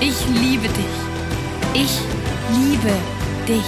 Ich 0.00 0.26
liebe 0.28 0.68
dich. 0.68 0.84
Ich 1.74 1.98
liebe 2.56 2.92
dich. 3.48 3.64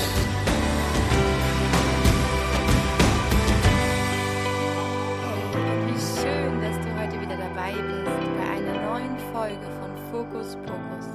Wie 5.87 5.98
schön, 5.98 6.61
dass 6.61 6.77
du 6.77 7.01
heute 7.01 7.21
wieder 7.21 7.37
dabei 7.37 7.73
bist 7.73 8.05
bei 8.38 8.48
einer 8.48 8.80
neuen 8.93 9.19
Folge 9.33 9.66
von 9.80 9.91
Fokus 10.12 10.55
Pokus. 10.65 11.07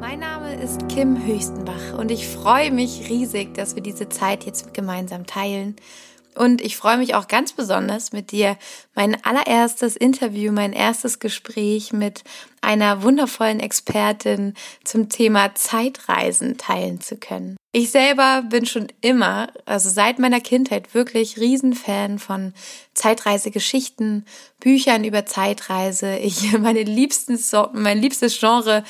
Mein 0.00 0.18
Name 0.18 0.56
ist 0.56 0.88
Kim 0.88 1.24
Höchstenbach 1.24 1.96
und 1.96 2.10
ich 2.10 2.26
freue 2.26 2.72
mich 2.72 3.08
riesig, 3.08 3.54
dass 3.54 3.76
wir 3.76 3.82
diese 3.82 4.08
Zeit 4.08 4.44
jetzt 4.44 4.74
gemeinsam 4.74 5.24
teilen. 5.24 5.76
Und 6.36 6.60
ich 6.60 6.76
freue 6.76 6.98
mich 6.98 7.14
auch 7.14 7.28
ganz 7.28 7.52
besonders 7.52 8.12
mit 8.12 8.32
dir 8.32 8.56
mein 8.94 9.22
allererstes 9.24 9.96
Interview, 9.96 10.52
mein 10.52 10.72
erstes 10.72 11.18
Gespräch 11.18 11.92
mit 11.92 12.24
einer 12.60 13.02
wundervollen 13.02 13.60
Expertin 13.60 14.54
zum 14.84 15.08
Thema 15.08 15.54
Zeitreisen 15.54 16.56
teilen 16.56 17.00
zu 17.00 17.16
können. 17.16 17.56
Ich 17.72 17.90
selber 17.90 18.44
bin 18.48 18.66
schon 18.66 18.86
immer, 19.00 19.48
also 19.64 19.90
seit 19.90 20.18
meiner 20.18 20.40
Kindheit 20.40 20.94
wirklich 20.94 21.38
Riesenfan 21.38 22.18
von 22.18 22.54
Zeitreisegeschichten, 22.94 24.26
Büchern 24.60 25.02
über 25.02 25.26
Zeitreise. 25.26 26.16
Ich, 26.18 26.52
meine 26.58 26.84
liebsten, 26.84 27.38
mein 27.72 27.98
liebstes 27.98 28.38
Genre 28.38 28.84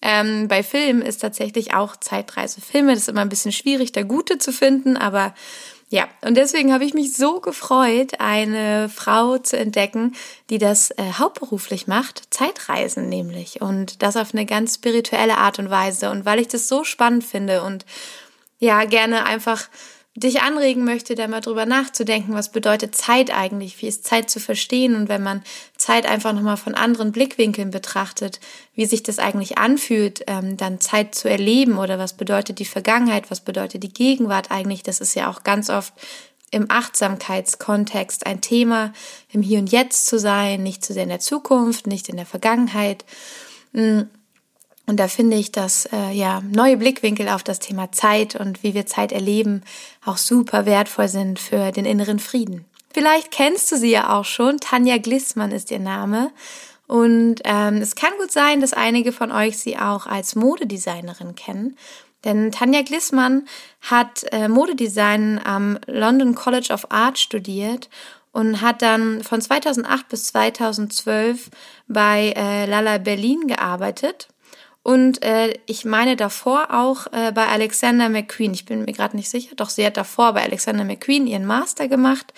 ähm, 0.00 0.46
bei 0.46 0.62
Filmen 0.62 1.02
ist 1.02 1.18
tatsächlich 1.18 1.74
auch 1.74 1.96
Zeitreisefilme. 1.96 2.92
Das 2.92 3.02
ist 3.02 3.08
immer 3.08 3.22
ein 3.22 3.28
bisschen 3.28 3.52
schwierig, 3.52 3.92
da 3.92 4.02
gute 4.02 4.38
zu 4.38 4.52
finden, 4.52 4.96
aber 4.96 5.34
ja, 5.90 6.06
und 6.20 6.36
deswegen 6.36 6.72
habe 6.72 6.84
ich 6.84 6.92
mich 6.92 7.16
so 7.16 7.40
gefreut, 7.40 8.20
eine 8.20 8.90
Frau 8.90 9.38
zu 9.38 9.56
entdecken, 9.56 10.14
die 10.50 10.58
das 10.58 10.90
äh, 10.90 11.12
hauptberuflich 11.18 11.86
macht, 11.86 12.22
Zeitreisen 12.32 13.08
nämlich. 13.08 13.62
Und 13.62 14.02
das 14.02 14.18
auf 14.18 14.34
eine 14.34 14.44
ganz 14.44 14.74
spirituelle 14.74 15.38
Art 15.38 15.58
und 15.58 15.70
Weise. 15.70 16.10
Und 16.10 16.26
weil 16.26 16.40
ich 16.40 16.48
das 16.48 16.68
so 16.68 16.84
spannend 16.84 17.24
finde 17.24 17.62
und 17.62 17.86
ja, 18.58 18.84
gerne 18.84 19.24
einfach 19.24 19.68
dich 20.14 20.42
anregen 20.42 20.84
möchte, 20.84 21.14
da 21.14 21.26
mal 21.26 21.40
drüber 21.40 21.64
nachzudenken, 21.64 22.34
was 22.34 22.50
bedeutet 22.50 22.94
Zeit 22.94 23.30
eigentlich, 23.34 23.80
wie 23.80 23.86
ist 23.88 24.04
Zeit 24.04 24.28
zu 24.28 24.40
verstehen? 24.40 24.94
Und 24.94 25.08
wenn 25.08 25.22
man 25.22 25.42
Zeit 25.78 26.06
einfach 26.06 26.32
nochmal 26.32 26.56
von 26.56 26.74
anderen 26.74 27.12
Blickwinkeln 27.12 27.70
betrachtet, 27.70 28.40
wie 28.74 28.84
sich 28.84 29.02
das 29.04 29.18
eigentlich 29.18 29.58
anfühlt, 29.58 30.24
ähm, 30.26 30.56
dann 30.56 30.80
Zeit 30.80 31.14
zu 31.14 31.30
erleben 31.30 31.78
oder 31.78 31.98
was 31.98 32.14
bedeutet 32.14 32.58
die 32.58 32.64
Vergangenheit, 32.64 33.30
was 33.30 33.40
bedeutet 33.40 33.84
die 33.84 33.92
Gegenwart 33.92 34.50
eigentlich, 34.50 34.82
das 34.82 35.00
ist 35.00 35.14
ja 35.14 35.30
auch 35.30 35.44
ganz 35.44 35.70
oft 35.70 35.94
im 36.50 36.66
Achtsamkeitskontext 36.68 38.26
ein 38.26 38.40
Thema, 38.40 38.92
im 39.30 39.42
Hier 39.42 39.60
und 39.60 39.70
Jetzt 39.70 40.06
zu 40.06 40.18
sein, 40.18 40.62
nicht 40.62 40.84
zu 40.84 40.92
sehr 40.92 41.04
in 41.04 41.10
der 41.10 41.20
Zukunft, 41.20 41.86
nicht 41.86 42.08
in 42.08 42.16
der 42.16 42.26
Vergangenheit. 42.26 43.04
Mm. 43.72 44.02
Und 44.86 44.96
da 44.96 45.06
finde 45.06 45.36
ich, 45.36 45.52
dass 45.52 45.84
äh, 45.92 46.12
ja 46.12 46.40
neue 46.40 46.78
Blickwinkel 46.78 47.28
auf 47.28 47.42
das 47.42 47.58
Thema 47.58 47.92
Zeit 47.92 48.34
und 48.34 48.62
wie 48.62 48.72
wir 48.72 48.86
Zeit 48.86 49.12
erleben 49.12 49.62
auch 50.02 50.16
super 50.16 50.64
wertvoll 50.64 51.08
sind 51.08 51.38
für 51.38 51.72
den 51.72 51.84
inneren 51.84 52.18
Frieden. 52.18 52.64
Vielleicht 52.92 53.30
kennst 53.30 53.70
du 53.70 53.76
sie 53.76 53.90
ja 53.90 54.16
auch 54.16 54.24
schon. 54.24 54.58
Tanja 54.58 54.98
Glissmann 54.98 55.52
ist 55.52 55.70
ihr 55.70 55.78
Name. 55.78 56.30
Und 56.86 57.36
ähm, 57.44 57.76
es 57.76 57.94
kann 57.94 58.12
gut 58.18 58.32
sein, 58.32 58.60
dass 58.60 58.72
einige 58.72 59.12
von 59.12 59.30
euch 59.30 59.58
sie 59.58 59.78
auch 59.78 60.06
als 60.06 60.34
Modedesignerin 60.34 61.34
kennen. 61.34 61.76
Denn 62.24 62.50
Tanja 62.50 62.82
Glissmann 62.82 63.46
hat 63.82 64.24
äh, 64.32 64.48
Modedesign 64.48 65.40
am 65.44 65.78
London 65.86 66.34
College 66.34 66.72
of 66.72 66.90
Art 66.90 67.18
studiert 67.18 67.90
und 68.32 68.60
hat 68.60 68.82
dann 68.82 69.22
von 69.22 69.40
2008 69.40 70.08
bis 70.08 70.24
2012 70.24 71.50
bei 71.86 72.32
äh, 72.36 72.66
Lala 72.66 72.98
Berlin 72.98 73.46
gearbeitet 73.46 74.28
und 74.88 75.22
äh, 75.22 75.52
ich 75.66 75.84
meine 75.84 76.16
davor 76.16 76.68
auch 76.72 77.12
äh, 77.12 77.30
bei 77.32 77.46
Alexander 77.48 78.08
McQueen. 78.08 78.54
Ich 78.54 78.64
bin 78.64 78.86
mir 78.86 78.92
gerade 78.94 79.16
nicht 79.16 79.28
sicher, 79.28 79.54
doch 79.54 79.68
sie 79.68 79.84
hat 79.84 79.98
davor 79.98 80.32
bei 80.32 80.42
Alexander 80.42 80.82
McQueen 80.82 81.26
ihren 81.26 81.44
Master 81.44 81.88
gemacht, 81.88 82.32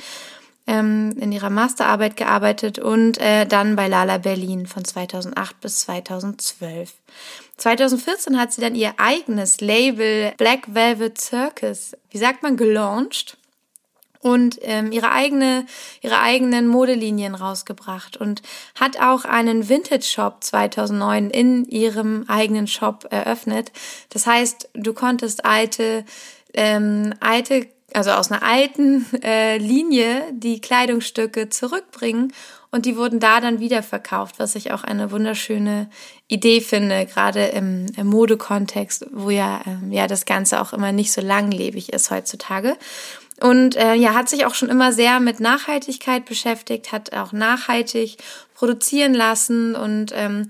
ähm, 0.70 1.16
in 1.19 1.32
ihrer 1.32 1.50
Masterarbeit 1.50 2.16
gearbeitet 2.16 2.78
und 2.78 3.19
äh, 3.19 3.44
dann 3.44 3.75
bei 3.75 3.88
Lala 3.88 4.19
Berlin 4.19 4.66
von 4.66 4.84
2008 4.84 5.60
bis 5.60 5.81
2012. 5.81 6.92
2014 7.56 8.38
hat 8.38 8.53
sie 8.53 8.60
dann 8.60 8.76
ihr 8.76 8.94
eigenes 8.98 9.60
Label 9.60 10.32
Black 10.38 10.72
Velvet 10.72 11.20
Circus, 11.20 11.97
wie 12.10 12.19
sagt 12.19 12.44
man, 12.44 12.56
gelauncht 12.56 13.36
und 14.20 14.60
ähm, 14.62 14.92
ihre 14.92 15.10
eigene 15.10 15.66
ihre 16.03 16.20
eigenen 16.20 16.69
Modelinien 16.69 17.34
rausgebracht 17.34 18.16
und 18.16 18.42
hat 18.78 19.00
auch 19.00 19.25
einen 19.25 19.69
Vintage 19.69 20.04
Shop 20.04 20.44
2009 20.44 21.30
in 21.30 21.64
ihrem 21.64 22.26
eigenen 22.28 22.69
Shop 22.69 23.09
eröffnet. 23.10 23.72
Das 24.10 24.26
heißt, 24.26 24.69
du 24.75 24.92
konntest 24.92 25.44
alte 25.44 26.04
ähm, 26.54 27.12
alte 27.19 27.66
also 27.95 28.11
aus 28.11 28.31
einer 28.31 28.43
alten 28.43 29.06
äh, 29.23 29.59
Linie 29.59 30.23
die 30.33 30.61
Kleidungsstücke 30.61 31.49
zurückbringen 31.49 32.33
und 32.71 32.87
die 32.87 32.97
wurden 32.97 33.19
da 33.19 33.41
dann 33.41 33.59
wieder 33.59 33.83
verkauft, 33.83 34.39
was 34.39 34.55
ich 34.55 34.73
auch 34.73 34.84
eine 34.84 35.11
wunderschöne 35.11 35.91
Idee 36.28 36.61
finde, 36.61 37.05
gerade 37.06 37.47
im, 37.47 37.87
im 37.97 38.06
Modekontext, 38.06 39.06
wo 39.12 39.31
ja 39.31 39.61
ähm, 39.67 39.91
ja 39.93 40.06
das 40.06 40.25
Ganze 40.25 40.61
auch 40.61 40.73
immer 40.73 40.93
nicht 40.93 41.12
so 41.12 41.21
langlebig 41.21 41.93
ist 41.93 42.11
heutzutage. 42.11 42.77
Und 43.41 43.75
äh, 43.77 43.95
ja, 43.95 44.15
hat 44.15 44.28
sich 44.28 44.45
auch 44.45 44.55
schon 44.55 44.69
immer 44.69 44.93
sehr 44.93 45.19
mit 45.19 45.41
Nachhaltigkeit 45.41 46.27
beschäftigt, 46.27 46.93
hat 46.93 47.15
auch 47.15 47.33
nachhaltig 47.33 48.19
produzieren 48.55 49.15
lassen 49.15 49.75
und 49.75 50.12
ähm, 50.15 50.47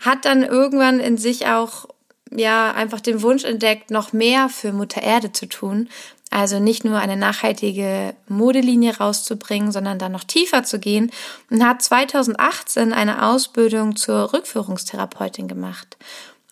hat 0.00 0.24
dann 0.24 0.44
irgendwann 0.44 1.00
in 1.00 1.18
sich 1.18 1.48
auch 1.48 1.86
ja 2.30 2.72
einfach 2.72 3.00
den 3.00 3.22
Wunsch 3.22 3.44
entdeckt, 3.44 3.90
noch 3.90 4.12
mehr 4.12 4.48
für 4.48 4.72
Mutter 4.72 5.02
Erde 5.02 5.32
zu 5.32 5.46
tun. 5.46 5.88
Also 6.30 6.58
nicht 6.58 6.84
nur 6.84 6.98
eine 6.98 7.16
nachhaltige 7.16 8.14
Modelinie 8.28 8.98
rauszubringen, 8.98 9.72
sondern 9.72 9.98
dann 9.98 10.12
noch 10.12 10.24
tiefer 10.24 10.62
zu 10.62 10.78
gehen 10.78 11.10
und 11.50 11.64
hat 11.64 11.80
2018 11.80 12.92
eine 12.92 13.26
Ausbildung 13.26 13.96
zur 13.96 14.32
Rückführungstherapeutin 14.34 15.48
gemacht. 15.48 15.96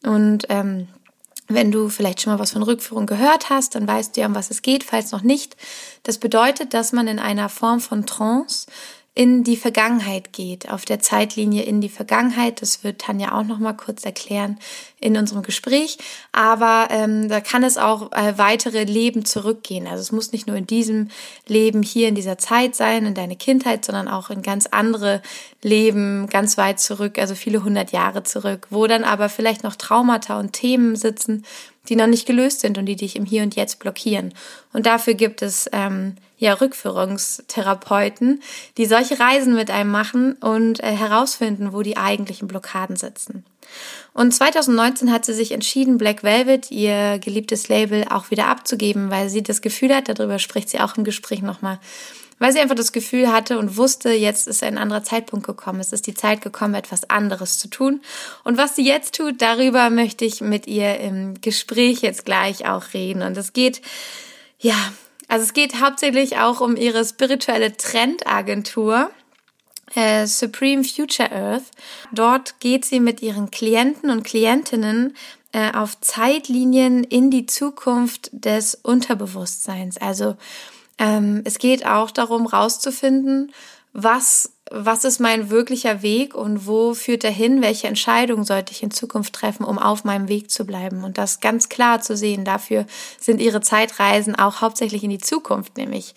Und 0.03 0.47
ähm, 0.49 0.89
wenn 1.49 1.71
du 1.71 1.89
vielleicht 1.89 2.23
schon 2.23 2.33
mal 2.33 2.39
was 2.39 2.53
von 2.53 2.63
Rückführung 2.63 3.07
gehört 3.07 3.51
hast, 3.51 3.75
dann 3.75 3.87
weißt 3.87 4.17
du 4.17 4.21
ja, 4.23 4.27
um 4.27 4.35
was 4.35 4.51
es 4.51 4.63
geht. 4.63 4.83
Falls 4.83 5.13
noch 5.13 5.23
nicht, 5.23 5.57
das 6.03 6.19
bedeutet, 6.19 6.75
dass 6.75 6.93
man 6.93 7.07
in 7.07 7.19
einer 7.19 7.49
Form 7.49 7.81
von 7.81 8.07
Trance 8.07 8.67
in 9.15 9.45
die 9.45 9.57
Vergangenheit 9.57 10.33
geht, 10.33 10.71
auf 10.71 10.85
der 10.85 11.01
Zeitlinie 11.01 11.63
in 11.63 11.81
die 11.81 11.89
Vergangenheit. 11.89 12.61
Das 12.61 12.85
wird 12.85 13.01
Tanja 13.01 13.33
auch 13.33 13.45
noch 13.45 13.59
mal 13.59 13.73
kurz 13.73 14.05
erklären 14.05 14.59
in 14.99 15.17
unserem 15.17 15.43
Gespräch. 15.43 15.99
Aber 16.33 16.89
ähm, 16.91 17.29
da 17.29 17.41
kann 17.41 17.63
es 17.63 17.77
auch 17.77 18.13
äh, 18.13 18.39
weitere 18.39 18.85
Leben 18.85 19.25
zurückgehen. 19.25 19.87
Also 19.87 20.01
es 20.01 20.13
muss 20.13 20.33
nicht 20.33 20.47
nur 20.47 20.57
in 20.57 20.67
diesem 20.67 21.09
Leben 21.47 21.83
hier 21.83 22.09
in 22.09 22.15
dieser 22.15 22.39
Zeit 22.39 22.75
sein, 22.75 23.05
in 23.05 23.15
deine 23.15 23.37
Kindheit, 23.37 23.85
sondern 23.85 24.09
auch 24.09 24.31
in 24.31 24.43
ganz 24.43 24.67
andere 24.67 25.21
Leben, 25.63 26.29
ganz 26.29 26.57
weit 26.57 26.81
zurück, 26.81 27.19
also 27.19 27.35
viele 27.35 27.63
hundert 27.63 27.93
Jahre 27.93 28.23
zurück, 28.23 28.67
wo 28.71 28.87
dann 28.87 29.05
aber 29.05 29.29
vielleicht 29.29 29.65
noch 29.65 29.77
Traumata 29.77 30.41
und 30.41 30.55
Themen 30.55 30.97
sitzen, 30.97 31.45
die 31.89 31.97
noch 31.97 32.07
nicht 32.07 32.27
gelöst 32.27 32.61
sind 32.61 32.79
und 32.79 32.87
die 32.87 32.97
dich 32.97 33.17
im 33.17 33.25
Hier 33.25 33.43
und 33.43 33.55
Jetzt 33.55 33.79
blockieren. 33.79 34.33
Und 34.73 34.87
dafür 34.87 35.15
gibt 35.15 35.43
es 35.43 35.69
ähm, 35.73 36.17
ja 36.39 36.55
Rückführungstherapeuten, 36.55 38.43
die 38.77 38.87
solche 38.87 39.21
Reisen 39.21 39.55
mit 39.55 39.71
einem 39.71 39.91
machen 39.91 40.35
und 40.35 40.83
äh, 40.83 40.93
herausfinden, 40.93 41.73
wo 41.73 41.83
die 41.83 41.97
eigentlichen 41.97 42.49
Blockaden 42.49 42.97
sitzen. 42.97 43.45
Und 44.13 44.33
2019 44.33 45.13
hat 45.13 45.25
sie 45.25 45.35
sich 45.35 45.53
entschieden, 45.53 45.99
Black 45.99 46.23
Velvet, 46.23 46.71
ihr 46.71 47.19
geliebtes 47.19 47.69
Label, 47.69 48.07
auch 48.09 48.31
wieder 48.31 48.47
abzugeben, 48.47 49.11
weil 49.11 49.29
sie 49.29 49.43
das 49.43 49.61
Gefühl 49.61 49.95
hat, 49.95 50.09
darüber 50.09 50.39
spricht 50.39 50.71
sie 50.71 50.81
auch 50.81 50.97
im 50.97 51.05
Gespräch 51.05 51.43
nochmal, 51.43 51.79
weil 52.39 52.53
sie 52.53 52.61
einfach 52.61 52.75
das 52.75 52.93
Gefühl 52.93 53.33
hatte 53.33 53.59
und 53.59 53.77
wusste, 53.77 54.11
jetzt 54.11 54.47
ist 54.47 54.63
ein 54.63 54.79
anderer 54.79 55.03
Zeitpunkt 55.03 55.47
gekommen. 55.47 55.81
Es 55.81 55.93
ist 55.93 56.07
die 56.07 56.15
Zeit 56.15 56.43
gekommen, 56.43 56.75
etwas 56.75 57.09
anderes 57.09 57.59
zu 57.59 57.69
tun. 57.69 58.01
Und 58.45 58.59
was 58.59 58.77
sie 58.77 58.87
jetzt 58.87 59.17
tut, 59.17 59.41
darüber 59.41 59.91
möchte 59.91 60.25
ich 60.25 60.41
mit 60.41 60.67
ihr 60.67 60.99
im 60.99 61.41
Gespräch 61.41 62.01
jetzt 62.01 62.25
gleich 62.25 62.67
auch 62.67 62.95
reden. 62.95 63.23
Und 63.23 63.37
es 63.37 63.53
geht, 63.53 63.81
ja, 64.59 64.77
also 65.29 65.45
es 65.45 65.55
geht 65.55 65.81
hauptsächlich 65.81 66.39
auch 66.39 66.61
um 66.61 66.77
ihre 66.77 67.05
spirituelle 67.05 67.77
Trendagentur. 67.77 69.11
Äh, 69.95 70.27
Supreme 70.27 70.85
Future 70.85 71.31
Earth. 71.33 71.65
Dort 72.13 72.61
geht 72.61 72.85
sie 72.85 73.01
mit 73.01 73.23
ihren 73.23 73.51
Klienten 73.51 74.11
und 74.11 74.25
Klientinnen 74.25 75.17
äh, 75.53 75.73
auf 75.73 76.01
Zeitlinien 76.01 77.05
in 77.05 77.31
die 77.31 77.47
Zukunft 77.47 78.31
des 78.33 78.75
Unterbewusstseins. 78.75 79.99
Also 79.99 80.37
ähm, 80.99 81.43
es 81.45 81.59
geht 81.59 81.87
auch 81.87 82.11
darum, 82.11 82.47
rauszufinden, 82.47 83.53
was 83.93 84.53
was 84.71 85.05
ist 85.05 85.21
mein 85.21 85.51
wirklicher 85.51 86.03
Weg 86.03 86.35
und 86.35 86.67
wo 86.67 86.93
führt 86.95 87.23
er 87.23 87.31
hin? 87.31 87.63
Welche 87.63 87.87
Entscheidungen 87.87 88.45
sollte 88.45 88.73
ich 88.73 88.83
in 88.83 88.91
Zukunft 88.91 89.33
treffen, 89.33 89.65
um 89.65 89.79
auf 89.79 90.03
meinem 90.03 90.29
Weg 90.29 90.51
zu 90.51 90.65
bleiben? 90.65 91.05
Und 91.05 91.19
das 91.19 91.41
ganz 91.41 91.69
klar 91.69 92.01
zu 92.01 92.17
sehen. 92.17 92.45
Dafür 92.45 92.85
sind 93.21 93.41
ihre 93.41 93.61
Zeitreisen 93.61 94.35
auch 94.35 94.61
hauptsächlich 94.61 95.05
in 95.05 95.11
die 95.11 95.19
Zukunft 95.19 95.77
nämlich 95.77 96.15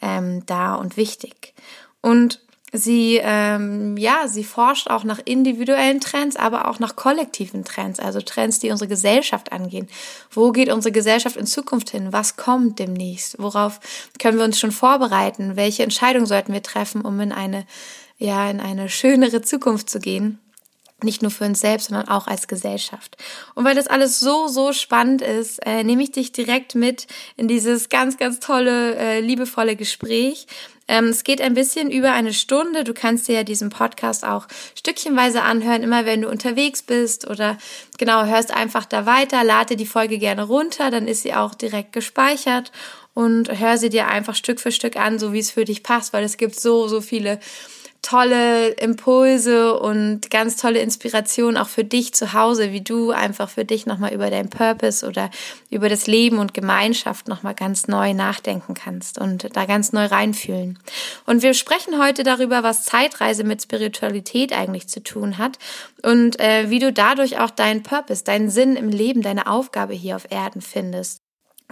ähm, 0.00 0.44
da 0.46 0.74
und 0.74 0.96
wichtig. 0.96 1.54
Und 2.00 2.40
Sie, 2.74 3.20
ähm, 3.22 3.98
ja, 3.98 4.28
sie 4.28 4.44
forscht 4.44 4.88
auch 4.88 5.04
nach 5.04 5.20
individuellen 5.26 6.00
Trends, 6.00 6.36
aber 6.36 6.68
auch 6.68 6.78
nach 6.78 6.96
kollektiven 6.96 7.64
Trends, 7.64 8.00
also 8.00 8.22
Trends, 8.22 8.60
die 8.60 8.70
unsere 8.70 8.88
Gesellschaft 8.88 9.52
angehen. 9.52 9.88
Wo 10.30 10.52
geht 10.52 10.72
unsere 10.72 10.90
Gesellschaft 10.90 11.36
in 11.36 11.46
Zukunft 11.46 11.90
hin? 11.90 12.14
Was 12.14 12.36
kommt 12.36 12.78
demnächst? 12.78 13.36
Worauf 13.38 13.78
können 14.18 14.38
wir 14.38 14.46
uns 14.46 14.58
schon 14.58 14.72
vorbereiten? 14.72 15.56
Welche 15.56 15.82
Entscheidungen 15.82 16.24
sollten 16.24 16.54
wir 16.54 16.62
treffen, 16.62 17.02
um 17.02 17.20
in 17.20 17.32
eine, 17.32 17.66
ja, 18.16 18.48
in 18.50 18.58
eine 18.58 18.88
schönere 18.88 19.42
Zukunft 19.42 19.90
zu 19.90 20.00
gehen? 20.00 20.38
Nicht 21.04 21.22
nur 21.22 21.30
für 21.30 21.44
uns 21.44 21.60
selbst, 21.60 21.88
sondern 21.88 22.08
auch 22.08 22.26
als 22.26 22.48
Gesellschaft. 22.48 23.16
Und 23.54 23.64
weil 23.64 23.74
das 23.74 23.86
alles 23.86 24.20
so, 24.20 24.48
so 24.48 24.72
spannend 24.72 25.22
ist, 25.22 25.64
äh, 25.66 25.84
nehme 25.84 26.02
ich 26.02 26.12
dich 26.12 26.32
direkt 26.32 26.74
mit 26.74 27.06
in 27.36 27.48
dieses 27.48 27.88
ganz, 27.88 28.16
ganz 28.16 28.40
tolle, 28.40 28.96
äh, 28.96 29.20
liebevolle 29.20 29.76
Gespräch. 29.76 30.46
Ähm, 30.88 31.06
es 31.06 31.24
geht 31.24 31.40
ein 31.40 31.54
bisschen 31.54 31.90
über 31.90 32.12
eine 32.12 32.32
Stunde. 32.32 32.84
Du 32.84 32.92
kannst 32.92 33.28
dir 33.28 33.36
ja 33.36 33.44
diesen 33.44 33.70
Podcast 33.70 34.24
auch 34.24 34.46
stückchenweise 34.76 35.42
anhören, 35.42 35.82
immer 35.82 36.04
wenn 36.04 36.22
du 36.22 36.28
unterwegs 36.28 36.82
bist 36.82 37.28
oder 37.28 37.56
genau, 37.98 38.24
hörst 38.24 38.52
einfach 38.52 38.84
da 38.84 39.06
weiter, 39.06 39.44
lade 39.44 39.76
die 39.76 39.86
Folge 39.86 40.18
gerne 40.18 40.42
runter, 40.42 40.90
dann 40.90 41.08
ist 41.08 41.22
sie 41.22 41.34
auch 41.34 41.54
direkt 41.54 41.92
gespeichert 41.92 42.72
und 43.14 43.58
hör 43.58 43.78
sie 43.78 43.90
dir 43.90 44.08
einfach 44.08 44.34
Stück 44.34 44.60
für 44.60 44.72
Stück 44.72 44.96
an, 44.96 45.18
so 45.18 45.32
wie 45.32 45.38
es 45.38 45.50
für 45.50 45.64
dich 45.64 45.82
passt, 45.82 46.12
weil 46.12 46.24
es 46.24 46.36
gibt 46.36 46.58
so, 46.58 46.88
so 46.88 47.00
viele 47.00 47.38
tolle 48.02 48.70
Impulse 48.70 49.78
und 49.78 50.28
ganz 50.28 50.56
tolle 50.56 50.80
Inspiration 50.80 51.56
auch 51.56 51.68
für 51.68 51.84
dich 51.84 52.12
zu 52.12 52.32
Hause, 52.32 52.72
wie 52.72 52.80
du 52.80 53.12
einfach 53.12 53.48
für 53.48 53.64
dich 53.64 53.86
nochmal 53.86 54.12
über 54.12 54.28
dein 54.28 54.50
Purpose 54.50 55.06
oder 55.06 55.30
über 55.70 55.88
das 55.88 56.08
Leben 56.08 56.38
und 56.38 56.52
Gemeinschaft 56.52 57.28
nochmal 57.28 57.54
ganz 57.54 57.86
neu 57.86 58.12
nachdenken 58.12 58.74
kannst 58.74 59.18
und 59.18 59.56
da 59.56 59.66
ganz 59.66 59.92
neu 59.92 60.06
reinfühlen. 60.06 60.80
Und 61.26 61.42
wir 61.42 61.54
sprechen 61.54 62.02
heute 62.02 62.24
darüber, 62.24 62.64
was 62.64 62.84
Zeitreise 62.84 63.44
mit 63.44 63.62
Spiritualität 63.62 64.52
eigentlich 64.52 64.88
zu 64.88 65.02
tun 65.02 65.38
hat 65.38 65.58
und 66.02 66.40
äh, 66.40 66.70
wie 66.70 66.80
du 66.80 66.92
dadurch 66.92 67.38
auch 67.38 67.50
deinen 67.50 67.84
Purpose, 67.84 68.24
deinen 68.24 68.50
Sinn 68.50 68.74
im 68.74 68.88
Leben, 68.88 69.22
deine 69.22 69.46
Aufgabe 69.46 69.94
hier 69.94 70.16
auf 70.16 70.30
Erden 70.30 70.60
findest. 70.60 71.21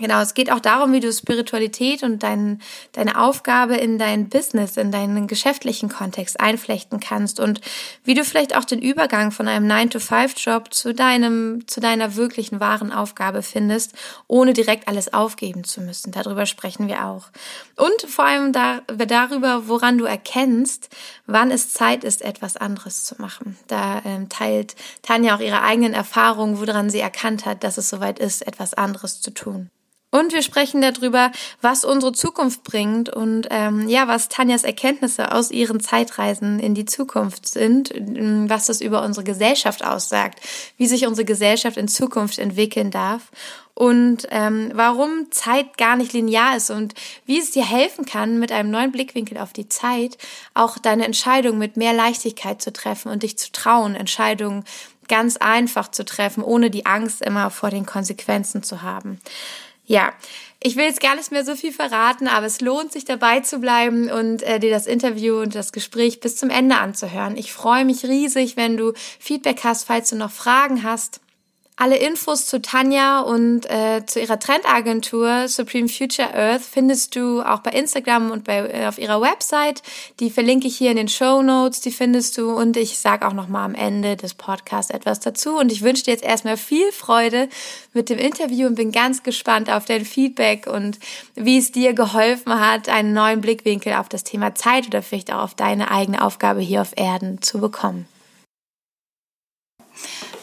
Genau, 0.00 0.22
es 0.22 0.32
geht 0.32 0.50
auch 0.50 0.60
darum, 0.60 0.92
wie 0.94 1.00
du 1.00 1.12
Spiritualität 1.12 2.02
und 2.02 2.22
dein, 2.22 2.62
deine 2.92 3.20
Aufgabe 3.20 3.76
in 3.76 3.98
dein 3.98 4.30
Business, 4.30 4.78
in 4.78 4.90
deinen 4.90 5.26
geschäftlichen 5.26 5.90
Kontext 5.90 6.40
einflechten 6.40 7.00
kannst 7.00 7.38
und 7.38 7.60
wie 8.02 8.14
du 8.14 8.24
vielleicht 8.24 8.56
auch 8.56 8.64
den 8.64 8.80
Übergang 8.80 9.30
von 9.30 9.46
einem 9.46 9.70
9-to-5-Job 9.70 10.72
zu 10.72 10.94
deinem, 10.94 11.66
zu 11.66 11.80
deiner 11.80 12.16
wirklichen 12.16 12.60
wahren 12.60 12.92
Aufgabe 12.92 13.42
findest, 13.42 13.92
ohne 14.26 14.54
direkt 14.54 14.88
alles 14.88 15.12
aufgeben 15.12 15.64
zu 15.64 15.82
müssen. 15.82 16.12
Darüber 16.12 16.46
sprechen 16.46 16.88
wir 16.88 17.04
auch. 17.04 17.26
Und 17.76 18.10
vor 18.10 18.24
allem 18.24 18.54
da, 18.54 18.80
darüber, 18.86 19.68
woran 19.68 19.98
du 19.98 20.06
erkennst, 20.06 20.88
wann 21.26 21.50
es 21.50 21.74
Zeit 21.74 22.04
ist, 22.04 22.22
etwas 22.22 22.56
anderes 22.56 23.04
zu 23.04 23.16
machen. 23.20 23.58
Da 23.66 24.00
ähm, 24.06 24.30
teilt 24.30 24.76
Tanja 25.02 25.36
auch 25.36 25.40
ihre 25.40 25.60
eigenen 25.60 25.92
Erfahrungen, 25.92 26.58
woran 26.58 26.88
sie 26.88 27.00
erkannt 27.00 27.44
hat, 27.44 27.64
dass 27.64 27.76
es 27.76 27.90
soweit 27.90 28.18
ist, 28.18 28.46
etwas 28.46 28.72
anderes 28.72 29.20
zu 29.20 29.32
tun. 29.32 29.68
Und 30.12 30.32
wir 30.32 30.42
sprechen 30.42 30.80
darüber, 30.80 31.30
was 31.60 31.84
unsere 31.84 32.12
Zukunft 32.12 32.64
bringt 32.64 33.08
und 33.08 33.46
ähm, 33.50 33.88
ja, 33.88 34.08
was 34.08 34.28
Tanjas 34.28 34.64
Erkenntnisse 34.64 35.30
aus 35.30 35.52
ihren 35.52 35.78
Zeitreisen 35.78 36.58
in 36.58 36.74
die 36.74 36.84
Zukunft 36.84 37.46
sind, 37.46 37.94
ähm, 37.94 38.50
was 38.50 38.66
das 38.66 38.80
über 38.80 39.04
unsere 39.04 39.22
Gesellschaft 39.22 39.84
aussagt, 39.84 40.40
wie 40.76 40.88
sich 40.88 41.06
unsere 41.06 41.24
Gesellschaft 41.24 41.76
in 41.76 41.86
Zukunft 41.86 42.40
entwickeln 42.40 42.90
darf 42.90 43.30
und 43.80 44.26
ähm, 44.30 44.72
warum 44.74 45.30
Zeit 45.30 45.78
gar 45.78 45.96
nicht 45.96 46.12
linear 46.12 46.54
ist 46.54 46.70
und 46.70 46.92
wie 47.24 47.38
es 47.38 47.52
dir 47.52 47.64
helfen 47.64 48.04
kann, 48.04 48.38
mit 48.38 48.52
einem 48.52 48.70
neuen 48.70 48.92
Blickwinkel 48.92 49.38
auf 49.38 49.54
die 49.54 49.68
Zeit 49.68 50.18
auch 50.52 50.76
deine 50.76 51.06
Entscheidung 51.06 51.56
mit 51.56 51.78
mehr 51.78 51.94
Leichtigkeit 51.94 52.60
zu 52.60 52.74
treffen 52.74 53.10
und 53.10 53.22
dich 53.22 53.38
zu 53.38 53.52
trauen, 53.52 53.94
Entscheidungen 53.94 54.64
ganz 55.08 55.38
einfach 55.38 55.90
zu 55.90 56.04
treffen, 56.04 56.42
ohne 56.42 56.70
die 56.70 56.84
Angst 56.84 57.22
immer 57.22 57.50
vor 57.50 57.70
den 57.70 57.86
Konsequenzen 57.86 58.62
zu 58.62 58.82
haben. 58.82 59.18
Ja, 59.90 60.12
ich 60.60 60.76
will 60.76 60.84
jetzt 60.84 61.00
gar 61.00 61.16
nicht 61.16 61.32
mehr 61.32 61.44
so 61.44 61.56
viel 61.56 61.72
verraten, 61.72 62.28
aber 62.28 62.46
es 62.46 62.60
lohnt 62.60 62.92
sich 62.92 63.04
dabei 63.04 63.40
zu 63.40 63.58
bleiben 63.58 64.08
und 64.08 64.40
äh, 64.44 64.60
dir 64.60 64.70
das 64.70 64.86
Interview 64.86 65.40
und 65.40 65.56
das 65.56 65.72
Gespräch 65.72 66.20
bis 66.20 66.36
zum 66.36 66.48
Ende 66.48 66.76
anzuhören. 66.76 67.36
Ich 67.36 67.52
freue 67.52 67.84
mich 67.84 68.04
riesig, 68.04 68.56
wenn 68.56 68.76
du 68.76 68.92
Feedback 69.18 69.62
hast, 69.64 69.88
falls 69.88 70.10
du 70.10 70.14
noch 70.14 70.30
Fragen 70.30 70.84
hast. 70.84 71.20
Alle 71.82 71.96
Infos 71.96 72.44
zu 72.44 72.60
Tanja 72.60 73.20
und 73.20 73.64
äh, 73.70 74.04
zu 74.04 74.20
ihrer 74.20 74.38
Trendagentur 74.38 75.48
Supreme 75.48 75.88
Future 75.88 76.28
Earth 76.34 76.60
findest 76.60 77.16
du 77.16 77.40
auch 77.40 77.60
bei 77.60 77.70
Instagram 77.70 78.30
und 78.30 78.44
bei, 78.44 78.68
äh, 78.68 78.86
auf 78.86 78.98
ihrer 78.98 79.22
Website. 79.22 79.82
Die 80.20 80.28
verlinke 80.28 80.66
ich 80.66 80.76
hier 80.76 80.90
in 80.90 80.98
den 80.98 81.08
Show 81.08 81.40
Notes, 81.40 81.80
die 81.80 81.90
findest 81.90 82.36
du. 82.36 82.50
Und 82.50 82.76
ich 82.76 82.98
sage 82.98 83.26
auch 83.26 83.32
nochmal 83.32 83.64
am 83.64 83.74
Ende 83.74 84.18
des 84.18 84.34
Podcasts 84.34 84.90
etwas 84.90 85.20
dazu. 85.20 85.56
Und 85.56 85.72
ich 85.72 85.80
wünsche 85.80 86.04
dir 86.04 86.10
jetzt 86.10 86.22
erstmal 86.22 86.58
viel 86.58 86.92
Freude 86.92 87.48
mit 87.94 88.10
dem 88.10 88.18
Interview 88.18 88.66
und 88.66 88.74
bin 88.74 88.92
ganz 88.92 89.22
gespannt 89.22 89.70
auf 89.70 89.86
dein 89.86 90.04
Feedback 90.04 90.66
und 90.66 90.98
wie 91.34 91.56
es 91.56 91.72
dir 91.72 91.94
geholfen 91.94 92.60
hat, 92.60 92.90
einen 92.90 93.14
neuen 93.14 93.40
Blickwinkel 93.40 93.94
auf 93.94 94.10
das 94.10 94.22
Thema 94.22 94.54
Zeit 94.54 94.86
oder 94.86 95.00
vielleicht 95.00 95.32
auch 95.32 95.44
auf 95.44 95.54
deine 95.54 95.90
eigene 95.90 96.20
Aufgabe 96.20 96.60
hier 96.60 96.82
auf 96.82 96.92
Erden 96.96 97.40
zu 97.40 97.58
bekommen. 97.58 98.06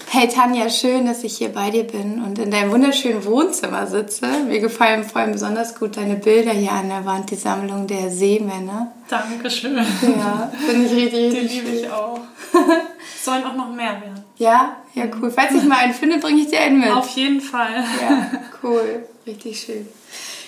Hey 0.09 0.29
Tanja, 0.29 0.69
schön, 0.69 1.05
dass 1.05 1.25
ich 1.25 1.37
hier 1.37 1.49
bei 1.49 1.69
dir 1.69 1.83
bin 1.83 2.23
und 2.23 2.39
in 2.39 2.49
deinem 2.49 2.71
wunderschönen 2.71 3.25
Wohnzimmer 3.25 3.87
sitze. 3.87 4.25
Mir 4.47 4.61
gefallen 4.61 5.03
vor 5.03 5.19
allem 5.19 5.33
besonders 5.33 5.75
gut 5.77 5.97
deine 5.97 6.15
Bilder 6.15 6.51
hier 6.51 6.71
an 6.71 6.87
der 6.87 7.03
Wand, 7.03 7.29
die 7.29 7.35
Sammlung 7.35 7.87
der 7.87 8.09
Seemänner. 8.09 8.93
Dankeschön. 9.09 9.75
Ja, 9.75 10.49
finde 10.65 10.85
ich 10.85 10.93
richtig, 10.93 11.33
richtig 11.33 11.49
Die 11.49 11.59
liebe 11.59 11.69
ich 11.75 11.91
auch. 11.91 12.21
Sollen 13.21 13.43
auch 13.43 13.55
noch 13.55 13.69
mehr 13.69 14.01
werden. 14.01 14.23
Ja, 14.37 14.77
ja, 14.93 15.03
cool. 15.21 15.29
Falls 15.29 15.51
ich 15.51 15.63
mal 15.63 15.79
einen 15.79 15.93
finde, 15.93 16.19
bringe 16.19 16.41
ich 16.41 16.47
dir 16.47 16.61
einen 16.61 16.79
mit. 16.79 16.89
Auf 16.89 17.09
jeden 17.09 17.41
Fall. 17.41 17.83
Ja, 18.01 18.31
cool. 18.63 19.05
Richtig 19.25 19.59
schön. 19.59 19.87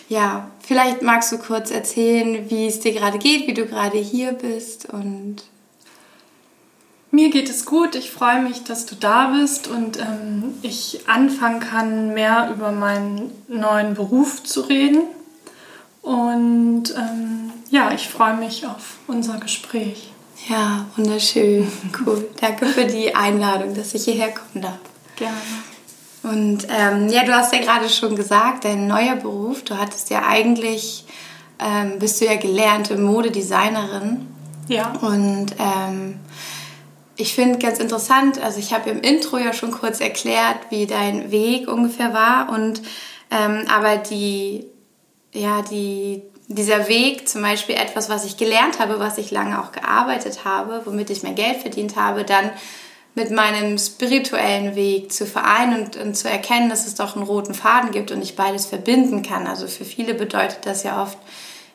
Ja, 0.07 0.49
vielleicht 0.61 1.01
magst 1.01 1.33
du 1.33 1.37
kurz 1.37 1.69
erzählen, 1.69 2.49
wie 2.49 2.65
es 2.65 2.79
dir 2.79 2.93
gerade 2.93 3.17
geht, 3.17 3.45
wie 3.45 3.53
du 3.53 3.65
gerade 3.65 3.97
hier 3.97 4.31
bist 4.31 4.87
und 4.89 5.43
mir 7.11 7.29
geht 7.29 7.49
es 7.49 7.65
gut. 7.65 7.95
Ich 7.95 8.11
freue 8.11 8.41
mich, 8.41 8.63
dass 8.63 8.85
du 8.85 8.95
da 8.95 9.27
bist 9.27 9.67
und 9.67 9.99
ähm, 9.99 10.55
ich 10.61 11.01
anfangen 11.07 11.59
kann, 11.59 12.13
mehr 12.13 12.51
über 12.53 12.71
meinen 12.71 13.31
neuen 13.47 13.95
Beruf 13.95 14.43
zu 14.43 14.61
reden. 14.61 15.01
Und 16.01 16.93
ähm, 16.95 17.51
ja, 17.69 17.91
ich 17.91 18.07
freue 18.07 18.35
mich 18.35 18.65
auf 18.65 18.97
unser 19.07 19.37
Gespräch. 19.39 20.11
Ja, 20.47 20.85
wunderschön. 20.95 21.71
Cool. 22.05 22.27
Danke 22.39 22.67
für 22.67 22.85
die 22.85 23.13
Einladung, 23.15 23.75
dass 23.75 23.93
ich 23.93 24.05
hierher 24.05 24.33
kommen 24.33 24.63
darf. 24.63 24.79
Gerne. 25.15 25.35
Und 26.23 26.67
ähm, 26.69 27.09
ja, 27.09 27.23
du 27.23 27.33
hast 27.33 27.53
ja 27.53 27.59
gerade 27.59 27.89
schon 27.89 28.15
gesagt, 28.15 28.65
dein 28.65 28.87
neuer 28.87 29.15
Beruf, 29.15 29.63
du 29.63 29.77
hattest 29.77 30.09
ja 30.09 30.25
eigentlich, 30.27 31.05
ähm, 31.59 31.99
bist 31.99 32.19
du 32.19 32.25
ja 32.25 32.35
gelernte 32.35 32.97
Modedesignerin. 32.97 34.27
Ja. 34.67 34.91
Und 35.01 35.55
ähm, 35.57 36.19
ich 37.19 37.35
finde 37.35 37.59
ganz 37.59 37.79
interessant, 37.79 38.41
also 38.41 38.59
ich 38.59 38.73
habe 38.73 38.89
im 38.89 39.01
Intro 39.01 39.37
ja 39.37 39.51
schon 39.51 39.71
kurz 39.71 39.99
erklärt, 39.99 40.57
wie 40.69 40.87
dein 40.87 41.31
Weg 41.31 41.67
ungefähr 41.67 42.13
war 42.13 42.49
und 42.49 42.81
ähm, 43.29 43.65
aber 43.69 43.97
die, 43.97 44.65
ja, 45.33 45.61
die, 45.61 46.21
dieser 46.47 46.87
Weg, 46.87 47.27
zum 47.27 47.41
Beispiel 47.41 47.75
etwas, 47.75 48.09
was 48.09 48.23
ich 48.23 48.37
gelernt 48.37 48.79
habe, 48.79 48.99
was 48.99 49.17
ich 49.17 49.31
lange 49.31 49.61
auch 49.61 49.73
gearbeitet 49.73 50.45
habe, 50.45 50.83
womit 50.85 51.09
ich 51.09 51.21
mein 51.21 51.35
Geld 51.35 51.57
verdient 51.57 51.97
habe, 51.97 52.23
dann 52.23 52.51
mit 53.15 53.31
meinem 53.31 53.77
spirituellen 53.77 54.75
Weg 54.75 55.11
zu 55.11 55.25
vereinen 55.25 55.83
und, 55.83 55.97
und 55.97 56.15
zu 56.15 56.29
erkennen, 56.29 56.69
dass 56.69 56.87
es 56.87 56.95
doch 56.95 57.17
einen 57.17 57.25
roten 57.25 57.53
Faden 57.53 57.91
gibt 57.91 58.11
und 58.11 58.21
ich 58.21 58.37
beides 58.37 58.65
verbinden 58.65 59.23
kann. 59.23 59.45
Also 59.45 59.67
für 59.67 59.83
viele 59.83 60.13
bedeutet 60.13 60.59
das 60.63 60.83
ja 60.83 61.03
oft, 61.03 61.17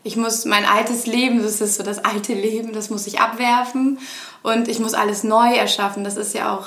ich 0.04 0.16
muss 0.16 0.44
mein 0.44 0.64
altes 0.64 1.06
Leben, 1.06 1.42
das 1.42 1.61
ist 1.61 1.76
so 1.76 1.82
das 1.82 2.04
alte 2.04 2.34
Leben, 2.34 2.73
das 2.73 2.90
muss 2.90 3.06
ich 3.06 3.20
abwerfen 3.20 3.99
und 4.42 4.68
ich 4.68 4.78
muss 4.78 4.94
alles 4.94 5.25
neu 5.25 5.54
erschaffen. 5.54 6.04
Das 6.04 6.16
ist 6.16 6.34
ja 6.34 6.54
auch 6.54 6.66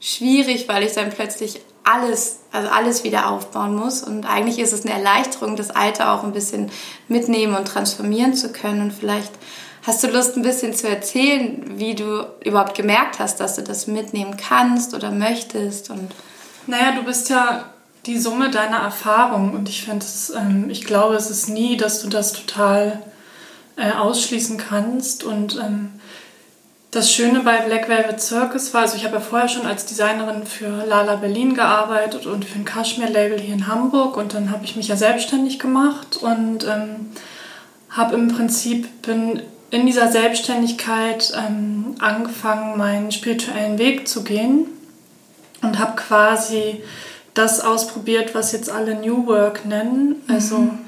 schwierig, 0.00 0.68
weil 0.68 0.82
ich 0.82 0.92
dann 0.92 1.10
plötzlich 1.10 1.60
alles, 1.84 2.40
also 2.50 2.68
alles 2.68 3.04
wieder 3.04 3.30
aufbauen 3.30 3.74
muss. 3.74 4.02
Und 4.02 4.26
eigentlich 4.26 4.58
ist 4.58 4.72
es 4.72 4.84
eine 4.84 4.94
Erleichterung, 4.94 5.56
das 5.56 5.70
Alte 5.70 6.08
auch 6.08 6.24
ein 6.24 6.32
bisschen 6.32 6.70
mitnehmen 7.08 7.56
und 7.56 7.66
transformieren 7.66 8.34
zu 8.34 8.52
können. 8.52 8.82
Und 8.82 8.92
vielleicht 8.92 9.32
Hast 9.84 10.04
du 10.04 10.08
Lust, 10.08 10.36
ein 10.36 10.42
bisschen 10.42 10.74
zu 10.74 10.88
erzählen, 10.88 11.60
wie 11.74 11.96
du 11.96 12.24
überhaupt 12.44 12.76
gemerkt 12.76 13.18
hast, 13.18 13.40
dass 13.40 13.56
du 13.56 13.62
das 13.62 13.88
mitnehmen 13.88 14.36
kannst 14.36 14.94
oder 14.94 15.10
möchtest? 15.10 15.90
Und 15.90 16.12
naja, 16.68 16.92
du 16.92 17.02
bist 17.02 17.30
ja 17.30 17.71
die 18.06 18.18
Summe 18.18 18.50
deiner 18.50 18.78
Erfahrungen. 18.78 19.54
Und 19.54 19.68
ich 19.68 19.84
finde 19.84 20.04
ähm, 20.36 20.70
ich 20.70 20.84
glaube, 20.84 21.14
es 21.14 21.30
ist 21.30 21.48
nie, 21.48 21.76
dass 21.76 22.02
du 22.02 22.08
das 22.08 22.32
total 22.32 23.02
äh, 23.76 23.92
ausschließen 23.92 24.58
kannst. 24.58 25.24
Und 25.24 25.56
ähm, 25.56 25.92
das 26.90 27.12
Schöne 27.12 27.40
bei 27.40 27.58
Black 27.58 27.88
Velvet 27.88 28.20
Circus 28.20 28.74
war, 28.74 28.82
also 28.82 28.96
ich 28.96 29.04
habe 29.04 29.14
ja 29.14 29.20
vorher 29.20 29.48
schon 29.48 29.66
als 29.66 29.86
Designerin 29.86 30.46
für 30.46 30.84
Lala 30.84 31.16
Berlin 31.16 31.54
gearbeitet 31.54 32.26
und 32.26 32.44
für 32.44 32.58
ein 32.58 32.64
Kashmir-Label 32.64 33.40
hier 33.40 33.54
in 33.54 33.66
Hamburg. 33.66 34.16
Und 34.16 34.34
dann 34.34 34.50
habe 34.50 34.64
ich 34.64 34.76
mich 34.76 34.88
ja 34.88 34.96
selbstständig 34.96 35.58
gemacht 35.58 36.18
und 36.18 36.64
ähm, 36.64 37.12
habe 37.90 38.14
im 38.14 38.28
Prinzip, 38.28 39.02
bin 39.02 39.42
in 39.70 39.86
dieser 39.86 40.12
Selbstständigkeit 40.12 41.32
ähm, 41.34 41.94
angefangen, 41.98 42.76
meinen 42.76 43.10
spirituellen 43.10 43.78
Weg 43.78 44.06
zu 44.06 44.22
gehen 44.22 44.66
und 45.62 45.78
habe 45.78 45.96
quasi 45.96 46.82
das 47.34 47.60
ausprobiert, 47.60 48.34
was 48.34 48.52
jetzt 48.52 48.70
alle 48.70 48.94
New 48.94 49.26
Work 49.26 49.64
nennen. 49.64 50.22
Also, 50.28 50.58
mhm. 50.58 50.78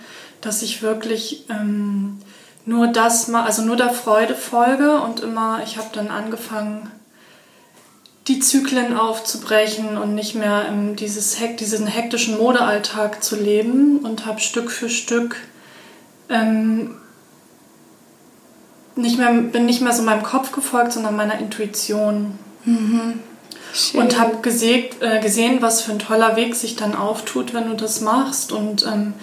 dass 0.41 0.63
ich 0.63 0.83
wirklich 0.83 1.47
ähm, 1.49 2.19
nur 2.67 2.89
das 2.89 3.29
mal, 3.29 3.45
also 3.45 3.63
nur 3.63 3.77
der 3.77 3.91
Freude 3.91 4.35
folge 4.35 5.01
und 5.01 5.21
immer, 5.21 5.63
ich 5.65 5.77
habe 5.77 5.89
dann 5.93 6.09
angefangen, 6.09 6.91
die 8.29 8.41
Zyklen 8.41 8.97
aufzubrechen 8.97 9.99
und 9.99 10.15
nicht 10.15 10.35
mehr 10.35 10.67
im, 10.69 10.97
dieses 10.97 11.41
Hekt, 11.41 11.61
diesen 11.61 11.87
hektischen 11.87 12.39
Modealltag 12.39 13.23
zu 13.23 13.37
leben 13.37 13.99
und 13.99 14.25
habe 14.25 14.41
Stück 14.41 14.71
für 14.71 14.89
Stück 14.89 15.37
ähm, 16.31 16.95
nicht 18.97 19.19
mehr, 19.19 19.33
bin 19.33 19.67
nicht 19.67 19.83
mehr 19.83 19.93
so 19.93 20.03
meinem 20.03 20.23
Kopf 20.23 20.53
gefolgt, 20.53 20.93
sondern 20.93 21.17
meiner 21.17 21.39
Intuition. 21.39 22.39
Mhm. 22.65 23.21
Und 23.95 24.19
habe 24.21 24.37
äh, 24.49 25.21
gesehen, 25.21 25.61
was 25.61 25.83
für 25.83 25.93
ein 25.93 25.99
toller 25.99 26.37
Weg 26.37 26.55
sich 26.55 26.77
dann 26.77 26.95
auftut, 26.95 27.55
wenn 27.55 27.69
du 27.69 27.75
das 27.75 28.01
machst 28.01 28.53
und 28.53 28.87
ähm, 28.87 29.15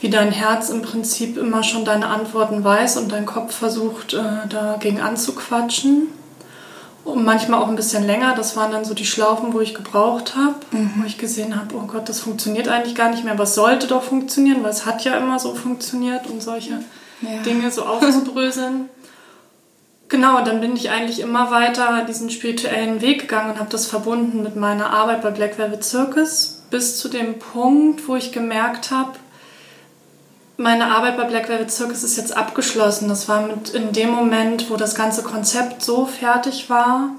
wie 0.00 0.10
dein 0.10 0.30
Herz 0.30 0.68
im 0.68 0.82
Prinzip 0.82 1.38
immer 1.38 1.62
schon 1.62 1.86
deine 1.86 2.08
Antworten 2.08 2.62
weiß 2.62 2.98
und 2.98 3.10
dein 3.10 3.24
Kopf 3.24 3.54
versucht, 3.54 4.12
äh, 4.12 4.46
dagegen 4.48 5.00
anzuquatschen. 5.00 6.08
Und 7.04 7.24
manchmal 7.24 7.62
auch 7.62 7.68
ein 7.68 7.76
bisschen 7.76 8.04
länger. 8.04 8.34
Das 8.34 8.56
waren 8.56 8.72
dann 8.72 8.84
so 8.84 8.94
die 8.94 9.04
Schlaufen, 9.04 9.52
wo 9.52 9.60
ich 9.60 9.74
gebraucht 9.74 10.36
habe, 10.36 10.54
mhm. 10.70 10.92
wo 10.96 11.06
ich 11.06 11.18
gesehen 11.18 11.54
habe, 11.54 11.74
oh 11.74 11.86
Gott, 11.86 12.08
das 12.08 12.20
funktioniert 12.20 12.68
eigentlich 12.68 12.94
gar 12.94 13.10
nicht 13.10 13.24
mehr. 13.24 13.38
Was 13.38 13.54
sollte 13.54 13.86
doch 13.86 14.02
funktionieren, 14.02 14.62
weil 14.62 14.70
es 14.70 14.86
hat 14.86 15.04
ja 15.04 15.16
immer 15.16 15.38
so 15.38 15.54
funktioniert 15.54 16.26
und 16.28 16.42
solche 16.42 16.80
ja. 17.20 17.42
Dinge 17.44 17.70
so 17.70 17.84
aufzubröseln. 17.84 18.88
Genau, 20.14 20.44
dann 20.44 20.60
bin 20.60 20.76
ich 20.76 20.90
eigentlich 20.90 21.18
immer 21.18 21.50
weiter 21.50 22.04
diesen 22.06 22.30
spirituellen 22.30 23.00
Weg 23.00 23.22
gegangen 23.22 23.50
und 23.50 23.58
habe 23.58 23.68
das 23.68 23.86
verbunden 23.86 24.44
mit 24.44 24.54
meiner 24.54 24.90
Arbeit 24.90 25.22
bei 25.22 25.32
Black 25.32 25.58
Velvet 25.58 25.82
Circus 25.82 26.62
bis 26.70 27.00
zu 27.00 27.08
dem 27.08 27.40
Punkt, 27.40 28.06
wo 28.06 28.14
ich 28.14 28.30
gemerkt 28.30 28.92
habe, 28.92 29.18
meine 30.56 30.94
Arbeit 30.94 31.16
bei 31.16 31.24
Black 31.24 31.48
Velvet 31.48 31.72
Circus 31.72 32.04
ist 32.04 32.16
jetzt 32.16 32.36
abgeschlossen. 32.36 33.08
Das 33.08 33.28
war 33.28 33.44
mit 33.44 33.70
in 33.70 33.92
dem 33.92 34.10
Moment, 34.10 34.70
wo 34.70 34.76
das 34.76 34.94
ganze 34.94 35.24
Konzept 35.24 35.82
so 35.82 36.06
fertig 36.06 36.70
war, 36.70 37.10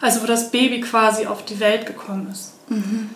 also 0.00 0.22
wo 0.22 0.26
das 0.26 0.52
Baby 0.52 0.82
quasi 0.82 1.26
auf 1.26 1.44
die 1.44 1.58
Welt 1.58 1.84
gekommen 1.84 2.28
ist. 2.30 2.52
Mhm. 2.68 3.10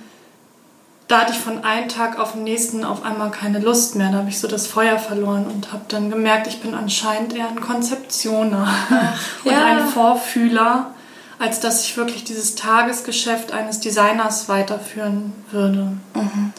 Da 1.11 1.23
hatte 1.23 1.33
ich 1.33 1.41
von 1.41 1.65
einem 1.65 1.89
Tag 1.89 2.21
auf 2.21 2.35
den 2.35 2.45
nächsten 2.45 2.85
auf 2.85 3.05
einmal 3.05 3.33
keine 3.33 3.59
Lust 3.59 3.97
mehr. 3.97 4.13
Da 4.13 4.19
habe 4.19 4.29
ich 4.29 4.39
so 4.39 4.47
das 4.47 4.69
Feuer 4.69 4.97
verloren 4.97 5.45
und 5.53 5.73
habe 5.73 5.83
dann 5.89 6.09
gemerkt, 6.09 6.47
ich 6.47 6.61
bin 6.61 6.73
anscheinend 6.73 7.35
eher 7.35 7.49
ein 7.49 7.61
Konzeptioner 7.61 8.69
Ach, 8.69 9.21
und 9.45 9.51
ja. 9.51 9.65
ein 9.65 9.89
Vorfühler, 9.89 10.93
als 11.41 11.59
dass 11.59 11.83
ich 11.83 11.97
wirklich 11.97 12.23
dieses 12.23 12.55
Tagesgeschäft 12.55 13.51
eines 13.51 13.81
Designers 13.81 14.49
weiterführen 14.49 15.33
würde. 15.51 15.97
Mhm. 16.15 16.53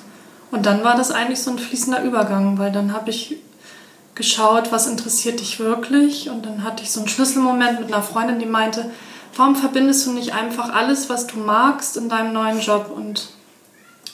Und 0.51 0.65
dann 0.65 0.83
war 0.83 0.97
das 0.97 1.11
eigentlich 1.11 1.41
so 1.41 1.51
ein 1.51 1.57
fließender 1.57 2.03
Übergang, 2.03 2.57
weil 2.57 2.73
dann 2.73 2.91
habe 2.91 3.09
ich 3.09 3.37
geschaut, 4.15 4.73
was 4.73 4.85
interessiert 4.85 5.39
dich 5.39 5.61
wirklich. 5.61 6.29
Und 6.29 6.45
dann 6.45 6.65
hatte 6.65 6.83
ich 6.83 6.91
so 6.91 6.99
einen 6.99 7.07
Schlüsselmoment 7.07 7.79
mit 7.79 7.93
einer 7.93 8.03
Freundin, 8.03 8.39
die 8.39 8.45
meinte, 8.47 8.91
warum 9.33 9.55
verbindest 9.55 10.07
du 10.07 10.11
nicht 10.11 10.33
einfach 10.33 10.73
alles, 10.73 11.09
was 11.09 11.25
du 11.25 11.39
magst, 11.39 11.95
in 11.95 12.09
deinem 12.09 12.33
neuen 12.33 12.59
Job? 12.59 12.91
Und 12.93 13.29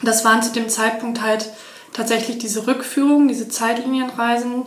das 0.01 0.23
waren 0.25 0.43
zu 0.43 0.51
dem 0.51 0.69
Zeitpunkt 0.69 1.21
halt 1.21 1.49
tatsächlich 1.93 2.37
diese 2.37 2.67
Rückführungen, 2.67 3.27
diese 3.27 3.49
Zeitlinienreisen 3.49 4.65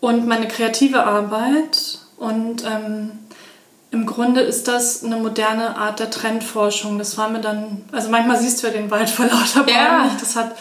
und 0.00 0.26
meine 0.26 0.48
kreative 0.48 1.04
Arbeit. 1.04 1.98
Und 2.16 2.64
ähm, 2.64 3.10
im 3.90 4.06
Grunde 4.06 4.40
ist 4.40 4.68
das 4.68 5.04
eine 5.04 5.16
moderne 5.16 5.76
Art 5.76 6.00
der 6.00 6.10
Trendforschung. 6.10 6.98
Das 6.98 7.18
war 7.18 7.28
mir 7.28 7.40
dann, 7.40 7.84
also 7.92 8.10
manchmal 8.10 8.38
siehst 8.38 8.62
du 8.62 8.68
ja 8.68 8.72
den 8.72 8.90
Wald 8.90 9.10
vor 9.10 9.26
lauter 9.26 9.64
Bäumen 9.64 9.78
ja. 9.78 10.04
nicht. 10.04 10.22
Das 10.22 10.36
hat, 10.36 10.56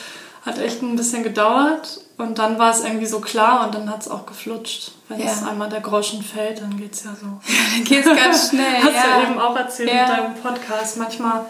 hat 0.45 0.57
echt 0.57 0.81
ein 0.81 0.95
bisschen 0.95 1.23
gedauert 1.23 2.01
und 2.17 2.39
dann 2.39 2.57
war 2.57 2.71
es 2.71 2.83
irgendwie 2.83 3.05
so 3.05 3.19
klar 3.19 3.65
und 3.65 3.75
dann 3.75 3.89
hat 3.89 4.01
es 4.01 4.07
auch 4.07 4.25
geflutscht. 4.25 4.91
Wenn 5.09 5.19
ja. 5.19 5.25
es 5.25 5.43
einmal 5.43 5.69
der 5.69 5.81
Groschen 5.81 6.23
fällt, 6.23 6.61
dann 6.61 6.77
geht 6.77 6.93
es 6.93 7.03
ja 7.03 7.11
so. 7.19 7.27
dann 7.75 7.83
geht 7.83 8.05
es 8.05 8.15
ganz 8.15 8.49
schnell. 8.49 8.81
Hast 8.81 8.95
ja. 8.95 9.19
du 9.19 9.31
eben 9.31 9.39
auch 9.39 9.55
erzählt 9.55 9.91
ja. 9.91 10.05
in 10.05 10.07
deinem 10.07 10.35
Podcast. 10.35 10.97
Manchmal 10.97 11.45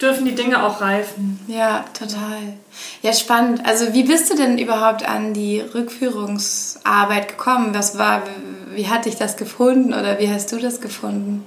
dürfen 0.00 0.24
die 0.26 0.34
Dinge 0.34 0.64
auch 0.64 0.80
reifen. 0.80 1.40
Ja, 1.46 1.84
total. 1.98 2.38
Ja, 3.02 3.12
spannend. 3.12 3.64
Also 3.64 3.94
wie 3.94 4.04
bist 4.04 4.30
du 4.30 4.36
denn 4.36 4.58
überhaupt 4.58 5.08
an 5.08 5.32
die 5.32 5.60
Rückführungsarbeit 5.60 7.28
gekommen? 7.28 7.74
Was 7.74 7.98
war, 7.98 8.22
wie 8.74 8.88
hat 8.88 9.06
dich 9.06 9.16
das 9.16 9.36
gefunden 9.36 9.94
oder 9.94 10.18
wie 10.18 10.30
hast 10.30 10.52
du 10.52 10.58
das 10.58 10.80
gefunden? 10.80 11.46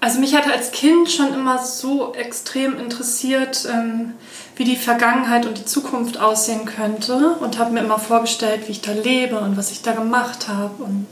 Also 0.00 0.18
mich 0.18 0.34
hat 0.34 0.50
als 0.50 0.72
Kind 0.72 1.10
schon 1.12 1.32
immer 1.32 1.58
so 1.58 2.12
extrem 2.14 2.76
interessiert, 2.76 3.68
ähm, 3.72 4.14
wie 4.56 4.64
die 4.64 4.76
Vergangenheit 4.76 5.46
und 5.46 5.58
die 5.58 5.64
Zukunft 5.64 6.18
aussehen 6.18 6.64
könnte 6.64 7.36
und 7.40 7.58
habe 7.58 7.72
mir 7.72 7.80
immer 7.80 8.00
vorgestellt, 8.00 8.66
wie 8.66 8.72
ich 8.72 8.80
da 8.80 8.90
lebe 8.92 9.38
und 9.38 9.56
was 9.56 9.70
ich 9.70 9.82
da 9.82 9.92
gemacht 9.92 10.48
habe 10.48 10.82
und 10.82 11.06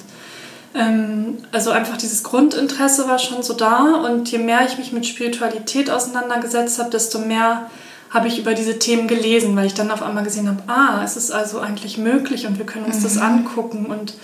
also 1.53 1.71
einfach 1.71 1.97
dieses 1.97 2.23
Grundinteresse 2.23 3.09
war 3.09 3.19
schon 3.19 3.43
so 3.43 3.55
da 3.55 4.03
und 4.07 4.31
je 4.31 4.39
mehr 4.39 4.65
ich 4.67 4.79
mich 4.79 4.93
mit 4.93 5.05
Spiritualität 5.05 5.91
auseinandergesetzt 5.91 6.79
habe, 6.79 6.91
desto 6.91 7.19
mehr 7.19 7.69
habe 8.11 8.29
ich 8.29 8.39
über 8.39 8.55
diese 8.55 8.79
Themen 8.79 9.09
gelesen, 9.09 9.55
weil 9.57 9.67
ich 9.67 9.75
dann 9.75 9.91
auf 9.91 10.03
einmal 10.03 10.25
gesehen 10.25 10.49
habe, 10.49 10.63
ah, 10.69 11.03
es 11.05 11.17
ist 11.17 11.31
also 11.31 11.61
eigentlich 11.61 11.99
möglich 11.99 12.47
und 12.47 12.59
wir 12.59 12.67
können 12.67 12.85
uns 12.85 12.99
mhm. 12.99 13.03
das 13.03 13.19
angucken 13.19 13.87
und 13.87 14.15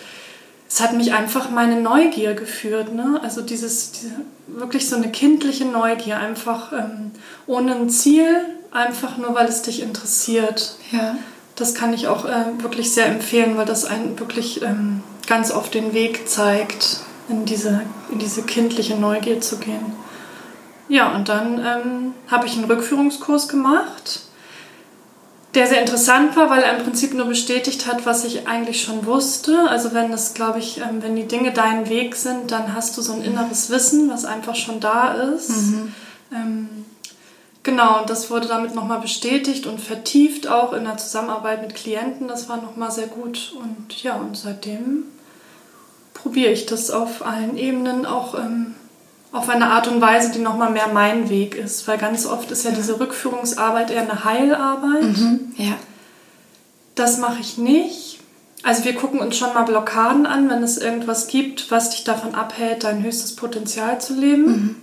es 0.69 0.81
hat 0.81 0.95
mich 0.95 1.15
einfach 1.15 1.51
meine 1.51 1.81
Neugier 1.81 2.35
geführt, 2.35 2.93
ne? 2.93 3.21
Also 3.23 3.41
dieses, 3.41 3.93
diese, 3.93 4.11
wirklich 4.49 4.89
so 4.89 4.97
eine 4.97 5.11
kindliche 5.11 5.65
Neugier, 5.65 6.19
einfach 6.19 6.73
ähm, 6.73 7.13
ohne 7.47 7.77
ein 7.77 7.89
Ziel, 7.89 8.27
einfach 8.73 9.17
nur, 9.17 9.35
weil 9.35 9.47
es 9.47 9.63
dich 9.63 9.81
interessiert. 9.81 10.77
Ja. 10.91 11.17
Das 11.55 11.75
kann 11.75 11.95
ich 11.95 12.09
auch 12.09 12.25
äh, 12.25 12.47
wirklich 12.59 12.93
sehr 12.93 13.07
empfehlen, 13.07 13.57
weil 13.57 13.65
das 13.65 13.85
einen 13.85 14.19
wirklich 14.19 14.63
ähm, 14.63 15.03
ganz 15.27 15.51
oft 15.51 15.75
den 15.75 15.93
Weg 15.93 16.29
zeigt, 16.29 17.01
in 17.29 17.45
diese, 17.45 17.83
in 18.11 18.19
diese 18.19 18.43
kindliche 18.43 18.97
Neugier 18.97 19.41
zu 19.41 19.59
gehen. 19.59 19.93
Ja, 20.89 21.15
und 21.15 21.29
dann 21.29 21.59
ähm, 21.59 22.15
habe 22.29 22.47
ich 22.47 22.57
einen 22.57 22.65
Rückführungskurs 22.65 23.49
gemacht, 23.49 24.21
der 25.55 25.67
sehr 25.67 25.81
interessant 25.81 26.37
war, 26.37 26.51
weil 26.51 26.63
er 26.63 26.77
im 26.77 26.85
Prinzip 26.85 27.15
nur 27.15 27.27
bestätigt 27.27 27.87
hat, 27.87 28.07
was 28.07 28.25
ich 28.25 28.47
eigentlich 28.47 28.83
schon 28.83 29.07
wusste. 29.07 29.69
Also 29.69 29.95
wenn 29.95 30.11
das, 30.11 30.35
glaube 30.35 30.59
ich, 30.59 30.79
ähm, 30.79 31.03
wenn 31.03 31.17
die 31.17 31.27
Dinge 31.27 31.53
dein 31.53 31.89
Weg 31.89 32.15
sind, 32.15 32.53
dann 32.53 32.75
hast 32.75 32.97
du 32.97 33.03
so 33.03 33.15
ein 33.15 33.23
inneres 33.23 33.71
Wissen, 33.71 34.11
was 34.11 34.25
einfach 34.25 34.55
schon 34.55 34.81
da 34.81 35.15
ist. 35.15 35.51
Mhm. 35.51 35.95
Ähm, 36.33 36.69
genau, 37.63 38.01
und 38.01 38.11
das 38.11 38.31
wurde 38.31 38.47
damit 38.47 38.75
nochmal 38.75 39.01
bestätigt 39.01 39.67
und 39.67 39.81
vertieft 39.81 40.47
auch 40.47 40.73
in 40.73 40.85
der 40.85 40.99
Zusammenarbeit 40.99 41.63
mit 41.63 41.75
Klienten. 41.75 42.29
Das 42.29 42.49
war 42.49 42.59
nochmal 42.59 42.93
sehr 42.93 43.09
gut. 43.09 43.55
Und 43.59 44.03
ja, 44.03 44.15
und 44.17 44.37
seitdem 44.37 45.05
probiere 46.17 46.53
ich 46.53 46.67
das 46.67 46.91
auf 46.91 47.25
allen 47.25 47.57
Ebenen, 47.57 48.07
auch 48.07 48.35
ähm, 48.35 48.75
auf 49.33 49.49
eine 49.49 49.69
Art 49.69 49.89
und 49.89 50.01
Weise, 50.01 50.33
die 50.33 50.39
nochmal 50.39 50.71
mehr 50.71 50.89
mein 50.93 51.29
Weg 51.29 51.55
ist. 51.55 51.87
Weil 51.87 51.99
ganz 51.99 52.27
oft 52.27 52.51
ist 52.51 52.65
ja, 52.65 52.71
diese 52.71 52.99
Rückführungsarbeit 52.99 53.91
eher 53.91 54.03
eine 54.03 54.25
Heilarbeit. 54.25 55.03
Mhm, 55.03 55.55
ja. 55.57 55.75
Das 56.95 57.19
mache 57.19 57.41
ich 57.41 57.59
nicht. 57.59 58.21
Also 58.63 58.85
wir 58.85 58.95
gucken 58.95 59.21
uns 59.21 59.37
schon 59.37 59.53
mal 59.55 59.65
Blockaden 59.65 60.27
an, 60.27 60.49
wenn 60.49 60.63
es 60.63 60.79
irgendwas 60.79 61.29
gibt, 61.29 61.71
was 61.71 61.91
dich 61.91 62.05
davon 62.05 62.35
abhält, 62.35 62.85
dein 62.85 63.03
höchstes 63.03 63.37
Potenzial 63.37 64.01
zu 64.01 64.15
leben. 64.15 64.47
Mhm. 64.47 64.77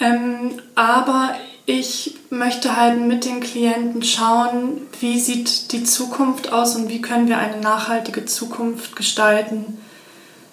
Ähm, 0.00 0.62
aber 0.74 1.34
ich 1.70 2.16
möchte 2.30 2.76
halt 2.76 3.00
mit 3.00 3.24
den 3.24 3.40
Klienten 3.40 4.02
schauen, 4.02 4.82
wie 5.00 5.18
sieht 5.18 5.72
die 5.72 5.84
Zukunft 5.84 6.52
aus 6.52 6.76
und 6.76 6.88
wie 6.88 7.00
können 7.00 7.28
wir 7.28 7.38
eine 7.38 7.60
nachhaltige 7.60 8.24
Zukunft 8.24 8.96
gestalten, 8.96 9.78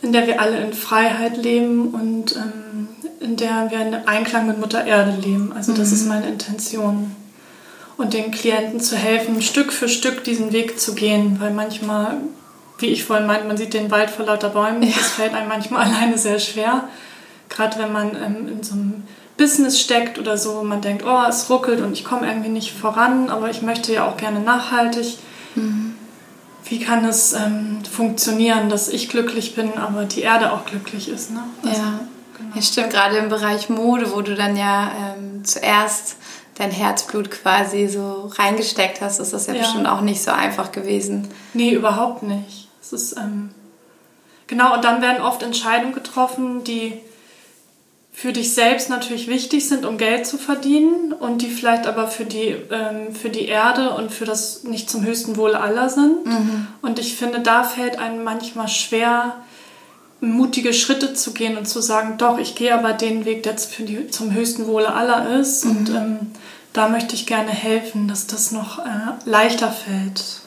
in 0.02 0.14
der 0.14 0.28
wir 0.28 0.42
alle 0.42 0.60
in 0.60 0.74
Freiheit 0.74 1.38
leben 1.38 1.90
und 1.90 2.36
ähm, 2.36 2.88
in 3.20 3.36
der 3.36 3.72
wir 3.72 3.82
in 3.82 3.94
Einklang 4.08 4.48
mit 4.48 4.60
Mutter 4.60 4.86
Erde 4.86 5.20
leben. 5.20 5.54
Also 5.54 5.74
das 5.74 5.90
mhm. 5.90 5.96
ist 5.96 6.08
meine 6.08 6.28
Intention. 6.28 7.16
Und 7.98 8.14
den 8.14 8.30
Klienten 8.30 8.80
zu 8.80 8.96
helfen, 8.96 9.42
Stück 9.42 9.74
für 9.74 9.90
Stück 9.90 10.24
diesen 10.24 10.52
Weg 10.54 10.80
zu 10.80 10.94
gehen, 10.94 11.38
weil 11.40 11.52
manchmal 11.52 12.18
wie 12.80 12.88
ich 12.88 13.04
vorhin 13.04 13.28
meinte, 13.28 13.48
man 13.48 13.58
sieht 13.58 13.74
den 13.74 13.92
Wald 13.92 14.10
vor 14.10 14.26
lauter 14.26 14.50
Bäumen. 14.50 14.84
Ja. 14.84 14.94
Das 14.96 15.12
fällt 15.12 15.34
einem 15.34 15.50
manchmal 15.50 15.86
alleine 15.88 16.18
sehr 16.18 16.40
schwer. 16.40 16.88
Gerade 17.50 17.80
wenn 17.80 17.92
man 17.92 18.16
ähm, 18.16 18.48
in 18.48 18.64
so 18.64 18.74
einem 18.74 19.04
Business 19.38 19.80
steckt 19.80 20.18
oder 20.18 20.38
so, 20.38 20.64
man 20.64 20.82
denkt, 20.82 21.04
oh, 21.06 21.24
es 21.30 21.50
ruckelt 21.50 21.82
und 21.82 21.94
ich 21.94 22.04
komme 22.04 22.28
irgendwie 22.28 22.50
nicht 22.50 22.74
voran, 22.74 23.30
aber 23.30 23.50
ich 23.50 23.62
möchte 23.62 23.94
ja 23.94 24.08
auch 24.08 24.18
gerne 24.18 24.40
nachhaltig. 24.40 25.18
Mhm. 25.56 25.96
Wie 26.66 26.80
kann 26.80 27.06
es 27.06 27.34
ähm, 27.34 27.80
funktionieren, 27.90 28.70
dass 28.70 28.90
ich 28.90 29.10
glücklich 29.10 29.56
bin, 29.56 29.78
aber 29.78 30.06
die 30.06 30.22
Erde 30.22 30.52
auch 30.52 30.66
glücklich 30.66 31.08
ist? 31.08 31.32
Ne? 31.32 31.44
Also, 31.64 31.82
ja. 31.82 32.00
Genau. 32.38 32.56
ja, 32.56 32.62
stimmt. 32.62 32.90
Gerade 32.90 33.18
im 33.18 33.30
Bereich 33.30 33.70
Mode, 33.70 34.14
wo 34.14 34.22
du 34.22 34.36
dann 34.36 34.58
ja 34.58 34.92
ähm, 35.16 35.46
zuerst 35.46 36.18
dein 36.56 36.72
Herzblut 36.72 37.30
quasi 37.30 37.88
so 37.88 38.32
reingesteckt 38.36 39.02
hast, 39.02 39.20
ist 39.20 39.32
das 39.32 39.48
ja, 39.48 39.54
ja, 39.54 39.62
bestimmt 39.62 39.88
auch 39.88 40.02
nicht 40.02 40.22
so 40.22 40.32
einfach 40.32 40.72
gewesen. 40.72 41.28
Nee, 41.54 41.72
überhaupt 41.72 42.24
nicht. 42.24 42.68
Es 42.82 42.94
ist, 42.94 43.18
ähm, 43.18 43.52
genau, 44.48 44.74
und 44.76 44.84
dann 44.84 45.02
werden 45.02 45.22
oft 45.22 45.44
Entscheidungen 45.44 45.94
getroffen, 45.94 46.64
die 46.64 47.00
für 48.18 48.34
dich 48.34 48.56
selbst 48.56 48.90
natürlich 48.90 49.28
wichtig 49.28 49.70
sind, 49.70 49.86
um 49.86 50.00
Geld 50.00 50.26
zu 50.26 50.40
verdienen 50.40 51.14
und 51.14 51.44
die 51.44 51.52
vielleicht 51.52 51.86
aber 51.86 52.08
für 52.08 52.26
die, 52.26 52.56
ähm, 52.72 53.14
für 53.14 53.30
die 53.30 53.46
Erde 53.46 53.92
und 53.94 54.12
für 54.12 54.26
das 54.26 54.64
nicht 54.64 54.90
zum 54.90 55.06
höchsten 55.06 55.38
Wohle 55.38 55.60
aller 55.60 55.88
sind. 55.88 56.26
Mhm. 56.26 56.68
Und 56.82 56.98
ich 56.98 57.16
finde, 57.16 57.42
da 57.42 57.64
fällt 57.64 58.00
einem 58.00 58.24
manchmal 58.24 58.70
schwer, 58.70 59.36
mutige 60.20 60.74
Schritte 60.74 61.14
zu 61.14 61.32
gehen 61.32 61.60
und 61.60 61.68
zu 61.68 61.80
sagen, 61.80 62.18
doch, 62.18 62.40
ich 62.40 62.56
gehe 62.56 62.74
aber 62.74 62.94
den 62.94 63.26
Weg, 63.26 63.44
der 63.44 63.56
für 63.60 63.84
die, 63.84 64.08
zum 64.08 64.34
höchsten 64.34 64.66
Wohle 64.66 64.92
aller 64.96 65.40
ist. 65.40 65.66
Mhm. 65.66 65.72
Und 65.78 65.90
ähm, 65.90 66.20
da 66.74 66.90
möchte 66.90 67.14
ich 67.14 67.28
gerne 67.28 67.52
helfen, 67.52 68.08
dass 68.08 68.26
das 68.26 68.52
noch 68.52 68.80
äh, 68.80 69.14
leichter 69.26 69.72
fällt 69.72 70.47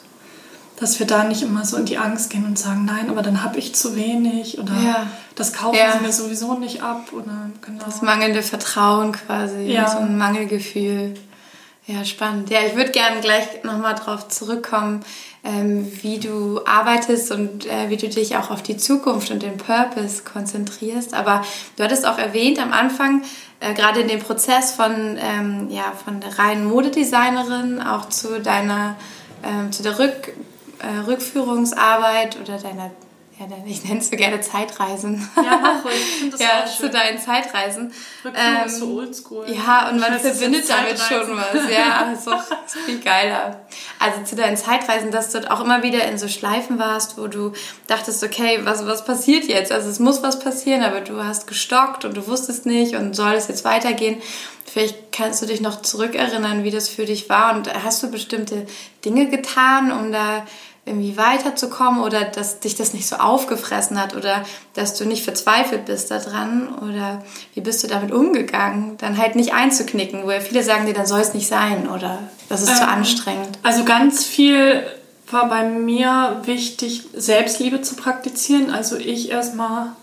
dass 0.81 0.97
wir 0.97 1.05
da 1.05 1.23
nicht 1.25 1.43
immer 1.43 1.63
so 1.63 1.77
in 1.77 1.85
die 1.85 1.99
Angst 1.99 2.31
gehen 2.31 2.43
und 2.43 2.57
sagen, 2.57 2.85
nein, 2.85 3.11
aber 3.11 3.21
dann 3.21 3.43
habe 3.43 3.59
ich 3.59 3.75
zu 3.75 3.95
wenig 3.95 4.57
oder 4.57 4.73
ja. 4.73 5.07
das 5.35 5.53
kaufen 5.53 5.77
ja. 5.77 5.91
sie 5.91 6.03
mir 6.03 6.11
sowieso 6.11 6.55
nicht 6.55 6.81
ab 6.81 7.13
oder 7.13 7.51
genau. 7.61 7.85
Das 7.85 8.01
mangelnde 8.01 8.41
Vertrauen 8.41 9.11
quasi, 9.11 9.61
ja. 9.61 9.87
so 9.87 9.99
ein 9.99 10.17
Mangelgefühl. 10.17 11.13
Ja, 11.85 12.03
spannend. 12.03 12.49
Ja, 12.49 12.59
ich 12.65 12.75
würde 12.75 12.89
gerne 12.89 13.21
gleich 13.21 13.63
nochmal 13.63 13.93
darauf 13.93 14.27
zurückkommen, 14.27 15.05
ähm, 15.43 15.87
wie 16.01 16.19
du 16.19 16.61
arbeitest 16.65 17.31
und 17.31 17.67
äh, 17.67 17.89
wie 17.89 17.97
du 17.97 18.09
dich 18.09 18.35
auch 18.37 18.49
auf 18.49 18.63
die 18.63 18.77
Zukunft 18.77 19.29
und 19.29 19.43
den 19.43 19.57
Purpose 19.57 20.23
konzentrierst. 20.23 21.13
Aber 21.13 21.43
du 21.75 21.83
hattest 21.83 22.07
auch 22.07 22.17
erwähnt 22.17 22.59
am 22.59 22.73
Anfang, 22.73 23.21
äh, 23.59 23.75
gerade 23.75 23.99
in 24.01 24.07
dem 24.07 24.19
Prozess 24.19 24.71
von, 24.71 25.19
ähm, 25.19 25.67
ja, 25.69 25.93
von 26.03 26.21
der 26.21 26.39
reinen 26.39 26.65
Modedesignerin 26.65 27.81
auch 27.81 28.09
zu 28.09 28.39
deiner, 28.39 28.95
ähm, 29.43 29.71
zu 29.71 29.83
der 29.83 29.99
Rück 29.99 30.33
äh, 30.81 30.99
Rückführungsarbeit 31.07 32.39
oder 32.39 32.57
deiner 32.57 32.91
ja, 33.49 33.57
ich 33.65 33.83
nenne 33.85 33.99
es 33.99 34.09
so 34.09 34.15
gerne 34.15 34.39
Zeitreisen. 34.39 35.27
Ja, 35.35 35.59
mach 35.61 35.83
ruhig. 35.83 35.95
Ich 35.95 36.15
finde 36.19 36.31
das 36.37 36.41
ja, 36.41 36.63
auch 36.63 36.67
schön. 36.67 36.85
zu 36.85 36.89
deinen 36.91 37.19
Zeitreisen. 37.19 37.91
Rückführung 38.23 38.55
ähm, 38.55 38.65
ist 38.65 38.77
so 38.77 38.97
oldschool. 38.97 39.45
Ja, 39.49 39.89
und 39.89 39.99
man 39.99 40.19
verbindet 40.19 40.69
damit 40.69 40.99
schon 40.99 41.35
was. 41.35 41.71
Ja, 41.71 42.11
ist 42.13 42.77
viel 42.85 42.99
geiler. 42.99 43.61
Also 43.97 44.23
zu 44.23 44.35
deinen 44.35 44.57
Zeitreisen, 44.57 45.11
dass 45.11 45.31
du 45.31 45.49
auch 45.49 45.61
immer 45.61 45.81
wieder 45.81 46.03
in 46.05 46.17
so 46.17 46.27
Schleifen 46.27 46.77
warst, 46.77 47.17
wo 47.17 47.27
du 47.27 47.53
dachtest, 47.87 48.23
okay, 48.23 48.59
was, 48.63 48.85
was 48.85 49.05
passiert 49.05 49.45
jetzt? 49.45 49.71
Also 49.71 49.89
es 49.89 49.99
muss 49.99 50.21
was 50.21 50.39
passieren, 50.39 50.83
aber 50.83 51.01
du 51.01 51.23
hast 51.23 51.47
gestockt 51.47 52.05
und 52.05 52.15
du 52.15 52.27
wusstest 52.27 52.65
nicht 52.65 52.95
und 52.95 53.15
soll 53.15 53.33
es 53.33 53.47
jetzt 53.47 53.65
weitergehen. 53.65 54.21
Vielleicht 54.65 55.11
kannst 55.11 55.41
du 55.41 55.47
dich 55.47 55.61
noch 55.61 55.81
zurückerinnern, 55.81 56.63
wie 56.63 56.71
das 56.71 56.87
für 56.87 57.05
dich 57.05 57.27
war 57.27 57.55
und 57.55 57.73
hast 57.83 58.03
du 58.03 58.11
bestimmte 58.11 58.67
Dinge 59.03 59.27
getan, 59.27 59.91
um 59.91 60.11
da 60.11 60.45
irgendwie 60.85 61.15
weiterzukommen 61.15 62.01
oder 62.01 62.23
dass 62.23 62.59
dich 62.59 62.75
das 62.75 62.93
nicht 62.93 63.07
so 63.07 63.17
aufgefressen 63.17 64.01
hat 64.01 64.15
oder 64.15 64.43
dass 64.73 64.95
du 64.95 65.05
nicht 65.05 65.23
verzweifelt 65.23 65.85
bist 65.85 66.09
daran 66.09 66.69
oder 66.79 67.23
wie 67.53 67.61
bist 67.61 67.83
du 67.83 67.87
damit 67.87 68.11
umgegangen, 68.11 68.97
dann 68.97 69.17
halt 69.17 69.35
nicht 69.35 69.53
einzuknicken, 69.53 70.23
wo 70.23 70.31
ja 70.31 70.39
viele 70.39 70.63
sagen 70.63 70.87
dir, 70.87 70.93
dann 70.93 71.05
soll 71.05 71.19
es 71.19 71.35
nicht 71.35 71.47
sein 71.47 71.87
oder 71.87 72.19
das 72.49 72.63
ist 72.63 72.69
ähm, 72.69 72.75
zu 72.77 72.87
anstrengend. 72.87 73.59
Also 73.61 73.83
ganz 73.83 74.23
viel 74.23 74.83
war 75.29 75.47
bei 75.49 75.63
mir 75.63 76.41
wichtig, 76.45 77.03
Selbstliebe 77.13 77.81
zu 77.81 77.95
praktizieren. 77.95 78.71
Also 78.71 78.97
ich 78.97 79.29
erstmal 79.29 79.93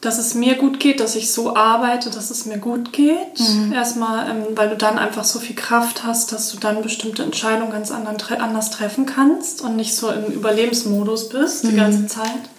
dass 0.00 0.18
es 0.18 0.34
mir 0.34 0.56
gut 0.56 0.78
geht, 0.78 1.00
dass 1.00 1.16
ich 1.16 1.32
so 1.32 1.56
arbeite, 1.56 2.10
dass 2.10 2.30
es 2.30 2.46
mir 2.46 2.58
gut 2.58 2.92
geht. 2.92 3.38
Mhm. 3.38 3.72
Erstmal, 3.72 4.30
ähm, 4.30 4.44
weil 4.54 4.68
du 4.68 4.76
dann 4.76 4.98
einfach 4.98 5.24
so 5.24 5.38
viel 5.38 5.56
Kraft 5.56 6.04
hast, 6.04 6.32
dass 6.32 6.50
du 6.50 6.58
dann 6.58 6.82
bestimmte 6.82 7.22
Entscheidungen 7.22 7.72
ganz 7.72 7.90
anderen, 7.90 8.18
anders 8.40 8.70
treffen 8.70 9.06
kannst 9.06 9.62
und 9.62 9.76
nicht 9.76 9.96
so 9.96 10.10
im 10.10 10.26
Überlebensmodus 10.26 11.30
bist 11.30 11.64
mhm. 11.64 11.68
die 11.70 11.76
ganze 11.76 12.06
Zeit. 12.06 12.50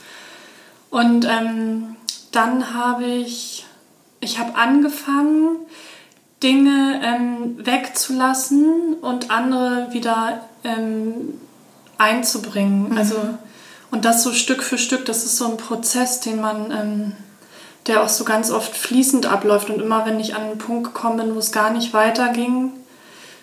Und 0.89 1.25
ähm, 1.25 1.95
dann 2.31 2.73
habe 2.73 3.05
ich, 3.05 3.65
ich 4.19 4.39
habe 4.39 4.55
angefangen, 4.55 5.57
Dinge 6.43 7.01
ähm, 7.03 7.55
wegzulassen 7.65 8.95
und 9.01 9.31
andere 9.31 9.87
wieder 9.91 10.41
ähm, 10.63 11.39
einzubringen. 11.97 12.89
Mhm. 12.89 12.97
Also, 12.97 13.15
und 13.89 14.05
das 14.05 14.23
so 14.23 14.33
Stück 14.33 14.63
für 14.63 14.77
Stück, 14.77 15.05
das 15.05 15.23
ist 15.23 15.37
so 15.37 15.45
ein 15.45 15.57
Prozess, 15.57 16.19
den 16.19 16.41
man 16.41 16.71
ähm, 16.71 17.13
der 17.87 18.03
auch 18.03 18.09
so 18.09 18.23
ganz 18.23 18.51
oft 18.51 18.75
fließend 18.75 19.25
abläuft. 19.25 19.69
Und 19.69 19.81
immer 19.81 20.05
wenn 20.05 20.19
ich 20.19 20.35
an 20.35 20.43
einen 20.43 20.57
Punkt 20.57 20.93
gekommen 20.93 21.17
bin, 21.17 21.35
wo 21.35 21.39
es 21.39 21.51
gar 21.51 21.71
nicht 21.71 21.93
weiterging, 21.93 22.73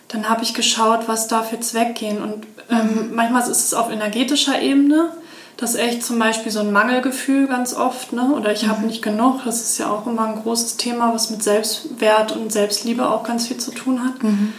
dann 0.09 0.29
habe 0.29 0.43
ich 0.43 0.55
geschaut, 0.55 1.09
was 1.09 1.29
darf 1.29 1.53
jetzt 1.53 1.75
weggehen. 1.75 2.23
Und 2.23 2.47
ähm, 2.71 3.09
mhm. 3.09 3.15
manchmal 3.15 3.43
ist 3.43 3.49
es 3.49 3.75
auf 3.75 3.91
energetischer 3.91 4.61
Ebene, 4.61 5.11
dass 5.57 5.75
echt 5.75 6.05
zum 6.05 6.19
Beispiel 6.19 6.53
so 6.53 6.61
ein 6.61 6.73
Mangelgefühl 6.73 7.47
ganz 7.47 7.75
oft, 7.75 8.13
ne? 8.13 8.33
oder 8.35 8.53
ich 8.53 8.65
mhm. 8.65 8.71
habe 8.71 8.87
nicht 8.87 9.03
genug, 9.03 9.45
das 9.45 9.61
ist 9.61 9.79
ja 9.79 9.89
auch 9.89 10.07
immer 10.07 10.27
ein 10.27 10.43
großes 10.43 10.77
Thema, 10.77 11.15
was 11.15 11.31
mit 11.31 11.43
Selbstwert 11.43 12.33
und 12.33 12.53
Selbstliebe 12.53 13.09
auch 13.09 13.23
ganz 13.23 13.47
viel 13.47 13.59
zu 13.59 13.71
tun 13.71 14.05
hat. 14.05 14.23
Mhm. 14.23 14.53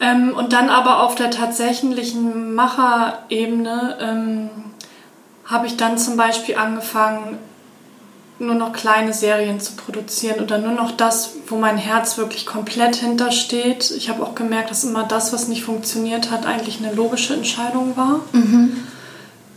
Ähm, 0.00 0.34
und 0.34 0.52
dann 0.52 0.70
aber 0.70 1.02
auf 1.02 1.14
der 1.14 1.30
tatsächlichen 1.30 2.54
Macherebene 2.54 3.98
ähm, 4.00 4.50
habe 5.44 5.66
ich 5.66 5.76
dann 5.76 5.98
zum 5.98 6.16
Beispiel 6.16 6.56
angefangen, 6.56 7.38
nur 8.40 8.54
noch 8.54 8.72
kleine 8.72 9.12
Serien 9.12 9.60
zu 9.60 9.74
produzieren 9.74 10.40
oder 10.40 10.58
nur 10.58 10.72
noch 10.72 10.92
das, 10.92 11.32
wo 11.46 11.56
mein 11.56 11.76
Herz 11.76 12.16
wirklich 12.16 12.46
komplett 12.46 12.96
hintersteht. 12.96 13.90
Ich 13.90 14.08
habe 14.08 14.22
auch 14.22 14.34
gemerkt, 14.34 14.70
dass 14.70 14.84
immer 14.84 15.04
das, 15.04 15.32
was 15.32 15.48
nicht 15.48 15.62
funktioniert 15.62 16.30
hat, 16.30 16.46
eigentlich 16.46 16.78
eine 16.78 16.94
logische 16.94 17.34
Entscheidung 17.34 17.96
war. 17.96 18.20
Mhm. 18.32 18.84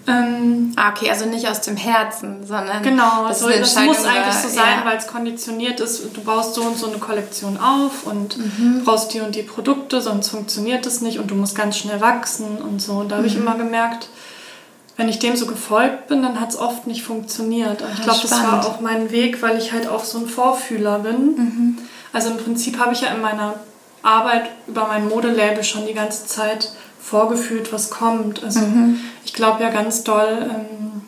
Ähm, 0.06 0.74
ah, 0.76 0.90
okay, 0.90 1.10
also 1.10 1.26
nicht 1.26 1.48
aus 1.48 1.62
dem 1.62 1.78
Herzen, 1.78 2.46
sondern. 2.46 2.84
Genau, 2.84 3.26
das, 3.30 3.40
so, 3.40 3.48
das 3.48 3.76
muss 3.80 4.04
eigentlich 4.04 4.36
so 4.36 4.50
sein, 4.50 4.80
ja. 4.80 4.86
weil 4.86 4.98
es 4.98 5.08
konditioniert 5.08 5.80
ist. 5.80 6.04
Du 6.14 6.22
baust 6.22 6.56
so 6.56 6.64
und 6.64 6.78
so 6.78 6.88
eine 6.88 6.98
Kollektion 6.98 7.58
auf 7.58 8.06
und 8.06 8.38
mhm. 8.38 8.82
brauchst 8.84 9.14
die 9.14 9.22
und 9.22 9.34
die 9.34 9.44
Produkte, 9.44 10.02
sonst 10.02 10.28
funktioniert 10.28 10.86
es 10.86 11.00
nicht 11.00 11.20
und 11.20 11.32
du 11.32 11.36
musst 11.36 11.56
ganz 11.56 11.78
schnell 11.78 12.02
wachsen 12.02 12.58
und 12.58 12.82
so. 12.82 12.94
Und 12.94 13.10
da 13.10 13.16
habe 13.16 13.28
mhm. 13.28 13.34
ich 13.34 13.40
immer 13.40 13.56
gemerkt, 13.56 14.10
wenn 14.96 15.10
ich 15.10 15.20
dem 15.20 15.36
so 15.36 15.48
gefolgt 15.48 16.08
bin, 16.08 16.22
dann 16.22 16.40
hat 16.40 16.50
es 16.50 16.58
oft 16.58 16.86
nicht 16.86 17.04
funktioniert. 17.04 17.82
Und 17.82 17.94
ich 17.94 18.04
glaube, 18.04 18.20
das 18.22 18.32
war 18.32 18.66
auch 18.66 18.80
mein 18.80 19.12
Weg, 19.12 19.42
weil 19.42 19.58
ich 19.58 19.72
halt 19.72 19.88
auch 19.88 20.04
so 20.04 20.20
ein 20.20 20.28
Vorfühler 20.28 21.00
bin. 21.00 21.36
Mhm. 21.36 21.78
Also 22.12 22.30
im 22.30 22.38
Prinzip 22.38 22.78
habe 22.78 22.94
ich 22.94 23.02
ja 23.02 23.10
in 23.10 23.22
meiner 23.22 23.56
Arbeit 24.04 24.50
über 24.68 24.88
mein 24.88 25.08
Modelabel 25.10 25.64
schon 25.64 25.88
die 25.88 25.94
ganze 25.94 26.28
Zeit 26.28 26.74
vorgefühlt, 27.00 27.74
was 27.74 27.90
kommt. 27.90 28.44
Also 28.44 28.60
mhm. 28.60 29.00
ich 29.26 29.34
glaube 29.34 29.64
ja 29.64 29.72
ganz 29.72 30.04
doll 30.04 30.50
ähm, 30.50 31.02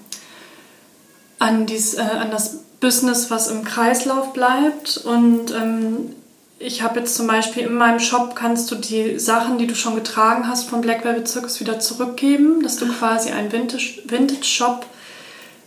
an, 1.38 1.68
dies, 1.68 1.94
äh, 1.94 2.02
an 2.02 2.32
das 2.32 2.58
Business, 2.80 3.30
was 3.30 3.50
im 3.50 3.64
Kreislauf 3.64 4.34
bleibt. 4.34 4.98
Und 4.98 5.52
ähm, 5.52 6.16
ich 6.60 6.82
habe 6.82 7.00
jetzt 7.00 7.16
zum 7.16 7.28
Beispiel 7.28 7.64
in 7.64 7.74
meinem 7.74 8.00
Shop 8.00 8.36
kannst 8.36 8.72
du 8.72 8.76
die 8.76 9.20
Sachen, 9.20 9.58
die 9.58 9.68
du 9.68 9.76
schon 9.76 9.96
getragen 9.96 10.48
hast 10.48 10.70
vom 10.70 10.82
Black 10.82 11.04
Velvet 11.04 11.28
Circus 11.28 11.60
wieder 11.60 11.80
zurückgeben, 11.80 12.64
dass 12.64 12.78
du 12.78 12.88
quasi 12.88 13.32
einen 13.32 13.52
Vintage, 13.52 14.02
Vintage 14.06 14.46
Shop 14.46 14.86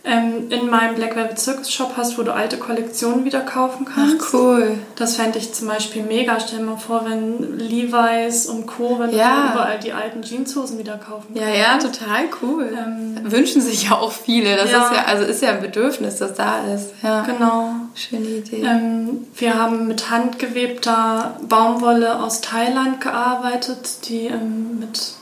ähm, 0.05 0.49
in 0.49 0.69
meinem 0.69 0.95
Black 0.95 1.15
Velvet 1.15 1.39
Circus 1.39 1.71
Shop 1.71 1.93
hast, 1.97 2.17
wo 2.17 2.23
du 2.23 2.33
alte 2.33 2.57
Kollektionen 2.57 3.25
wieder 3.25 3.41
kaufen 3.41 3.85
kannst. 3.85 4.17
Ach 4.19 4.33
cool. 4.33 4.77
Das 4.95 5.17
fände 5.17 5.37
ich 5.37 5.53
zum 5.53 5.67
Beispiel 5.67 6.03
mega. 6.03 6.39
Stell 6.39 6.59
dir 6.59 6.65
mal 6.65 6.77
vor, 6.77 7.05
wenn 7.05 7.57
Levi's 7.57 8.45
und 8.47 8.65
Co., 8.65 8.97
wenn 8.99 9.11
ja. 9.11 9.47
du 9.47 9.53
überall 9.53 9.79
die 9.79 9.91
alten 9.91 10.21
Jeanshosen 10.21 10.77
wieder 10.77 10.97
kaufen 10.97 11.33
kannst. 11.33 11.41
Ja, 11.41 11.53
ja, 11.53 11.77
total 11.77 12.25
cool. 12.41 12.71
Ähm, 12.77 13.31
Wünschen 13.31 13.61
sich 13.61 13.89
ja 13.89 13.97
auch 13.97 14.13
viele. 14.13 14.55
Das 14.55 14.71
ja. 14.71 14.85
ist 14.85 14.95
ja, 14.95 15.05
also 15.05 15.25
ist 15.25 15.41
ja 15.41 15.49
ein 15.49 15.61
Bedürfnis, 15.61 16.17
das 16.17 16.33
da 16.33 16.63
ist. 16.73 16.91
Ja. 17.03 17.21
Genau. 17.23 17.71
Schöne 17.93 18.25
Idee. 18.25 18.63
Ähm, 18.63 19.27
wir 19.35 19.55
haben 19.55 19.87
mit 19.87 20.09
handgewebter 20.09 21.37
Baumwolle 21.47 22.23
aus 22.23 22.39
Thailand 22.39 23.01
gearbeitet, 23.01 24.07
die 24.07 24.27
ähm, 24.27 24.79
mit 24.79 25.18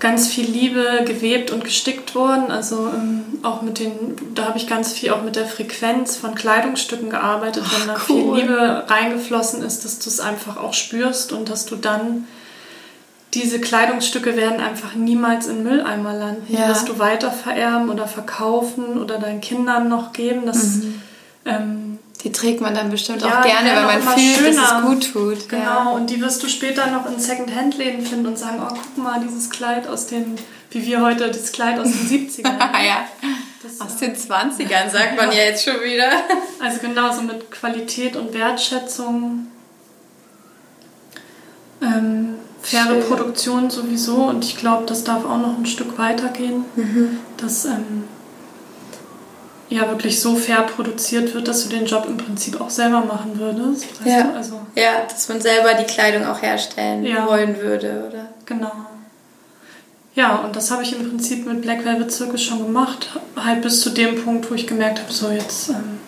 ganz 0.00 0.28
viel 0.28 0.46
Liebe 0.46 1.02
gewebt 1.06 1.50
und 1.50 1.64
gestickt 1.64 2.14
worden. 2.14 2.50
Also 2.50 2.88
ähm, 2.92 3.24
auch 3.42 3.62
mit 3.62 3.78
den, 3.78 3.92
da 4.34 4.44
habe 4.46 4.58
ich 4.58 4.66
ganz 4.66 4.92
viel 4.92 5.10
auch 5.10 5.22
mit 5.22 5.36
der 5.36 5.46
Frequenz 5.46 6.16
von 6.16 6.34
Kleidungsstücken 6.34 7.10
gearbeitet, 7.10 7.62
Ach, 7.66 7.80
wenn 7.80 7.86
da 7.88 7.94
cool. 8.08 8.22
viel 8.34 8.34
Liebe 8.42 8.84
reingeflossen 8.86 9.62
ist, 9.62 9.84
dass 9.84 9.98
du 10.00 10.10
es 10.10 10.20
einfach 10.20 10.56
auch 10.56 10.74
spürst 10.74 11.32
und 11.32 11.48
dass 11.48 11.64
du 11.66 11.76
dann 11.76 12.26
diese 13.32 13.60
Kleidungsstücke 13.60 14.36
werden 14.36 14.60
einfach 14.60 14.94
niemals 14.94 15.48
in 15.48 15.64
Mülleimer 15.64 16.12
landen. 16.14 16.44
Die 16.48 16.54
Ja. 16.54 16.68
wirst 16.68 16.88
du 16.88 16.98
weiter 16.98 17.32
vererben 17.32 17.88
oder 17.88 18.06
verkaufen 18.06 18.98
oder 19.00 19.18
deinen 19.18 19.40
Kindern 19.40 19.88
noch 19.88 20.12
geben. 20.12 20.46
Das, 20.46 20.76
Mhm. 20.76 21.02
ähm, 21.46 21.83
Die 22.24 22.32
trägt 22.32 22.60
man 22.62 22.74
dann 22.74 22.90
bestimmt 22.90 23.20
Ja, 23.22 23.40
auch 23.40 23.44
gerne, 23.44 23.70
weil 23.86 23.98
auch 24.00 24.04
man 24.04 24.14
fühlt, 24.18 24.56
dass 24.56 24.56
es 24.56 24.68
schöner. 24.70 24.82
gut 24.82 25.12
tut. 25.12 25.48
genau, 25.48 25.62
Ja. 25.62 25.90
und 25.90 26.08
die 26.08 26.20
wirst 26.20 26.42
du 26.42 26.48
später 26.48 26.86
noch 26.90 27.06
in 27.06 27.18
Second-Hand-Läden 27.18 28.04
finden 28.04 28.26
und 28.26 28.38
sagen, 28.38 28.60
oh, 28.62 28.68
guck 28.74 28.96
mal, 29.04 29.20
dieses 29.20 29.50
Kleid 29.50 29.86
aus 29.86 30.06
den, 30.06 30.36
wie 30.70 30.86
wir 30.86 31.02
heute, 31.02 31.28
das 31.28 31.52
Kleid 31.52 31.78
aus 31.78 31.88
den 31.88 32.28
70ern. 32.28 32.44
ja. 32.86 33.06
Das, 33.62 33.80
Aus 33.80 33.96
den 33.96 34.14
20ern 34.14 34.90
sagt 34.90 35.16
man 35.16 35.30
ja 35.30 35.38
jetzt 35.44 35.64
schon 35.64 35.80
wieder. 35.82 36.10
Also 36.60 36.78
genauso 36.80 37.22
mit 37.22 37.50
Qualität 37.50 38.14
und 38.16 38.32
Wertschätzung. 38.34 39.46
Ähm, 41.82 42.34
faire 42.62 42.86
Schön. 42.86 43.02
Produktion 43.04 43.70
sowieso 43.70 44.16
und 44.24 44.44
ich 44.44 44.56
glaube, 44.56 44.84
das 44.86 45.04
darf 45.04 45.24
auch 45.24 45.38
noch 45.38 45.58
ein 45.58 45.66
Stück 45.66 45.98
weitergehen, 45.98 46.64
Mhm. 46.76 47.18
dass 47.36 47.64
ähm, 47.66 48.04
ja 49.70 49.88
wirklich 49.88 50.20
so 50.20 50.36
fair 50.36 50.62
produziert 50.62 51.34
wird, 51.34 51.48
dass 51.48 51.64
du 51.64 51.70
den 51.70 51.86
Job 51.86 52.04
im 52.06 52.16
Prinzip 52.16 52.60
auch 52.60 52.70
selber 52.70 53.00
machen 53.00 53.38
würdest. 53.38 53.86
Ja. 54.04 54.30
Also 54.36 54.60
Ja, 54.74 55.02
dass 55.08 55.28
man 55.28 55.40
selber 55.40 55.74
die 55.74 55.84
Kleidung 55.84 56.24
auch 56.26 56.40
herstellen 56.42 57.04
Ja. 57.04 57.26
wollen 57.26 57.58
würde, 57.60 58.06
oder? 58.08 58.28
genau. 58.46 58.72
Ja, 60.14 60.36
und 60.36 60.54
das 60.54 60.70
habe 60.70 60.82
ich 60.84 60.96
im 60.96 61.08
Prinzip 61.08 61.44
mit 61.44 61.62
Black 61.62 61.84
Velvet 61.84 62.12
Circus 62.12 62.40
schon 62.42 62.58
gemacht, 62.64 63.08
halt 63.36 63.62
bis 63.62 63.80
zu 63.80 63.90
dem 63.90 64.22
Punkt, 64.22 64.48
wo 64.48 64.54
ich 64.54 64.66
gemerkt 64.66 65.00
habe, 65.00 65.12
so 65.12 65.28
jetzt 65.30 65.70
ähm, 65.70 65.98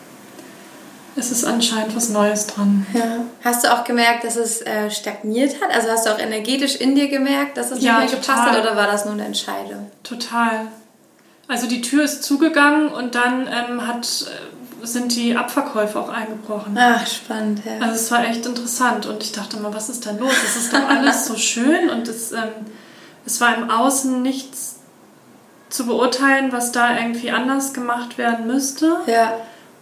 es 1.17 1.33
ist 1.33 1.45
anscheinend 1.45 1.97
was 1.97 2.11
Neues 2.11 2.47
dran. 2.47 2.87
Ja. 2.93 3.25
Hast 3.43 3.65
du 3.65 3.73
auch 3.73 3.85
gemerkt, 3.85 4.23
dass 4.25 4.37
es 4.37 4.61
äh, 4.61 4.91
stagniert 4.91 5.61
hat? 5.63 5.75
Also 5.75 5.89
hast 5.89 6.07
du 6.07 6.11
auch 6.11 6.19
energetisch 6.19 6.77
in 6.77 6.95
dir 6.95 7.09
gemerkt, 7.09 7.57
dass 7.57 7.71
es 7.73 7.83
Ja, 7.83 8.01
nicht 8.01 8.13
mehr 8.13 8.21
gepasst 8.21 8.43
hat 8.43 8.61
oder 8.61 8.77
war 8.77 8.87
das 8.87 9.07
nur 9.07 9.15
eine 9.15 9.25
Entscheidung? 9.25 9.91
Total. 10.05 10.67
Also 11.49 11.67
die 11.67 11.81
Tür 11.81 12.05
ist 12.05 12.23
zugegangen 12.23 12.89
und 12.89 13.15
dann 13.15 13.47
ähm, 13.47 13.87
hat, 13.87 14.27
äh, 14.83 14.87
sind 14.87 15.15
die 15.15 15.37
Abverkäufe 15.37 15.99
auch 15.99 16.09
eingebrochen. 16.09 16.77
Ach, 16.79 17.07
spannend, 17.07 17.63
ja. 17.65 17.79
Also 17.81 17.95
es 17.95 18.11
war 18.11 18.25
echt 18.27 18.47
interessant 18.47 19.07
und 19.07 19.23
ich 19.23 19.33
dachte 19.33 19.59
mal, 19.59 19.73
was 19.73 19.89
ist 19.89 20.07
da 20.07 20.11
los? 20.13 20.33
Es 20.45 20.57
ist 20.57 20.73
doch 20.73 20.89
alles 20.89 21.27
so 21.27 21.37
schön 21.37 21.89
und 21.91 22.09
es, 22.09 22.33
ähm, 22.33 22.49
es 23.25 23.41
war 23.41 23.57
im 23.57 23.71
Außen 23.71 24.23
nichts 24.23 24.77
zu 25.69 25.87
beurteilen, 25.87 26.53
was 26.53 26.73
da 26.73 26.97
irgendwie 26.97 27.31
anders 27.31 27.75
gemacht 27.75 28.19
werden 28.19 28.47
müsste. 28.47 28.97
ja. 29.07 29.33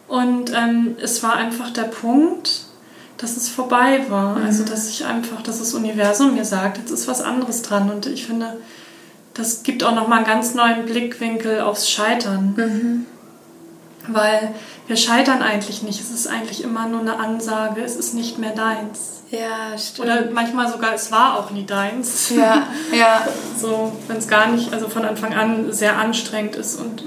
Und 0.07 0.53
ähm, 0.53 0.97
es 1.01 1.23
war 1.23 1.35
einfach 1.37 1.71
der 1.71 1.85
Punkt, 1.85 2.67
dass 3.17 3.37
es 3.37 3.49
vorbei 3.49 4.05
war. 4.11 4.37
Also 4.37 4.65
dass 4.65 4.89
ich 4.89 5.07
einfach, 5.07 5.43
dass 5.43 5.61
das 5.61 5.73
Universum 5.73 6.35
mir 6.35 6.45
sagt, 6.45 6.79
jetzt 6.79 6.91
ist 6.91 7.09
was 7.09 7.23
anderes 7.23 7.63
dran. 7.63 7.91
Und 7.91 8.07
ich 8.07 8.27
finde, 8.27 8.59
das 9.35 9.63
gibt 9.63 9.85
auch 9.85 9.95
nochmal 9.95 10.19
einen 10.19 10.27
ganz 10.27 10.55
neuen 10.55 10.87
Blickwinkel 10.87 11.61
aufs 11.61 11.91
Scheitern. 11.91 12.55
Weil 14.07 14.55
wir 14.87 14.97
scheitern 14.97 15.43
eigentlich 15.43 15.83
nicht. 15.83 16.01
Es 16.01 16.11
ist 16.11 16.27
eigentlich 16.27 16.63
immer 16.63 16.87
nur 16.87 17.01
eine 17.01 17.19
Ansage, 17.19 17.83
es 17.83 17.97
ist 17.97 18.15
nicht 18.15 18.39
mehr 18.39 18.53
deins. 18.53 19.23
Ja, 19.31 19.77
stimmt. 19.79 20.09
Oder 20.09 20.31
manchmal 20.31 20.71
sogar, 20.71 20.95
es 20.95 21.11
war 21.11 21.39
auch 21.39 21.51
nie 21.51 21.65
deins. 21.65 22.31
ja, 22.31 22.67
ja. 22.93 23.27
So, 23.61 23.93
wenn 24.09 24.19
es 24.19 24.29
gar 24.29 24.49
nicht, 24.49 24.73
also 24.73 24.89
von 24.89 25.05
Anfang 25.05 25.33
an 25.35 25.73
sehr 25.73 25.97
anstrengend 25.97 26.57
ist 26.57 26.79
und 26.79 27.05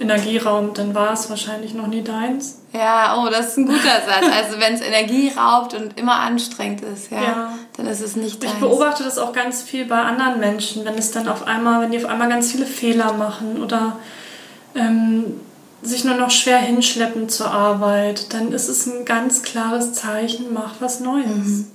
Energie 0.00 0.38
raubt, 0.38 0.78
dann 0.78 0.94
war 0.94 1.12
es 1.12 1.30
wahrscheinlich 1.30 1.74
noch 1.74 1.86
nie 1.86 2.02
deins. 2.02 2.58
Ja, 2.72 3.16
oh, 3.22 3.28
das 3.30 3.48
ist 3.48 3.58
ein 3.58 3.66
guter 3.66 3.78
Satz. 3.78 4.24
Also 4.34 4.58
wenn 4.60 4.74
es 4.74 4.80
Energie 4.80 5.30
raubt 5.36 5.74
und 5.74 5.98
immer 5.98 6.16
anstrengend 6.16 6.80
ist, 6.82 7.10
ja, 7.10 7.22
Ja. 7.22 7.58
dann 7.76 7.86
ist 7.86 8.00
es 8.00 8.16
nicht 8.16 8.42
Ich 8.42 8.50
deins. 8.50 8.60
beobachte 8.60 9.04
das 9.04 9.18
auch 9.18 9.32
ganz 9.32 9.62
viel 9.62 9.84
bei 9.84 10.00
anderen 10.00 10.40
Menschen, 10.40 10.84
wenn 10.84 10.94
es 10.98 11.10
dann 11.12 11.28
auf 11.28 11.46
einmal, 11.46 11.80
wenn 11.82 11.90
die 11.92 11.98
auf 12.04 12.10
einmal 12.10 12.28
ganz 12.28 12.50
viele 12.50 12.66
Fehler 12.66 13.12
machen 13.12 13.62
oder 13.62 13.96
ähm, 14.74 15.40
sich 15.82 16.04
nur 16.04 16.16
noch 16.16 16.30
schwer 16.30 16.58
hinschleppen 16.58 17.28
zur 17.28 17.50
Arbeit, 17.50 18.32
dann 18.34 18.52
ist 18.52 18.68
es 18.68 18.86
ein 18.86 19.04
ganz 19.04 19.42
klares 19.42 19.92
Zeichen, 19.92 20.46
mach 20.52 20.72
was 20.80 21.00
Neues. 21.00 21.66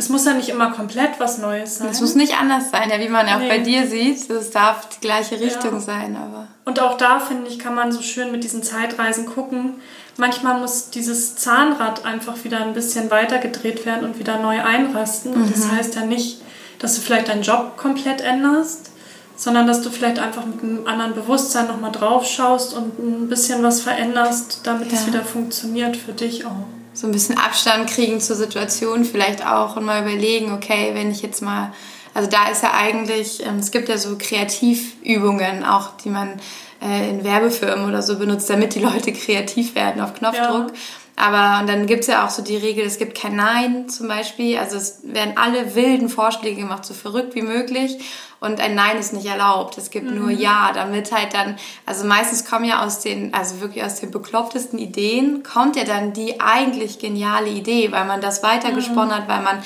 Es 0.00 0.08
muss 0.08 0.24
ja 0.24 0.32
nicht 0.32 0.48
immer 0.48 0.70
komplett 0.70 1.18
was 1.18 1.38
Neues 1.38 1.78
sein. 1.78 1.88
Es 1.88 2.00
muss 2.00 2.14
nicht 2.14 2.40
anders 2.40 2.70
sein, 2.70 2.88
ja, 2.88 3.00
wie 3.00 3.08
man 3.08 3.26
auch 3.28 3.40
Nee. 3.40 3.48
bei 3.48 3.58
dir 3.58 3.86
sieht. 3.88 4.30
Es 4.30 4.50
darf 4.52 4.88
die 4.88 5.00
gleiche 5.00 5.40
Richtung 5.40 5.74
Ja. 5.74 5.80
sein, 5.80 6.16
aber. 6.16 6.46
Und 6.64 6.80
auch 6.80 6.96
da, 6.96 7.18
finde 7.18 7.48
ich, 7.50 7.58
kann 7.58 7.74
man 7.74 7.90
so 7.90 8.00
schön 8.00 8.30
mit 8.30 8.44
diesen 8.44 8.62
Zeitreisen 8.62 9.26
gucken. 9.26 9.74
Manchmal 10.16 10.60
muss 10.60 10.90
dieses 10.90 11.34
Zahnrad 11.36 12.04
einfach 12.04 12.44
wieder 12.44 12.60
ein 12.60 12.74
bisschen 12.74 13.10
weiter 13.10 13.38
gedreht 13.38 13.86
werden 13.86 14.04
und 14.08 14.18
wieder 14.20 14.38
neu 14.38 14.62
einrasten. 14.62 15.34
Und 15.34 15.52
das 15.54 15.68
heißt 15.70 15.96
ja 15.96 16.02
nicht, 16.06 16.42
dass 16.78 16.94
du 16.94 17.00
vielleicht 17.00 17.26
deinen 17.28 17.42
Job 17.42 17.76
komplett 17.76 18.20
änderst, 18.20 18.92
sondern 19.34 19.66
dass 19.66 19.82
du 19.82 19.90
vielleicht 19.90 20.20
einfach 20.20 20.46
mit 20.46 20.62
einem 20.62 20.86
anderen 20.86 21.14
Bewusstsein 21.14 21.66
nochmal 21.66 21.90
drauf 21.92 22.24
schaust 22.24 22.72
und 22.72 22.98
ein 23.00 23.28
bisschen 23.28 23.64
was 23.64 23.80
veränderst, 23.80 24.60
damit 24.62 24.92
es 24.92 25.00
Ja. 25.02 25.06
wieder 25.08 25.24
funktioniert 25.24 25.96
für 25.96 26.12
dich 26.12 26.46
auch. 26.46 26.66
So 26.98 27.06
ein 27.06 27.12
bisschen 27.12 27.38
Abstand 27.38 27.88
kriegen 27.88 28.20
zur 28.20 28.34
Situation 28.34 29.04
vielleicht 29.04 29.46
auch 29.46 29.76
und 29.76 29.84
mal 29.84 30.02
überlegen, 30.02 30.52
okay, 30.52 30.90
wenn 30.94 31.12
ich 31.12 31.22
jetzt 31.22 31.42
mal, 31.42 31.72
also 32.12 32.28
da 32.28 32.48
ist 32.48 32.64
ja 32.64 32.72
eigentlich, 32.74 33.46
ähm, 33.46 33.58
es 33.60 33.70
gibt 33.70 33.88
ja 33.88 33.96
so 33.96 34.16
Kreativübungen 34.18 35.64
auch, 35.64 35.96
die 35.98 36.08
man 36.08 36.40
äh, 36.82 37.08
in 37.08 37.22
Werbefirmen 37.22 37.88
oder 37.88 38.02
so 38.02 38.18
benutzt, 38.18 38.50
damit 38.50 38.74
die 38.74 38.80
Leute 38.80 39.12
kreativ 39.12 39.76
werden 39.76 40.02
auf 40.02 40.14
Knopfdruck. 40.14 40.70
Ja. 40.70 40.74
Aber 41.14 41.60
und 41.60 41.68
dann 41.68 41.86
gibt 41.86 42.00
es 42.00 42.08
ja 42.08 42.26
auch 42.26 42.30
so 42.30 42.42
die 42.42 42.56
Regel, 42.56 42.84
es 42.84 42.98
gibt 42.98 43.16
kein 43.16 43.36
Nein 43.36 43.88
zum 43.88 44.08
Beispiel. 44.08 44.58
Also 44.58 44.76
es 44.76 45.00
werden 45.04 45.34
alle 45.36 45.76
wilden 45.76 46.08
Vorschläge 46.08 46.62
gemacht, 46.62 46.84
so 46.84 46.94
verrückt 46.94 47.36
wie 47.36 47.42
möglich. 47.42 47.98
Und 48.40 48.60
ein 48.60 48.74
Nein 48.74 48.96
ist 48.98 49.12
nicht 49.12 49.26
erlaubt. 49.26 49.78
Es 49.78 49.90
gibt 49.90 50.10
nur 50.10 50.30
Ja, 50.30 50.70
damit 50.72 51.10
halt 51.12 51.34
dann, 51.34 51.56
also 51.86 52.04
meistens 52.06 52.44
kommen 52.48 52.64
ja 52.64 52.84
aus 52.84 53.00
den, 53.00 53.34
also 53.34 53.60
wirklich 53.60 53.82
aus 53.84 53.96
den 53.96 54.10
beklopptesten 54.12 54.78
Ideen, 54.78 55.42
kommt 55.42 55.74
ja 55.76 55.84
dann 55.84 56.12
die 56.12 56.40
eigentlich 56.40 56.98
geniale 57.00 57.48
Idee, 57.48 57.90
weil 57.90 58.04
man 58.04 58.20
das 58.20 58.42
weitergesponnen 58.42 59.14
hat, 59.14 59.28
weil 59.28 59.42
man 59.42 59.58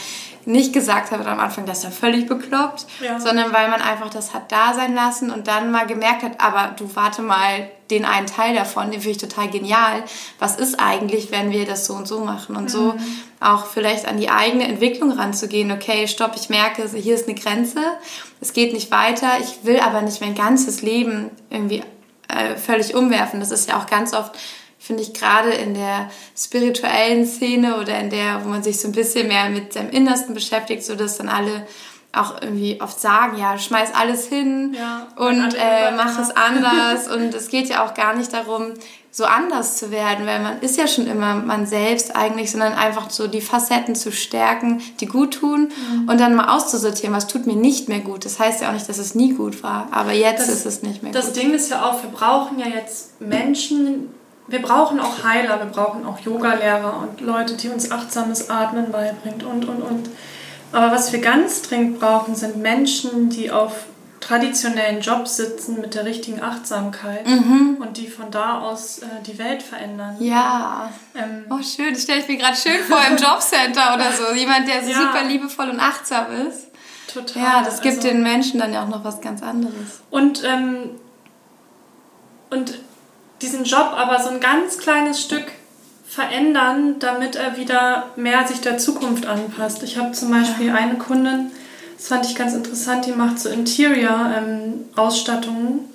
nicht 0.44 0.72
gesagt 0.72 1.12
hat 1.12 1.24
am 1.26 1.38
Anfang, 1.38 1.66
das 1.66 1.78
ist 1.78 1.84
ja 1.84 1.90
völlig 1.90 2.26
bekloppt, 2.26 2.86
Ja. 3.00 3.20
sondern 3.20 3.52
weil 3.52 3.68
man 3.68 3.80
einfach 3.80 4.10
das 4.10 4.34
hat 4.34 4.50
da 4.50 4.74
sein 4.74 4.94
lassen 4.94 5.30
und 5.30 5.46
dann 5.46 5.70
mal 5.70 5.86
gemerkt 5.86 6.22
hat, 6.24 6.40
aber 6.40 6.74
du 6.76 6.90
warte 6.96 7.22
mal, 7.22 7.70
den 7.92 8.04
einen 8.04 8.26
Teil 8.26 8.54
davon, 8.54 8.90
den 8.90 9.00
finde 9.00 9.10
ich 9.10 9.18
total 9.18 9.48
genial. 9.48 10.02
Was 10.38 10.56
ist 10.56 10.80
eigentlich, 10.80 11.30
wenn 11.30 11.50
wir 11.50 11.66
das 11.66 11.86
so 11.86 11.94
und 11.94 12.08
so 12.08 12.20
machen? 12.24 12.56
Und 12.56 12.70
so 12.70 12.94
auch 13.40 13.66
vielleicht 13.66 14.06
an 14.06 14.18
die 14.18 14.30
eigene 14.30 14.64
Entwicklung 14.64 15.12
ranzugehen. 15.12 15.70
Okay, 15.70 16.08
stopp, 16.08 16.32
ich 16.36 16.48
merke, 16.48 16.88
hier 16.88 17.14
ist 17.14 17.28
eine 17.28 17.38
Grenze, 17.38 17.80
es 18.40 18.52
geht 18.52 18.72
nicht 18.72 18.90
weiter, 18.90 19.28
ich 19.40 19.64
will 19.64 19.80
aber 19.80 20.02
nicht 20.02 20.20
mein 20.20 20.34
ganzes 20.34 20.82
Leben 20.82 21.30
irgendwie 21.50 21.82
äh, 22.28 22.56
völlig 22.56 22.94
umwerfen. 22.94 23.40
Das 23.40 23.50
ist 23.50 23.68
ja 23.68 23.78
auch 23.78 23.86
ganz 23.86 24.14
oft 24.14 24.36
finde 24.78 25.04
ich 25.04 25.14
gerade 25.14 25.50
in 25.50 25.74
der 25.74 26.10
spirituellen 26.36 27.24
Szene 27.24 27.78
oder 27.78 28.00
in 28.00 28.10
der, 28.10 28.44
wo 28.44 28.48
man 28.48 28.64
sich 28.64 28.80
so 28.80 28.88
ein 28.88 28.92
bisschen 28.92 29.28
mehr 29.28 29.48
mit 29.48 29.72
seinem 29.72 29.90
Innersten 29.90 30.34
beschäftigt, 30.34 30.82
so 30.82 30.96
dass 30.96 31.18
dann 31.18 31.28
alle 31.28 31.68
auch 32.14 32.42
irgendwie 32.42 32.80
oft 32.80 33.00
sagen, 33.00 33.38
ja, 33.38 33.56
schmeiß 33.58 33.94
alles 33.94 34.26
hin 34.26 34.74
Ja, 34.78 35.06
und 35.16 35.54
äh, 35.54 35.90
mach 35.96 36.18
es 36.18 36.30
anders. 36.36 37.08
und 37.08 37.32
es 37.34 37.48
geht 37.48 37.68
ja 37.68 37.84
auch 37.86 37.94
gar 37.94 38.14
nicht 38.14 38.32
darum, 38.32 38.72
so 39.14 39.24
anders 39.24 39.76
zu 39.76 39.90
werden, 39.90 40.26
weil 40.26 40.40
man 40.40 40.60
ist 40.60 40.78
ja 40.78 40.86
schon 40.86 41.06
immer 41.06 41.34
man 41.34 41.66
selbst 41.66 42.16
eigentlich, 42.16 42.50
sondern 42.50 42.72
einfach 42.74 43.10
so 43.10 43.26
die 43.28 43.42
Facetten 43.42 43.94
zu 43.94 44.10
stärken, 44.10 44.80
die 45.00 45.06
gut 45.06 45.34
tun 45.34 45.68
Mhm. 45.90 46.08
und 46.08 46.18
dann 46.20 46.34
mal 46.34 46.54
auszusortieren, 46.54 47.14
was 47.14 47.26
tut 47.26 47.46
mir 47.46 47.56
nicht 47.56 47.88
mehr 47.88 48.00
gut. 48.00 48.24
Das 48.24 48.38
heißt 48.38 48.62
ja 48.62 48.68
auch 48.68 48.72
nicht, 48.72 48.88
dass 48.88 48.98
es 48.98 49.14
nie 49.14 49.34
gut 49.34 49.62
war, 49.62 49.88
aber 49.90 50.12
jetzt 50.12 50.48
ist 50.48 50.64
es 50.66 50.82
nicht 50.82 51.02
mehr 51.02 51.12
Das 51.12 51.26
gut. 51.26 51.36
Ding 51.36 51.52
ist 51.54 51.70
ja 51.70 51.84
auch, 51.84 52.02
wir 52.02 52.10
brauchen 52.10 52.58
ja 52.58 52.66
jetzt 52.68 53.20
Menschen, 53.20 54.08
wir 54.48 54.60
brauchen 54.62 54.98
auch 55.00 55.24
Heiler, 55.24 55.58
wir 55.58 55.66
brauchen 55.70 56.04
auch 56.06 56.18
Yogalehrer 56.20 57.00
und 57.02 57.20
Leute, 57.20 57.54
die 57.54 57.68
uns 57.68 57.90
achtsames 57.90 58.50
Atmen 58.50 58.90
beibringt 58.92 59.44
und, 59.44 59.66
und, 59.66 59.82
und. 59.82 60.10
Aber 60.72 60.90
was 60.92 61.12
wir 61.12 61.20
ganz 61.20 61.62
dringend 61.62 62.00
brauchen, 62.00 62.34
sind 62.34 62.56
Menschen, 62.56 63.28
die 63.30 63.50
auf 63.50 63.84
traditionellen 64.20 65.00
Jobs 65.00 65.36
sitzen 65.36 65.80
mit 65.80 65.94
der 65.94 66.04
richtigen 66.04 66.40
Achtsamkeit 66.40 67.26
und 67.26 67.96
die 67.96 68.06
von 68.06 68.30
da 68.30 68.60
aus 68.60 69.00
äh, 69.00 69.06
die 69.26 69.36
Welt 69.36 69.62
verändern. 69.64 70.16
Ja. 70.20 70.90
Ähm, 71.16 71.44
Oh, 71.50 71.60
schön. 71.62 71.92
Das 71.92 72.04
stelle 72.04 72.20
ich 72.20 72.28
mir 72.28 72.36
gerade 72.36 72.56
schön 72.56 72.80
vor 72.88 73.00
im 73.10 73.16
Jobcenter 73.16 73.94
oder 73.94 74.12
so. 74.12 74.32
Jemand, 74.34 74.68
der 74.68 74.82
Ja. 74.84 74.96
super 74.96 75.24
liebevoll 75.26 75.70
und 75.70 75.80
achtsam 75.80 76.26
ist. 76.48 76.68
total. 77.12 77.42
Ja, 77.42 77.62
das 77.64 77.82
gibt 77.82 77.96
Also- 77.96 78.08
den 78.08 78.22
Menschen 78.22 78.58
dann 78.60 78.72
ja 78.72 78.84
auch 78.84 78.88
noch 78.88 79.04
was 79.04 79.20
ganz 79.20 79.42
anderes. 79.42 80.00
Und, 80.10 80.42
ähm, 80.44 80.90
und 82.50 82.78
diesen 83.42 83.64
Job 83.64 83.92
aber 83.96 84.22
so 84.22 84.30
ein 84.30 84.40
ganz 84.40 84.78
kleines 84.78 85.20
Stück 85.20 85.44
verändern, 86.14 86.96
damit 86.98 87.36
er 87.36 87.56
wieder 87.56 88.10
mehr 88.16 88.46
sich 88.46 88.60
der 88.60 88.76
Zukunft 88.76 89.24
anpasst. 89.26 89.82
Ich 89.82 89.96
habe 89.96 90.12
zum 90.12 90.30
Beispiel 90.30 90.68
eine 90.70 90.96
Kundin, 90.96 91.50
das 91.96 92.08
fand 92.08 92.26
ich 92.26 92.34
ganz 92.34 92.52
interessant, 92.52 93.06
die 93.06 93.12
macht 93.12 93.38
so 93.38 93.48
Interior-Ausstattungen. 93.48 95.88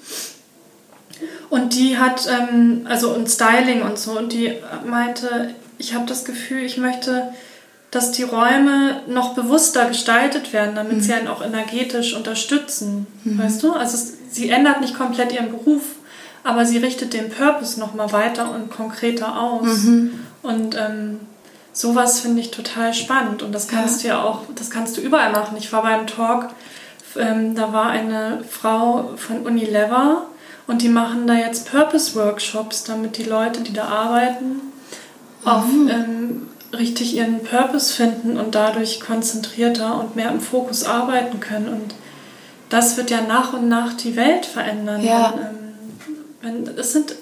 und 1.49 1.75
die 1.75 1.97
hat, 1.97 2.27
ähm, 2.27 2.87
also 2.89 3.13
und 3.13 3.29
Styling 3.29 3.83
und 3.83 3.99
so, 3.99 4.17
und 4.17 4.33
die 4.33 4.53
meinte, 4.85 5.53
ich 5.77 5.93
habe 5.93 6.05
das 6.05 6.25
Gefühl, 6.25 6.63
ich 6.63 6.77
möchte 6.77 7.31
dass 7.91 8.11
die 8.11 8.23
Räume 8.23 9.01
noch 9.07 9.33
bewusster 9.33 9.85
gestaltet 9.85 10.51
werden, 10.51 10.75
damit 10.75 10.97
mhm. 10.97 11.01
sie 11.01 11.13
einen 11.13 11.27
auch 11.27 11.41
energetisch 11.41 12.15
unterstützen. 12.15 13.07
Mhm. 13.23 13.39
Weißt 13.39 13.63
du? 13.63 13.73
Also 13.73 13.95
es, 13.95 14.13
sie 14.29 14.49
ändert 14.49 14.81
nicht 14.81 14.95
komplett 14.95 15.31
ihren 15.31 15.49
Beruf, 15.49 15.83
aber 16.43 16.65
sie 16.65 16.77
richtet 16.77 17.13
den 17.13 17.29
Purpose 17.29 17.79
nochmal 17.79 18.11
weiter 18.11 18.53
und 18.53 18.71
konkreter 18.71 19.39
aus. 19.39 19.83
Mhm. 19.83 20.19
Und 20.43 20.75
ähm, 20.75 21.19
sowas 21.73 22.19
finde 22.21 22.41
ich 22.41 22.51
total 22.51 22.93
spannend. 22.93 23.43
Und 23.43 23.53
das 23.53 23.67
kannst 23.67 24.03
ja. 24.03 24.15
du 24.15 24.17
ja 24.17 24.23
auch, 24.23 24.41
das 24.55 24.69
kannst 24.69 24.97
du 24.97 25.01
überall 25.01 25.31
machen. 25.31 25.57
Ich 25.57 25.71
war 25.71 25.83
beim 25.83 26.07
Talk, 26.07 26.49
ähm, 27.17 27.55
da 27.55 27.73
war 27.73 27.87
eine 27.87 28.43
Frau 28.49 29.11
von 29.15 29.45
Unilever 29.45 30.23
und 30.67 30.81
die 30.81 30.89
machen 30.89 31.27
da 31.27 31.33
jetzt 31.33 31.71
Purpose-Workshops, 31.71 32.83
damit 32.83 33.17
die 33.17 33.23
Leute, 33.23 33.61
die 33.61 33.73
da 33.73 33.85
arbeiten, 33.85 34.61
mhm. 35.45 35.89
ähm, 35.89 36.47
richtig 36.73 37.15
ihren 37.15 37.43
Purpose 37.43 37.93
finden 37.93 38.37
und 38.37 38.55
dadurch 38.55 38.99
konzentrierter 38.99 39.99
und 39.99 40.15
mehr 40.15 40.29
im 40.29 40.41
Fokus 40.41 40.83
arbeiten 40.83 41.39
können. 41.39 41.69
Und 41.69 41.95
das 42.69 42.97
wird 42.97 43.09
ja 43.09 43.21
nach 43.21 43.53
und 43.53 43.69
nach 43.69 43.93
die 43.93 44.15
Welt 44.15 44.45
verändern. 44.45 45.03
Ja. 45.03 45.29
Und, 45.29 45.39
ähm, 45.39 45.66
es 46.77 46.93
sind 46.93 47.15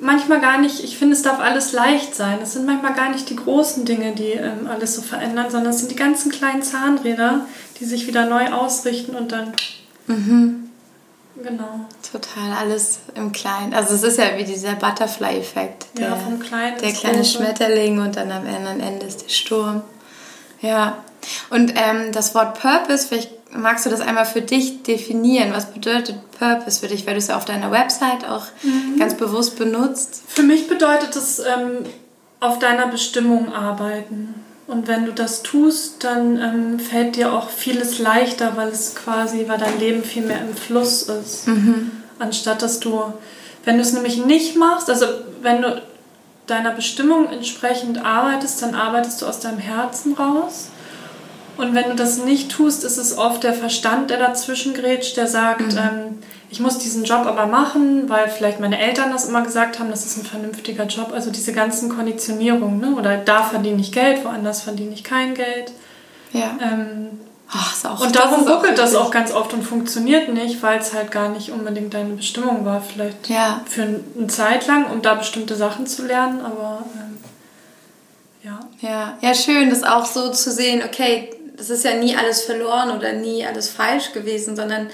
manchmal 0.00 0.40
gar 0.40 0.58
nicht, 0.58 0.82
ich 0.82 0.96
finde, 0.98 1.14
es 1.14 1.22
darf 1.22 1.40
alles 1.40 1.72
leicht 1.72 2.14
sein. 2.14 2.38
Es 2.42 2.54
sind 2.54 2.66
manchmal 2.66 2.94
gar 2.94 3.10
nicht 3.10 3.28
die 3.30 3.36
großen 3.36 3.84
Dinge, 3.84 4.12
die 4.12 4.32
ähm, 4.32 4.68
alles 4.68 4.94
so 4.94 5.02
verändern, 5.02 5.50
sondern 5.50 5.72
es 5.72 5.80
sind 5.80 5.90
die 5.90 5.96
ganzen 5.96 6.30
kleinen 6.30 6.62
Zahnräder, 6.62 7.46
die 7.78 7.84
sich 7.84 8.06
wieder 8.06 8.26
neu 8.26 8.50
ausrichten 8.52 9.14
und 9.14 9.32
dann. 9.32 9.52
Mhm. 10.06 10.70
Genau. 11.42 11.86
Total, 12.10 12.52
alles 12.58 12.98
im 13.14 13.32
Kleinen. 13.32 13.72
Also 13.72 13.94
es 13.94 14.02
ist 14.02 14.18
ja 14.18 14.36
wie 14.36 14.44
dieser 14.44 14.74
Butterfly-Effekt. 14.74 15.86
Ja, 15.98 16.14
vom 16.16 16.38
Kleinen 16.38 16.78
Der 16.78 16.92
kleine 16.92 17.18
Große. 17.18 17.38
Schmetterling 17.38 17.98
und 18.00 18.16
dann 18.16 18.30
am 18.30 18.46
Ende 18.46 19.06
ist 19.06 19.22
der 19.22 19.28
Sturm. 19.28 19.82
Ja. 20.60 20.98
Und 21.48 21.74
ähm, 21.76 22.12
das 22.12 22.34
Wort 22.34 22.60
Purpose, 22.60 23.06
vielleicht 23.08 23.30
magst 23.52 23.86
du 23.86 23.90
das 23.90 24.00
einmal 24.00 24.26
für 24.26 24.42
dich 24.42 24.82
definieren? 24.82 25.52
Was 25.52 25.72
bedeutet 25.72 26.16
Purpose 26.38 26.80
für 26.80 26.88
dich, 26.88 27.06
weil 27.06 27.14
du 27.14 27.18
es 27.18 27.28
ja 27.28 27.36
auf 27.36 27.44
deiner 27.44 27.70
Website 27.70 28.28
auch 28.28 28.46
mhm. 28.62 28.98
ganz 28.98 29.14
bewusst 29.14 29.58
benutzt? 29.58 30.22
Für 30.26 30.42
mich 30.42 30.68
bedeutet 30.68 31.16
es 31.16 31.38
ähm, 31.40 31.84
auf 32.40 32.58
deiner 32.58 32.86
Bestimmung 32.86 33.52
arbeiten. 33.52 34.34
Und 34.66 34.86
wenn 34.86 35.04
du 35.04 35.12
das 35.12 35.42
tust, 35.42 36.04
dann 36.04 36.40
ähm, 36.40 36.78
fällt 36.78 37.16
dir 37.16 37.32
auch 37.32 37.50
vieles 37.50 37.98
leichter, 37.98 38.56
weil 38.56 38.68
es 38.68 38.94
quasi, 38.94 39.46
weil 39.48 39.58
dein 39.58 39.80
Leben 39.80 40.04
viel 40.04 40.22
mehr 40.22 40.40
im 40.40 40.54
Fluss 40.54 41.02
ist. 41.02 41.48
Mhm. 41.48 41.90
Anstatt 42.20 42.62
dass 42.62 42.78
du, 42.78 43.12
wenn 43.64 43.76
du 43.76 43.82
es 43.82 43.92
nämlich 43.92 44.24
nicht 44.24 44.56
machst, 44.56 44.88
also 44.88 45.06
wenn 45.42 45.62
du 45.62 45.82
deiner 46.46 46.70
Bestimmung 46.70 47.30
entsprechend 47.30 48.04
arbeitest, 48.04 48.62
dann 48.62 48.74
arbeitest 48.74 49.22
du 49.22 49.26
aus 49.26 49.40
deinem 49.40 49.58
Herzen 49.58 50.14
raus. 50.14 50.68
Und 51.60 51.74
wenn 51.74 51.90
du 51.90 51.94
das 51.94 52.18
nicht 52.18 52.50
tust, 52.50 52.84
ist 52.84 52.96
es 52.96 53.16
oft 53.16 53.44
der 53.44 53.54
Verstand, 53.54 54.10
der 54.10 54.18
dazwischen 54.18 54.74
grätscht, 54.74 55.16
der 55.16 55.26
sagt, 55.26 55.72
mhm. 55.72 55.78
ähm, 55.78 56.18
ich 56.50 56.58
muss 56.58 56.78
diesen 56.78 57.04
Job 57.04 57.26
aber 57.26 57.46
machen, 57.46 58.08
weil 58.08 58.28
vielleicht 58.28 58.58
meine 58.58 58.80
Eltern 58.80 59.12
das 59.12 59.28
immer 59.28 59.42
gesagt 59.42 59.78
haben, 59.78 59.90
das 59.90 60.04
ist 60.04 60.16
ein 60.16 60.24
vernünftiger 60.24 60.84
Job. 60.84 61.12
Also 61.12 61.30
diese 61.30 61.52
ganzen 61.52 61.88
Konditionierungen, 61.88 62.80
ne? 62.80 62.96
oder 62.96 63.18
da 63.18 63.44
verdiene 63.44 63.80
ich 63.80 63.92
Geld, 63.92 64.24
woanders 64.24 64.62
verdiene 64.62 64.92
ich 64.92 65.04
kein 65.04 65.34
Geld. 65.34 65.72
Ja. 66.32 66.58
Ähm, 66.60 67.20
Ach, 67.52 68.00
und 68.00 68.14
darum 68.14 68.46
ruckelt 68.46 68.78
das 68.78 68.94
auch 68.94 69.10
ganz 69.10 69.32
oft 69.32 69.52
und 69.54 69.62
funktioniert 69.64 70.32
nicht, 70.32 70.62
weil 70.62 70.78
es 70.78 70.94
halt 70.94 71.10
gar 71.10 71.28
nicht 71.30 71.50
unbedingt 71.50 71.92
deine 71.94 72.14
Bestimmung 72.14 72.64
war. 72.64 72.80
Vielleicht 72.80 73.28
ja. 73.28 73.60
für 73.68 73.82
eine 73.82 74.26
Zeit 74.28 74.68
lang, 74.68 74.86
um 74.86 75.02
da 75.02 75.14
bestimmte 75.14 75.56
Sachen 75.56 75.86
zu 75.86 76.06
lernen, 76.06 76.40
aber 76.40 76.84
ähm, 76.94 77.18
ja. 78.44 78.60
ja. 78.80 79.18
Ja, 79.20 79.34
schön, 79.34 79.68
das 79.68 79.82
auch 79.82 80.06
so 80.06 80.30
zu 80.30 80.52
sehen, 80.52 80.82
okay, 80.84 81.30
das 81.60 81.68
ist 81.68 81.84
ja 81.84 81.92
nie 81.92 82.16
alles 82.16 82.40
verloren 82.40 82.90
oder 82.90 83.12
nie 83.12 83.44
alles 83.44 83.68
falsch 83.68 84.12
gewesen, 84.12 84.56
sondern 84.56 84.88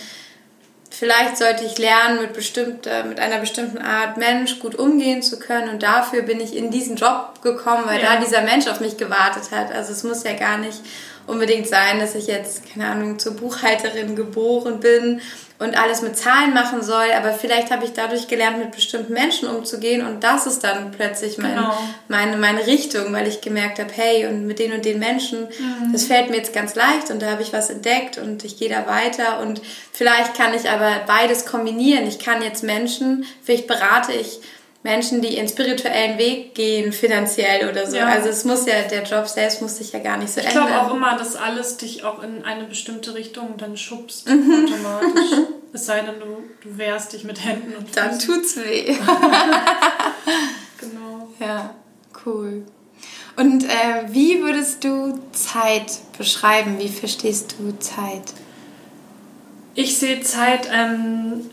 vielleicht 0.90 1.38
sollte 1.38 1.64
ich 1.64 1.79
lernen, 1.79 2.20
mit, 2.20 2.33
bestimmter, 2.33 3.05
mit 3.05 3.20
einer 3.20 3.38
bestimmten 3.38 3.79
Art 3.79 4.16
Mensch 4.16 4.59
gut 4.59 4.74
umgehen 4.74 5.22
zu 5.22 5.38
können. 5.38 5.68
Und 5.68 5.85
dafür 5.85 6.22
bin 6.22 6.40
ich 6.40 6.57
in 6.57 6.72
diesen 6.72 6.96
Job 6.96 7.40
gekommen, 7.40 7.85
weil 7.87 8.02
ja. 8.02 8.14
da 8.14 8.20
dieser 8.20 8.40
Mensch 8.40 8.66
auf 8.66 8.81
mich 8.81 8.96
gewartet 8.96 9.52
hat. 9.52 9.70
Also 9.72 9.92
es 9.92 10.02
muss 10.02 10.24
ja 10.24 10.33
gar 10.33 10.59
nicht 10.59 10.81
unbedingt 11.29 11.68
sein, 11.68 12.00
dass 12.00 12.16
ich 12.16 12.26
jetzt, 12.26 12.62
keine 12.72 12.88
Ahnung, 12.88 13.20
zur 13.20 13.37
Buchhalterin 13.37 14.16
geboren 14.16 14.81
bin 14.81 15.20
und 15.59 15.79
alles 15.79 16.03
mit 16.03 16.16
Zahlen 16.16 16.53
machen 16.53 16.83
soll, 16.83 17.07
aber 17.16 17.33
vielleicht 17.33 17.71
habe 17.71 17.85
ich 17.85 17.92
dadurch 17.92 18.29
gelernt, 18.29 18.59
mit 18.59 18.73
bestimmten 18.73 19.14
Menschen 19.14 19.49
umzugehen 19.49 20.07
und 20.07 20.23
das 20.23 20.47
ist 20.47 20.62
dann 20.64 20.90
plötzlich 20.90 21.38
mein, 21.38 21.55
genau. 21.55 21.77
meine, 22.09 22.37
meine 22.37 22.66
Richtung, 22.66 23.12
weil 23.12 23.27
ich 23.27 23.40
gemerkt 23.40 23.79
habe, 23.79 23.90
hey, 23.95 24.27
und 24.27 24.47
mit 24.47 24.59
den 24.59 24.73
und 24.73 24.85
den 24.85 24.99
Menschen, 24.99 25.42
mhm. 25.42 25.92
das 25.92 26.05
fällt 26.05 26.31
mir 26.31 26.37
jetzt 26.37 26.53
ganz 26.53 26.75
leicht 26.75 27.11
und 27.11 27.23
da 27.23 27.31
habe 27.31 27.42
ich 27.42 27.53
was 27.53 27.71
entdeckt 27.71 28.19
und 28.19 28.45
ich 28.45 28.59
gehe 28.59 28.69
da 28.69 28.87
weiter 28.87 29.40
und 29.40 29.62
vielleicht 29.92 30.35
kann 30.35 30.53
ich 30.53 30.69
aber 30.69 31.01
beides 31.07 31.47
kombinieren. 31.47 32.07
Ich 32.07 32.19
kann 32.19 32.42
jetzt 32.42 32.62
Menschen, 32.62 33.25
vielleicht 33.42 33.66
berate 33.66 34.12
ich 34.12 34.40
Menschen, 34.87 35.20
die 35.20 35.37
ihren 35.37 35.49
spirituellen 35.49 36.16
Weg 36.16 36.55
gehen, 36.55 36.92
finanziell 36.92 37.68
oder 37.68 37.87
so. 37.87 37.96
Ja. 37.96 38.07
Also 38.07 38.29
es 38.29 38.44
muss 38.44 38.66
ja, 38.66 38.83
der 38.83 39.03
Job 39.03 39.27
selbst 39.27 39.61
muss 39.61 39.77
sich 39.77 39.92
ja 39.92 39.99
gar 39.99 40.16
nicht 40.16 40.33
so 40.33 40.40
ich 40.40 40.46
ändern. 40.46 40.64
Ich 40.64 40.72
glaube 40.72 40.87
auch 40.87 40.94
immer, 40.94 41.18
dass 41.18 41.35
alles 41.35 41.77
dich 41.77 42.05
auch 42.05 42.22
in 42.22 42.44
eine 42.44 42.64
bestimmte 42.64 43.14
Richtung 43.14 43.57
dann 43.59 43.77
schubst, 43.77 44.29
mhm. 44.29 44.64
automatisch. 44.64 45.38
es 45.72 45.87
sei 45.87 46.01
denn, 46.01 46.20
du, 46.20 46.44
du 46.62 46.79
wehrst 46.79 47.12
dich 47.12 47.25
mit 47.25 47.44
Händen 47.44 47.75
und 47.77 47.88
Füßen. 47.88 47.94
Dann 47.94 48.18
tut's 48.18 48.57
weh. 48.57 48.85
genau. 50.81 51.29
Ja, 51.40 51.75
cool. 52.25 52.62
Und 53.37 53.64
äh, 53.64 54.07
wie 54.09 54.40
würdest 54.40 54.85
du 54.85 55.18
Zeit 55.33 55.99
beschreiben? 56.16 56.79
Wie 56.79 56.88
verstehst 56.88 57.57
du 57.59 57.77
Zeit? 57.81 58.22
Ich 59.75 59.99
sehe 59.99 60.20
Zeit 60.22 60.70
ähm, 60.72 61.51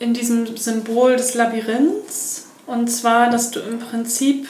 in 0.00 0.12
diesem 0.12 0.56
Symbol 0.56 1.16
des 1.16 1.34
Labyrinths 1.34 2.43
und 2.66 2.88
zwar, 2.88 3.30
dass 3.30 3.50
du 3.50 3.60
im 3.60 3.78
Prinzip 3.78 4.48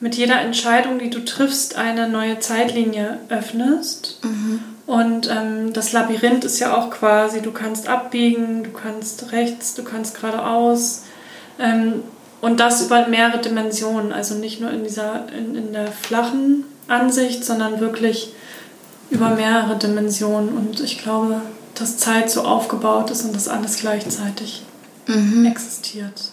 mit 0.00 0.16
jeder 0.16 0.40
Entscheidung, 0.40 0.98
die 0.98 1.10
du 1.10 1.24
triffst, 1.24 1.76
eine 1.76 2.08
neue 2.08 2.40
Zeitlinie 2.40 3.18
öffnest. 3.28 4.18
Mhm. 4.24 4.60
Und 4.84 5.30
ähm, 5.30 5.72
das 5.72 5.92
Labyrinth 5.92 6.44
ist 6.44 6.58
ja 6.58 6.76
auch 6.76 6.90
quasi, 6.90 7.40
du 7.40 7.52
kannst 7.52 7.88
abbiegen, 7.88 8.64
du 8.64 8.70
kannst 8.70 9.30
rechts, 9.30 9.74
du 9.74 9.84
kannst 9.84 10.20
geradeaus. 10.20 11.02
Ähm, 11.60 12.02
und 12.40 12.58
das 12.58 12.84
über 12.84 13.06
mehrere 13.06 13.40
Dimensionen, 13.40 14.12
also 14.12 14.34
nicht 14.34 14.60
nur 14.60 14.72
in, 14.72 14.82
dieser, 14.82 15.26
in, 15.32 15.54
in 15.54 15.72
der 15.72 15.86
flachen 15.86 16.64
Ansicht, 16.88 17.44
sondern 17.44 17.78
wirklich 17.78 18.32
über 19.10 19.30
mehrere 19.30 19.78
Dimensionen. 19.78 20.48
Und 20.48 20.80
ich 20.80 20.98
glaube, 20.98 21.42
dass 21.76 21.98
Zeit 21.98 22.28
so 22.28 22.42
aufgebaut 22.42 23.12
ist 23.12 23.24
und 23.24 23.36
dass 23.36 23.46
alles 23.46 23.76
gleichzeitig 23.78 24.64
mhm. 25.06 25.46
existiert. 25.46 26.31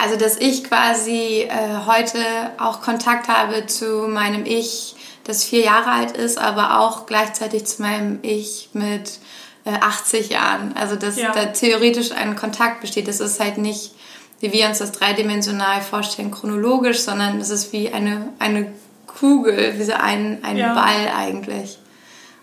Also, 0.00 0.16
dass 0.16 0.38
ich 0.38 0.64
quasi 0.64 1.46
äh, 1.48 1.86
heute 1.86 2.18
auch 2.58 2.80
Kontakt 2.80 3.28
habe 3.28 3.66
zu 3.66 4.08
meinem 4.08 4.46
Ich, 4.46 4.96
das 5.24 5.44
vier 5.44 5.60
Jahre 5.60 5.90
alt 5.90 6.12
ist, 6.12 6.38
aber 6.38 6.80
auch 6.80 7.04
gleichzeitig 7.06 7.66
zu 7.66 7.82
meinem 7.82 8.18
Ich 8.22 8.70
mit 8.72 9.18
äh, 9.64 9.72
80 9.72 10.30
Jahren. 10.30 10.74
Also, 10.74 10.96
dass 10.96 11.16
ja. 11.16 11.32
da 11.32 11.46
theoretisch 11.46 12.12
ein 12.12 12.34
Kontakt 12.34 12.80
besteht. 12.80 13.08
Das 13.08 13.20
ist 13.20 13.40
halt 13.40 13.58
nicht, 13.58 13.92
wie 14.40 14.52
wir 14.52 14.68
uns 14.68 14.78
das 14.78 14.92
dreidimensional 14.92 15.82
vorstellen, 15.82 16.30
chronologisch, 16.30 17.00
sondern 17.00 17.38
es 17.38 17.50
ist 17.50 17.72
wie 17.74 17.92
eine, 17.92 18.32
eine 18.38 18.72
Kugel, 19.06 19.78
wie 19.78 19.84
so 19.84 19.92
ein, 19.92 20.38
ein 20.42 20.56
ja. 20.56 20.72
Ball 20.72 21.12
eigentlich. 21.14 21.78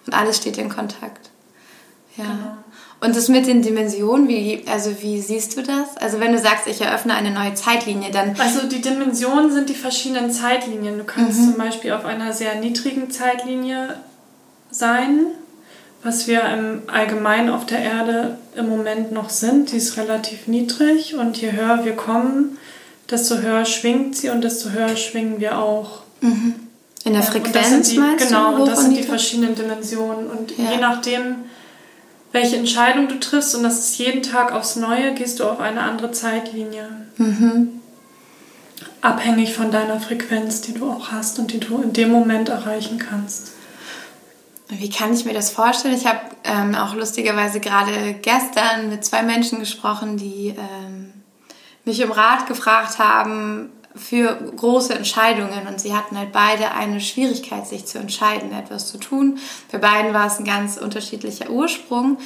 Und 0.06 0.14
alles 0.14 0.38
steht 0.38 0.60
in 0.60 0.70
Kontakt. 0.70 1.32
Ja. 2.18 2.26
Genau. 2.26 2.58
Und 3.00 3.16
das 3.16 3.30
mit 3.30 3.46
den 3.46 3.62
Dimensionen, 3.62 4.28
wie, 4.28 4.64
also 4.66 4.92
wie 5.02 5.22
siehst 5.22 5.56
du 5.56 5.62
das? 5.62 5.98
Also 5.98 6.20
wenn 6.20 6.32
du 6.32 6.40
sagst, 6.40 6.66
ich 6.66 6.82
eröffne 6.82 7.14
eine 7.14 7.30
neue 7.30 7.54
Zeitlinie, 7.54 8.10
dann... 8.12 8.36
Also 8.40 8.68
die 8.68 8.82
Dimensionen 8.82 9.52
sind 9.52 9.70
die 9.70 9.76
verschiedenen 9.76 10.32
Zeitlinien. 10.32 10.98
Du 10.98 11.04
kannst 11.04 11.40
mhm. 11.40 11.44
zum 11.46 11.54
Beispiel 11.58 11.92
auf 11.92 12.06
einer 12.06 12.34
sehr 12.34 12.56
niedrigen 12.56 13.12
Zeitlinie 13.12 14.00
sein, 14.72 15.28
was 16.02 16.28
wir 16.28 16.42
im 16.46 16.82
Allgemeinen 16.88 17.50
auf 17.52 17.68
der 17.68 17.80
Erde 17.80 18.40
im 18.56 18.68
Moment 18.68 19.12
noch 19.12 19.30
sind. 19.30 19.72
Die 19.72 19.78
ist 19.78 19.98
relativ 19.98 20.48
niedrig 20.48 21.14
und 21.16 21.38
je 21.38 21.52
höher 21.52 21.86
wir 21.86 21.96
kommen, 21.96 22.58
desto 23.12 23.38
höher 23.38 23.66
schwingt 23.66 24.16
sie 24.16 24.30
und 24.30 24.44
desto 24.44 24.72
höher 24.72 24.96
schwingen 24.96 25.40
wir 25.40 25.60
auch. 25.60 26.02
Mhm. 26.22 26.56
In 27.04 27.14
der 27.14 27.24
Frequenz 27.24 27.90
die, 27.90 28.00
meinst 28.00 28.28
genau, 28.28 28.50
du? 28.50 28.52
Genau, 28.54 28.64
und 28.64 28.72
das 28.72 28.82
sind 28.82 28.98
die 28.98 29.04
verschiedenen 29.04 29.54
Dimensionen. 29.54 30.28
Und 30.28 30.58
ja. 30.58 30.72
je 30.72 30.78
nachdem 30.78 31.36
welche 32.32 32.58
Entscheidung 32.58 33.08
du 33.08 33.20
triffst 33.20 33.56
und 33.56 33.64
das 33.64 33.80
ist 33.80 33.98
jeden 33.98 34.24
Tag 34.24 34.52
aufs 34.52 34.76
Neue, 34.76 35.14
gehst 35.14 35.40
du 35.40 35.46
auf 35.46 35.60
eine 35.60 35.82
andere 35.82 36.12
Zeitlinie. 36.12 36.90
Mhm. 37.18 37.82
Abhängig 39.02 39.54
von 39.54 39.72
deiner 39.72 40.00
Frequenz, 40.00 40.62
die 40.62 40.74
du 40.74 40.90
auch 40.90 41.12
hast 41.12 41.40
und 41.40 41.54
die 41.54 41.60
du 41.60 41.82
in 41.82 41.94
dem 41.94 42.12
Moment 42.12 42.50
erreichen 42.50 43.00
kannst. 43.00 43.54
Wie 44.70 44.90
kann 44.90 45.14
ich 45.14 45.24
mir 45.24 45.34
das 45.34 45.50
vorstellen? 45.50 45.96
Ich 45.96 46.06
habe 46.06 46.20
ähm, 46.44 46.76
auch 46.76 46.94
lustigerweise 46.94 47.62
gerade 47.62 48.16
gestern 48.22 48.90
mit 48.90 49.06
zwei 49.06 49.24
Menschen 49.24 49.60
gesprochen, 49.60 50.18
die 50.18 50.50
ähm, 50.58 51.14
mich 51.86 52.04
um 52.04 52.12
Rat 52.12 52.48
gefragt 52.48 53.00
haben, 53.00 53.70
für 53.98 54.36
große 54.56 54.94
Entscheidungen 54.94 55.68
und 55.68 55.82
sie 55.82 55.96
hatten 55.96 56.18
halt 56.18 56.32
beide 56.32 56.72
eine 56.72 57.02
Schwierigkeit, 57.02 57.68
sich 57.68 57.86
zu 57.86 57.98
entscheiden, 58.00 58.54
etwas 58.54 58.88
zu 58.88 58.98
tun. 58.98 59.40
Für 59.70 59.80
beiden 59.80 60.14
war 60.14 60.28
es 60.28 60.40
ein 60.40 60.46
ganz 60.46 60.78
unterschiedlicher 60.78 61.50
Ursprung. 61.50 62.18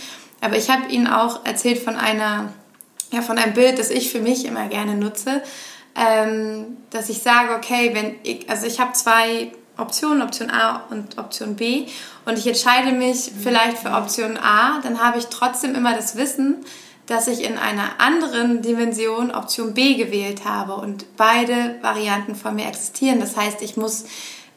Aber 0.42 0.58
ich 0.58 0.70
habe 0.70 0.88
ihnen 0.90 1.08
auch 1.08 1.46
erzählt 1.46 1.80
von 1.80 1.96
einer, 1.96 2.52
ja, 3.12 3.22
von 3.22 3.38
einem 3.38 3.54
Bild, 3.54 3.80
das 3.80 3.90
ich 3.90 4.12
für 4.12 4.20
mich 4.20 4.46
immer 4.46 4.68
gerne 4.68 4.96
nutze, 4.96 5.44
ähm, 5.96 6.78
dass 6.90 7.10
ich 7.10 7.20
sage, 7.20 7.54
okay, 7.56 7.92
wenn 7.94 8.16
ich, 8.24 8.50
also 8.50 8.66
ich 8.66 8.80
habe 8.80 8.94
zwei 8.94 9.52
Optionen, 9.78 10.22
Option 10.22 10.50
A 10.50 10.84
und 10.90 11.18
Option 11.18 11.56
B 11.56 11.88
und 12.26 12.38
ich 12.38 12.48
entscheide 12.48 12.92
mich 12.92 13.32
vielleicht 13.42 13.78
für 13.78 13.92
Option 13.92 14.38
A, 14.38 14.80
dann 14.82 15.02
habe 15.02 15.18
ich 15.18 15.28
trotzdem 15.28 15.76
immer 15.76 15.96
das 15.96 16.16
Wissen, 16.16 16.66
dass 17.08 17.28
ich 17.28 17.44
in 17.44 17.58
einer 17.58 18.00
anderen 18.00 18.62
Dimension 18.62 19.32
Option 19.32 19.74
B 19.74 19.96
gewählt 19.96 20.46
habe 20.46 20.76
und 20.76 21.18
beide 21.18 21.76
Varianten 21.82 22.36
von 22.36 22.56
mir 22.56 22.68
existieren. 22.68 23.20
Das 23.20 23.36
heißt, 23.36 23.62
ich 23.62 23.78
muss 23.78 24.06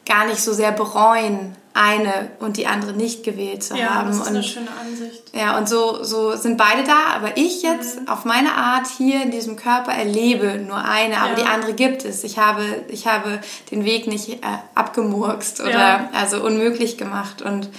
gar 0.05 0.25
nicht 0.25 0.39
so 0.39 0.53
sehr 0.53 0.71
bereuen, 0.71 1.55
eine 1.75 2.31
und 2.39 2.55
die 2.55 2.67
andere 2.67 2.93
nicht 2.93 3.25
gewählt 3.25 3.61
zu 3.61 3.75
ja, 3.75 3.95
haben. 3.95 4.07
Das 4.07 4.15
ist 4.15 4.21
und, 4.21 4.27
eine 4.29 4.43
schöne 4.43 4.69
Ansicht. 4.79 5.23
Ja, 5.33 5.57
und 5.57 5.67
so, 5.67 6.03
so 6.03 6.33
sind 6.37 6.57
beide 6.57 6.83
da, 6.83 7.13
aber 7.13 7.35
ich 7.35 7.63
jetzt 7.63 7.99
mhm. 7.99 8.07
auf 8.07 8.23
meine 8.23 8.53
Art 8.55 8.87
hier 8.87 9.21
in 9.21 9.29
diesem 9.29 9.57
Körper 9.57 9.91
erlebe 9.91 10.63
nur 10.65 10.77
eine, 10.77 11.17
aber 11.17 11.31
ja. 11.31 11.35
die 11.35 11.43
andere 11.43 11.73
gibt 11.73 12.05
es. 12.05 12.23
Ich 12.23 12.37
habe, 12.37 12.63
ich 12.87 13.07
habe 13.07 13.41
den 13.71 13.83
Weg 13.83 14.07
nicht 14.07 14.29
äh, 14.29 14.37
abgemurkst 14.73 15.59
oder 15.59 15.69
ja. 15.71 16.09
also 16.13 16.41
unmöglich 16.41 16.97
gemacht 16.97 17.41
und 17.41 17.69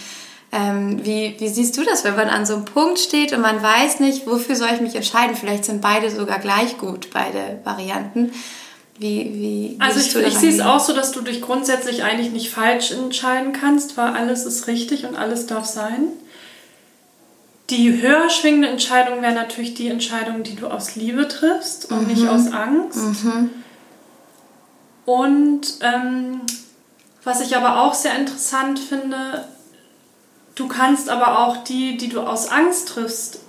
ähm, 0.56 1.04
wie, 1.04 1.36
wie 1.38 1.48
siehst 1.48 1.76
du 1.76 1.84
das, 1.84 2.02
wenn 2.04 2.16
man 2.16 2.30
an 2.30 2.46
so 2.46 2.54
einem 2.54 2.64
Punkt 2.64 2.98
steht 2.98 3.34
und 3.34 3.42
man 3.42 3.62
weiß 3.62 4.00
nicht, 4.00 4.26
wofür 4.26 4.56
soll 4.56 4.70
ich 4.74 4.80
mich 4.80 4.94
entscheiden? 4.94 5.36
Vielleicht 5.36 5.66
sind 5.66 5.82
beide 5.82 6.10
sogar 6.10 6.38
gleich 6.38 6.78
gut, 6.78 7.10
beide 7.12 7.60
Varianten. 7.64 8.32
Wie, 8.98 9.76
wie 9.76 9.76
also 9.80 10.00
ich, 10.00 10.16
ich 10.26 10.38
sehe 10.38 10.50
es 10.50 10.60
auch 10.60 10.80
so, 10.80 10.94
dass 10.94 11.12
du 11.12 11.20
dich 11.20 11.42
grundsätzlich 11.42 12.04
eigentlich 12.04 12.32
nicht 12.32 12.50
falsch 12.50 12.92
entscheiden 12.92 13.52
kannst, 13.52 13.98
weil 13.98 14.14
alles 14.14 14.46
ist 14.46 14.66
richtig 14.66 15.04
und 15.04 15.16
alles 15.16 15.46
darf 15.46 15.66
sein. 15.66 16.08
Die 17.68 18.00
höher 18.00 18.30
schwingende 18.30 18.68
Entscheidung 18.68 19.20
wäre 19.20 19.34
natürlich 19.34 19.74
die 19.74 19.88
Entscheidung, 19.88 20.42
die 20.42 20.56
du 20.56 20.68
aus 20.68 20.96
Liebe 20.96 21.28
triffst 21.28 21.90
und 21.90 22.02
mhm. 22.02 22.14
nicht 22.14 22.28
aus 22.28 22.50
Angst. 22.50 23.24
Mhm. 23.24 23.50
Und 25.04 25.60
ähm, 25.82 26.40
was 27.24 27.42
ich 27.42 27.56
aber 27.56 27.82
auch 27.82 27.92
sehr 27.92 28.16
interessant 28.16 28.78
finde, 28.78 29.44
Du 30.56 30.66
kannst 30.66 31.08
aber 31.08 31.38
auch 31.40 31.58
die, 31.58 31.96
die 31.96 32.08
du 32.08 32.22
aus 32.22 32.50
Angst 32.50 32.88
triffst, 32.88 33.40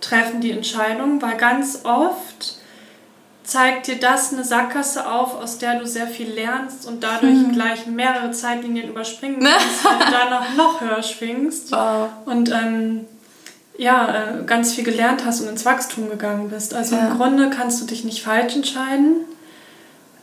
treffen 0.00 0.40
die 0.40 0.50
Entscheidung, 0.50 1.22
weil 1.22 1.36
ganz 1.36 1.80
oft 1.84 2.56
zeigt 3.44 3.86
dir 3.86 3.98
das 3.98 4.32
eine 4.32 4.44
Sackgasse 4.44 5.10
auf, 5.10 5.40
aus 5.40 5.58
der 5.58 5.78
du 5.78 5.86
sehr 5.86 6.06
viel 6.06 6.30
lernst 6.30 6.86
und 6.86 7.02
dadurch 7.02 7.38
hm. 7.38 7.52
gleich 7.52 7.86
mehrere 7.86 8.30
Zeitlinien 8.32 8.88
überspringen 8.88 9.40
kannst, 9.40 9.84
weil 9.84 9.98
du 9.98 10.12
danach 10.12 10.56
noch 10.56 10.80
höher 10.80 11.02
schwingst 11.02 11.72
wow. 11.72 12.08
und 12.26 12.50
ähm, 12.50 13.06
ja, 13.78 14.40
äh, 14.40 14.44
ganz 14.44 14.74
viel 14.74 14.84
gelernt 14.84 15.24
hast 15.24 15.40
und 15.40 15.48
ins 15.48 15.64
Wachstum 15.64 16.10
gegangen 16.10 16.50
bist. 16.50 16.74
Also 16.74 16.96
ja. 16.96 17.08
im 17.08 17.16
Grunde 17.16 17.50
kannst 17.50 17.80
du 17.80 17.86
dich 17.86 18.04
nicht 18.04 18.22
falsch 18.22 18.54
entscheiden. 18.54 19.24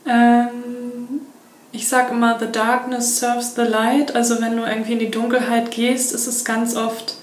Ähm, 0.06 0.47
ich 1.88 1.90
sage 1.90 2.12
immer, 2.12 2.38
the 2.38 2.52
darkness 2.52 3.18
serves 3.18 3.54
the 3.54 3.62
light. 3.62 4.14
Also 4.14 4.42
wenn 4.42 4.58
du 4.58 4.62
irgendwie 4.62 4.92
in 4.92 4.98
die 4.98 5.10
Dunkelheit 5.10 5.70
gehst, 5.70 6.12
ist 6.12 6.26
es 6.26 6.44
ganz 6.44 6.76
oft 6.76 7.14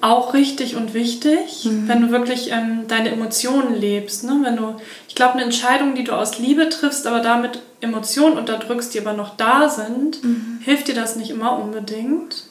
auch 0.00 0.32
richtig 0.32 0.74
und 0.74 0.94
wichtig, 0.94 1.66
mhm. 1.66 1.86
wenn 1.86 2.00
du 2.00 2.10
wirklich 2.10 2.50
ähm, 2.50 2.88
deine 2.88 3.10
Emotionen 3.10 3.78
lebst. 3.78 4.24
Ne? 4.24 4.40
Wenn 4.42 4.56
du, 4.56 4.76
ich 5.06 5.14
glaube, 5.14 5.34
eine 5.34 5.42
Entscheidung, 5.42 5.94
die 5.94 6.04
du 6.04 6.12
aus 6.12 6.38
Liebe 6.38 6.70
triffst, 6.70 7.06
aber 7.06 7.20
damit 7.20 7.60
Emotionen 7.82 8.38
unterdrückst, 8.38 8.94
die 8.94 9.00
aber 9.00 9.12
noch 9.12 9.36
da 9.36 9.68
sind, 9.68 10.24
mhm. 10.24 10.60
hilft 10.64 10.88
dir 10.88 10.94
das 10.94 11.16
nicht 11.16 11.28
immer 11.28 11.58
unbedingt. 11.58 12.44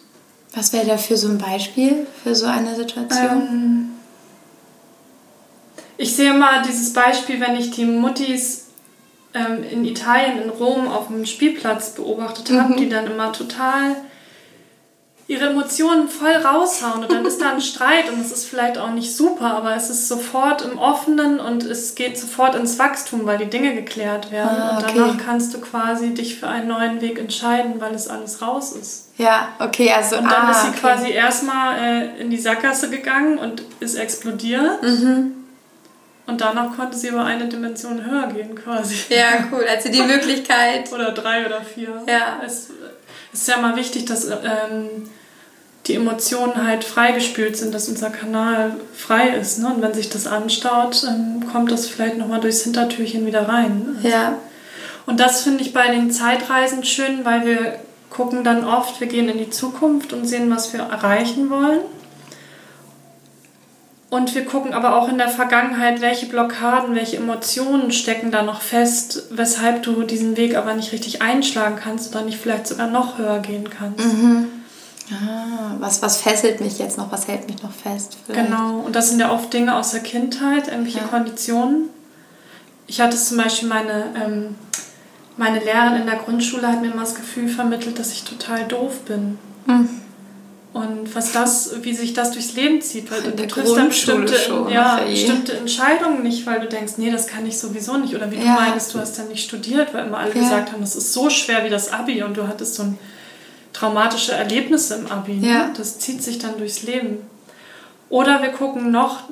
Was 0.53 0.71
wäre 0.71 0.85
da 0.85 0.97
für 0.97 1.17
so 1.17 1.29
ein 1.29 1.39
Beispiel 1.39 2.05
für 2.23 2.35
so 2.35 2.45
eine 2.45 2.75
Situation? 2.75 3.41
Ähm, 3.49 3.89
ich 5.97 6.15
sehe 6.15 6.35
mal 6.35 6.61
dieses 6.61 6.93
Beispiel, 6.93 7.41
wenn 7.41 7.55
ich 7.55 7.71
die 7.71 7.85
Muttis 7.85 8.68
ähm, 9.33 9.63
in 9.69 9.85
Italien, 9.85 10.41
in 10.41 10.49
Rom 10.49 10.87
auf 10.87 11.07
dem 11.07 11.25
Spielplatz 11.25 11.91
beobachtet 11.91 12.51
habe, 12.51 12.73
mhm. 12.73 12.77
die 12.77 12.89
dann 12.89 13.07
immer 13.07 13.31
total 13.31 13.95
ihre 15.29 15.51
Emotionen 15.51 16.09
voll 16.09 16.31
raushauen 16.31 17.03
und 17.03 17.11
dann 17.11 17.23
ist 17.23 17.39
da 17.39 17.51
ein 17.51 17.61
Streit 17.61 18.11
und 18.11 18.19
es 18.19 18.31
ist 18.31 18.45
vielleicht 18.45 18.79
auch 18.79 18.89
nicht 18.89 19.15
super, 19.15 19.53
aber 19.53 19.75
es 19.75 19.91
ist 19.91 20.07
sofort 20.07 20.63
im 20.63 20.79
Offenen 20.79 21.39
und 21.39 21.63
es 21.63 21.93
geht 21.93 22.17
sofort 22.17 22.55
ins 22.55 22.79
Wachstum, 22.79 23.27
weil 23.27 23.37
die 23.37 23.45
Dinge 23.45 23.75
geklärt 23.75 24.31
werden 24.31 24.59
ah, 24.59 24.79
okay. 24.79 24.87
und 24.87 24.97
danach 24.97 25.23
kannst 25.23 25.53
du 25.53 25.61
quasi 25.61 26.15
dich 26.15 26.39
für 26.39 26.47
einen 26.47 26.67
neuen 26.67 26.99
Weg 27.01 27.19
entscheiden, 27.19 27.75
weil 27.79 27.93
es 27.93 28.07
alles 28.07 28.41
raus 28.41 28.71
ist. 28.71 29.09
Ja, 29.17 29.49
okay, 29.59 29.91
also 29.91 30.17
und 30.17 30.23
dann 30.23 30.47
ah, 30.47 30.51
ist 30.51 30.63
sie 30.63 30.69
okay. 30.69 30.79
quasi 30.79 31.11
erstmal 31.11 31.77
äh, 31.77 32.21
in 32.21 32.31
die 32.31 32.37
Sackgasse 32.39 32.89
gegangen 32.89 33.37
und 33.37 33.61
ist 33.79 33.95
explodiert. 33.95 34.81
Mhm. 34.81 35.38
Und 36.29 36.41
danach 36.41 36.75
konnte 36.75 36.95
sie 36.95 37.07
über 37.07 37.25
eine 37.25 37.47
Dimension 37.47 38.05
höher 38.05 38.27
gehen 38.27 38.55
quasi. 38.55 38.95
Ja, 39.09 39.47
cool. 39.51 39.65
Also 39.67 39.89
die 39.89 40.01
Möglichkeit. 40.13 40.91
oder 40.93 41.11
drei 41.11 41.45
oder 41.45 41.61
vier. 41.61 42.03
Ja. 42.07 42.41
Es, 42.45 42.69
es 43.33 43.41
ist 43.41 43.47
ja 43.47 43.57
mal 43.57 43.75
wichtig, 43.75 44.05
dass 44.05 44.27
ähm, 44.27 45.09
die 45.87 45.95
Emotionen 45.95 46.67
halt 46.67 46.83
freigespült 46.83 47.57
sind, 47.57 47.73
dass 47.73 47.89
unser 47.89 48.11
Kanal 48.11 48.75
frei 48.93 49.29
ist. 49.29 49.57
Ne? 49.57 49.73
Und 49.73 49.81
wenn 49.81 49.93
sich 49.93 50.09
das 50.09 50.27
anstaut, 50.27 51.03
ähm, 51.07 51.47
kommt 51.51 51.71
das 51.71 51.87
vielleicht 51.87 52.17
nochmal 52.17 52.39
durchs 52.41 52.61
Hintertürchen 52.63 53.25
wieder 53.25 53.49
rein. 53.49 53.95
Also, 53.97 54.07
ja. 54.07 54.37
Und 55.07 55.19
das 55.19 55.41
finde 55.41 55.63
ich 55.63 55.73
bei 55.73 55.87
den 55.87 56.11
Zeitreisen 56.11 56.83
schön, 56.83 57.25
weil 57.25 57.45
wir 57.45 57.79
gucken 58.11 58.43
dann 58.43 58.63
oft, 58.63 58.99
wir 58.99 59.07
gehen 59.07 59.29
in 59.29 59.39
die 59.39 59.49
Zukunft 59.49 60.13
und 60.13 60.25
sehen, 60.25 60.51
was 60.51 60.73
wir 60.73 60.81
erreichen 60.81 61.49
wollen. 61.49 61.79
Und 64.09 64.33
wir 64.33 64.43
gucken 64.43 64.73
aber 64.73 64.95
auch 64.95 65.07
in 65.07 65.19
der 65.19 65.29
Vergangenheit, 65.29 66.01
welche 66.01 66.25
Blockaden, 66.25 66.95
welche 66.95 67.17
Emotionen 67.17 67.91
stecken 67.91 68.31
da 68.31 68.41
noch 68.41 68.61
fest, 68.61 69.27
weshalb 69.29 69.83
du 69.83 70.01
diesen 70.01 70.35
Weg 70.35 70.55
aber 70.55 70.73
nicht 70.73 70.91
richtig 70.91 71.21
einschlagen 71.21 71.75
kannst 71.75 72.15
oder 72.15 72.25
nicht 72.25 72.39
vielleicht 72.39 72.65
sogar 72.65 72.87
noch 72.87 73.19
höher 73.19 73.39
gehen 73.39 73.69
kannst. 73.69 74.03
Mhm. 74.03 74.47
Ah, 75.11 75.75
was, 75.79 76.01
was 76.01 76.21
fesselt 76.21 76.59
mich 76.59 76.79
jetzt 76.79 76.97
noch, 76.97 77.11
was 77.11 77.27
hält 77.27 77.47
mich 77.47 77.61
noch 77.61 77.71
fest? 77.71 78.17
Vielleicht? 78.25 78.47
Genau, 78.47 78.79
und 78.79 78.95
das 78.95 79.09
sind 79.09 79.19
ja 79.19 79.31
oft 79.31 79.53
Dinge 79.53 79.75
aus 79.75 79.91
der 79.91 80.01
Kindheit, 80.01 80.67
irgendwelche 80.67 80.99
ja. 80.99 81.05
Konditionen. 81.05 81.89
Ich 82.87 83.01
hatte 83.01 83.17
zum 83.17 83.37
Beispiel 83.37 83.69
meine, 83.69 84.05
ähm, 84.15 84.55
meine 85.37 85.59
Lehrerin 85.59 86.01
in 86.01 86.05
der 86.07 86.17
Grundschule 86.17 86.67
hat 86.67 86.81
mir 86.81 86.91
immer 86.91 87.01
das 87.01 87.15
Gefühl 87.15 87.47
vermittelt, 87.47 87.99
dass 87.99 88.11
ich 88.11 88.23
total 88.23 88.65
doof 88.65 89.01
bin. 89.01 89.37
Mhm. 89.67 89.89
Und 90.71 91.15
was 91.15 91.31
das, 91.31 91.71
wie 91.81 91.93
sich 91.95 92.13
das 92.13 92.31
durchs 92.31 92.53
Leben 92.53 92.79
zieht, 92.81 93.09
weil 93.09 93.23
du 93.23 93.47
triffst 93.47 93.75
dann 93.75 93.87
bestimmte, 93.87 94.35
schon, 94.35 94.69
ja, 94.69 94.99
bestimmte 94.99 95.53
Entscheidungen 95.57 96.21
nicht, 96.21 96.45
weil 96.45 96.59
du 96.59 96.67
denkst, 96.67 96.93
nee, 96.97 97.09
das 97.09 97.25
kann 97.25 97.45
ich 97.47 97.57
sowieso 97.57 97.97
nicht. 97.97 98.13
Oder 98.15 98.29
wie 98.29 98.35
ja. 98.35 98.41
du 98.41 98.61
meinst, 98.61 98.93
du 98.93 98.99
hast 98.99 99.17
dann 99.17 99.29
nicht 99.29 99.43
studiert, 99.43 99.93
weil 99.93 100.05
immer 100.05 100.19
alle 100.19 100.33
ja. 100.35 100.41
gesagt 100.41 100.71
haben, 100.71 100.81
das 100.81 100.95
ist 100.95 101.11
so 101.11 101.31
schwer 101.31 101.65
wie 101.65 101.69
das 101.69 101.91
Abi 101.91 102.21
und 102.21 102.37
du 102.37 102.47
hattest 102.47 102.75
so 102.75 102.83
ein 102.83 102.99
traumatische 103.73 104.33
Erlebnisse 104.33 104.95
im 104.95 105.07
Abi. 105.07 105.33
Ne? 105.33 105.47
Ja. 105.47 105.71
Das 105.75 105.97
zieht 105.97 106.21
sich 106.23 106.37
dann 106.37 106.57
durchs 106.59 106.83
Leben. 106.83 107.17
Oder 108.09 108.41
wir 108.43 108.49
gucken 108.49 108.91
noch 108.91 109.23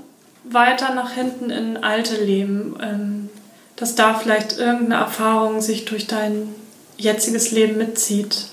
weiter 0.44 0.96
nach 0.96 1.12
hinten 1.12 1.52
in 1.52 1.78
alte 1.78 2.24
Leben, 2.24 2.76
ähm, 2.82 3.30
dass 3.76 3.94
da 3.94 4.16
vielleicht 4.16 4.58
irgendeine 4.58 4.96
Erfahrung 5.04 5.62
sich 5.62 5.86
durch 5.86 6.08
dein 6.08 6.56
jetziges 6.98 7.52
Leben 7.52 7.78
mitzieht. 7.78 8.48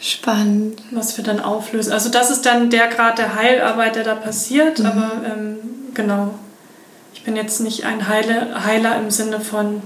Spannend. 0.00 0.82
Was 0.92 1.16
wir 1.18 1.24
dann 1.24 1.40
auflösen. 1.40 1.92
Also 1.92 2.08
das 2.08 2.30
ist 2.30 2.46
dann 2.46 2.70
der 2.70 2.88
Grad 2.88 3.18
der 3.18 3.34
Heilarbeit, 3.34 3.96
der 3.96 4.04
da 4.04 4.14
passiert, 4.14 4.78
mhm. 4.78 4.86
aber 4.86 5.10
ähm, 5.26 5.56
genau. 5.92 6.34
Ich 7.12 7.22
bin 7.24 7.36
jetzt 7.36 7.60
nicht 7.60 7.84
ein 7.84 8.08
Heile, 8.08 8.64
Heiler 8.64 8.98
im 8.98 9.10
Sinne 9.10 9.40
von, 9.40 9.82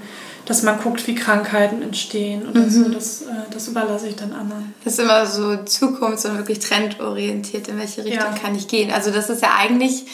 dass 0.47 0.63
man 0.63 0.79
guckt, 0.79 1.09
wie 1.09 1.17
Krankheiten 1.17 1.83
entstehen 1.83 2.49
oder 2.49 2.61
mhm. 2.61 2.71
so. 2.71 2.89
Das, 2.89 3.23
äh, 3.23 3.27
das 3.51 3.67
überlasse 3.67 4.07
ich 4.07 4.15
dann 4.15 4.33
anderen. 4.33 4.73
Das 4.85 4.95
ist 4.95 5.01
immer 5.01 5.27
so 5.27 5.51
zukunfts- 5.65 6.29
und 6.29 6.37
wirklich 6.39 6.61
trendorientiert, 6.61 7.67
in 7.67 7.79
welche 7.79 8.05
Richtung 8.05 8.35
ja. 8.35 8.39
kann 8.41 8.55
ich 8.55 8.69
gehen. 8.69 8.93
Also 8.93 9.11
das 9.11 9.31
ist 9.31 9.43
ja 9.43 9.51
eigentlich 9.59 10.05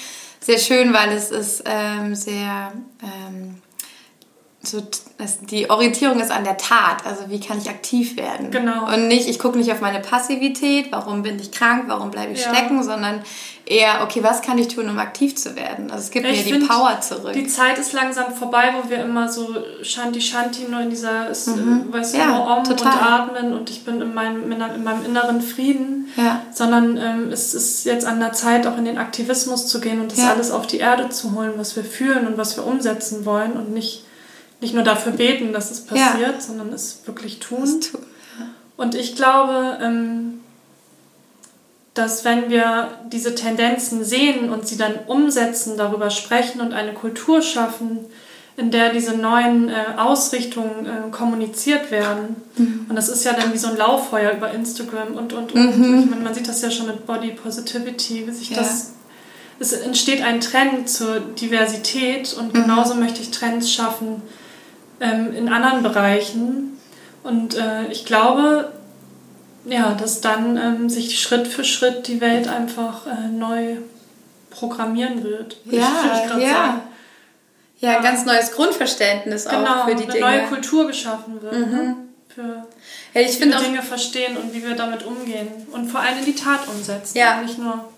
sehr 0.40 0.58
schön, 0.58 0.94
weil 0.94 1.10
es 1.10 1.30
ist 1.30 1.62
ähm, 1.66 2.14
sehr... 2.14 2.72
Ähm, 3.02 3.56
so, 4.62 4.82
die 5.50 5.70
Orientierung 5.70 6.20
ist 6.20 6.30
an 6.30 6.44
der 6.44 6.58
Tat, 6.58 7.06
also 7.06 7.30
wie 7.30 7.40
kann 7.40 7.56
ich 7.56 7.70
aktiv 7.70 8.18
werden. 8.18 8.50
Genau. 8.50 8.92
Und 8.92 9.08
nicht, 9.08 9.26
ich 9.26 9.38
gucke 9.38 9.56
nicht 9.56 9.72
auf 9.72 9.80
meine 9.80 10.00
Passivität, 10.00 10.92
warum 10.92 11.22
bin 11.22 11.38
ich 11.38 11.50
krank, 11.50 11.84
warum 11.86 12.10
bleibe 12.10 12.32
ich 12.32 12.44
ja. 12.44 12.54
stecken, 12.54 12.82
sondern 12.82 13.22
eher, 13.64 14.02
okay, 14.02 14.22
was 14.22 14.42
kann 14.42 14.58
ich 14.58 14.68
tun, 14.68 14.90
um 14.90 14.98
aktiv 14.98 15.34
zu 15.34 15.56
werden? 15.56 15.90
Also 15.90 16.04
es 16.04 16.10
gibt 16.10 16.26
ich 16.26 16.44
mir 16.44 16.58
die 16.58 16.66
Power 16.66 17.00
zurück. 17.00 17.32
Die 17.32 17.46
Zeit 17.46 17.78
ist 17.78 17.94
langsam 17.94 18.34
vorbei, 18.34 18.74
wo 18.76 18.90
wir 18.90 18.98
immer 18.98 19.30
so 19.30 19.48
Shanti 19.82 20.20
Shanti 20.20 20.66
nur 20.68 20.82
in 20.82 20.90
dieser, 20.90 21.30
mhm. 21.30 21.90
weißt 21.90 22.12
du, 22.12 22.18
ja, 22.18 22.26
nur 22.26 22.46
Om 22.58 22.64
total. 22.64 22.92
und 22.92 23.02
Atmen 23.02 23.52
und 23.54 23.70
ich 23.70 23.86
bin 23.86 24.02
in 24.02 24.12
meinem, 24.12 24.52
in 24.52 24.58
meinem 24.84 25.04
inneren 25.06 25.40
Frieden, 25.40 26.12
ja. 26.16 26.42
sondern 26.52 26.98
ähm, 26.98 27.32
es 27.32 27.54
ist 27.54 27.86
jetzt 27.86 28.04
an 28.04 28.20
der 28.20 28.34
Zeit, 28.34 28.66
auch 28.66 28.76
in 28.76 28.84
den 28.84 28.98
Aktivismus 28.98 29.68
zu 29.68 29.80
gehen 29.80 30.02
und 30.02 30.12
das 30.12 30.18
ja. 30.18 30.32
alles 30.32 30.50
auf 30.50 30.66
die 30.66 30.78
Erde 30.78 31.08
zu 31.08 31.34
holen, 31.34 31.52
was 31.56 31.76
wir 31.76 31.84
fühlen 31.84 32.26
und 32.26 32.36
was 32.36 32.58
wir 32.58 32.66
umsetzen 32.66 33.24
wollen 33.24 33.52
und 33.52 33.72
nicht 33.72 34.04
nicht 34.60 34.74
nur 34.74 34.84
dafür 34.84 35.12
beten, 35.12 35.52
dass 35.52 35.70
es 35.70 35.80
passiert, 35.80 36.34
ja. 36.34 36.40
sondern 36.40 36.72
es 36.72 37.00
wirklich 37.06 37.38
tun. 37.38 37.80
Ja. 38.38 38.46
Und 38.76 38.94
ich 38.94 39.16
glaube, 39.16 39.78
ähm, 39.82 40.40
dass 41.94 42.24
wenn 42.24 42.50
wir 42.50 42.88
diese 43.10 43.34
Tendenzen 43.34 44.04
sehen 44.04 44.50
und 44.50 44.66
sie 44.66 44.76
dann 44.76 44.94
umsetzen, 45.06 45.76
darüber 45.76 46.10
sprechen 46.10 46.60
und 46.60 46.72
eine 46.72 46.92
Kultur 46.92 47.42
schaffen, 47.42 48.00
in 48.56 48.70
der 48.70 48.92
diese 48.92 49.16
neuen 49.16 49.68
äh, 49.70 49.72
Ausrichtungen 49.96 50.86
äh, 50.86 51.10
kommuniziert 51.10 51.90
werden. 51.90 52.36
Mhm. 52.56 52.86
Und 52.88 52.96
das 52.96 53.08
ist 53.08 53.24
ja 53.24 53.32
dann 53.32 53.52
wie 53.52 53.58
so 53.58 53.68
ein 53.68 53.76
Lauffeuer 53.76 54.32
über 54.32 54.50
Instagram 54.50 55.14
und, 55.14 55.32
und, 55.32 55.52
und. 55.52 55.78
Mhm. 55.78 56.00
Ich 56.00 56.10
meine, 56.10 56.22
man 56.22 56.34
sieht 56.34 56.46
das 56.46 56.60
ja 56.60 56.70
schon 56.70 56.86
mit 56.86 57.06
Body 57.06 57.30
Positivity, 57.30 58.26
wie 58.26 58.32
sich 58.32 58.50
ja. 58.50 58.58
das. 58.58 58.92
Es 59.58 59.72
entsteht 59.72 60.22
ein 60.22 60.40
Trend 60.40 60.88
zur 60.88 61.20
Diversität 61.20 62.34
und 62.34 62.54
mhm. 62.54 62.62
genauso 62.62 62.94
möchte 62.94 63.20
ich 63.22 63.30
Trends 63.30 63.72
schaffen 63.72 64.22
ähm, 65.00 65.34
in 65.34 65.48
anderen 65.48 65.82
Bereichen. 65.82 66.78
Und 67.22 67.56
äh, 67.56 67.86
ich 67.90 68.06
glaube, 68.06 68.72
ja, 69.64 69.94
dass 69.94 70.20
dann 70.20 70.56
ähm, 70.56 70.88
sich 70.88 71.20
Schritt 71.20 71.46
für 71.46 71.64
Schritt 71.64 72.06
die 72.06 72.20
Welt 72.20 72.48
einfach 72.48 73.06
äh, 73.06 73.28
neu 73.28 73.76
programmieren 74.50 75.22
wird. 75.22 75.58
Ja, 75.66 75.88
ja. 76.38 76.50
Sagen. 76.50 76.82
Ja, 77.80 77.96
ein 77.96 78.02
ganz 78.02 78.26
neues 78.26 78.52
Grundverständnis 78.52 79.46
genau, 79.46 79.82
auch 79.82 79.88
für 79.88 79.94
die 79.94 80.02
eine 80.02 80.12
Dinge. 80.12 80.26
eine 80.26 80.38
neue 80.38 80.48
Kultur 80.48 80.86
geschaffen 80.86 81.40
wird. 81.40 81.52
Mhm. 81.52 81.72
Ne? 81.72 81.96
Für 82.34 82.66
ja, 83.14 83.20
ich 83.22 83.40
wie 83.40 83.46
wir 83.46 83.56
Dinge 83.56 83.82
verstehen 83.82 84.36
und 84.36 84.52
wie 84.54 84.62
wir 84.62 84.76
damit 84.76 85.02
umgehen. 85.02 85.48
Und 85.72 85.90
vor 85.90 86.00
allem 86.00 86.18
in 86.18 86.26
die 86.26 86.34
Tat 86.34 86.68
umsetzen. 86.68 87.16
Ja. 87.16 87.40
Nicht 87.40 87.58
nur 87.58 87.88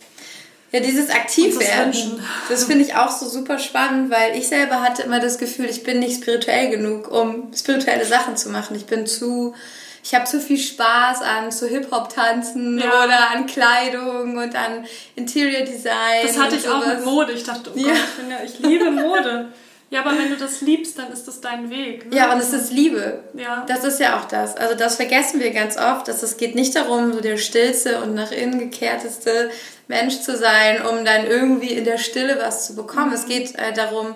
ja, 0.72 0.80
dieses 0.80 1.10
Aktivwerden, 1.10 2.24
das 2.48 2.64
finde 2.64 2.84
ich 2.84 2.94
auch 2.94 3.10
so 3.10 3.28
super 3.28 3.58
spannend, 3.58 4.10
weil 4.10 4.36
ich 4.38 4.48
selber 4.48 4.80
hatte 4.80 5.02
immer 5.02 5.20
das 5.20 5.36
Gefühl, 5.36 5.66
ich 5.66 5.82
bin 5.82 5.98
nicht 5.98 6.22
spirituell 6.22 6.70
genug, 6.70 7.10
um 7.10 7.52
spirituelle 7.54 8.06
Sachen 8.06 8.38
zu 8.38 8.48
machen. 8.48 8.74
Ich 8.74 8.86
bin 8.86 9.06
zu, 9.06 9.54
ich 10.02 10.14
habe 10.14 10.24
zu 10.24 10.40
viel 10.40 10.56
Spaß 10.56 11.20
an 11.20 11.52
zu 11.52 11.68
Hip-Hop-Tanzen 11.68 12.78
ja. 12.78 13.04
oder 13.04 13.30
an 13.32 13.46
Kleidung 13.46 14.38
und 14.38 14.56
an 14.56 14.86
Interior 15.14 15.66
Design. 15.66 16.22
Das 16.26 16.38
hatte 16.38 16.56
ich 16.56 16.62
sowas. 16.62 16.82
auch 16.82 16.86
mit 16.86 17.04
Mode. 17.04 17.32
Ich 17.32 17.44
dachte, 17.44 17.70
oh 17.70 17.76
Gott, 17.76 17.86
ja. 17.86 17.92
ich, 17.92 18.16
bin 18.16 18.30
ja, 18.30 18.36
ich 18.42 18.58
liebe 18.58 18.90
Mode. 18.90 19.52
Ja, 19.92 20.00
aber 20.00 20.16
wenn 20.16 20.30
du 20.30 20.38
das 20.38 20.62
liebst, 20.62 20.98
dann 20.98 21.12
ist 21.12 21.28
das 21.28 21.42
dein 21.42 21.68
Weg. 21.68 22.10
Ne? 22.10 22.16
Ja, 22.16 22.32
und 22.32 22.40
es 22.40 22.54
ist 22.54 22.72
Liebe. 22.72 23.24
Ja. 23.34 23.66
Das 23.68 23.84
ist 23.84 24.00
ja 24.00 24.18
auch 24.18 24.24
das. 24.24 24.56
Also 24.56 24.74
das 24.74 24.96
vergessen 24.96 25.38
wir 25.38 25.50
ganz 25.50 25.76
oft, 25.76 26.08
dass 26.08 26.22
es 26.22 26.38
geht 26.38 26.54
nicht 26.54 26.74
darum, 26.74 27.12
so 27.12 27.20
der 27.20 27.36
stillste 27.36 28.00
und 28.00 28.14
nach 28.14 28.32
innen 28.32 28.58
gekehrteste 28.58 29.50
Mensch 29.92 30.20
zu 30.20 30.36
sein, 30.38 30.80
um 30.86 31.04
dann 31.04 31.26
irgendwie 31.26 31.72
in 31.72 31.84
der 31.84 31.98
Stille 31.98 32.38
was 32.40 32.66
zu 32.66 32.74
bekommen. 32.74 33.12
Es 33.12 33.26
geht 33.26 33.54
äh, 33.56 33.74
darum, 33.74 34.14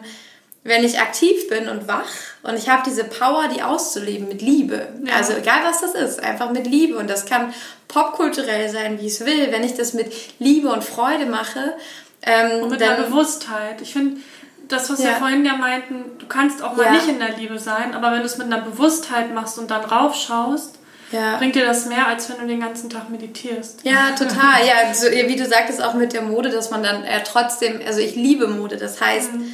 wenn 0.64 0.82
ich 0.82 0.98
aktiv 0.98 1.48
bin 1.48 1.68
und 1.68 1.86
wach 1.86 2.08
und 2.42 2.56
ich 2.56 2.70
habe 2.70 2.82
diese 2.86 3.04
Power, 3.04 3.48
die 3.54 3.62
auszuleben 3.62 4.26
mit 4.26 4.40
Liebe. 4.40 4.88
Ja. 5.04 5.16
Also 5.16 5.34
egal 5.34 5.60
was 5.64 5.82
das 5.82 5.94
ist, 5.94 6.22
einfach 6.22 6.50
mit 6.50 6.66
Liebe. 6.66 6.96
Und 6.96 7.10
das 7.10 7.26
kann 7.26 7.52
popkulturell 7.88 8.70
sein, 8.70 8.98
wie 9.00 9.06
es 9.06 9.24
will. 9.24 9.52
Wenn 9.52 9.62
ich 9.62 9.74
das 9.74 9.92
mit 9.92 10.10
Liebe 10.38 10.72
und 10.72 10.82
Freude 10.82 11.26
mache. 11.26 11.74
Ähm, 12.22 12.62
und 12.62 12.70
mit 12.70 12.80
dann, 12.80 12.94
einer 12.94 13.04
Bewusstheit. 13.04 13.82
Ich 13.82 13.92
finde, 13.92 14.20
das, 14.68 14.90
was 14.90 15.00
ja. 15.00 15.10
wir 15.10 15.16
vorhin 15.16 15.44
ja 15.44 15.56
meinten, 15.56 16.18
du 16.18 16.26
kannst 16.26 16.62
auch 16.62 16.74
mal 16.74 16.86
ja. 16.86 16.92
nicht 16.92 17.06
in 17.06 17.18
der 17.18 17.36
Liebe 17.36 17.58
sein, 17.58 17.94
aber 17.94 18.10
wenn 18.12 18.20
du 18.20 18.26
es 18.26 18.38
mit 18.38 18.46
einer 18.46 18.62
Bewusstheit 18.62 19.32
machst 19.32 19.58
und 19.58 19.70
dann 19.70 19.84
raufschaust, 19.84 20.78
ja. 21.12 21.36
bringt 21.36 21.54
dir 21.54 21.64
das 21.64 21.86
mehr, 21.86 22.06
als 22.06 22.28
wenn 22.28 22.38
du 22.38 22.46
den 22.46 22.60
ganzen 22.60 22.90
Tag 22.90 23.10
meditierst. 23.10 23.80
Ja, 23.84 24.12
total. 24.12 24.66
Ja, 24.66 24.92
so, 24.92 25.06
wie 25.10 25.36
du 25.36 25.46
sagtest, 25.46 25.82
auch 25.82 25.94
mit 25.94 26.12
der 26.12 26.22
Mode, 26.22 26.50
dass 26.50 26.70
man 26.70 26.82
dann 26.82 27.04
äh, 27.04 27.22
trotzdem, 27.24 27.80
also 27.86 28.00
ich 28.00 28.14
liebe 28.16 28.48
Mode, 28.48 28.76
das 28.76 29.00
heißt, 29.00 29.34
mhm. 29.34 29.52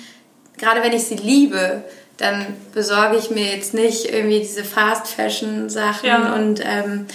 gerade 0.58 0.82
wenn 0.82 0.92
ich 0.92 1.04
sie 1.04 1.16
liebe, 1.16 1.82
dann 2.16 2.46
besorge 2.72 3.16
ich 3.16 3.30
mir 3.30 3.46
jetzt 3.46 3.74
nicht 3.74 4.06
irgendwie 4.06 4.38
diese 4.38 4.64
Fast 4.64 5.08
Fashion 5.08 5.68
Sachen 5.70 6.08
ja. 6.08 6.34
und 6.34 6.60
ähm, 6.64 7.06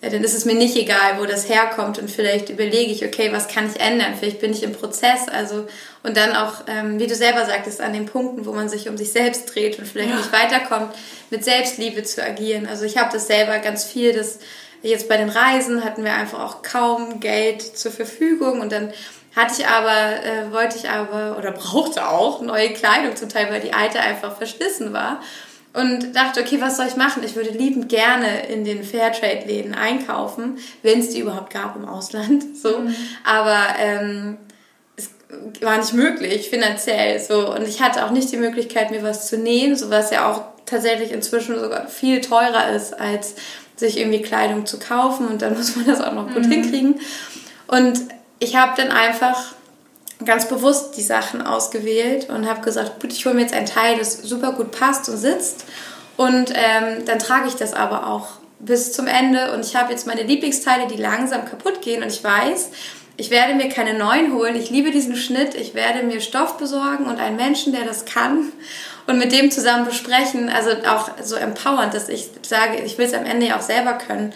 ja, 0.00 0.10
dann 0.10 0.22
ist 0.22 0.34
es 0.34 0.44
mir 0.44 0.54
nicht 0.54 0.76
egal, 0.76 1.18
wo 1.18 1.26
das 1.26 1.48
herkommt 1.48 1.98
und 1.98 2.08
vielleicht 2.08 2.50
überlege 2.50 2.92
ich, 2.92 3.04
okay, 3.04 3.32
was 3.32 3.48
kann 3.48 3.68
ich 3.68 3.80
ändern? 3.80 4.14
Vielleicht 4.16 4.40
bin 4.40 4.52
ich 4.52 4.62
im 4.62 4.72
Prozess, 4.72 5.28
also 5.28 5.66
und 6.04 6.16
dann 6.16 6.36
auch, 6.36 6.62
ähm, 6.68 7.00
wie 7.00 7.08
du 7.08 7.16
selber 7.16 7.44
sagtest, 7.44 7.80
an 7.80 7.92
den 7.92 8.06
Punkten, 8.06 8.46
wo 8.46 8.52
man 8.52 8.68
sich 8.68 8.88
um 8.88 8.96
sich 8.96 9.10
selbst 9.10 9.52
dreht 9.52 9.76
und 9.78 9.86
vielleicht 9.88 10.10
ja. 10.10 10.16
nicht 10.16 10.32
weiterkommt, 10.32 10.94
mit 11.30 11.44
Selbstliebe 11.44 12.04
zu 12.04 12.22
agieren. 12.22 12.68
Also 12.68 12.84
ich 12.84 12.96
habe 12.96 13.10
das 13.12 13.26
selber 13.26 13.58
ganz 13.58 13.84
viel, 13.84 14.12
dass 14.12 14.38
jetzt 14.82 15.08
bei 15.08 15.16
den 15.16 15.30
Reisen 15.30 15.84
hatten 15.84 16.04
wir 16.04 16.14
einfach 16.14 16.44
auch 16.44 16.62
kaum 16.62 17.18
Geld 17.18 17.62
zur 17.62 17.90
Verfügung 17.90 18.60
und 18.60 18.70
dann 18.70 18.92
hatte 19.34 19.60
ich 19.60 19.66
aber, 19.66 20.24
äh, 20.24 20.52
wollte 20.52 20.76
ich 20.76 20.88
aber 20.88 21.36
oder 21.36 21.50
brauchte 21.50 22.08
auch 22.08 22.40
neue 22.40 22.70
Kleidung 22.70 23.16
zum 23.16 23.28
Teil, 23.28 23.50
weil 23.50 23.60
die 23.60 23.72
alte 23.72 23.98
einfach 23.98 24.36
verschlissen 24.36 24.92
war 24.92 25.20
und 25.78 26.16
dachte, 26.16 26.40
okay, 26.40 26.60
was 26.60 26.76
soll 26.76 26.86
ich 26.86 26.96
machen? 26.96 27.22
Ich 27.24 27.36
würde 27.36 27.50
liebend 27.50 27.88
gerne 27.88 28.48
in 28.48 28.64
den 28.64 28.82
Fairtrade-Läden 28.82 29.74
einkaufen, 29.74 30.58
wenn 30.82 30.98
es 30.98 31.10
die 31.10 31.20
überhaupt 31.20 31.52
gab 31.52 31.76
im 31.76 31.84
Ausland. 31.84 32.44
So, 32.58 32.80
mhm. 32.80 32.94
aber 33.24 33.60
ähm, 33.78 34.36
es 34.96 35.10
war 35.62 35.78
nicht 35.78 35.92
möglich 35.92 36.50
finanziell. 36.50 37.20
So 37.20 37.54
und 37.54 37.68
ich 37.68 37.80
hatte 37.80 38.04
auch 38.04 38.10
nicht 38.10 38.32
die 38.32 38.36
Möglichkeit, 38.36 38.90
mir 38.90 39.04
was 39.04 39.28
zu 39.28 39.38
nähen, 39.38 39.76
so 39.76 39.90
was 39.90 40.10
ja 40.10 40.28
auch 40.28 40.42
tatsächlich 40.66 41.12
inzwischen 41.12 41.58
sogar 41.60 41.86
viel 41.86 42.20
teurer 42.20 42.70
ist 42.70 42.98
als 42.98 43.36
sich 43.76 43.96
irgendwie 43.96 44.22
Kleidung 44.22 44.66
zu 44.66 44.80
kaufen 44.80 45.28
und 45.28 45.42
dann 45.42 45.54
muss 45.56 45.76
man 45.76 45.86
das 45.86 46.00
auch 46.00 46.12
noch 46.12 46.32
gut 46.34 46.46
mhm. 46.46 46.50
hinkriegen. 46.50 47.00
Und 47.68 48.00
ich 48.40 48.56
habe 48.56 48.72
dann 48.76 48.90
einfach 48.90 49.54
ganz 50.24 50.48
bewusst 50.48 50.96
die 50.96 51.02
Sachen 51.02 51.42
ausgewählt 51.42 52.28
und 52.28 52.48
habe 52.48 52.60
gesagt, 52.60 53.00
gut, 53.00 53.12
ich 53.12 53.24
hole 53.24 53.34
mir 53.34 53.42
jetzt 53.42 53.54
ein 53.54 53.66
Teil, 53.66 53.98
das 53.98 54.22
super 54.22 54.52
gut 54.52 54.72
passt 54.72 55.08
und 55.08 55.16
sitzt. 55.16 55.64
Und 56.16 56.52
ähm, 56.54 57.04
dann 57.06 57.18
trage 57.20 57.48
ich 57.48 57.54
das 57.54 57.74
aber 57.74 58.08
auch 58.08 58.28
bis 58.58 58.92
zum 58.92 59.06
Ende. 59.06 59.52
Und 59.52 59.64
ich 59.64 59.76
habe 59.76 59.92
jetzt 59.92 60.06
meine 60.06 60.24
Lieblingsteile, 60.24 60.88
die 60.88 61.00
langsam 61.00 61.44
kaputt 61.44 61.80
gehen. 61.80 62.02
Und 62.02 62.08
ich 62.08 62.24
weiß, 62.24 62.70
ich 63.16 63.30
werde 63.30 63.54
mir 63.54 63.68
keine 63.68 63.94
neuen 63.94 64.32
holen. 64.32 64.56
Ich 64.56 64.70
liebe 64.70 64.90
diesen 64.90 65.14
Schnitt. 65.16 65.54
Ich 65.54 65.74
werde 65.74 66.02
mir 66.02 66.20
Stoff 66.20 66.58
besorgen 66.58 67.06
und 67.06 67.20
einen 67.20 67.36
Menschen, 67.36 67.72
der 67.72 67.84
das 67.84 68.04
kann 68.04 68.52
und 69.06 69.18
mit 69.18 69.32
dem 69.32 69.50
zusammen 69.50 69.86
besprechen. 69.86 70.48
Also 70.48 70.70
auch 70.88 71.10
so 71.22 71.36
empowernd, 71.36 71.94
dass 71.94 72.08
ich 72.08 72.28
sage, 72.42 72.82
ich 72.84 72.98
will 72.98 73.06
es 73.06 73.14
am 73.14 73.24
Ende 73.24 73.46
ja 73.46 73.56
auch 73.56 73.62
selber 73.62 73.94
können. 73.94 74.32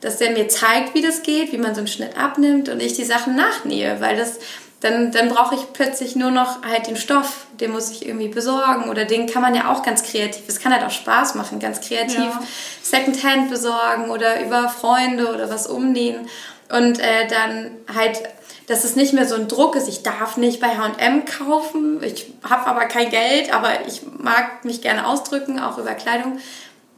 Dass 0.00 0.18
der 0.18 0.30
mir 0.30 0.48
zeigt, 0.48 0.94
wie 0.94 1.02
das 1.02 1.22
geht, 1.22 1.52
wie 1.52 1.58
man 1.58 1.74
so 1.74 1.80
einen 1.80 1.88
Schnitt 1.88 2.18
abnimmt 2.18 2.68
und 2.68 2.82
ich 2.82 2.94
die 2.94 3.04
Sachen 3.04 3.34
nachnähe, 3.34 3.96
weil 4.00 4.16
das 4.16 4.38
dann, 4.80 5.10
dann 5.10 5.30
brauche 5.30 5.54
ich 5.54 5.72
plötzlich 5.72 6.16
nur 6.16 6.30
noch 6.30 6.62
halt 6.62 6.86
den 6.86 6.96
Stoff, 6.96 7.46
den 7.58 7.72
muss 7.72 7.90
ich 7.90 8.06
irgendwie 8.06 8.28
besorgen 8.28 8.90
oder 8.90 9.04
den 9.06 9.26
kann 9.26 9.40
man 9.40 9.54
ja 9.54 9.72
auch 9.72 9.82
ganz 9.82 10.02
kreativ, 10.02 10.42
es 10.48 10.60
kann 10.60 10.72
halt 10.72 10.84
auch 10.84 10.90
Spaß 10.90 11.34
machen, 11.34 11.60
ganz 11.60 11.80
kreativ 11.80 12.18
ja. 12.18 12.42
Secondhand 12.82 13.50
besorgen 13.50 14.10
oder 14.10 14.42
über 14.44 14.68
Freunde 14.68 15.32
oder 15.32 15.48
was 15.48 15.66
umnähen 15.66 16.28
und 16.70 16.98
äh, 16.98 17.26
dann 17.28 17.70
halt, 17.94 18.20
dass 18.66 18.84
es 18.84 18.96
nicht 18.96 19.14
mehr 19.14 19.26
so 19.26 19.36
ein 19.36 19.48
Druck 19.48 19.76
ist, 19.76 19.88
ich 19.88 20.02
darf 20.02 20.36
nicht 20.36 20.60
bei 20.60 20.76
H&M 20.76 21.24
kaufen, 21.24 22.02
ich 22.02 22.32
habe 22.48 22.66
aber 22.66 22.84
kein 22.84 23.08
Geld, 23.08 23.54
aber 23.54 23.86
ich 23.86 24.02
mag 24.18 24.64
mich 24.64 24.82
gerne 24.82 25.06
ausdrücken, 25.06 25.58
auch 25.58 25.78
über 25.78 25.94
Kleidung, 25.94 26.38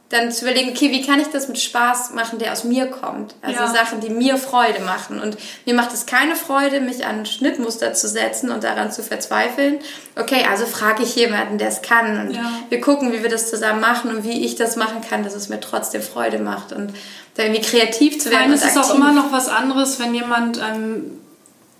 dann 0.09 0.31
zu 0.31 0.45
überlegen, 0.45 0.71
okay, 0.71 0.91
wie 0.91 1.05
kann 1.05 1.19
ich 1.19 1.27
das 1.27 1.47
mit 1.47 1.59
Spaß 1.59 2.13
machen, 2.13 2.39
der 2.39 2.51
aus 2.51 2.63
mir 2.63 2.87
kommt? 2.87 3.35
Also 3.43 3.59
ja. 3.59 3.67
Sachen, 3.67 3.99
die 3.99 4.09
mir 4.09 4.37
Freude 4.37 4.81
machen. 4.81 5.21
Und 5.21 5.37
mir 5.67 5.75
macht 5.75 5.93
es 5.93 6.07
keine 6.07 6.35
Freude, 6.35 6.81
mich 6.81 7.05
an 7.05 7.27
Schnittmuster 7.27 7.93
zu 7.93 8.07
setzen 8.07 8.49
und 8.49 8.63
daran 8.63 8.91
zu 8.91 9.03
verzweifeln. 9.03 9.79
Okay, 10.19 10.47
also 10.49 10.65
frage 10.65 11.03
ich 11.03 11.15
jemanden, 11.15 11.59
der 11.59 11.67
es 11.67 11.83
kann. 11.83 12.27
Und 12.27 12.33
ja. 12.33 12.51
wir 12.69 12.81
gucken, 12.81 13.13
wie 13.13 13.21
wir 13.21 13.29
das 13.29 13.51
zusammen 13.51 13.81
machen 13.81 14.09
und 14.09 14.23
wie 14.23 14.43
ich 14.43 14.55
das 14.55 14.75
machen 14.75 15.01
kann, 15.07 15.23
dass 15.23 15.35
es 15.35 15.47
mir 15.47 15.59
trotzdem 15.59 16.01
Freude 16.01 16.39
macht. 16.39 16.73
Und 16.73 16.91
da 17.35 17.43
irgendwie 17.43 17.61
kreativ 17.61 18.19
zu 18.19 18.31
werden. 18.31 18.51
Es 18.51 18.65
ist 18.65 18.79
auch 18.79 18.95
immer 18.95 19.11
noch 19.11 19.31
was 19.31 19.47
anderes, 19.47 19.99
wenn 19.99 20.15
jemand 20.15 20.57
ähm, 20.57 21.19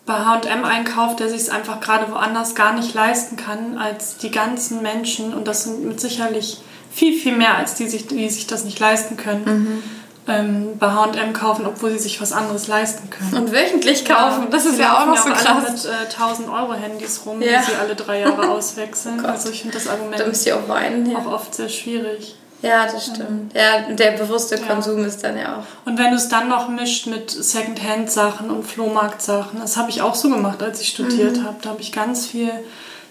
bei 0.06 0.14
H&M 0.14 0.64
einkauft, 0.66 1.20
der 1.20 1.30
sich 1.30 1.42
es 1.42 1.50
einfach 1.50 1.82
gerade 1.82 2.12
woanders 2.12 2.54
gar 2.54 2.74
nicht 2.74 2.94
leisten 2.94 3.38
kann, 3.38 3.80
als 3.80 4.18
die 4.18 4.30
ganzen 4.30 4.84
Menschen. 4.84 5.34
Und 5.34 5.48
das 5.48 5.64
sind 5.64 5.84
mit 5.84 6.00
sicherlich 6.00 6.62
viel, 7.00 7.18
viel 7.18 7.36
mehr 7.36 7.56
als 7.56 7.76
die, 7.76 7.88
sich, 7.88 8.08
die 8.08 8.30
sich 8.30 8.46
das 8.46 8.66
nicht 8.66 8.80
leisten 8.80 9.16
können. 9.16 9.46
Mhm. 9.46 9.84
Ähm, 10.28 10.78
bei 10.78 10.92
H&M 10.92 11.34
kaufen, 11.34 11.66
obwohl 11.66 11.92
sie 11.92 12.00
sich 12.00 12.22
was 12.22 12.34
anderes 12.34 12.68
leisten 12.68 13.10
können. 13.10 13.34
Und 13.34 13.52
wöchentlich 13.52 14.06
kaufen, 14.06 14.44
ja, 14.44 14.50
das 14.52 14.66
ist 14.66 14.78
ja 14.78 15.02
auch 15.02 15.08
noch 15.08 15.18
so 15.18 15.30
krass. 15.30 15.72
mit 15.72 15.86
äh, 15.86 16.14
1000 16.14 16.50
Euro 16.50 16.74
Handys 16.74 17.22
rum, 17.26 17.42
ja. 17.42 17.60
die 17.60 17.72
sie 17.72 17.78
alle 17.80 17.96
drei 17.96 18.20
Jahre 18.20 18.48
auswechseln. 18.52 19.22
Oh 19.24 19.28
also 19.28 19.50
ich 19.50 19.62
finde 19.62 19.78
das 19.78 19.88
Argument 19.88 20.22
da 20.22 20.56
auch, 20.56 20.70
weinen, 20.70 21.10
ja. 21.10 21.18
auch 21.18 21.26
oft 21.26 21.56
sehr 21.56 21.70
schwierig. 21.70 22.36
Ja, 22.62 22.86
das 22.86 23.06
stimmt. 23.06 23.54
Ja, 23.56 23.90
der 23.90 24.12
bewusste 24.12 24.58
Konsum 24.58 25.04
ist 25.06 25.24
dann 25.24 25.38
ja 25.38 25.58
auch. 25.58 25.88
Und 25.88 25.98
wenn 25.98 26.12
du 26.12 26.18
es 26.18 26.28
dann 26.28 26.50
noch 26.50 26.68
mischt 26.68 27.08
mit 27.08 27.32
Secondhand-Sachen 27.32 28.52
und 28.52 28.68
Flohmarkt-Sachen, 28.68 29.62
das 29.62 29.78
habe 29.78 29.90
ich 29.90 30.02
auch 30.02 30.14
so 30.14 30.30
gemacht, 30.30 30.62
als 30.62 30.82
ich 30.82 30.90
studiert 30.90 31.38
mhm. 31.38 31.46
habe. 31.46 31.56
Da 31.62 31.70
habe 31.70 31.82
ich 31.82 31.92
ganz 31.92 32.28
viel 32.28 32.52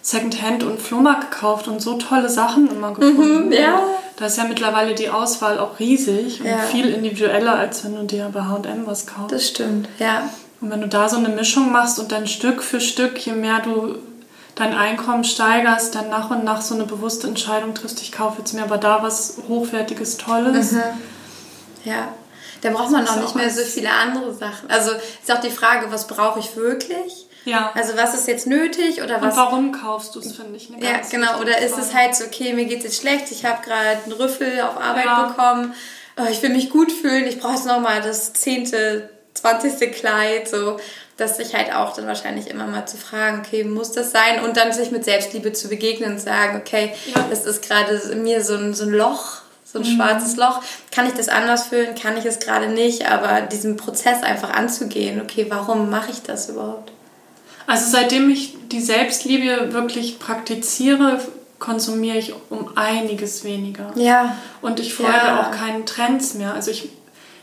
Secondhand 0.08 0.62
und 0.62 0.80
Flohmarkt 0.80 1.30
gekauft 1.30 1.68
und 1.68 1.82
so 1.82 1.98
tolle 1.98 2.30
Sachen 2.30 2.70
immer 2.70 2.94
gefunden. 2.94 3.48
Mhm, 3.48 3.52
ja. 3.52 3.82
Da 4.16 4.24
ist 4.24 4.38
ja 4.38 4.44
mittlerweile 4.44 4.94
die 4.94 5.10
Auswahl 5.10 5.58
auch 5.58 5.78
riesig 5.78 6.40
und 6.40 6.60
viel 6.70 6.88
individueller, 6.88 7.54
als 7.54 7.84
wenn 7.84 7.94
du 7.94 8.04
dir 8.04 8.30
bei 8.32 8.40
H&M 8.40 8.86
was 8.86 9.06
kaufst. 9.06 9.32
Das 9.32 9.48
stimmt, 9.48 9.86
ja. 9.98 10.22
Und 10.62 10.70
wenn 10.70 10.80
du 10.80 10.88
da 10.88 11.10
so 11.10 11.18
eine 11.18 11.28
Mischung 11.28 11.70
machst 11.72 11.98
und 11.98 12.10
dann 12.10 12.26
Stück 12.26 12.62
für 12.62 12.80
Stück, 12.80 13.18
je 13.18 13.32
mehr 13.32 13.60
du 13.60 13.96
dein 14.54 14.74
Einkommen 14.74 15.24
steigerst, 15.24 15.94
dann 15.94 16.08
nach 16.08 16.30
und 16.30 16.42
nach 16.42 16.62
so 16.62 16.74
eine 16.74 16.84
bewusste 16.84 17.26
Entscheidung 17.26 17.74
triffst, 17.74 18.00
ich 18.00 18.10
kaufe 18.10 18.38
jetzt 18.38 18.54
mir 18.54 18.62
aber 18.62 18.78
da 18.78 19.02
was 19.02 19.36
Hochwertiges, 19.46 20.16
Tolles. 20.16 20.72
Mhm. 20.72 20.82
Ja, 21.84 22.08
da 22.62 22.70
braucht 22.70 22.90
man 22.90 23.06
auch 23.06 23.20
nicht 23.20 23.34
mehr 23.34 23.50
so 23.50 23.60
viele 23.60 23.90
andere 23.90 24.32
Sachen. 24.32 24.70
Also 24.70 24.92
ist 24.92 25.30
auch 25.30 25.40
die 25.40 25.50
Frage, 25.50 25.92
was 25.92 26.06
brauche 26.06 26.40
ich 26.40 26.56
wirklich? 26.56 27.27
Ja. 27.48 27.72
Also 27.74 27.96
was 27.96 28.14
ist 28.14 28.28
jetzt 28.28 28.46
nötig 28.46 29.02
oder 29.02 29.20
was? 29.20 29.34
Und 29.34 29.40
warum 29.40 29.72
kaufst 29.72 30.14
du 30.14 30.20
es, 30.20 30.32
finde 30.32 30.56
ich. 30.56 30.72
Eine 30.72 30.84
ja, 30.84 31.00
genau. 31.10 31.40
Oder 31.40 31.58
ist 31.58 31.78
es 31.78 31.94
halt 31.94 32.14
so, 32.14 32.24
okay, 32.24 32.52
mir 32.52 32.66
geht 32.66 32.78
es 32.78 32.84
jetzt 32.84 33.00
schlecht, 33.00 33.30
ich 33.30 33.44
habe 33.44 33.64
gerade 33.64 34.02
einen 34.04 34.12
Rüffel 34.12 34.60
auf 34.60 34.76
Arbeit 34.80 35.06
ja. 35.06 35.26
bekommen, 35.26 35.74
oh, 36.16 36.26
ich 36.30 36.42
will 36.42 36.50
mich 36.50 36.70
gut 36.70 36.92
fühlen, 36.92 37.26
ich 37.26 37.40
brauche 37.40 37.54
jetzt 37.54 37.66
nochmal 37.66 38.02
das 38.02 38.32
zehnte, 38.32 39.08
zwanzigste 39.34 39.90
Kleid, 39.90 40.48
so 40.48 40.78
dass 41.16 41.36
sich 41.36 41.54
halt 41.54 41.74
auch 41.74 41.94
dann 41.94 42.06
wahrscheinlich 42.06 42.48
immer 42.48 42.66
mal 42.66 42.86
zu 42.86 42.96
fragen, 42.96 43.42
okay, 43.44 43.64
muss 43.64 43.90
das 43.90 44.12
sein? 44.12 44.44
Und 44.44 44.56
dann 44.56 44.72
sich 44.72 44.92
mit 44.92 45.04
Selbstliebe 45.04 45.52
zu 45.52 45.68
begegnen 45.68 46.12
und 46.12 46.20
sagen, 46.20 46.56
okay, 46.56 46.94
ja. 47.12 47.26
das 47.28 47.44
ist 47.44 47.60
gerade 47.60 48.00
mir 48.14 48.44
so 48.44 48.54
ein, 48.54 48.72
so 48.72 48.84
ein 48.84 48.92
Loch, 48.92 49.38
so 49.64 49.80
ein 49.80 49.84
mhm. 49.84 49.96
schwarzes 49.96 50.36
Loch. 50.36 50.62
Kann 50.92 51.08
ich 51.08 51.14
das 51.14 51.28
anders 51.28 51.66
fühlen? 51.66 51.96
Kann 51.96 52.16
ich 52.16 52.24
es 52.24 52.38
gerade 52.38 52.68
nicht? 52.68 53.10
Aber 53.10 53.40
diesen 53.40 53.76
Prozess 53.76 54.22
einfach 54.22 54.50
anzugehen, 54.50 55.20
okay, 55.20 55.46
warum 55.48 55.90
mache 55.90 56.12
ich 56.12 56.22
das 56.22 56.50
überhaupt? 56.50 56.92
Also 57.68 57.90
seitdem 57.90 58.30
ich 58.30 58.56
die 58.72 58.80
Selbstliebe 58.80 59.74
wirklich 59.74 60.18
praktiziere, 60.18 61.20
konsumiere 61.58 62.16
ich 62.16 62.32
um 62.48 62.70
einiges 62.76 63.44
weniger. 63.44 63.92
Ja. 63.94 64.38
Und 64.62 64.80
ich 64.80 64.94
folge 64.94 65.12
ja. 65.12 65.42
auch 65.42 65.50
keinen 65.50 65.84
Trends 65.84 66.32
mehr. 66.32 66.54
Also 66.54 66.70
ich, 66.70 66.88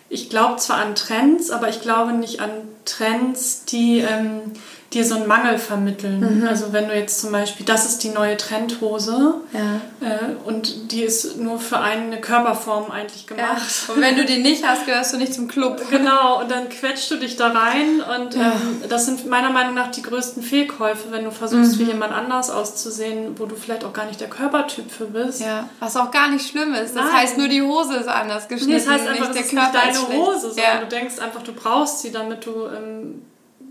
ich 0.09 0.31
glaube 0.31 0.55
zwar 0.55 0.77
an 0.77 0.95
Trends, 0.95 1.51
aber 1.51 1.69
ich 1.69 1.79
glaube 1.79 2.13
nicht 2.13 2.39
an 2.39 2.49
Trends, 2.85 3.65
die 3.65 3.99
ähm, 3.99 4.53
dir 4.95 5.05
so 5.05 5.15
einen 5.15 5.27
Mangel 5.27 5.59
vermitteln. 5.59 6.39
Mhm. 6.39 6.47
Also 6.47 6.71
wenn 6.71 6.87
du 6.87 6.95
jetzt 6.95 7.19
zum 7.19 7.31
Beispiel, 7.31 7.65
das 7.65 7.85
ist 7.85 8.03
die 8.03 8.09
neue 8.09 8.37
Trendhose 8.37 9.35
ja. 9.53 10.07
äh, 10.07 10.35
und 10.45 10.91
die 10.91 11.01
ist 11.01 11.37
nur 11.37 11.59
für 11.59 11.79
eine 11.79 12.19
Körperform 12.21 12.89
eigentlich 12.91 13.27
gemacht. 13.27 13.61
Ja. 13.87 13.93
Und 13.93 14.01
wenn 14.01 14.15
du 14.15 14.25
die 14.25 14.39
nicht 14.39 14.65
hast, 14.67 14.85
gehörst 14.85 15.13
du 15.13 15.17
nicht 15.17 15.33
zum 15.33 15.47
Club. 15.47 15.81
Genau, 15.95 16.41
und 16.41 16.51
dann 16.51 16.67
quetschst 16.67 17.09
du 17.11 17.15
dich 17.15 17.37
da 17.37 17.49
rein 17.49 18.01
und 18.01 18.35
ja. 18.35 18.51
ähm, 18.51 18.83
das 18.89 19.05
sind 19.05 19.27
meiner 19.27 19.49
Meinung 19.49 19.75
nach 19.75 19.91
die 19.91 20.01
größten 20.01 20.43
Fehlkäufe, 20.43 21.11
wenn 21.11 21.23
du 21.23 21.31
versuchst, 21.31 21.73
mhm. 21.75 21.79
wie 21.79 21.83
jemand 21.83 22.11
anders 22.11 22.49
auszusehen, 22.49 23.39
wo 23.39 23.45
du 23.45 23.55
vielleicht 23.55 23.83
auch 23.83 23.93
gar 23.93 24.05
nicht 24.05 24.19
der 24.19 24.29
Körpertyp 24.29 24.91
für 24.91 25.05
bist. 25.05 25.41
Ja, 25.41 25.69
was 25.79 25.95
auch 25.95 26.11
gar 26.11 26.29
nicht 26.29 26.47
schlimm 26.47 26.73
ist. 26.73 26.95
Das 26.95 27.05
Nein. 27.05 27.13
heißt 27.13 27.37
nur, 27.37 27.47
die 27.47 27.61
Hose 27.61 27.95
ist 27.95 28.07
anders 28.07 28.47
geschnitten. 28.47 28.73
Nee, 28.73 28.79
das 28.79 28.89
heißt 28.89 29.07
einfach, 29.07 29.33
nicht, 29.33 29.53
der 29.53 29.61
Körper 29.61 29.89
ist 29.89 29.97
nicht 29.97 30.09
deine 30.09 30.25
Hose, 30.25 30.51
sondern 30.51 30.79
du 30.81 30.87
denkst 30.87 31.19
einfach, 31.19 31.43
du 31.43 31.53
brauchst 31.53 32.01
sie, 32.01 32.11
damit 32.11 32.45
du... 32.45 32.65
Ähm, 32.67 33.21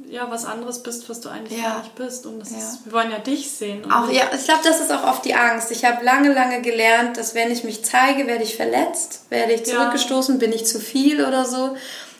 ja 0.08 0.30
was 0.30 0.44
anderes 0.44 0.82
bist, 0.82 1.08
was 1.08 1.20
du 1.20 1.28
eigentlich 1.28 1.58
ja. 1.58 1.70
gar 1.70 1.78
nicht 1.80 1.94
bist. 1.94 2.26
Und 2.26 2.38
ja. 2.50 2.56
ist, 2.56 2.84
wir 2.84 2.92
wollen 2.92 3.10
ja 3.10 3.18
dich 3.18 3.50
sehen. 3.50 3.90
Auch, 3.90 4.10
ja, 4.10 4.24
ich 4.34 4.44
glaube, 4.44 4.60
das 4.64 4.80
ist 4.80 4.92
auch 4.92 5.04
oft 5.04 5.24
die 5.24 5.34
Angst. 5.34 5.70
Ich 5.70 5.84
habe 5.84 6.04
lange, 6.04 6.32
lange 6.32 6.62
gelernt, 6.62 7.16
dass 7.16 7.34
wenn 7.34 7.50
ich 7.50 7.64
mich 7.64 7.84
zeige, 7.84 8.26
werde 8.26 8.44
ich 8.44 8.56
verletzt, 8.56 9.22
werde 9.30 9.52
ich 9.52 9.64
zurückgestoßen, 9.64 10.36
ja. 10.36 10.38
bin 10.38 10.52
ich 10.52 10.66
zu 10.66 10.78
viel 10.78 11.24
oder 11.24 11.44
so. 11.44 11.76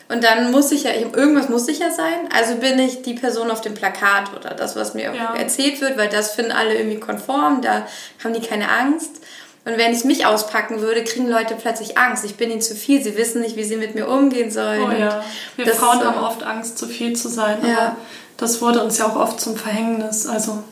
Und 0.07 0.23
dann 0.23 0.51
muss 0.51 0.71
ich 0.71 0.83
ja, 0.83 0.91
irgendwas 0.91 1.49
muss 1.49 1.67
ich 1.67 1.79
ja 1.79 1.89
sein. 1.89 2.29
Also 2.31 2.55
bin 2.57 2.77
ich 2.77 3.01
die 3.01 3.15
Person 3.15 3.49
auf 3.49 3.61
dem 3.61 3.73
Plakat 3.73 4.35
oder 4.35 4.53
das, 4.53 4.75
was 4.75 4.93
mir 4.93 5.11
erzählt 5.35 5.81
wird, 5.81 5.97
weil 5.97 6.09
das 6.09 6.31
finden 6.31 6.51
alle 6.51 6.75
irgendwie 6.75 6.99
konform, 6.99 7.61
da 7.61 7.87
haben 8.23 8.33
die 8.33 8.47
keine 8.47 8.69
Angst. 8.69 9.21
Und 9.65 9.79
wenn 9.79 9.91
ich 9.91 10.03
mich 10.03 10.27
auspacken 10.27 10.79
würde, 10.81 11.03
kriegen 11.03 11.27
Leute 11.27 11.55
plötzlich 11.55 11.97
Angst. 11.97 12.23
Ich 12.23 12.35
bin 12.35 12.51
ihnen 12.51 12.61
zu 12.61 12.75
viel. 12.75 13.03
Sie 13.03 13.17
wissen 13.17 13.41
nicht, 13.41 13.55
wie 13.55 13.63
sie 13.63 13.77
mit 13.77 13.95
mir 13.95 14.07
umgehen 14.07 14.51
sollen. 14.51 14.83
Oh 14.83 14.91
ja. 14.91 15.23
Wir 15.57 15.73
Frauen 15.73 16.03
haben 16.03 16.23
oft 16.23 16.43
Angst, 16.43 16.77
zu 16.77 16.85
viel 16.85 17.15
zu 17.15 17.29
sein. 17.29 17.57
Ja. 17.63 17.77
Aber 17.77 17.95
das 18.37 18.61
wurde 18.61 18.83
uns 18.83 18.99
ja 18.99 19.07
auch 19.07 19.15
oft 19.15 19.41
zum 19.41 19.55
Verhängnis. 19.55 20.27
Also 20.27 20.63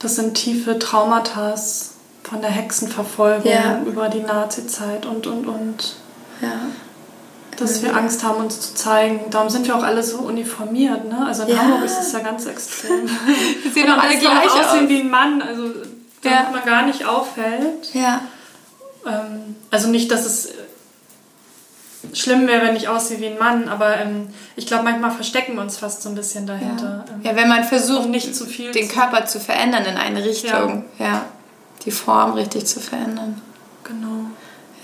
das 0.00 0.16
sind 0.16 0.34
tiefe 0.34 0.78
Traumata 0.78 1.54
von 2.24 2.42
der 2.42 2.50
Hexenverfolgung 2.50 3.50
ja. 3.50 3.80
über 3.86 4.10
die 4.10 4.20
Nazizeit 4.20 5.06
und, 5.06 5.26
und, 5.26 5.46
und. 5.46 5.96
Ja. 6.42 6.60
Dass 7.58 7.82
wir 7.82 7.96
Angst 7.96 8.22
haben, 8.22 8.44
uns 8.44 8.60
zu 8.60 8.74
zeigen. 8.74 9.30
Darum 9.30 9.48
sind 9.48 9.66
wir 9.66 9.74
auch 9.74 9.82
alle 9.82 10.02
so 10.02 10.18
uniformiert. 10.18 11.08
Ne? 11.08 11.24
Also 11.26 11.44
in 11.44 11.50
ja. 11.50 11.58
Hamburg 11.58 11.84
ist 11.84 11.98
es 11.98 12.12
ja 12.12 12.18
ganz 12.18 12.44
extrem. 12.44 13.08
wir 13.62 13.72
sehen 13.72 13.90
auch 13.90 13.96
alle 13.96 14.18
gleich 14.18 14.50
aus. 14.52 14.66
aussehen 14.66 14.90
wie 14.90 15.00
ein 15.00 15.08
Mann. 15.08 15.40
Also 15.40 15.72
damit 16.22 16.38
ja. 16.38 16.50
man 16.50 16.64
gar 16.64 16.86
nicht 16.86 17.04
auffällt. 17.04 17.94
Ja. 17.94 18.22
Ähm, 19.06 19.56
also 19.70 19.88
nicht, 19.88 20.10
dass 20.10 20.26
es 20.26 20.48
schlimm 22.12 22.46
wäre, 22.46 22.66
wenn 22.66 22.76
ich 22.76 22.88
aussehe 22.88 23.20
wie 23.20 23.26
ein 23.26 23.38
Mann, 23.38 23.68
aber 23.68 23.98
ähm, 23.98 24.28
ich 24.54 24.66
glaube, 24.66 24.84
manchmal 24.84 25.10
verstecken 25.10 25.54
wir 25.54 25.62
uns 25.62 25.78
fast 25.78 26.02
so 26.02 26.08
ein 26.08 26.14
bisschen 26.14 26.46
dahinter. 26.46 27.04
Ja, 27.08 27.14
ähm, 27.14 27.22
ja 27.22 27.36
wenn 27.36 27.48
man 27.48 27.64
versucht, 27.64 28.08
nicht 28.08 28.34
zu 28.34 28.46
viel 28.46 28.72
den 28.72 28.88
zu 28.88 28.94
Körper 28.94 29.26
zu 29.26 29.40
verändern 29.40 29.84
in 29.84 29.96
eine 29.96 30.24
Richtung. 30.24 30.84
Ja. 30.98 31.06
ja. 31.06 31.24
Die 31.84 31.90
Form 31.90 32.32
richtig 32.32 32.66
zu 32.66 32.80
verändern. 32.80 33.40
Genau. 33.84 34.30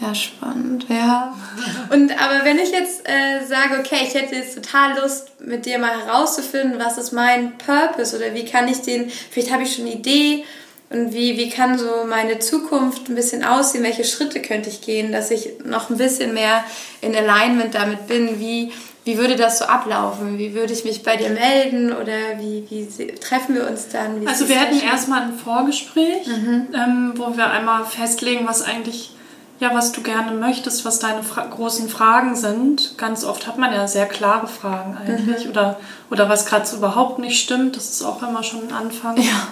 Ja, 0.01 0.15
spannend, 0.15 0.87
ja. 0.89 1.33
Und 1.91 2.11
aber 2.21 2.45
wenn 2.45 2.59
ich 2.59 2.71
jetzt 2.73 3.09
äh, 3.09 3.45
sage, 3.47 3.79
okay, 3.79 4.01
ich 4.03 4.15
hätte 4.15 4.35
jetzt 4.35 4.55
total 4.57 4.99
Lust, 5.01 5.41
mit 5.41 5.65
dir 5.65 5.79
mal 5.79 6.07
herauszufinden, 6.07 6.81
was 6.81 6.99
ist 6.99 7.13
mein 7.13 7.57
Purpose 7.59 8.17
oder 8.17 8.35
wie 8.35 8.45
kann 8.45 8.69
ich 8.69 8.83
den, 8.83 9.11
vielleicht 9.31 9.53
habe 9.53 9.63
ich 9.63 9.75
schon 9.75 9.87
eine 9.87 9.95
Idee, 9.95 10.45
und 10.93 11.15
wie, 11.15 11.39
wie 11.39 11.49
kann 11.49 11.79
so 11.79 12.05
meine 12.07 12.39
Zukunft 12.39 13.09
ein 13.09 13.15
bisschen 13.15 13.45
aussehen? 13.45 13.83
Welche 13.83 14.05
Schritte 14.05 14.43
könnte 14.43 14.69
ich 14.69 14.83
gehen, 14.83 15.11
dass 15.11 15.31
ich 15.31 15.55
noch 15.65 15.89
ein 15.89 15.97
bisschen 15.97 16.35
mehr 16.35 16.65
in 17.01 17.17
Alignment 17.17 17.75
damit 17.75 18.07
bin? 18.09 18.39
Wie, 18.39 18.73
wie 19.05 19.17
würde 19.17 19.37
das 19.37 19.59
so 19.59 19.65
ablaufen? 19.65 20.39
Wie 20.39 20.55
würde 20.55 20.73
ich 20.75 20.85
mich 20.85 21.03
bei 21.03 21.17
dir 21.17 21.31
melden 21.31 21.93
oder 21.93 22.13
wie, 22.39 22.67
wie 22.69 23.07
treffen 23.15 23.55
wir 23.55 23.69
uns 23.69 23.89
dann? 23.89 24.21
Wie 24.21 24.27
also 24.27 24.49
wir 24.49 24.57
hätten 24.57 24.81
erstmal 24.81 25.23
ein 25.23 25.35
Vorgespräch, 25.35 26.27
mhm. 26.27 26.67
ähm, 26.75 27.15
wo 27.17 27.37
wir 27.37 27.51
einmal 27.51 27.87
festlegen, 27.87 28.47
was 28.47 28.61
eigentlich, 28.61 29.15
ja, 29.61 29.75
was 29.75 29.93
du 29.93 30.03
gerne 30.03 30.33
möchtest, 30.33 30.85
was 30.85 30.99
deine 30.99 31.23
fra 31.23 31.47
großen 31.47 31.89
Fragen 31.89 32.37
sind. 32.37 32.99
Ganz 32.99 33.25
oft 33.25 33.47
hat 33.47 33.57
man 33.57 33.73
ja 33.73 33.89
sehr 33.89 34.07
klare 34.07 34.47
Fragen 34.47 34.99
eigentlich 34.99 35.47
mhm. 35.47 35.53
oder, 35.53 35.81
oder 36.11 36.29
was 36.29 36.45
gerade 36.45 36.67
so 36.67 36.77
überhaupt 36.77 37.19
nicht 37.19 37.43
stimmt. 37.43 37.77
Das 37.77 37.89
ist 37.89 38.03
auch 38.03 38.23
immer 38.23 38.43
schon 38.43 38.69
ein 38.69 38.75
Anfang. 38.75 39.17
Ja 39.17 39.49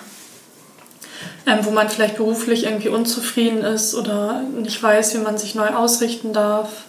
ähm, 1.47 1.59
wo 1.63 1.71
man 1.71 1.89
vielleicht 1.89 2.17
beruflich 2.17 2.65
irgendwie 2.65 2.89
unzufrieden 2.89 3.63
ist 3.63 3.95
oder 3.95 4.43
nicht 4.43 4.83
weiß, 4.83 5.15
wie 5.15 5.19
man 5.19 5.39
sich 5.39 5.55
neu 5.55 5.69
ausrichten 5.69 6.33
darf. 6.33 6.85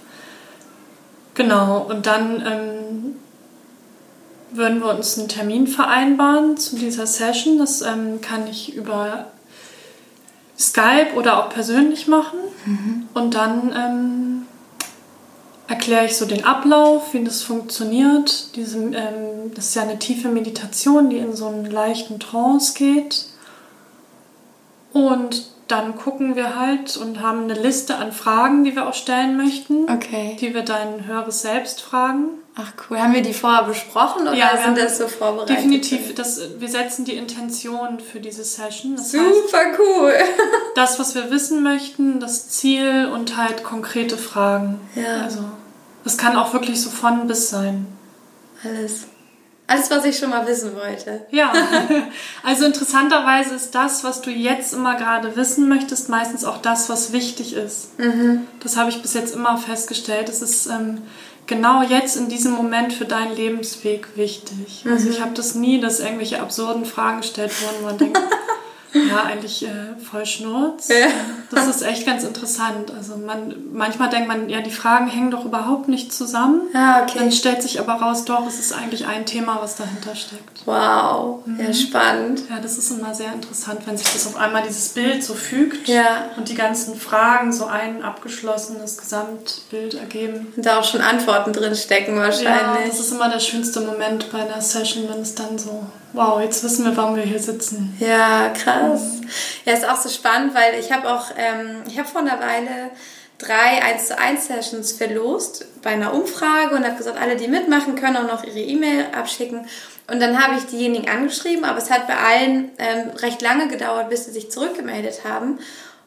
Genau, 1.34 1.88
und 1.90 2.06
dann 2.06 2.46
ähm, 2.46 3.16
würden 4.52 4.80
wir 4.80 4.90
uns 4.90 5.18
einen 5.18 5.30
Termin 5.30 5.68
vereinbaren 5.68 6.58
zu 6.58 6.76
dieser 6.76 7.08
Session. 7.08 7.58
Das 7.58 7.82
ähm, 7.82 8.20
kann 8.22 8.48
ich 8.48 8.76
über 8.76 9.28
Skype 10.60 11.14
oder 11.16 11.40
auch 11.40 11.50
persönlich 11.50 12.08
machen. 12.08 12.40
Mhm. 12.66 13.08
Und 13.14 13.34
dann 13.34 13.74
ähm, 13.76 14.46
erkläre 15.68 16.06
ich 16.06 16.18
so 16.18 16.26
den 16.26 16.44
Ablauf, 16.44 17.14
wie 17.14 17.24
das 17.24 17.42
funktioniert. 17.42 18.56
Diese, 18.56 18.78
ähm, 18.78 19.54
das 19.56 19.68
ist 19.68 19.76
ja 19.76 19.84
eine 19.84 20.00
tiefe 20.00 20.28
Meditation, 20.28 21.10
die 21.10 21.18
in 21.18 21.36
so 21.36 21.48
einen 21.48 21.66
leichten 21.66 22.20
Trance 22.20 22.74
geht. 22.74 23.26
Und 24.94 25.46
dann 25.68 25.96
gucken 25.96 26.36
wir 26.36 26.60
halt 26.60 26.98
und 26.98 27.22
haben 27.22 27.44
eine 27.44 27.54
Liste 27.54 27.96
an 27.96 28.12
Fragen, 28.12 28.66
die 28.66 28.76
wir 28.76 28.88
auch 28.88 28.94
stellen 28.94 29.38
möchten. 29.38 29.90
Okay. 29.90 30.36
Die 30.40 30.54
wir 30.54 30.64
dein 30.64 31.08
höheres 31.08 31.42
Selbst 31.42 31.82
fragen. 31.82 32.26
Ach 32.56 32.74
cool. 32.90 33.00
Haben 33.00 33.14
wir 33.14 33.22
die 33.22 33.34
vorher 33.34 33.64
besprochen 33.64 34.24
oder 34.24 34.34
ja, 34.34 34.62
sind 34.62 34.78
das 34.78 34.98
so 34.98 35.08
vorbereitet? 35.08 35.56
Definitiv. 35.58 36.14
Das, 36.16 36.42
wir 36.60 36.68
setzen 36.68 37.06
die 37.06 37.16
Intention 37.16 38.02
für 38.02 38.20
diese 38.20 38.44
Session. 38.44 38.98
Das 38.98 39.12
Super 39.12 39.24
heißt, 39.24 39.80
cool. 39.80 40.14
das, 40.76 41.00
was 41.00 41.16
wir 41.16 41.32
wissen 41.32 41.64
möchten, 41.64 42.20
das 42.20 42.50
Ziel 42.50 43.10
und 43.14 43.38
halt 43.38 43.64
konkrete 43.64 44.18
Fragen. 44.18 44.82
Ja. 44.96 45.22
Also, 45.24 45.46
das 46.04 46.18
kann 46.18 46.36
auch 46.36 46.52
wirklich 46.52 46.82
so 46.82 46.90
von 46.90 47.28
bis 47.28 47.50
sein. 47.50 47.88
Alles. 48.66 49.06
Alles, 49.72 49.90
was 49.90 50.04
ich 50.04 50.18
schon 50.18 50.32
mal 50.32 50.46
wissen 50.48 50.76
wollte. 50.76 51.22
Ja, 51.32 51.54
also 52.44 52.66
interessanterweise 52.66 53.56
ist 53.56 53.74
das, 53.74 54.04
was 54.04 54.22
du 54.22 54.30
jetzt 54.30 54.74
immer 54.74 54.96
gerade 54.96 55.36
wissen 55.38 55.70
möchtest, 55.70 56.10
meistens 56.10 56.44
auch 56.44 56.58
das, 56.58 56.90
was 56.90 57.14
wichtig 57.14 57.54
ist. 57.54 57.98
Mhm. 57.98 58.48
Das 58.62 58.76
habe 58.76 58.90
ich 58.90 59.02
bis 59.02 59.14
jetzt 59.14 59.34
immer 59.34 59.58
festgestellt. 59.58 60.28
Es 60.28 60.42
ist 60.42 60.68
ähm, 60.68 61.04
genau 61.48 61.84
jetzt 61.84 62.18
in 62.18 62.28
diesem 62.28 62.52
Moment 62.52 62.92
für 62.92 63.06
deinen 63.06 63.34
Lebensweg 63.34 64.18
wichtig. 64.18 64.84
Mhm. 64.84 64.92
Also 64.92 65.10
ich 65.10 65.22
habe 65.22 65.32
das 65.36 65.56
nie, 65.56 65.80
dass 65.80 66.02
irgendwelche 66.02 66.42
absurden 66.42 66.84
Fragen 66.84 67.22
gestellt 67.22 67.54
wurden, 67.62 67.76
wo 67.80 67.86
man 67.86 67.98
denkt, 67.98 68.20
ja, 68.94 69.24
eigentlich 69.24 69.64
äh, 69.64 69.96
voll 70.00 70.26
Schnurz. 70.26 70.90
Ja. 70.90 71.08
Das 71.50 71.68
ist 71.68 71.82
echt 71.82 72.06
ganz 72.06 72.24
interessant. 72.24 72.92
Also 72.92 73.16
man, 73.16 73.56
manchmal 73.72 74.10
denkt 74.10 74.28
man, 74.28 74.50
ja, 74.50 74.62
die 74.62 74.72
Fragen 74.72 75.08
hängen 75.08 75.32
doch 75.32 75.46
überhaupt 75.46 75.88
nicht 75.88 76.14
zusammen. 76.14 76.62
Ah, 76.74 77.04
okay. 77.04 77.20
Dann 77.20 77.32
stellt 77.32 77.62
sich 77.62 77.80
aber 77.80 77.94
raus, 77.94 78.26
doch, 78.26 78.46
es 78.48 78.60
ist 78.60 78.74
eigentlich 78.74 79.06
ein 79.06 79.26
Thema, 79.26 79.60
was 79.62 79.76
dahinter 79.76 80.16
steckt. 80.16 80.66
Wow, 80.66 81.46
mhm. 81.46 81.60
ja, 81.60 81.74
spannend. 81.74 82.44
Ja, 82.50 82.60
das 82.60 82.78
ist 82.78 82.92
immer 82.92 83.14
sehr 83.14 83.34
interessant, 83.34 83.82
wenn 83.86 83.98
sich 83.98 84.12
das 84.12 84.28
auf 84.28 84.38
einmal 84.38 84.64
dieses 84.64 84.90
Bild 84.90 85.24
so 85.24 85.34
fügt 85.34 85.88
ja. 85.88 86.30
und 86.38 86.50
die 86.50 86.56
ganzen 86.56 86.96
Fragen 86.96 87.54
so 87.54 87.66
ein 87.66 88.04
abgeschlossenes 88.04 88.98
Gesamtbild 88.98 89.94
ergeben. 89.94 90.54
Und 90.56 90.66
da 90.66 90.80
auch 90.80 90.84
schon 90.84 91.02
Antworten 91.02 91.54
drin 91.54 91.76
stecken 91.76 92.18
wahrscheinlich. 92.18 92.46
Ja, 92.46 92.78
das 92.88 93.00
ist 93.00 93.12
immer 93.12 93.30
der 93.30 93.40
schönste 93.40 93.82
Moment 93.82 94.32
bei 94.32 94.40
einer 94.40 94.62
Session, 94.62 95.10
wenn 95.10 95.22
es 95.22 95.36
dann 95.36 95.58
so 95.58 95.86
Wow, 96.14 96.42
jetzt 96.42 96.64
wissen 96.64 96.86
wir, 96.86 96.96
warum 96.98 97.16
wir 97.16 97.24
hier 97.24 97.40
sitzen. 97.40 97.96
Ja, 98.00 98.50
krass. 98.50 99.22
Ja, 99.66 99.74
ist 99.74 99.88
auch 99.88 99.96
so 99.96 100.10
spannend, 100.10 100.54
weil 100.54 100.80
ich 100.80 100.92
habe 100.92 101.10
auch, 101.10 101.28
ähm, 101.38 101.84
ich 101.88 101.98
habe 101.98 102.08
vor 102.08 102.22
einer 102.22 102.40
Weile 102.40 102.92
drei 103.38 103.82
1 103.82 104.08
zu 104.08 104.18
1 104.18 104.48
Sessions 104.48 104.92
verlost 104.92 105.66
bei 105.82 105.92
einer 105.92 106.14
Umfrage 106.14 106.76
und 106.76 106.86
habe 106.86 106.98
gesagt, 106.98 107.20
alle, 107.20 107.36
die 107.36 107.48
mitmachen, 107.48 107.96
können 107.96 108.18
auch 108.18 108.28
noch 108.28 108.44
ihre 108.44 108.60
E-Mail 108.60 109.06
abschicken. 109.18 109.68
Und 110.12 110.20
dann 110.20 110.44
habe 110.44 110.58
ich 110.58 110.66
diejenigen 110.66 111.10
angeschrieben, 111.10 111.64
aber 111.64 111.78
es 111.78 111.90
hat 111.90 112.08
bei 112.08 112.18
allen 112.18 112.72
ähm, 112.78 113.12
recht 113.18 113.42
lange 113.42 113.68
gedauert, 113.68 114.10
bis 114.10 114.26
sie 114.26 114.32
sich 114.32 114.52
zurückgemeldet 114.52 115.22
haben. 115.24 115.60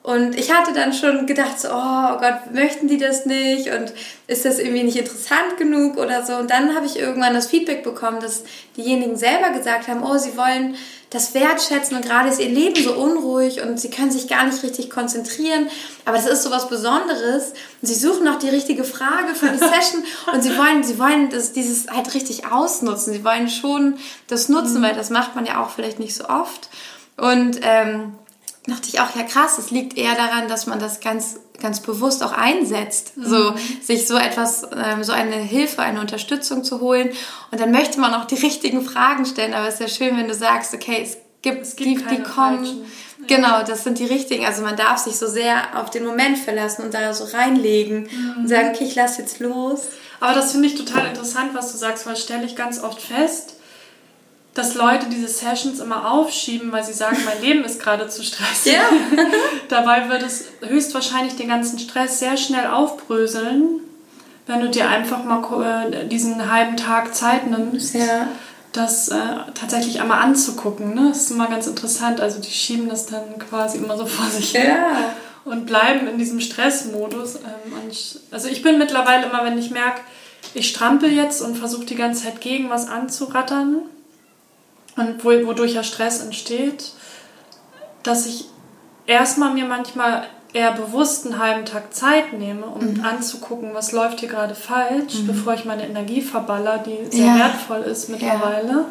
Und 0.05 0.39
ich 0.39 0.53
hatte 0.53 0.75
dann 0.75 0.93
schon 0.93 1.27
gedacht, 1.27 1.59
so, 1.59 1.69
oh 1.71 2.19
Gott, 2.19 2.53
möchten 2.53 2.89
die 2.89 2.99
das 2.99 3.25
nicht? 3.25 3.71
Und 3.71 3.95
ist 4.27 4.45
das 4.45 4.59
irgendwie 4.59 4.83
nicht 4.83 4.99
interessant 4.99 5.57
genug 5.57 5.97
oder 5.97 6.27
so? 6.27 6.35
Und 6.35 6.51
dann 6.51 6.77
habe 6.77 6.85
ich 6.85 6.99
irgendwann 6.99 7.33
das 7.33 7.47
Feedback 7.47 7.83
bekommen, 7.83 8.21
dass 8.21 8.45
diejenigen 8.77 9.17
selber 9.17 9.49
gesagt 9.57 9.89
haben, 9.89 10.03
oh, 10.03 10.19
sie 10.19 10.37
wollen 10.37 10.75
das 11.09 11.33
wertschätzen 11.33 11.97
und 11.97 12.05
gerade 12.05 12.29
ist 12.29 12.39
ihr 12.39 12.51
Leben 12.51 12.83
so 12.83 12.93
unruhig 12.93 13.63
und 13.63 13.81
sie 13.81 13.89
können 13.89 14.11
sich 14.11 14.29
gar 14.29 14.45
nicht 14.45 14.63
richtig 14.63 14.91
konzentrieren. 14.91 15.69
Aber 16.05 16.19
das 16.19 16.27
ist 16.27 16.43
so 16.43 16.51
was 16.51 16.69
Besonderes. 16.69 17.55
Und 17.81 17.89
sie 17.89 17.95
suchen 17.95 18.25
noch 18.25 18.39
die 18.39 18.51
richtige 18.51 18.85
Frage 18.85 19.35
für 19.35 19.49
die 19.49 19.57
Session 19.57 20.05
und 20.35 20.43
sie 20.43 20.55
wollen, 20.59 20.85
sie 20.85 20.99
wollen 20.99 21.31
das, 21.31 21.53
dieses 21.53 21.89
halt 21.89 22.13
richtig 22.13 22.53
ausnutzen. 22.53 23.15
Sie 23.15 23.25
wollen 23.25 23.49
schon 23.49 23.95
das 24.27 24.51
nutzen, 24.51 24.81
mhm. 24.81 24.85
weil 24.85 24.95
das 24.95 25.09
macht 25.09 25.35
man 25.35 25.47
ja 25.47 25.63
auch 25.63 25.71
vielleicht 25.71 25.99
nicht 25.99 26.15
so 26.15 26.29
oft. 26.29 26.69
Und 27.17 27.61
ähm, 27.63 28.19
dachte 28.67 28.89
ich 28.89 29.01
auch, 29.01 29.15
ja 29.15 29.25
krass, 29.25 29.59
es 29.59 29.71
liegt 29.71 29.97
eher 29.97 30.15
daran, 30.15 30.49
dass 30.49 30.67
man 30.67 30.79
das 30.79 31.01
ganz, 31.01 31.37
ganz 31.61 31.81
bewusst 31.81 32.23
auch 32.23 32.33
einsetzt, 32.33 33.17
mhm. 33.17 33.27
so 33.27 33.55
sich 33.83 34.07
so 34.07 34.17
etwas, 34.17 34.63
ähm, 34.75 35.05
so 35.05 35.13
eine 35.13 35.37
Hilfe, 35.37 35.83
eine 35.83 36.01
Unterstützung 36.01 36.65
zu 36.65 36.81
holen. 36.81 37.11
Und 37.51 37.61
dann 37.61 37.71
möchte 37.71 38.01
man 38.01 38.15
auch 38.15 38.25
die 38.25 38.35
richtigen 38.43 38.83
Fragen 38.83 39.27
stellen. 39.27 39.55
Aber 39.55 39.69
es 39.69 39.75
ist 39.75 39.81
ja 39.81 39.89
schön, 39.89 40.17
wenn 40.17 40.29
du 40.29 40.35
sagst, 40.35 40.73
okay, 40.73 41.01
es 41.03 41.19
gibt, 41.43 41.63
es 41.63 41.77
gibt 41.77 41.91
die, 41.91 42.17
die 42.17 42.23
kommen. 42.23 42.65
Falschen. 42.65 42.85
Genau, 43.27 43.63
das 43.63 43.85
sind 43.85 43.99
die 43.99 44.07
richtigen. 44.07 44.45
Also 44.45 44.63
man 44.63 44.77
darf 44.77 44.99
sich 44.99 45.17
so 45.17 45.27
sehr 45.27 45.79
auf 45.81 45.91
den 45.91 46.05
Moment 46.05 46.39
verlassen 46.39 46.83
und 46.85 46.95
da 46.95 47.15
so 47.15 47.25
reinlegen 47.25 48.09
mhm. 48.11 48.43
und 48.43 48.49
sagen, 48.49 48.71
okay, 48.75 48.85
ich 48.85 48.95
lasse 48.95 49.23
jetzt 49.23 49.41
los. 49.41 49.89
Aber 50.21 50.35
das 50.35 50.53
finde 50.53 50.69
ich 50.69 50.75
total 50.75 51.07
interessant, 51.07 51.55
was 51.55 51.73
du 51.73 51.79
sagst, 51.79 52.07
weil 52.07 52.17
stelle 52.17 52.45
ich 52.45 52.57
ganz 52.57 52.83
oft 52.83 53.01
fest, 53.01 53.57
dass 54.55 54.75
Leute 54.75 55.07
diese 55.07 55.27
Sessions 55.27 55.81
immer 55.81 56.11
aufschieben, 56.11 56.71
weil 56.71 56.85
sie 56.85 56.93
sagen, 56.93 57.19
mein 57.25 57.43
Leben 57.43 57.65
ist 57.65 57.83
gerade 57.83 58.09
zu 58.09 58.23
stressig. 58.23 58.75
Ja. 58.75 58.85
Dabei 59.69 60.09
wird 60.09 60.23
es 60.23 60.45
höchstwahrscheinlich 60.61 61.35
den 61.35 61.49
ganzen 61.49 61.79
Stress 61.81 62.21
sehr 62.21 62.37
schnell 62.37 62.69
aufbröseln, 62.69 63.81
wenn 64.47 64.61
du 64.61 64.71
dir 64.71 64.89
einfach 64.89 65.25
mal 65.25 65.93
äh, 65.93 66.07
diesen 66.07 66.51
halben 66.53 66.77
Tag 66.77 67.15
Zeit 67.17 67.49
nimmst, 67.49 67.95
ja. 67.95 68.29
das 68.73 69.09
äh, 69.09 69.17
tatsächlich 69.55 70.01
einmal 70.01 70.23
anzugucken. 70.23 70.95
Ne? 70.95 71.09
Das 71.09 71.23
ist 71.23 71.31
immer 71.33 71.49
ganz 71.49 71.67
interessant. 71.67 72.21
Also 72.21 72.41
die 72.41 72.53
schieben 72.53 72.89
das 72.89 73.07
dann 73.07 73.39
quasi 73.51 73.79
immer 73.79 73.97
so 73.97 74.07
vor 74.07 74.27
sich 74.27 74.55
her. 74.55 75.15
Und 75.45 75.67
bleiben 75.67 76.07
in 76.07 76.17
diesem 76.17 76.41
Stressmodus. 76.41 77.37
Ähm, 77.37 77.91
also 78.31 78.49
ich 78.49 78.63
bin 78.63 78.79
mittlerweile 78.79 79.27
immer, 79.27 79.45
wenn 79.45 79.59
ich 79.59 79.71
merke, 79.71 80.01
ich 80.55 80.69
strampel 80.69 81.11
jetzt 81.11 81.43
und 81.43 81.57
versuche 81.57 81.87
die 81.87 81.97
ganze 81.97 82.25
Zeit 82.25 82.41
gegen 82.41 82.71
was 82.71 82.89
anzurattern, 82.89 83.83
und 84.97 85.25
wodurch 85.25 85.75
ja 85.75 85.83
Stress 85.83 86.23
entsteht, 86.23 86.93
dass 88.03 88.27
ich 88.27 88.47
erstmal 89.07 89.53
mir 89.53 89.65
manchmal 89.65 90.27
eher 90.53 90.73
bewusst 90.73 91.27
einen 91.27 91.39
halben 91.39 91.65
Tag 91.65 91.93
Zeit 91.93 92.33
nehme, 92.33 92.67
um 92.67 92.95
mhm. 92.95 93.05
anzugucken, 93.05 93.75
was 93.75 93.91
läuft 93.93 94.21
hier 94.21 94.29
gerade 94.29 94.55
falsch, 94.55 95.15
mhm. 95.15 95.27
bevor 95.27 95.55
ich 95.55 95.65
meine 95.65 95.87
Energie 95.87 96.23
verballer, 96.23 96.79
die 96.79 97.15
sehr 97.15 97.27
ja. 97.27 97.39
wertvoll 97.39 97.81
ist 97.81 98.09
mittlerweile. 98.09 98.73
Ja. 98.73 98.87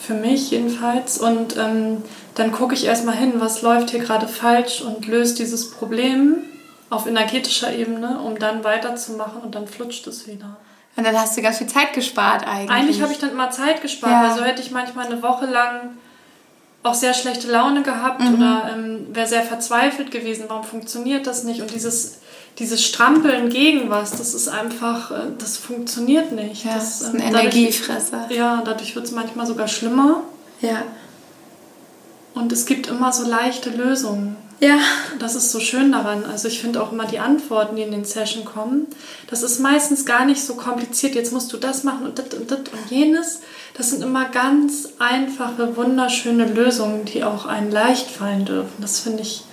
Für 0.00 0.14
mich 0.14 0.50
jedenfalls. 0.50 1.18
Und 1.18 1.58
ähm, 1.58 2.02
dann 2.34 2.52
gucke 2.52 2.72
ich 2.72 2.86
erstmal 2.86 3.16
hin, 3.16 3.34
was 3.36 3.60
läuft 3.60 3.90
hier 3.90 4.00
gerade 4.00 4.26
falsch 4.26 4.80
und 4.80 5.06
löse 5.06 5.34
dieses 5.34 5.70
Problem 5.70 6.38
auf 6.88 7.06
energetischer 7.06 7.74
Ebene, 7.74 8.18
um 8.20 8.38
dann 8.38 8.64
weiterzumachen 8.64 9.42
und 9.42 9.54
dann 9.54 9.68
flutscht 9.68 10.06
es 10.06 10.26
wieder. 10.26 10.56
Und 11.00 11.06
dann 11.06 11.18
hast 11.18 11.34
du 11.34 11.40
ganz 11.40 11.56
viel 11.56 11.66
Zeit 11.66 11.94
gespart 11.94 12.46
eigentlich. 12.46 12.70
Eigentlich 12.70 13.00
habe 13.00 13.10
ich 13.10 13.18
dann 13.18 13.30
immer 13.30 13.50
Zeit 13.50 13.80
gespart, 13.80 14.12
ja. 14.12 14.28
weil 14.28 14.36
so 14.36 14.44
hätte 14.44 14.60
ich 14.60 14.70
manchmal 14.70 15.06
eine 15.06 15.22
Woche 15.22 15.46
lang 15.46 15.96
auch 16.82 16.92
sehr 16.92 17.14
schlechte 17.14 17.50
Laune 17.50 17.82
gehabt 17.82 18.20
mhm. 18.20 18.34
oder 18.34 18.70
ähm, 18.74 19.06
wäre 19.14 19.26
sehr 19.26 19.42
verzweifelt 19.42 20.10
gewesen, 20.10 20.44
warum 20.48 20.62
funktioniert 20.62 21.26
das 21.26 21.44
nicht? 21.44 21.62
Und 21.62 21.72
dieses, 21.72 22.18
dieses 22.58 22.84
Strampeln 22.84 23.48
gegen 23.48 23.88
was, 23.88 24.10
das 24.10 24.34
ist 24.34 24.48
einfach, 24.48 25.10
äh, 25.10 25.14
das 25.38 25.56
funktioniert 25.56 26.32
nicht. 26.32 26.66
Ja, 26.66 26.74
das, 26.74 27.00
ist 27.00 27.14
ein 27.14 27.20
ähm, 27.20 27.28
Energiefresser. 27.28 28.26
ja, 28.30 28.60
dadurch 28.62 28.94
wird 28.94 29.06
es 29.06 29.12
manchmal 29.12 29.46
sogar 29.46 29.68
schlimmer. 29.68 30.22
Ja. 30.60 30.82
Und 32.34 32.52
es 32.52 32.66
gibt 32.66 32.88
immer 32.88 33.10
so 33.10 33.26
leichte 33.26 33.70
Lösungen. 33.70 34.36
Ja. 34.60 34.78
Das 35.18 35.34
ist 35.34 35.50
so 35.50 35.60
schön 35.60 35.92
daran. 35.92 36.24
Also 36.24 36.48
ich 36.48 36.60
finde 36.60 36.82
auch 36.82 36.92
immer 36.92 37.06
die 37.06 37.18
Antworten, 37.18 37.76
die 37.76 37.82
in 37.82 37.90
den 37.90 38.04
Session 38.04 38.44
kommen, 38.44 38.86
das 39.28 39.42
ist 39.42 39.58
meistens 39.58 40.06
gar 40.06 40.24
nicht 40.24 40.42
so 40.42 40.54
kompliziert. 40.54 41.14
Jetzt 41.14 41.32
musst 41.32 41.52
du 41.52 41.56
das 41.56 41.84
machen 41.84 42.06
und 42.06 42.18
das 42.18 42.34
und 42.34 42.50
das 42.50 42.58
und 42.58 42.90
jenes. 42.90 43.40
Das 43.74 43.90
sind 43.90 44.02
immer 44.02 44.28
ganz 44.28 44.90
einfache, 44.98 45.76
wunderschöne 45.76 46.46
Lösungen, 46.46 47.04
die 47.04 47.24
auch 47.24 47.46
einen 47.46 47.70
leicht 47.70 48.10
fallen 48.10 48.44
dürfen. 48.44 48.74
Das 48.80 49.00
finde 49.00 49.22
ich, 49.22 49.44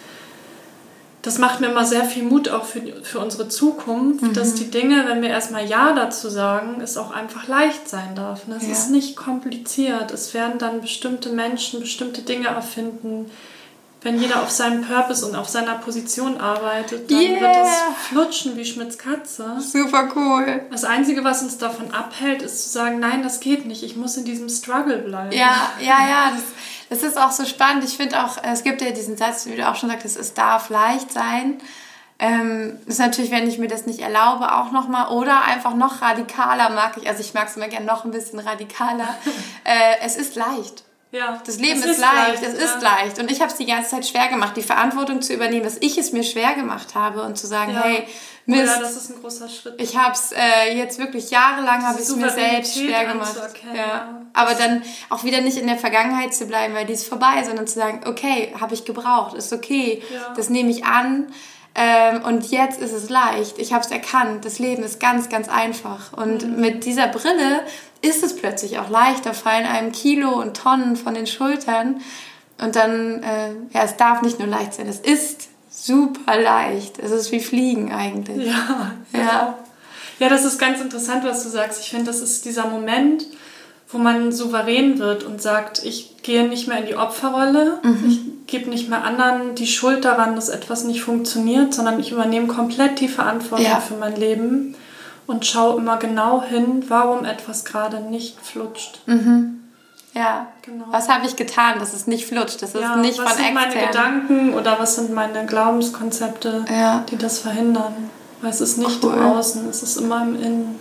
das 1.21 1.37
macht 1.37 1.59
mir 1.59 1.67
immer 1.67 1.85
sehr 1.85 2.05
viel 2.05 2.23
Mut 2.23 2.49
auch 2.49 2.65
für, 2.65 2.81
für 3.03 3.19
unsere 3.19 3.49
Zukunft, 3.49 4.23
mhm. 4.23 4.33
dass 4.33 4.55
die 4.55 4.71
Dinge, 4.71 5.05
wenn 5.07 5.21
wir 5.21 5.29
erstmal 5.29 5.65
Ja 5.65 5.93
dazu 5.93 6.29
sagen, 6.29 6.81
es 6.81 6.97
auch 6.97 7.11
einfach 7.11 7.47
leicht 7.47 7.89
sein 7.89 8.15
darf. 8.15 8.43
Es 8.57 8.65
ja. 8.65 8.71
ist 8.71 8.91
nicht 8.91 9.15
kompliziert. 9.15 10.11
Es 10.11 10.33
werden 10.33 10.57
dann 10.59 10.81
bestimmte 10.81 11.29
Menschen 11.29 11.79
bestimmte 11.79 12.21
Dinge 12.21 12.47
erfinden, 12.47 13.29
wenn 14.01 14.21
jeder 14.21 14.43
auf 14.43 14.51
seinem 14.51 14.85
Purpose 14.85 15.25
und 15.25 15.35
auf 15.35 15.49
seiner 15.49 15.75
Position 15.75 16.37
arbeitet, 16.39 17.09
dann 17.09 17.19
yeah. 17.19 17.41
wird 17.41 17.55
es 17.65 18.07
flutschen 18.07 18.55
wie 18.55 18.65
Schmidts 18.65 18.97
Katze. 18.97 19.57
Super 19.59 20.09
cool. 20.15 20.61
Das 20.71 20.83
Einzige, 20.83 21.23
was 21.23 21.41
uns 21.41 21.57
davon 21.57 21.91
abhält, 21.91 22.41
ist 22.41 22.63
zu 22.63 22.69
sagen, 22.69 22.99
nein, 22.99 23.23
das 23.23 23.39
geht 23.39 23.65
nicht. 23.65 23.83
Ich 23.83 23.95
muss 23.95 24.15
in 24.15 24.25
diesem 24.25 24.49
Struggle 24.49 24.99
bleiben. 24.99 25.31
Ja, 25.31 25.71
ja, 25.79 26.07
ja. 26.07 26.31
Das, 26.31 27.01
das 27.01 27.09
ist 27.09 27.17
auch 27.17 27.31
so 27.31 27.45
spannend. 27.45 27.83
Ich 27.83 27.97
finde 27.97 28.23
auch, 28.23 28.37
es 28.43 28.63
gibt 28.63 28.81
ja 28.81 28.91
diesen 28.91 29.17
Satz, 29.17 29.47
wie 29.47 29.55
du 29.55 29.67
auch 29.67 29.75
schon 29.75 29.89
sagtest, 29.89 30.17
es 30.17 30.33
darf 30.33 30.69
leicht 30.69 31.11
sein. 31.11 31.59
Ähm, 32.19 32.79
ist 32.85 32.99
natürlich, 32.99 33.29
wenn 33.31 33.47
ich 33.47 33.59
mir 33.59 33.67
das 33.67 33.85
nicht 33.85 33.99
erlaube, 33.99 34.55
auch 34.55 34.71
nochmal 34.71 35.09
oder 35.09 35.43
einfach 35.43 35.75
noch 35.75 36.01
radikaler 36.01 36.69
mag 36.69 36.97
ich. 36.97 37.07
Also 37.07 37.21
ich 37.21 37.33
mag 37.33 37.47
es 37.47 37.57
immer 37.57 37.67
gerne 37.67 37.85
noch 37.85 38.05
ein 38.05 38.11
bisschen 38.11 38.39
radikaler. 38.39 39.15
äh, 39.63 40.03
es 40.03 40.15
ist 40.15 40.35
leicht. 40.35 40.83
Ja, 41.11 41.41
das 41.45 41.57
Leben 41.57 41.79
ist, 41.79 41.85
ist, 41.85 41.99
leicht, 41.99 42.43
es 42.43 42.59
ja. 42.59 42.65
ist 42.65 42.81
leicht. 42.81 43.19
Und 43.19 43.31
ich 43.31 43.39
habe 43.39 43.49
es 43.49 43.57
die 43.57 43.65
ganze 43.65 43.91
Zeit 43.91 44.05
schwer 44.05 44.27
gemacht, 44.27 44.57
die 44.57 44.61
Verantwortung 44.61 45.21
zu 45.21 45.33
übernehmen, 45.33 45.63
dass 45.63 45.77
ich 45.77 45.97
es 45.97 46.11
mir 46.11 46.23
schwer 46.23 46.53
gemacht 46.53 46.95
habe 46.95 47.21
und 47.23 47.37
zu 47.37 47.47
sagen, 47.47 47.73
ja. 47.73 47.83
hey, 47.83 48.07
Mist, 48.45 48.65
ja, 48.65 48.79
das 48.79 48.95
ist 48.95 49.09
ein 49.11 49.21
großer 49.21 49.49
Schritt. 49.49 49.81
Ich 49.81 49.97
habe 49.97 50.13
es 50.13 50.31
äh, 50.31 50.77
jetzt 50.77 50.99
wirklich 50.99 51.29
jahrelang 51.31 51.85
habe 51.85 52.01
ich 52.01 52.07
mir 52.15 52.29
selbst 52.29 52.75
schwer 52.75 53.05
gemacht. 53.05 53.35
Ja. 53.75 54.21
Aber 54.33 54.53
dann 54.53 54.83
auch 55.09 55.23
wieder 55.23 55.41
nicht 55.41 55.57
in 55.57 55.67
der 55.67 55.77
Vergangenheit 55.77 56.33
zu 56.33 56.45
bleiben, 56.45 56.73
weil 56.73 56.85
die 56.85 56.93
ist 56.93 57.07
vorbei, 57.07 57.43
sondern 57.45 57.67
zu 57.67 57.75
sagen, 57.75 58.01
okay, 58.05 58.53
habe 58.59 58.73
ich 58.73 58.85
gebraucht, 58.85 59.35
ist 59.35 59.51
okay, 59.51 60.01
das 60.35 60.49
nehme 60.49 60.69
ich 60.69 60.85
an. 60.85 61.27
Ähm, 61.79 62.23
und 62.23 62.49
jetzt 62.49 62.81
ist 62.81 62.91
es 62.91 63.09
leicht. 63.09 63.59
Ich 63.59 63.71
habe 63.71 63.85
es 63.85 63.91
erkannt. 63.91 64.45
Das 64.45 64.57
Leben 64.57 64.81
ist 64.81 64.99
ganz, 64.99 65.29
ganz 65.29 65.47
einfach. 65.47 66.11
Und 66.13 66.43
mhm. 66.43 66.59
mit 66.59 66.85
dieser 66.85 67.07
Brille 67.07 67.61
ist 68.01 68.23
es 68.23 68.35
plötzlich 68.35 68.79
auch 68.79 68.89
leichter, 68.89 69.33
fallen 69.33 69.65
einem 69.65 69.91
Kilo 69.91 70.29
und 70.29 70.57
Tonnen 70.57 70.95
von 70.95 71.13
den 71.13 71.27
Schultern. 71.27 72.01
Und 72.59 72.75
dann, 72.75 73.23
äh, 73.23 73.51
ja, 73.73 73.83
es 73.83 73.97
darf 73.97 74.21
nicht 74.21 74.39
nur 74.39 74.47
leicht 74.47 74.73
sein, 74.73 74.87
es 74.87 74.99
ist 74.99 75.49
super 75.69 76.39
leicht. 76.39 76.99
Es 76.99 77.11
ist 77.11 77.31
wie 77.31 77.39
Fliegen 77.39 77.91
eigentlich. 77.91 78.47
Ja, 78.47 78.93
ja. 79.13 79.57
Ja, 80.19 80.29
das 80.29 80.45
ist 80.45 80.57
ganz 80.57 80.81
interessant, 80.81 81.23
was 81.23 81.43
du 81.43 81.49
sagst. 81.49 81.79
Ich 81.81 81.91
finde, 81.91 82.05
das 82.05 82.21
ist 82.21 82.45
dieser 82.45 82.67
Moment, 82.67 83.27
wo 83.89 83.99
man 83.99 84.31
souverän 84.31 84.97
wird 84.97 85.23
und 85.23 85.41
sagt, 85.41 85.83
ich 85.85 86.17
gehe 86.23 86.47
nicht 86.47 86.67
mehr 86.67 86.79
in 86.79 86.87
die 86.87 86.95
Opferrolle, 86.95 87.79
mhm. 87.83 88.03
ich 88.07 88.19
gebe 88.47 88.69
nicht 88.69 88.89
mehr 88.89 89.03
anderen 89.03 89.55
die 89.55 89.67
Schuld 89.67 90.05
daran, 90.05 90.35
dass 90.35 90.49
etwas 90.49 90.83
nicht 90.83 91.01
funktioniert, 91.01 91.73
sondern 91.73 91.99
ich 91.99 92.11
übernehme 92.11 92.47
komplett 92.47 92.99
die 92.99 93.07
Verantwortung 93.07 93.65
ja. 93.65 93.79
für 93.79 93.95
mein 93.95 94.15
Leben 94.15 94.75
und 95.27 95.45
schaue 95.45 95.77
immer 95.77 95.97
genau 95.97 96.41
hin, 96.41 96.85
warum 96.87 97.25
etwas 97.25 97.65
gerade 97.65 97.99
nicht 97.99 98.39
flutscht. 98.41 99.01
Mhm. 99.05 99.59
Ja, 100.13 100.47
genau. 100.63 100.85
Was 100.89 101.09
habe 101.09 101.27
ich 101.27 101.35
getan, 101.35 101.77
dass 101.79 101.93
es 101.93 102.07
nicht 102.07 102.25
flutscht, 102.25 102.61
dass 102.63 102.73
ja, 102.73 102.95
es 102.95 103.01
nicht 103.01 103.19
was 103.19 103.33
von 103.33 103.43
sind 103.43 103.53
meine 103.53 103.75
Gedanken 103.75 104.53
oder 104.55 104.79
was 104.79 104.95
sind 104.95 105.13
meine 105.13 105.45
Glaubenskonzepte, 105.45 106.65
ja. 106.69 107.05
die 107.11 107.17
das 107.17 107.39
verhindern? 107.39 108.09
Weil 108.41 108.49
es 108.49 108.61
ist 108.61 108.77
nicht 108.77 109.03
cool. 109.03 109.13
im 109.13 109.21
Außen, 109.21 109.69
es 109.69 109.83
ist 109.83 109.97
immer 109.97 110.23
im 110.23 110.35
Innen. 110.41 110.79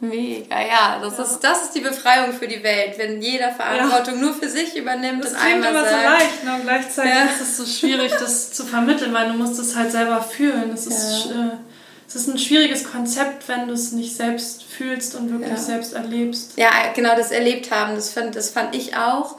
Mega, 0.00 0.60
ja. 0.60 0.98
Das, 1.00 1.16
ja. 1.16 1.24
Ist, 1.24 1.40
das 1.40 1.62
ist 1.62 1.74
die 1.76 1.80
Befreiung 1.80 2.32
für 2.32 2.48
die 2.48 2.62
Welt, 2.62 2.98
wenn 2.98 3.22
jeder 3.22 3.52
Verantwortung 3.52 4.16
ja. 4.16 4.20
nur 4.20 4.34
für 4.34 4.48
sich 4.48 4.76
übernimmt 4.76 5.24
das 5.24 5.32
und 5.32 5.38
einmal 5.38 5.70
immer 5.70 5.84
sagt. 5.84 5.94
so 5.94 6.08
leicht, 6.08 6.44
ne? 6.44 6.54
und 6.56 6.62
gleichzeitig 6.64 7.12
ja. 7.12 7.24
ist 7.24 7.40
es 7.40 7.56
so 7.56 7.64
schwierig, 7.64 8.12
das 8.18 8.52
zu 8.52 8.66
vermitteln, 8.66 9.14
weil 9.14 9.28
du 9.28 9.34
musst 9.34 9.58
es 9.60 9.76
halt 9.76 9.92
selber 9.92 10.20
fühlen. 10.20 10.72
Es 10.74 10.86
ist 10.86 11.26
äh, 11.30 11.56
es 12.14 12.22
ist 12.22 12.28
ein 12.28 12.38
schwieriges 12.38 12.84
Konzept, 12.84 13.48
wenn 13.48 13.68
du 13.68 13.74
es 13.74 13.92
nicht 13.92 14.14
selbst 14.14 14.64
fühlst 14.64 15.14
und 15.14 15.30
wirklich 15.30 15.50
ja. 15.50 15.56
selbst 15.56 15.94
erlebst. 15.94 16.52
Ja, 16.56 16.68
genau, 16.94 17.16
das 17.16 17.30
erlebt 17.30 17.70
haben, 17.70 17.94
das 17.94 18.12
fand, 18.12 18.36
das 18.36 18.50
fand 18.50 18.74
ich 18.74 18.96
auch. 18.96 19.38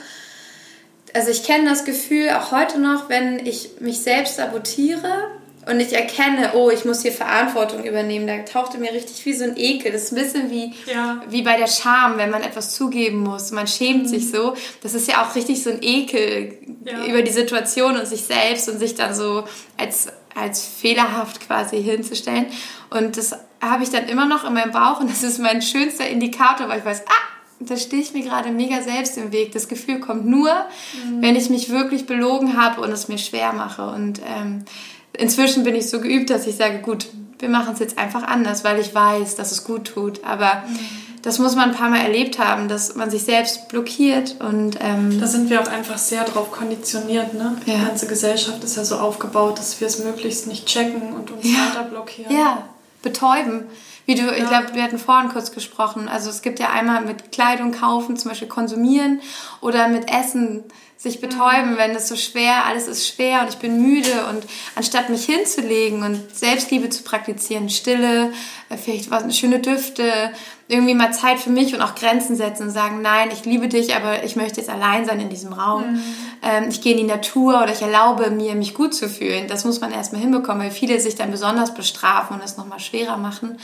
Also 1.14 1.30
ich 1.30 1.44
kenne 1.44 1.70
das 1.70 1.86
Gefühl 1.86 2.32
auch 2.32 2.52
heute 2.52 2.80
noch, 2.80 3.10
wenn 3.10 3.46
ich 3.46 3.80
mich 3.80 4.00
selbst 4.00 4.38
sabotiere 4.38 5.30
und 5.68 5.80
ich 5.80 5.94
erkenne, 5.94 6.54
oh, 6.56 6.72
ich 6.72 6.84
muss 6.84 7.04
hier 7.04 7.12
Verantwortung 7.12 7.84
übernehmen, 7.84 8.26
da 8.26 8.40
tauchte 8.40 8.80
mir 8.80 8.92
richtig 8.92 9.24
wie 9.26 9.34
so 9.34 9.44
ein 9.44 9.56
Ekel. 9.56 9.92
Das 9.92 10.06
ist 10.06 10.12
ein 10.12 10.24
bisschen 10.24 10.50
wie, 10.50 10.74
ja. 10.92 11.22
wie 11.30 11.44
bei 11.44 11.56
der 11.58 11.68
Scham, 11.68 12.18
wenn 12.18 12.32
man 12.32 12.42
etwas 12.42 12.74
zugeben 12.74 13.20
muss. 13.20 13.52
Man 13.52 13.68
schämt 13.68 14.04
mhm. 14.04 14.08
sich 14.08 14.32
so. 14.32 14.56
Das 14.82 14.96
ist 14.96 15.08
ja 15.08 15.24
auch 15.24 15.36
richtig 15.36 15.62
so 15.62 15.70
ein 15.70 15.84
Ekel 15.84 16.58
ja. 16.84 17.06
über 17.06 17.22
die 17.22 17.32
Situation 17.32 17.98
und 17.98 18.08
sich 18.08 18.24
selbst 18.24 18.68
und 18.68 18.80
sich 18.80 18.96
dann 18.96 19.14
so 19.14 19.44
als, 19.78 20.08
als 20.36 20.66
fehlerhaft 20.66 21.42
quasi 21.42 21.82
hinzustellen. 21.82 22.48
Und 22.90 23.18
das 23.18 23.34
habe 23.62 23.84
ich 23.84 23.90
dann 23.90 24.08
immer 24.08 24.26
noch 24.26 24.44
in 24.46 24.54
meinem 24.54 24.72
Bauch 24.72 25.00
und 25.00 25.10
das 25.10 25.24
ist 25.24 25.40
mein 25.40 25.62
schönster 25.62 26.08
Indikator, 26.08 26.68
weil 26.68 26.80
ich 26.80 26.86
weiß, 26.86 27.04
ah, 27.08 27.34
da 27.60 27.78
stehe 27.78 28.02
ich 28.02 28.14
mir 28.14 28.24
gerade 28.24 28.52
mega 28.52 28.82
selbst 28.82 29.18
im 29.18 29.32
Weg. 29.32 29.52
Das 29.52 29.68
Gefühl 29.68 30.00
kommt 30.00 30.26
nur, 30.26 30.50
mhm. 30.50 31.22
wenn 31.22 31.36
ich 31.36 31.50
mich 31.50 31.70
wirklich 31.70 32.06
belogen 32.06 32.62
habe 32.62 32.82
und 32.82 32.92
es 32.92 33.08
mir 33.08 33.18
schwer 33.18 33.54
mache. 33.54 33.88
Und 33.88 34.20
ähm, 34.20 34.66
inzwischen 35.14 35.64
bin 35.64 35.76
ich 35.76 35.90
so 35.90 36.02
geübt, 36.02 36.30
dass 36.30 36.48
ich 36.48 36.56
sage, 36.56 36.80
gut, 36.80 37.08
wir 37.40 37.50
machen 37.50 37.74
es 37.74 37.80
jetzt 37.80 37.98
einfach 37.98 38.24
anders, 38.24 38.64
weil 38.64 38.80
ich 38.80 38.94
weiß, 38.94 39.36
dass 39.36 39.52
es 39.52 39.64
gut 39.64 39.86
tut. 39.86 40.24
Aber 40.24 40.64
mhm. 40.68 40.80
Das 41.24 41.40
muss 41.40 41.56
man 41.56 41.70
ein 41.70 41.76
paar 41.76 41.90
Mal 41.90 42.02
erlebt 42.02 42.38
haben, 42.38 42.68
dass 42.68 42.96
man 42.96 43.10
sich 43.10 43.24
selbst 43.24 43.70
blockiert 43.70 44.36
und 44.40 44.78
ähm, 44.82 45.20
da 45.20 45.26
sind 45.26 45.50
wir 45.50 45.62
auch 45.62 45.68
einfach 45.68 45.98
sehr 45.98 46.26
drauf 46.26 46.52
konditioniert. 46.52 47.34
Ne? 47.34 47.56
Die 47.66 47.72
ja. 47.72 47.86
ganze 47.86 48.08
Gesellschaft 48.08 48.62
ist 48.64 48.76
ja 48.76 48.84
so 48.84 48.98
aufgebaut, 48.98 49.58
dass 49.58 49.80
wir 49.80 49.88
es 49.88 50.04
möglichst 50.04 50.48
nicht 50.48 50.66
checken 50.66 51.14
und 51.14 51.32
uns 51.32 51.46
ja. 51.46 51.60
weiter 51.60 51.86
blockieren. 51.86 52.36
Ja, 52.36 52.64
betäuben. 53.02 53.68
Wie 54.06 54.16
du, 54.16 54.24
ja. 54.24 54.34
ich 54.34 54.46
glaube, 54.46 54.74
wir 54.74 54.84
hatten 54.84 55.00
vorhin 55.00 55.30
kurz 55.30 55.54
gesprochen. 55.54 56.10
Also 56.10 56.30
es 56.30 56.42
gibt 56.42 56.60
ja 56.60 56.72
einmal 56.72 57.02
mit 57.02 57.32
Kleidung 57.32 57.72
kaufen, 57.72 58.18
zum 58.18 58.30
Beispiel 58.30 58.50
konsumieren 58.50 59.22
oder 59.62 59.88
mit 59.88 60.12
Essen 60.12 60.66
sich 61.04 61.20
betäuben, 61.20 61.76
wenn 61.76 61.92
es 61.92 62.08
so 62.08 62.16
schwer, 62.16 62.64
alles 62.66 62.88
ist 62.88 63.06
schwer 63.06 63.42
und 63.42 63.50
ich 63.50 63.58
bin 63.58 63.82
müde 63.82 64.26
und 64.30 64.46
anstatt 64.74 65.10
mich 65.10 65.26
hinzulegen 65.26 66.02
und 66.02 66.34
Selbstliebe 66.34 66.90
zu 66.90 67.04
praktizieren, 67.04 67.70
Stille, 67.70 68.32
äh, 68.70 68.78
vielleicht 68.78 69.12
was, 69.12 69.38
schöne 69.38 69.60
Düfte, 69.60 70.32
irgendwie 70.70 70.94
mal 70.94 71.12
Zeit 71.12 71.42
für 71.42 71.50
mich 71.50 71.76
und 71.76 71.82
auch 71.82 71.96
Grenzen 71.96 72.38
setzen 72.38 72.68
und 72.68 72.70
sagen, 72.70 73.02
nein, 73.02 73.32
ich 73.34 73.44
liebe 73.44 73.68
dich, 73.68 73.94
aber 73.98 74.24
ich 74.24 74.38
möchte 74.38 74.62
jetzt 74.62 74.70
allein 74.70 75.06
sein 75.06 75.20
in 75.20 75.30
diesem 75.30 75.52
Raum. 75.52 75.96
Mhm. 75.96 76.04
Ähm, 76.42 76.70
ich 76.70 76.80
gehe 76.80 76.94
in 76.94 77.00
die 77.00 77.04
Natur 77.04 77.62
oder 77.62 77.74
ich 77.74 77.82
erlaube 77.82 78.30
mir, 78.32 78.56
mich 78.56 78.74
gut 78.74 78.96
zu 78.96 79.10
fühlen. 79.10 79.50
Das 79.50 79.66
muss 79.66 79.82
man 79.82 79.92
erstmal 79.92 80.22
hinbekommen, 80.22 80.64
weil 80.64 80.72
viele 80.72 81.02
sich 81.02 81.16
dann 81.16 81.32
besonders 81.32 81.74
bestrafen 81.74 82.38
und 82.38 82.44
es 82.46 82.56
nochmal 82.56 82.80
schwerer 82.80 83.18
machen. 83.18 83.58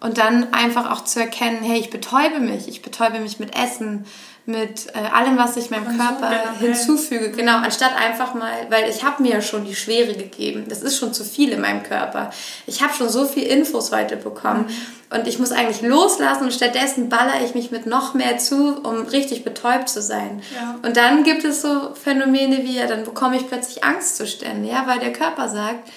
Und 0.00 0.18
dann 0.18 0.52
einfach 0.52 0.90
auch 0.90 1.04
zu 1.04 1.20
erkennen, 1.20 1.60
hey, 1.62 1.78
ich 1.78 1.88
betäube 1.88 2.40
mich, 2.40 2.68
ich 2.68 2.82
betäube 2.82 3.20
mich 3.20 3.38
mit 3.38 3.56
Essen, 3.56 4.04
mit 4.44 4.88
äh, 4.94 4.98
allem, 4.98 5.38
was 5.38 5.56
ich 5.56 5.70
meinem 5.70 5.96
Körper 5.96 6.30
generell. 6.30 6.74
hinzufüge. 6.74 7.30
Genau, 7.30 7.58
anstatt 7.58 7.94
einfach 7.96 8.34
mal, 8.34 8.52
weil 8.70 8.90
ich 8.90 9.04
habe 9.04 9.22
mir 9.22 9.34
ja 9.34 9.40
schon 9.40 9.64
die 9.64 9.76
Schwere 9.76 10.14
gegeben. 10.14 10.64
Das 10.68 10.82
ist 10.82 10.98
schon 10.98 11.14
zu 11.14 11.24
viel 11.24 11.50
in 11.50 11.60
meinem 11.60 11.84
Körper. 11.84 12.30
Ich 12.66 12.82
habe 12.82 12.92
schon 12.92 13.08
so 13.08 13.24
viel 13.24 13.44
Infos 13.44 13.92
weiterbekommen. 13.92 14.66
Mhm. 14.66 15.16
Und 15.16 15.28
ich 15.28 15.38
muss 15.38 15.52
eigentlich 15.52 15.82
loslassen 15.82 16.44
und 16.44 16.52
stattdessen 16.52 17.08
baller 17.08 17.44
ich 17.44 17.54
mich 17.54 17.70
mit 17.70 17.86
noch 17.86 18.14
mehr 18.14 18.38
zu, 18.38 18.80
um 18.82 19.02
richtig 19.02 19.44
betäubt 19.44 19.88
zu 19.88 20.00
sein. 20.00 20.42
Ja. 20.54 20.78
Und 20.82 20.96
dann 20.96 21.22
gibt 21.22 21.44
es 21.44 21.62
so 21.62 21.94
Phänomene 21.94 22.64
wie, 22.64 22.78
ja, 22.78 22.86
dann 22.86 23.04
bekomme 23.04 23.36
ich 23.36 23.46
plötzlich 23.46 23.84
Angstzustände, 23.84 24.68
ja, 24.68 24.86
weil 24.86 25.00
der 25.00 25.12
Körper 25.12 25.48
sagt, 25.48 25.90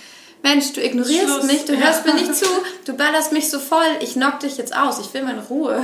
Mensch, 0.46 0.74
du 0.74 0.82
ignorierst 0.82 1.24
Schluss. 1.24 1.44
mich, 1.46 1.66
du 1.66 1.76
hörst 1.76 2.06
mir 2.06 2.14
nicht 2.14 2.36
zu, 2.42 2.46
du 2.86 2.94
ballerst 2.94 3.32
mich 3.32 3.50
so 3.50 3.58
voll, 3.58 3.88
ich 4.00 4.14
knock 4.14 4.42
dich 4.42 4.58
jetzt 4.58 4.78
aus, 4.78 5.00
ich 5.00 5.12
will 5.12 5.24
meine 5.24 5.44
Ruhe. 5.44 5.84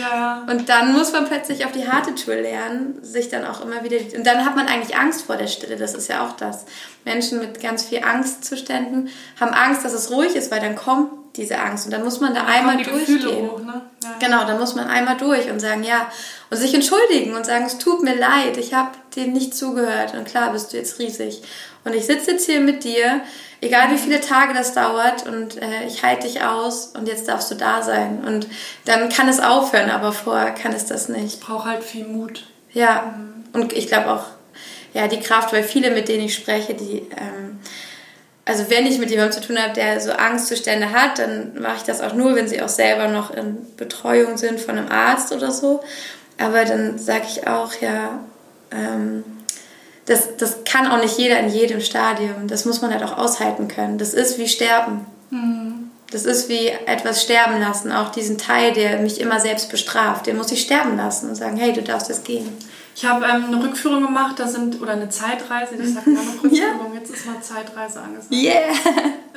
Ja. 0.00 0.46
Und 0.48 0.68
dann 0.68 0.92
muss 0.92 1.12
man 1.12 1.26
plötzlich 1.26 1.64
auf 1.64 1.72
die 1.72 1.88
harte 1.88 2.14
Tour 2.14 2.36
lernen, 2.36 2.98
sich 3.02 3.28
dann 3.28 3.44
auch 3.44 3.64
immer 3.64 3.82
wieder. 3.82 3.96
Und 4.16 4.24
dann 4.24 4.44
hat 4.44 4.54
man 4.54 4.68
eigentlich 4.68 4.96
Angst 4.96 5.22
vor 5.22 5.36
der 5.36 5.48
Stille, 5.48 5.76
das 5.76 5.94
ist 5.94 6.08
ja 6.08 6.24
auch 6.24 6.36
das. 6.36 6.66
Menschen 7.04 7.40
mit 7.40 7.60
ganz 7.60 7.84
viel 7.84 8.04
Angstzuständen 8.04 9.08
haben 9.40 9.52
Angst, 9.52 9.84
dass 9.84 9.92
es 9.92 10.10
ruhig 10.10 10.36
ist, 10.36 10.52
weil 10.52 10.60
dann 10.60 10.76
kommt 10.76 11.10
diese 11.36 11.58
Angst. 11.58 11.86
Und 11.86 11.92
dann 11.92 12.04
muss 12.04 12.20
man 12.20 12.34
da 12.34 12.44
einmal 12.46 12.82
durchgehen. 12.82 13.50
Hoch, 13.50 13.60
ne? 13.60 13.82
ja. 14.02 14.14
Genau, 14.20 14.44
dann 14.44 14.58
muss 14.58 14.74
man 14.74 14.86
einmal 14.88 15.16
durch 15.16 15.50
und 15.50 15.60
sagen, 15.60 15.82
ja, 15.82 16.06
und 16.50 16.56
sich 16.56 16.74
entschuldigen 16.74 17.34
und 17.34 17.44
sagen, 17.44 17.64
es 17.66 17.78
tut 17.78 18.02
mir 18.02 18.16
leid, 18.16 18.56
ich 18.56 18.72
habe 18.72 18.90
dir 19.14 19.26
nicht 19.26 19.54
zugehört. 19.54 20.14
Und 20.14 20.26
klar 20.26 20.52
bist 20.52 20.72
du 20.72 20.76
jetzt 20.76 20.98
riesig. 20.98 21.42
Und 21.86 21.94
ich 21.94 22.04
sitze 22.04 22.32
jetzt 22.32 22.44
hier 22.44 22.60
mit 22.60 22.84
dir 22.84 23.22
egal 23.60 23.90
wie 23.90 23.98
viele 23.98 24.20
Tage 24.20 24.54
das 24.54 24.74
dauert 24.74 25.26
und 25.26 25.60
äh, 25.60 25.86
ich 25.86 26.02
halte 26.02 26.26
dich 26.26 26.42
aus 26.42 26.92
und 26.94 27.08
jetzt 27.08 27.28
darfst 27.28 27.50
du 27.50 27.54
da 27.54 27.82
sein. 27.82 28.24
Und 28.26 28.46
dann 28.84 29.08
kann 29.08 29.28
es 29.28 29.40
aufhören, 29.40 29.90
aber 29.90 30.12
vorher 30.12 30.52
kann 30.52 30.72
es 30.72 30.86
das 30.86 31.08
nicht. 31.08 31.24
Es 31.24 31.36
braucht 31.36 31.66
halt 31.66 31.84
viel 31.84 32.06
Mut. 32.06 32.44
Ja, 32.72 33.14
und 33.52 33.72
ich 33.72 33.88
glaube 33.88 34.10
auch, 34.10 34.24
ja, 34.92 35.08
die 35.08 35.20
Kraft, 35.20 35.52
weil 35.52 35.62
viele, 35.62 35.90
mit 35.90 36.08
denen 36.08 36.24
ich 36.24 36.34
spreche, 36.34 36.74
die, 36.74 37.06
ähm, 37.16 37.58
also 38.44 38.70
wenn 38.70 38.86
ich 38.86 38.98
mit 38.98 39.10
jemandem 39.10 39.40
zu 39.40 39.46
tun 39.46 39.58
habe, 39.58 39.72
der 39.72 40.00
so 40.00 40.12
Angstzustände 40.12 40.92
hat, 40.92 41.18
dann 41.18 41.60
mache 41.60 41.76
ich 41.78 41.82
das 41.82 42.00
auch 42.00 42.12
nur, 42.12 42.36
wenn 42.36 42.48
sie 42.48 42.62
auch 42.62 42.68
selber 42.68 43.08
noch 43.08 43.30
in 43.30 43.56
Betreuung 43.76 44.36
sind 44.36 44.60
von 44.60 44.78
einem 44.78 44.90
Arzt 44.90 45.32
oder 45.32 45.50
so. 45.50 45.82
Aber 46.38 46.64
dann 46.64 46.98
sage 46.98 47.24
ich 47.28 47.48
auch, 47.48 47.72
ja, 47.80 48.20
ähm, 48.70 49.24
das, 50.06 50.36
das 50.36 50.64
kann 50.64 50.86
auch 50.86 51.00
nicht 51.00 51.18
jeder 51.18 51.38
in 51.40 51.48
jedem 51.48 51.80
Stadium. 51.80 52.46
Das 52.48 52.64
muss 52.64 52.80
man 52.80 52.92
halt 52.92 53.02
auch 53.02 53.18
aushalten 53.18 53.68
können. 53.68 53.98
Das 53.98 54.14
ist 54.14 54.38
wie 54.38 54.48
Sterben. 54.48 55.04
Mhm. 55.30 55.90
Das 56.12 56.24
ist 56.24 56.48
wie 56.48 56.68
etwas 56.68 57.22
sterben 57.22 57.60
lassen. 57.60 57.90
Auch 57.90 58.10
diesen 58.10 58.38
Teil, 58.38 58.72
der 58.72 59.00
mich 59.00 59.20
immer 59.20 59.40
selbst 59.40 59.70
bestraft, 59.70 60.26
den 60.26 60.36
muss 60.36 60.52
ich 60.52 60.62
sterben 60.62 60.96
lassen 60.96 61.28
und 61.28 61.34
sagen, 61.34 61.56
hey, 61.56 61.72
du 61.72 61.82
darfst 61.82 62.08
jetzt 62.08 62.24
gehen. 62.24 62.56
Ich 62.96 63.04
habe 63.04 63.26
ähm, 63.26 63.44
eine 63.44 63.62
Rückführung 63.62 64.02
gemacht, 64.02 64.36
da 64.38 64.48
sind, 64.48 64.80
oder 64.80 64.92
eine 64.92 65.10
Zeitreise, 65.10 65.76
das 65.76 65.92
sagt 65.92 66.06
man 66.06 66.14
noch 66.14 66.22
Rückführung, 66.42 66.92
yeah. 66.92 66.98
jetzt 66.98 67.10
ist 67.10 67.26
mal 67.26 67.42
Zeitreise 67.42 68.00
angesagt. 68.00 68.32
Yeah! 68.32 68.72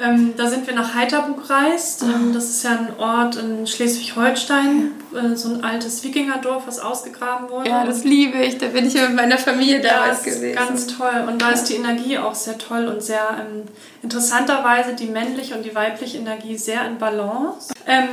Ähm, 0.01 0.34
da 0.38 0.47
sind 0.47 0.66
wir 0.66 0.74
nach 0.74 0.95
Heiterbu 0.95 1.34
gereist. 1.41 2.03
Ähm, 2.03 2.32
das 2.34 2.45
ist 2.45 2.64
ja 2.64 2.70
ein 2.70 2.97
Ort 2.97 3.36
in 3.36 3.68
Schleswig-Holstein, 3.68 4.91
äh, 5.14 5.36
so 5.36 5.49
ein 5.49 5.62
altes 5.62 6.01
Wikingerdorf, 6.05 6.68
was 6.68 6.80
ausgegraben 6.80 7.49
wurde. 7.49 7.70
Ja, 7.70 7.84
das 7.84 8.05
liebe 8.05 8.38
ich, 8.38 8.57
da 8.57 8.68
bin 8.68 8.88
ich 8.88 8.93
ja 8.93 9.07
mit 9.07 9.18
meiner 9.18 9.38
Familie 9.38 9.82
damals 9.82 10.24
gewesen. 10.24 10.55
Ganz 10.55 10.88
toll 10.88 11.26
und 11.28 11.41
da 11.41 11.49
ist 11.49 11.66
die 11.66 11.76
Energie 11.76 12.18
auch 12.18 12.36
sehr 12.36 12.57
toll 12.57 12.88
und 12.88 13.03
sehr 13.03 13.28
ähm, 13.41 13.64
interessanterweise 14.01 14.93
die 14.93 15.07
männliche 15.07 15.53
und 15.53 15.66
die 15.66 15.76
weibliche 15.76 16.20
Energie 16.20 16.57
sehr 16.57 16.88
in 16.88 16.97
Balance. 16.97 17.74
Ähm, 17.86 18.07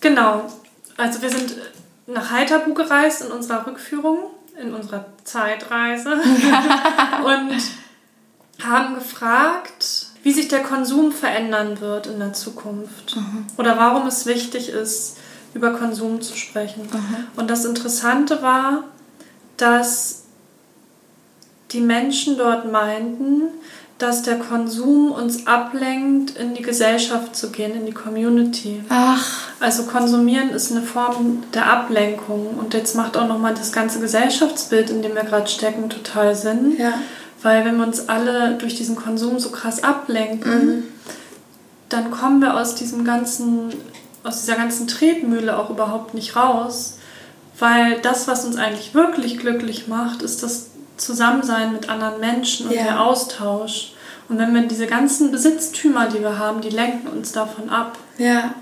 genau, 0.00 0.44
also 0.96 1.20
wir 1.20 1.30
sind 1.30 1.56
nach 2.06 2.30
Heiterbu 2.30 2.74
gereist 2.74 3.22
in 3.22 3.32
unserer 3.32 3.66
Rückführung 3.66 4.18
in 4.60 4.74
unserer 4.74 5.06
Zeitreise 5.24 6.12
und 7.24 7.60
haben 8.62 8.94
gefragt, 8.94 10.06
wie 10.22 10.32
sich 10.32 10.48
der 10.48 10.62
Konsum 10.62 11.12
verändern 11.12 11.80
wird 11.80 12.06
in 12.06 12.18
der 12.18 12.32
Zukunft 12.32 13.16
mhm. 13.16 13.46
oder 13.56 13.76
warum 13.76 14.06
es 14.06 14.26
wichtig 14.26 14.68
ist, 14.68 15.18
über 15.54 15.72
Konsum 15.72 16.20
zu 16.20 16.36
sprechen. 16.36 16.82
Mhm. 16.82 17.26
Und 17.36 17.50
das 17.50 17.64
Interessante 17.64 18.42
war, 18.42 18.84
dass 19.56 20.24
die 21.72 21.80
Menschen 21.80 22.38
dort 22.38 22.70
meinten, 22.70 23.42
dass 23.98 24.22
der 24.22 24.38
Konsum 24.38 25.12
uns 25.12 25.46
ablenkt, 25.46 26.36
in 26.36 26.54
die 26.54 26.62
Gesellschaft 26.62 27.36
zu 27.36 27.50
gehen, 27.50 27.74
in 27.74 27.86
die 27.86 27.92
Community. 27.92 28.82
Ach. 28.88 29.48
Also 29.60 29.84
konsumieren 29.84 30.50
ist 30.50 30.72
eine 30.72 30.82
Form 30.82 31.44
der 31.54 31.70
Ablenkung. 31.70 32.58
Und 32.58 32.74
jetzt 32.74 32.96
macht 32.96 33.16
auch 33.16 33.28
nochmal 33.28 33.54
das 33.54 33.72
ganze 33.72 34.00
Gesellschaftsbild, 34.00 34.90
in 34.90 35.02
dem 35.02 35.14
wir 35.14 35.22
gerade 35.22 35.46
stecken, 35.46 35.88
total 35.90 36.34
Sinn. 36.34 36.74
Ja. 36.76 36.94
Weil 37.42 37.64
wenn 37.64 37.76
wir 37.76 37.86
uns 37.86 38.08
alle 38.08 38.56
durch 38.58 38.74
diesen 38.74 38.96
Konsum 38.96 39.38
so 39.38 39.50
krass 39.50 39.84
ablenken, 39.84 40.66
mhm. 40.66 40.82
dann 41.88 42.10
kommen 42.10 42.40
wir 42.40 42.56
aus 42.56 42.74
diesem 42.74 43.04
ganzen, 43.04 43.72
aus 44.24 44.40
dieser 44.40 44.56
ganzen 44.56 44.88
Tretmühle 44.88 45.56
auch 45.56 45.70
überhaupt 45.70 46.14
nicht 46.14 46.34
raus. 46.34 46.98
Weil 47.60 48.00
das, 48.00 48.26
was 48.26 48.44
uns 48.44 48.56
eigentlich 48.56 48.94
wirklich 48.94 49.38
glücklich 49.38 49.86
macht, 49.86 50.22
ist 50.22 50.42
das 50.42 50.70
Zusammensein 50.96 51.72
mit 51.72 51.88
anderen 51.88 52.20
Menschen 52.20 52.68
und 52.68 52.74
ja. 52.74 52.84
der 52.84 53.00
Austausch. 53.00 53.92
Und 54.28 54.38
wenn 54.38 54.54
wir 54.54 54.62
diese 54.62 54.86
ganzen 54.86 55.30
Besitztümer, 55.30 56.06
die 56.06 56.20
wir 56.20 56.38
haben, 56.38 56.60
die 56.60 56.70
lenken 56.70 57.08
uns 57.08 57.32
davon 57.32 57.68
ab. 57.68 57.98
Ja. 58.16 58.54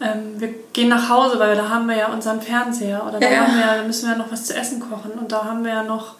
Ähm, 0.00 0.40
wir 0.40 0.48
gehen 0.72 0.88
nach 0.88 1.08
Hause, 1.08 1.38
weil 1.38 1.56
da 1.56 1.68
haben 1.68 1.88
wir 1.88 1.96
ja 1.96 2.08
unseren 2.08 2.40
Fernseher 2.42 3.06
oder 3.06 3.20
da, 3.20 3.30
ja. 3.30 3.46
haben 3.46 3.56
wir, 3.56 3.66
da 3.66 3.82
müssen 3.84 4.06
wir 4.06 4.12
ja 4.12 4.18
noch 4.18 4.30
was 4.30 4.44
zu 4.44 4.54
essen 4.54 4.80
kochen 4.80 5.12
und 5.12 5.32
da 5.32 5.44
haben 5.44 5.64
wir 5.64 5.72
ja 5.72 5.82
noch 5.82 6.16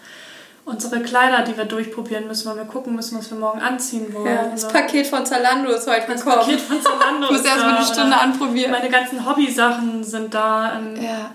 unsere 0.65 1.01
Kleider, 1.01 1.45
die 1.45 1.57
wir 1.57 1.65
durchprobieren 1.65 2.27
müssen, 2.27 2.49
weil 2.49 2.57
wir 2.57 2.65
gucken 2.65 2.97
müssen, 2.97 3.19
was 3.19 3.31
wir 3.31 3.39
morgen 3.39 3.61
anziehen 3.61 4.13
wollen. 4.15 4.27
Ja, 4.27 4.49
das 4.51 4.67
Paket 4.67 5.07
von 5.07 5.27
Zalando 5.27 5.71
ist 5.71 5.87
heute 5.87 6.07
das 6.09 6.25
gekommen. 6.25 6.37
Das 6.39 6.47
Paket 6.47 6.61
von 6.61 6.83
Zalando 6.83 7.27
ich 7.31 7.33
muss 7.33 7.45
erst 7.45 7.61
mal 7.61 7.77
eine 7.77 7.87
Stunde 7.87 8.17
anprobieren. 8.17 8.71
Meine 8.71 8.89
ganzen 8.89 9.29
Hobbysachen 9.29 10.03
sind 10.03 10.33
da. 10.33 10.73
Ähm, 10.77 11.03
ja 11.03 11.31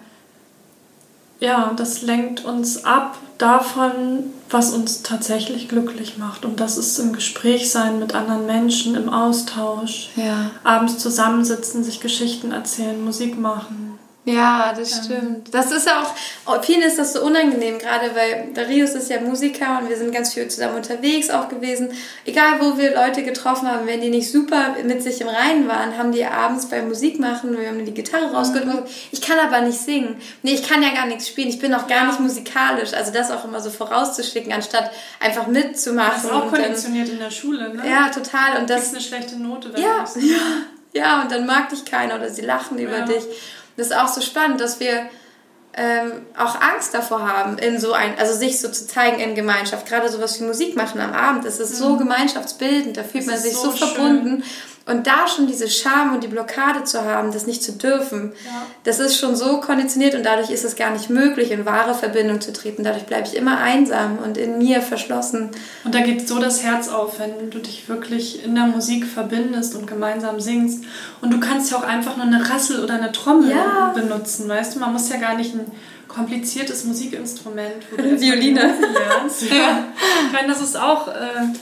ja, 1.42 1.74
das 1.76 2.04
lenkt 2.04 2.46
uns 2.46 2.86
ab 2.86 3.18
davon, 3.40 4.32
was 4.50 4.74
uns 4.74 5.02
tatsächlich 5.02 5.68
glücklich 5.68 6.18
macht. 6.18 6.46
Und 6.46 6.60
das 6.60 6.78
ist 6.78 7.00
im 7.00 7.14
Gespräch 7.14 7.72
sein 7.72 8.00
mit 8.00 8.14
anderen 8.14 8.46
Menschen, 8.46 8.96
im 8.96 9.10
Austausch. 9.10 10.10
Ja. 10.16 10.52
Abends 10.64 11.00
zusammensitzen, 11.00 11.84
sich 11.84 12.00
Geschichten 12.00 12.52
erzählen, 12.52 13.04
Musik 13.04 13.40
machen. 13.40 13.91
Ja, 14.24 14.72
das 14.78 14.98
ähm. 14.98 15.04
stimmt. 15.04 15.54
Das 15.54 15.72
ist 15.72 15.90
auch, 15.90 16.14
oh, 16.46 16.62
vielen 16.62 16.84
ist 16.84 17.00
das 17.00 17.14
so 17.14 17.24
unangenehm, 17.24 17.80
gerade 17.80 18.14
weil 18.14 18.50
Darius 18.54 18.92
ist 18.92 19.10
ja 19.10 19.20
Musiker 19.20 19.80
und 19.82 19.90
wir 19.90 19.98
sind 19.98 20.14
ganz 20.14 20.34
viel 20.34 20.48
zusammen 20.48 20.76
unterwegs 20.76 21.32
auch 21.32 21.50
gewesen. 21.50 21.90
Egal, 22.26 22.60
wo 22.60 22.78
wir 22.78 22.94
Leute 22.94 23.24
getroffen 23.24 23.68
haben, 23.68 23.88
wenn 23.88 24.00
die 24.00 24.10
nicht 24.10 24.32
super 24.32 24.76
mit 24.84 25.02
sich 25.02 25.22
im 25.22 25.28
Reinen 25.28 25.68
waren, 25.68 25.98
haben 25.98 26.12
die 26.12 26.24
abends 26.24 26.68
beim 26.68 26.88
Musik 26.88 27.20
machen, 27.20 27.58
wir 27.58 27.68
haben 27.68 27.84
die 27.84 27.94
Gitarre 27.94 28.32
rausgeholt 28.32 28.68
mhm. 28.68 28.84
ich 29.12 29.22
kann 29.22 29.40
aber 29.40 29.62
nicht 29.62 29.80
singen. 29.80 30.18
Nee, 30.44 30.54
ich 30.54 30.70
kann 30.70 30.84
ja 30.84 30.94
gar 30.94 31.08
nichts 31.08 31.28
spielen, 31.28 31.50
ich 31.50 31.60
bin 31.60 31.74
auch 31.74 31.88
gar 31.88 32.06
nicht 32.06 32.20
musikalisch. 32.20 32.94
Also 32.94 33.12
das 33.12 33.32
auch 33.32 33.44
immer 33.46 33.60
so 33.60 33.72
vorauszuschicken, 33.72 34.54
anstatt 34.54 34.92
einfach 35.20 35.48
mitzumachen. 35.48 36.12
Das 36.14 36.26
ist 36.26 36.32
auch 36.32 36.48
konditioniert 36.48 37.10
in 37.10 37.18
der 37.18 37.32
Schule, 37.32 37.74
ne? 37.74 37.90
Ja, 37.90 38.10
total. 38.10 38.60
Und 38.60 38.70
das 38.70 38.84
ist 38.84 38.94
eine 38.94 39.02
schlechte 39.02 39.38
Note. 39.38 39.72
Ja, 39.78 40.06
ja, 40.16 40.38
ja, 40.94 41.22
und 41.24 41.32
dann 41.32 41.48
mag 41.48 41.70
dich 41.70 41.86
keiner 41.86 42.16
oder 42.16 42.30
sie 42.30 42.42
lachen 42.42 42.78
über 42.78 43.00
ja. 43.00 43.06
dich. 43.06 43.24
Das 43.78 43.88
ist 43.88 43.96
auch 43.96 44.08
so 44.08 44.22
spannend, 44.22 44.62
dass 44.62 44.80
wir 44.80 45.10
ähm, 45.74 46.26
auch 46.38 46.60
Angst 46.60 46.94
davor 46.94 47.28
haben, 47.28 47.58
in 47.58 47.80
so 47.80 47.94
ein, 47.94 48.18
also 48.20 48.34
sich 48.34 48.60
so 48.60 48.70
zu 48.70 48.88
zeigen 48.88 49.20
in 49.20 49.36
Gemeinschaft. 49.36 49.88
Gerade 49.88 50.10
sowas 50.10 50.40
wie 50.40 50.44
Musik 50.44 50.76
machen 50.76 51.00
am 51.00 51.14
Abend, 51.14 51.46
das 51.46 51.60
ist 51.60 51.74
mhm. 51.74 51.78
so 51.78 51.98
gemeinschaftsbildend, 51.98 52.98
da 52.98 53.04
fühlt 53.04 53.26
das 53.26 53.32
man 53.32 53.42
sich 53.42 53.54
so, 53.54 53.72
so 53.72 53.86
verbunden. 53.86 54.44
Und 54.92 55.08
da 55.08 55.28
schon 55.28 55.48
diese 55.48 55.70
Scham 55.70 56.14
und 56.14 56.24
die 56.24 56.28
Blockade 56.28 56.84
zu 56.84 57.06
haben, 57.06 57.32
das 57.32 57.48
nicht 57.48 57.64
zu 57.64 57.72
dürfen, 57.72 58.34
ja. 58.46 58.64
das 58.84 59.00
ist 59.00 59.18
schon 59.18 59.38
so 59.38 59.62
konditioniert 59.62 60.16
und 60.16 60.26
dadurch 60.26 60.50
ist 60.50 60.66
es 60.66 60.76
gar 60.76 60.92
nicht 60.92 61.10
möglich, 61.10 61.52
in 61.52 61.66
wahre 61.66 61.94
Verbindung 61.94 62.42
zu 62.42 62.52
treten. 62.52 62.84
Dadurch 62.84 63.06
bleibe 63.06 63.26
ich 63.26 63.38
immer 63.38 63.60
einsam 63.60 64.18
und 64.18 64.38
in 64.38 64.58
mir 64.58 64.82
verschlossen. 64.82 65.52
Und 65.86 65.96
da 65.96 66.02
geht 66.02 66.28
so 66.28 66.40
das 66.40 66.64
Herz 66.64 66.90
auf, 66.90 67.20
wenn 67.20 67.50
du 67.50 67.60
dich 67.60 67.88
wirklich 67.88 68.44
in 68.44 68.54
der 68.54 68.66
Musik 68.66 69.06
verbindest 69.06 69.76
und 69.76 69.88
gemeinsam 69.88 70.42
singst. 70.42 70.84
Und 71.22 71.32
du 71.32 71.40
kannst 71.40 71.72
ja 71.72 71.78
auch 71.78 71.84
einfach 71.84 72.18
nur 72.18 72.26
eine 72.26 72.50
Rassel 72.50 72.84
oder 72.84 72.96
eine 72.96 73.14
Trommel 73.14 73.52
ja. 73.52 73.94
benutzen, 73.96 74.50
weißt 74.50 74.76
du? 74.76 74.80
Man 74.80 74.92
muss 74.92 75.10
ja 75.10 75.18
gar 75.18 75.36
nicht 75.36 75.56
ein 75.56 75.72
kompliziertes 76.10 76.84
Musikinstrument, 76.84 77.86
wo 77.92 77.98
Violine 78.20 78.60
lernst. 78.60 79.44
Ja. 79.52 79.86
Ich 80.28 80.34
meine, 80.34 80.50
das 80.50 80.62
ist 80.62 80.78
auch... 80.78 81.08
Äh, 81.08 81.54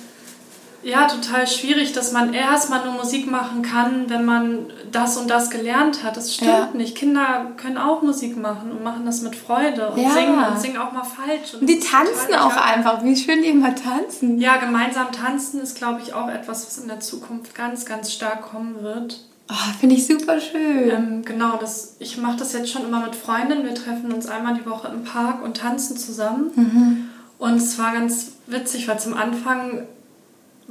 ja, 0.84 1.08
total 1.08 1.46
schwierig, 1.48 1.94
dass 1.94 2.12
man 2.12 2.34
erstmal 2.34 2.86
nur 2.86 2.94
Musik 2.94 3.30
machen 3.30 3.62
kann, 3.62 4.10
wenn 4.10 4.26
man 4.26 4.68
das 4.92 5.18
und 5.18 5.30
das 5.30 5.50
gelernt 5.50 6.04
hat. 6.04 6.16
Das 6.16 6.34
stimmt 6.34 6.52
ja. 6.52 6.70
nicht. 6.74 6.96
Kinder 6.96 7.48
können 7.58 7.78
auch 7.78 8.02
Musik 8.02 8.38
machen 8.38 8.72
und 8.72 8.84
machen 8.84 9.06
das 9.06 9.22
mit 9.22 9.36
Freude 9.36 9.90
und 9.90 10.02
ja. 10.02 10.12
singen 10.12 10.44
und 10.44 10.60
singen 10.60 10.78
auch 10.78 10.92
mal 10.92 11.04
falsch. 11.04 11.54
Und, 11.54 11.62
und 11.62 11.68
die 11.68 11.80
tanzen 11.80 12.34
auch 12.36 12.56
einfach. 12.56 13.04
Wie 13.04 13.16
schön 13.16 13.42
die 13.42 13.50
immer 13.50 13.76
tanzen. 13.76 14.40
Ja, 14.40 14.58
gemeinsam 14.58 15.12
tanzen 15.12 15.62
ist, 15.62 15.76
glaube 15.78 16.02
ich, 16.04 16.14
auch 16.14 16.30
etwas, 16.30 16.66
was 16.66 16.78
in 16.78 16.88
der 16.88 17.00
Zukunft 17.00 17.56
ganz, 17.56 17.86
ganz 17.86 18.14
stark 18.14 18.42
kommen 18.42 18.82
wird. 18.82 19.22
Oh, 19.52 19.74
Finde 19.80 19.96
ich 19.96 20.06
super 20.06 20.40
schön. 20.40 20.90
Ähm, 20.90 21.26
genau, 21.26 21.58
das, 21.58 21.96
ich 22.00 22.18
mache 22.18 22.38
das 22.38 22.54
jetzt 22.54 22.72
schon 22.72 22.86
immer 22.86 23.02
mit 23.02 23.16
Freundinnen. 23.16 23.66
Wir 23.66 23.74
treffen 23.74 24.14
uns 24.14 24.28
einmal 24.28 24.54
die 24.54 24.70
Woche 24.70 24.90
im 24.90 25.04
Park 25.04 25.44
und 25.44 25.58
tanzen 25.58 25.98
zusammen. 25.98 26.52
Mhm. 26.56 27.10
Und 27.40 27.56
es 27.56 27.80
war 27.80 27.94
ganz 27.94 28.34
witzig, 28.46 28.88
weil 28.88 29.00
zum 29.00 29.16
Anfang 29.16 29.88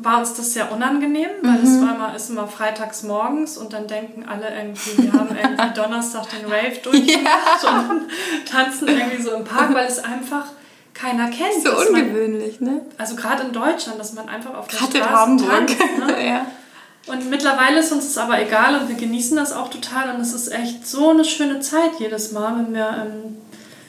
war 0.01 0.21
uns 0.21 0.35
das 0.35 0.53
sehr 0.53 0.71
unangenehm, 0.71 1.31
weil 1.43 1.59
mhm. 1.59 1.67
es 1.67 1.81
war 1.81 1.95
immer, 1.95 2.15
ist 2.15 2.31
immer 2.31 2.47
freitags 2.47 3.03
morgens 3.03 3.59
und 3.59 3.73
dann 3.73 3.89
denken 3.89 4.25
alle 4.29 4.49
irgendwie, 4.55 5.03
wir 5.03 5.13
haben 5.13 5.37
irgendwie 5.37 5.75
Donnerstag 5.75 6.27
den 6.31 6.45
Rave 6.45 6.79
durchgemacht 6.83 7.65
ja. 7.65 7.91
und 7.91 8.03
tanzen 8.49 8.87
irgendwie 8.87 9.21
so 9.21 9.33
im 9.33 9.45
Park, 9.45 9.75
weil 9.75 9.89
es 9.89 9.99
einfach 9.99 10.47
keiner 10.95 11.29
kennt. 11.31 11.65
So 11.65 11.77
ungewöhnlich, 11.77 12.61
man, 12.61 12.75
ne? 12.75 12.81
Also 12.97 13.17
gerade 13.17 13.43
in 13.43 13.53
Deutschland, 13.53 13.99
dass 13.99 14.13
man 14.13 14.29
einfach 14.29 14.55
auf 14.55 14.69
der 14.69 14.77
Straße 14.77 14.99
in 14.99 15.11
Hamburg. 15.11 15.67
tanzt. 15.67 15.99
Ne? 15.99 16.27
ja. 16.27 16.47
Und 17.07 17.29
mittlerweile 17.29 17.81
ist 17.81 17.91
uns 17.91 18.05
das 18.05 18.19
aber 18.19 18.41
egal 18.41 18.81
und 18.81 18.89
wir 18.89 18.97
genießen 18.97 19.37
das 19.37 19.53
auch 19.53 19.69
total 19.69 20.15
und 20.15 20.21
es 20.21 20.33
ist 20.33 20.49
echt 20.53 20.87
so 20.87 21.11
eine 21.11 21.25
schöne 21.25 21.59
Zeit 21.61 21.93
jedes 21.99 22.33
Mal, 22.33 22.57
wenn 22.57 22.75
wir, 22.75 22.89
ähm, 22.89 23.39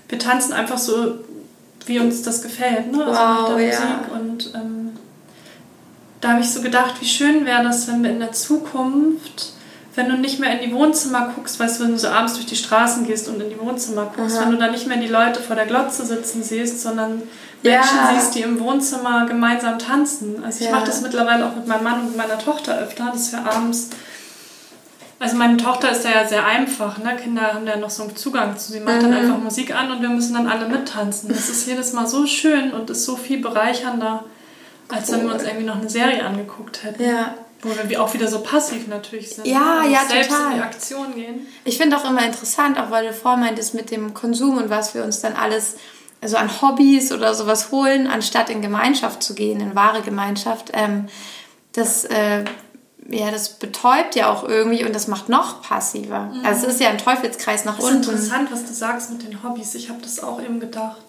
wir 0.07 0.18
tanzen 0.18 0.53
einfach 0.53 0.78
so, 0.78 1.20
wie 1.86 1.99
uns 1.99 2.24
das 2.24 2.41
gefällt, 2.41 2.91
ne? 2.91 3.05
Also 3.05 3.20
wow, 3.20 3.49
mit 3.49 3.60
der 3.60 3.80
Musik 3.80 3.89
ja. 4.12 4.20
und 4.20 4.53
ähm, 4.55 4.99
da 6.22 6.30
habe 6.30 6.41
ich 6.41 6.49
so 6.49 6.61
gedacht, 6.61 6.95
wie 6.99 7.07
schön 7.07 7.45
wäre 7.45 7.63
das, 7.63 7.88
wenn 7.88 8.03
wir 8.03 8.09
in 8.09 8.20
der 8.20 8.32
Zukunft, 8.32 9.53
wenn 9.95 10.09
du 10.09 10.17
nicht 10.17 10.39
mehr 10.39 10.59
in 10.59 10.70
die 10.70 10.76
Wohnzimmer 10.76 11.32
guckst, 11.36 11.59
weißt 11.59 11.80
du, 11.80 11.86
wenn 11.86 11.91
du 11.91 11.99
so 11.99 12.09
abends 12.09 12.34
durch 12.34 12.45
die 12.45 12.55
Straßen 12.55 13.05
gehst 13.05 13.28
und 13.28 13.41
in 13.41 13.49
die 13.49 13.59
Wohnzimmer 13.59 14.11
guckst, 14.15 14.38
Aha. 14.38 14.45
wenn 14.45 14.51
du 14.51 14.57
da 14.57 14.70
nicht 14.70 14.88
mehr 14.88 14.97
die 14.97 15.07
Leute 15.07 15.41
vor 15.41 15.55
der 15.55 15.65
Glotze 15.65 16.05
sitzen 16.05 16.43
siehst, 16.43 16.82
sondern 16.82 17.24
Menschen 17.63 17.97
ja. 17.97 18.13
siehst, 18.13 18.36
die 18.36 18.41
im 18.41 18.59
Wohnzimmer 18.59 19.26
gemeinsam 19.26 19.80
tanzen. 19.80 20.43
Also 20.43 20.61
ich 20.61 20.67
ja. 20.67 20.72
mache 20.72 20.86
das 20.86 21.01
mittlerweile 21.01 21.45
auch 21.45 21.55
mit 21.55 21.67
meinem 21.67 21.84
Mann 21.84 22.01
und 22.01 22.07
mit 22.07 22.17
meiner 22.17 22.38
Tochter 22.38 22.78
öfter, 22.78 23.09
dass 23.11 23.32
wir 23.32 23.39
abends 23.39 23.89
also 25.20 25.36
meine 25.36 25.57
Tochter 25.57 25.91
ist 25.91 26.05
ja 26.05 26.26
sehr 26.26 26.45
einfach, 26.45 26.97
ne? 26.97 27.17
Kinder 27.17 27.53
haben 27.53 27.67
ja 27.67 27.76
noch 27.76 27.89
so 27.89 28.03
einen 28.03 28.15
Zugang 28.15 28.57
zu. 28.57 28.72
Sie 28.72 28.80
macht 28.80 28.97
mhm. 28.97 29.01
dann 29.01 29.13
einfach 29.13 29.38
Musik 29.38 29.76
an 29.76 29.91
und 29.91 30.01
wir 30.01 30.07
müssen 30.07 30.34
dann 30.34 30.47
alle 30.47 30.70
mittanzen. 30.70 31.28
Das 31.28 31.49
ist 31.49 31.67
jedes 31.67 31.91
Mal 31.91 32.07
so 32.07 32.26
schön 32.26 32.72
und 32.72 32.89
ist 32.89 33.03
so 33.03 33.17
viel 33.17 33.41
bereichernder. 33.41 34.24
Als 34.89 35.11
wenn 35.11 35.25
wir 35.25 35.33
uns 35.33 35.43
irgendwie 35.43 35.65
noch 35.65 35.77
eine 35.77 35.89
Serie 35.89 36.23
angeguckt 36.25 36.83
hätten. 36.83 37.03
Ja. 37.03 37.35
Wo 37.61 37.69
wir 37.89 38.01
auch 38.01 38.13
wieder 38.13 38.27
so 38.27 38.39
passiv 38.39 38.87
natürlich 38.87 39.35
sind. 39.35 39.45
Ja, 39.45 39.83
ja, 39.83 39.99
selbst 40.07 40.29
total. 40.29 40.51
in 40.51 40.57
die 40.57 40.63
Aktion 40.63 41.15
gehen. 41.15 41.47
Ich 41.65 41.77
finde 41.77 41.97
auch 41.97 42.09
immer 42.09 42.25
interessant, 42.25 42.79
auch 42.79 42.89
weil 42.89 43.07
du 43.07 43.13
vorhin 43.13 43.41
meintest 43.41 43.73
mit 43.73 43.91
dem 43.91 44.13
Konsum 44.13 44.57
und 44.57 44.69
was 44.69 44.95
wir 44.95 45.03
uns 45.03 45.19
dann 45.19 45.33
alles 45.33 45.75
also 46.21 46.37
an 46.37 46.61
Hobbys 46.61 47.11
oder 47.11 47.33
sowas 47.33 47.71
holen, 47.71 48.07
anstatt 48.07 48.49
in 48.49 48.61
Gemeinschaft 48.61 49.23
zu 49.23 49.33
gehen, 49.35 49.59
in 49.61 49.75
wahre 49.75 50.01
Gemeinschaft. 50.01 50.71
Ähm, 50.73 51.07
das, 51.73 52.05
äh, 52.05 52.43
ja, 53.09 53.31
das 53.31 53.57
betäubt 53.57 54.15
ja 54.15 54.31
auch 54.31 54.43
irgendwie 54.43 54.83
und 54.83 54.93
das 54.93 55.07
macht 55.07 55.29
noch 55.29 55.61
passiver. 55.61 56.31
Mhm. 56.33 56.45
Also 56.45 56.67
es 56.67 56.75
ist 56.75 56.81
ja 56.81 56.89
ein 56.89 56.97
Teufelskreis 56.97 57.65
nach 57.65 57.79
unten. 57.79 57.97
Das 57.97 58.07
ist 58.07 58.13
interessant, 58.13 58.51
was 58.51 58.65
du 58.65 58.73
sagst 58.73 59.11
mit 59.11 59.23
den 59.23 59.43
Hobbys. 59.43 59.75
Ich 59.75 59.89
habe 59.89 60.01
das 60.01 60.21
auch 60.21 60.41
eben 60.41 60.59
gedacht. 60.59 61.01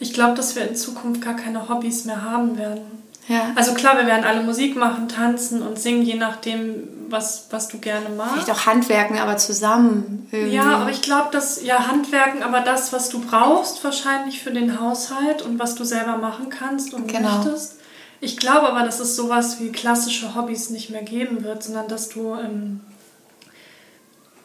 Ich 0.00 0.14
glaube, 0.14 0.34
dass 0.34 0.56
wir 0.56 0.66
in 0.66 0.76
Zukunft 0.76 1.20
gar 1.20 1.36
keine 1.36 1.68
Hobbys 1.68 2.04
mehr 2.06 2.22
haben 2.22 2.58
werden. 2.58 3.02
Ja. 3.30 3.52
Also 3.54 3.74
klar, 3.74 3.96
wir 3.96 4.06
werden 4.06 4.24
alle 4.24 4.42
Musik 4.42 4.74
machen, 4.74 5.08
tanzen 5.08 5.62
und 5.62 5.78
singen, 5.78 6.02
je 6.02 6.16
nachdem, 6.16 6.88
was, 7.08 7.46
was 7.50 7.68
du 7.68 7.78
gerne 7.78 8.08
magst. 8.08 8.32
Vielleicht 8.32 8.50
auch 8.50 8.66
Handwerken, 8.66 9.18
aber 9.20 9.36
zusammen. 9.36 10.26
Irgendwie. 10.32 10.56
Ja, 10.56 10.78
aber 10.78 10.90
ich 10.90 11.00
glaube, 11.00 11.28
dass, 11.30 11.62
ja, 11.62 11.86
Handwerken, 11.86 12.42
aber 12.42 12.60
das, 12.60 12.92
was 12.92 13.08
du 13.08 13.20
brauchst, 13.20 13.84
wahrscheinlich 13.84 14.42
für 14.42 14.50
den 14.50 14.80
Haushalt 14.80 15.42
und 15.42 15.60
was 15.60 15.76
du 15.76 15.84
selber 15.84 16.16
machen 16.16 16.48
kannst 16.50 16.92
und 16.92 17.06
genau. 17.06 17.36
möchtest. 17.36 17.76
Ich 18.20 18.36
glaube 18.36 18.68
aber, 18.68 18.82
dass 18.84 18.98
es 18.98 19.14
sowas 19.14 19.60
wie 19.60 19.70
klassische 19.70 20.34
Hobbys 20.34 20.70
nicht 20.70 20.90
mehr 20.90 21.02
geben 21.02 21.44
wird, 21.44 21.62
sondern 21.62 21.86
dass 21.86 22.08
du 22.08 22.34
ähm, 22.34 22.80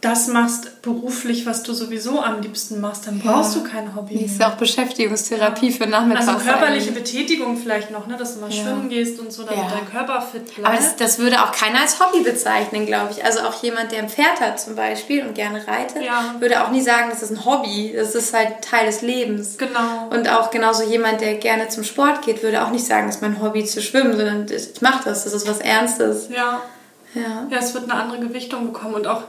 das 0.06 0.28
machst 0.28 0.84
beruflich, 0.84 1.48
was 1.48 1.64
du 1.64 1.74
sowieso 1.74 2.22
am 2.22 2.40
liebsten 2.40 2.80
machst, 2.80 3.08
dann 3.08 3.20
brauchst 3.20 3.56
ja. 3.56 3.62
du 3.62 3.68
kein 3.68 3.96
Hobby. 3.96 4.20
Das 4.22 4.32
ist 4.34 4.40
ja 4.40 4.52
auch 4.52 4.58
Beschäftigungstherapie 4.58 5.70
ja. 5.70 5.76
für 5.76 5.88
Nachmittags. 5.88 6.28
Also 6.28 6.46
körperliche 6.46 6.90
eigentlich. 6.90 7.04
Betätigung 7.04 7.58
vielleicht 7.58 7.90
noch, 7.90 8.06
ne? 8.06 8.16
dass 8.16 8.36
du 8.36 8.42
mal 8.42 8.52
ja. 8.52 8.62
schwimmen 8.62 8.90
gehst 8.90 9.20
und 9.20 9.32
so, 9.32 9.44
damit 9.44 9.64
dein 9.64 9.90
Körper 9.90 10.22
fit 10.22 10.54
bleibt. 10.54 10.68
Aber 10.68 10.76
das, 10.76 10.96
das, 10.96 11.18
würde 11.18 11.42
auch 11.42 11.52
keiner 11.52 11.82
als 11.82 12.00
Hobby 12.00 12.22
bezeichnen, 12.22 12.86
glaube 12.86 13.12
ich. 13.12 13.26
Also 13.26 13.40
auch 13.40 13.64
jemand, 13.64 13.92
der 13.92 14.04
ein 14.04 14.10
Pferd 14.10 14.40
hat 14.40 14.60
zum 14.60 14.76
Beispiel 14.76 15.26
und 15.26 15.34
gerne 15.34 15.66
reitet, 15.68 16.04
würde 16.40 16.64
auch 16.64 16.70
nie 16.70 16.82
sagen, 16.82 17.10
das 17.10 17.24
ist 17.24 17.32
ein 17.32 17.44
Hobby. 17.44 17.94
Das 17.96 18.14
ist 18.14 18.32
halt 18.34 18.62
Teil 18.62 18.86
des 18.86 19.02
Lebens. 19.02 19.58
Genau. 19.58 20.10
Und 20.12 20.30
auch 20.30 20.52
genauso 20.52 20.84
jemand, 20.84 21.22
der 21.22 21.36
gerne 21.36 21.68
zum 21.70 21.84
Sport 21.84 22.22
geht, 22.22 22.44
würde 22.44 22.64
auch 22.64 22.70
nicht 22.70 22.86
sagen, 22.86 23.08
das 23.08 23.16
ist 23.16 23.22
mein 23.24 23.42
Hobby 23.42 23.66
zu 23.66 23.82
schwimmen, 23.82 24.16
sondern 24.16 24.46
ich 24.48 24.82
mache 24.82 25.06
das, 25.06 25.24
das 25.24 25.34
ist 25.34 25.48
was 25.48 25.60
Ernstes. 25.60 26.30
Ja. 26.30 26.62
Ja. 27.16 27.48
ja, 27.50 27.58
es 27.58 27.74
wird 27.74 27.86
eine 27.86 27.94
andere 27.94 28.20
Gewichtung 28.20 28.72
bekommen 28.72 28.94
und 28.94 29.08
auch 29.08 29.24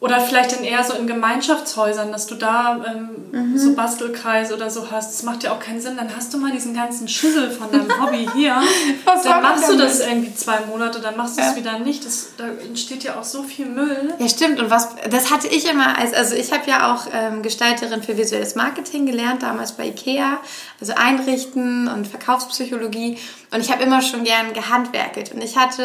oder 0.00 0.20
vielleicht 0.20 0.52
dann 0.52 0.62
eher 0.62 0.84
so 0.84 0.94
in 0.94 1.08
Gemeinschaftshäusern, 1.08 2.12
dass 2.12 2.28
du 2.28 2.36
da 2.36 2.84
ähm, 2.86 3.08
mhm. 3.32 3.58
so 3.58 3.74
Bastelkreise 3.74 4.54
oder 4.54 4.70
so 4.70 4.92
hast. 4.92 5.12
Das 5.12 5.24
macht 5.24 5.42
ja 5.42 5.52
auch 5.52 5.58
keinen 5.58 5.80
Sinn. 5.80 5.96
Dann 5.96 6.14
hast 6.14 6.32
du 6.32 6.38
mal 6.38 6.52
diesen 6.52 6.72
ganzen 6.72 7.08
Schüssel 7.08 7.50
von 7.50 7.72
deinem 7.72 7.90
Hobby 8.00 8.28
hier. 8.36 8.62
Was 9.04 9.24
dann 9.24 9.42
machst 9.42 9.68
du 9.68 9.76
das 9.76 9.98
irgendwie 9.98 10.32
zwei 10.36 10.60
Monate, 10.66 11.00
dann 11.00 11.16
machst 11.16 11.36
du 11.36 11.42
es 11.42 11.48
ja. 11.48 11.56
wieder 11.56 11.80
nicht. 11.80 12.06
Das, 12.06 12.28
da 12.36 12.46
entsteht 12.46 13.02
ja 13.02 13.18
auch 13.18 13.24
so 13.24 13.42
viel 13.42 13.66
Müll. 13.66 14.14
Ja, 14.20 14.28
stimmt. 14.28 14.60
Und 14.60 14.70
was 14.70 14.90
das 15.10 15.32
hatte 15.32 15.48
ich 15.48 15.68
immer 15.68 15.98
als, 15.98 16.14
also 16.14 16.36
ich 16.36 16.52
habe 16.52 16.70
ja 16.70 16.94
auch 16.94 17.08
ähm, 17.12 17.42
Gestalterin 17.42 18.00
für 18.00 18.16
visuelles 18.16 18.54
Marketing 18.54 19.04
gelernt, 19.04 19.42
damals 19.42 19.72
bei 19.72 19.88
IKEA. 19.88 20.38
Also 20.80 20.92
Einrichten 20.94 21.88
und 21.88 22.06
Verkaufspsychologie. 22.06 23.18
Und 23.50 23.60
ich 23.60 23.72
habe 23.72 23.82
immer 23.82 24.00
schon 24.00 24.22
gern 24.22 24.52
gehandwerkelt. 24.52 25.32
Und 25.32 25.42
ich 25.42 25.56
hatte 25.56 25.82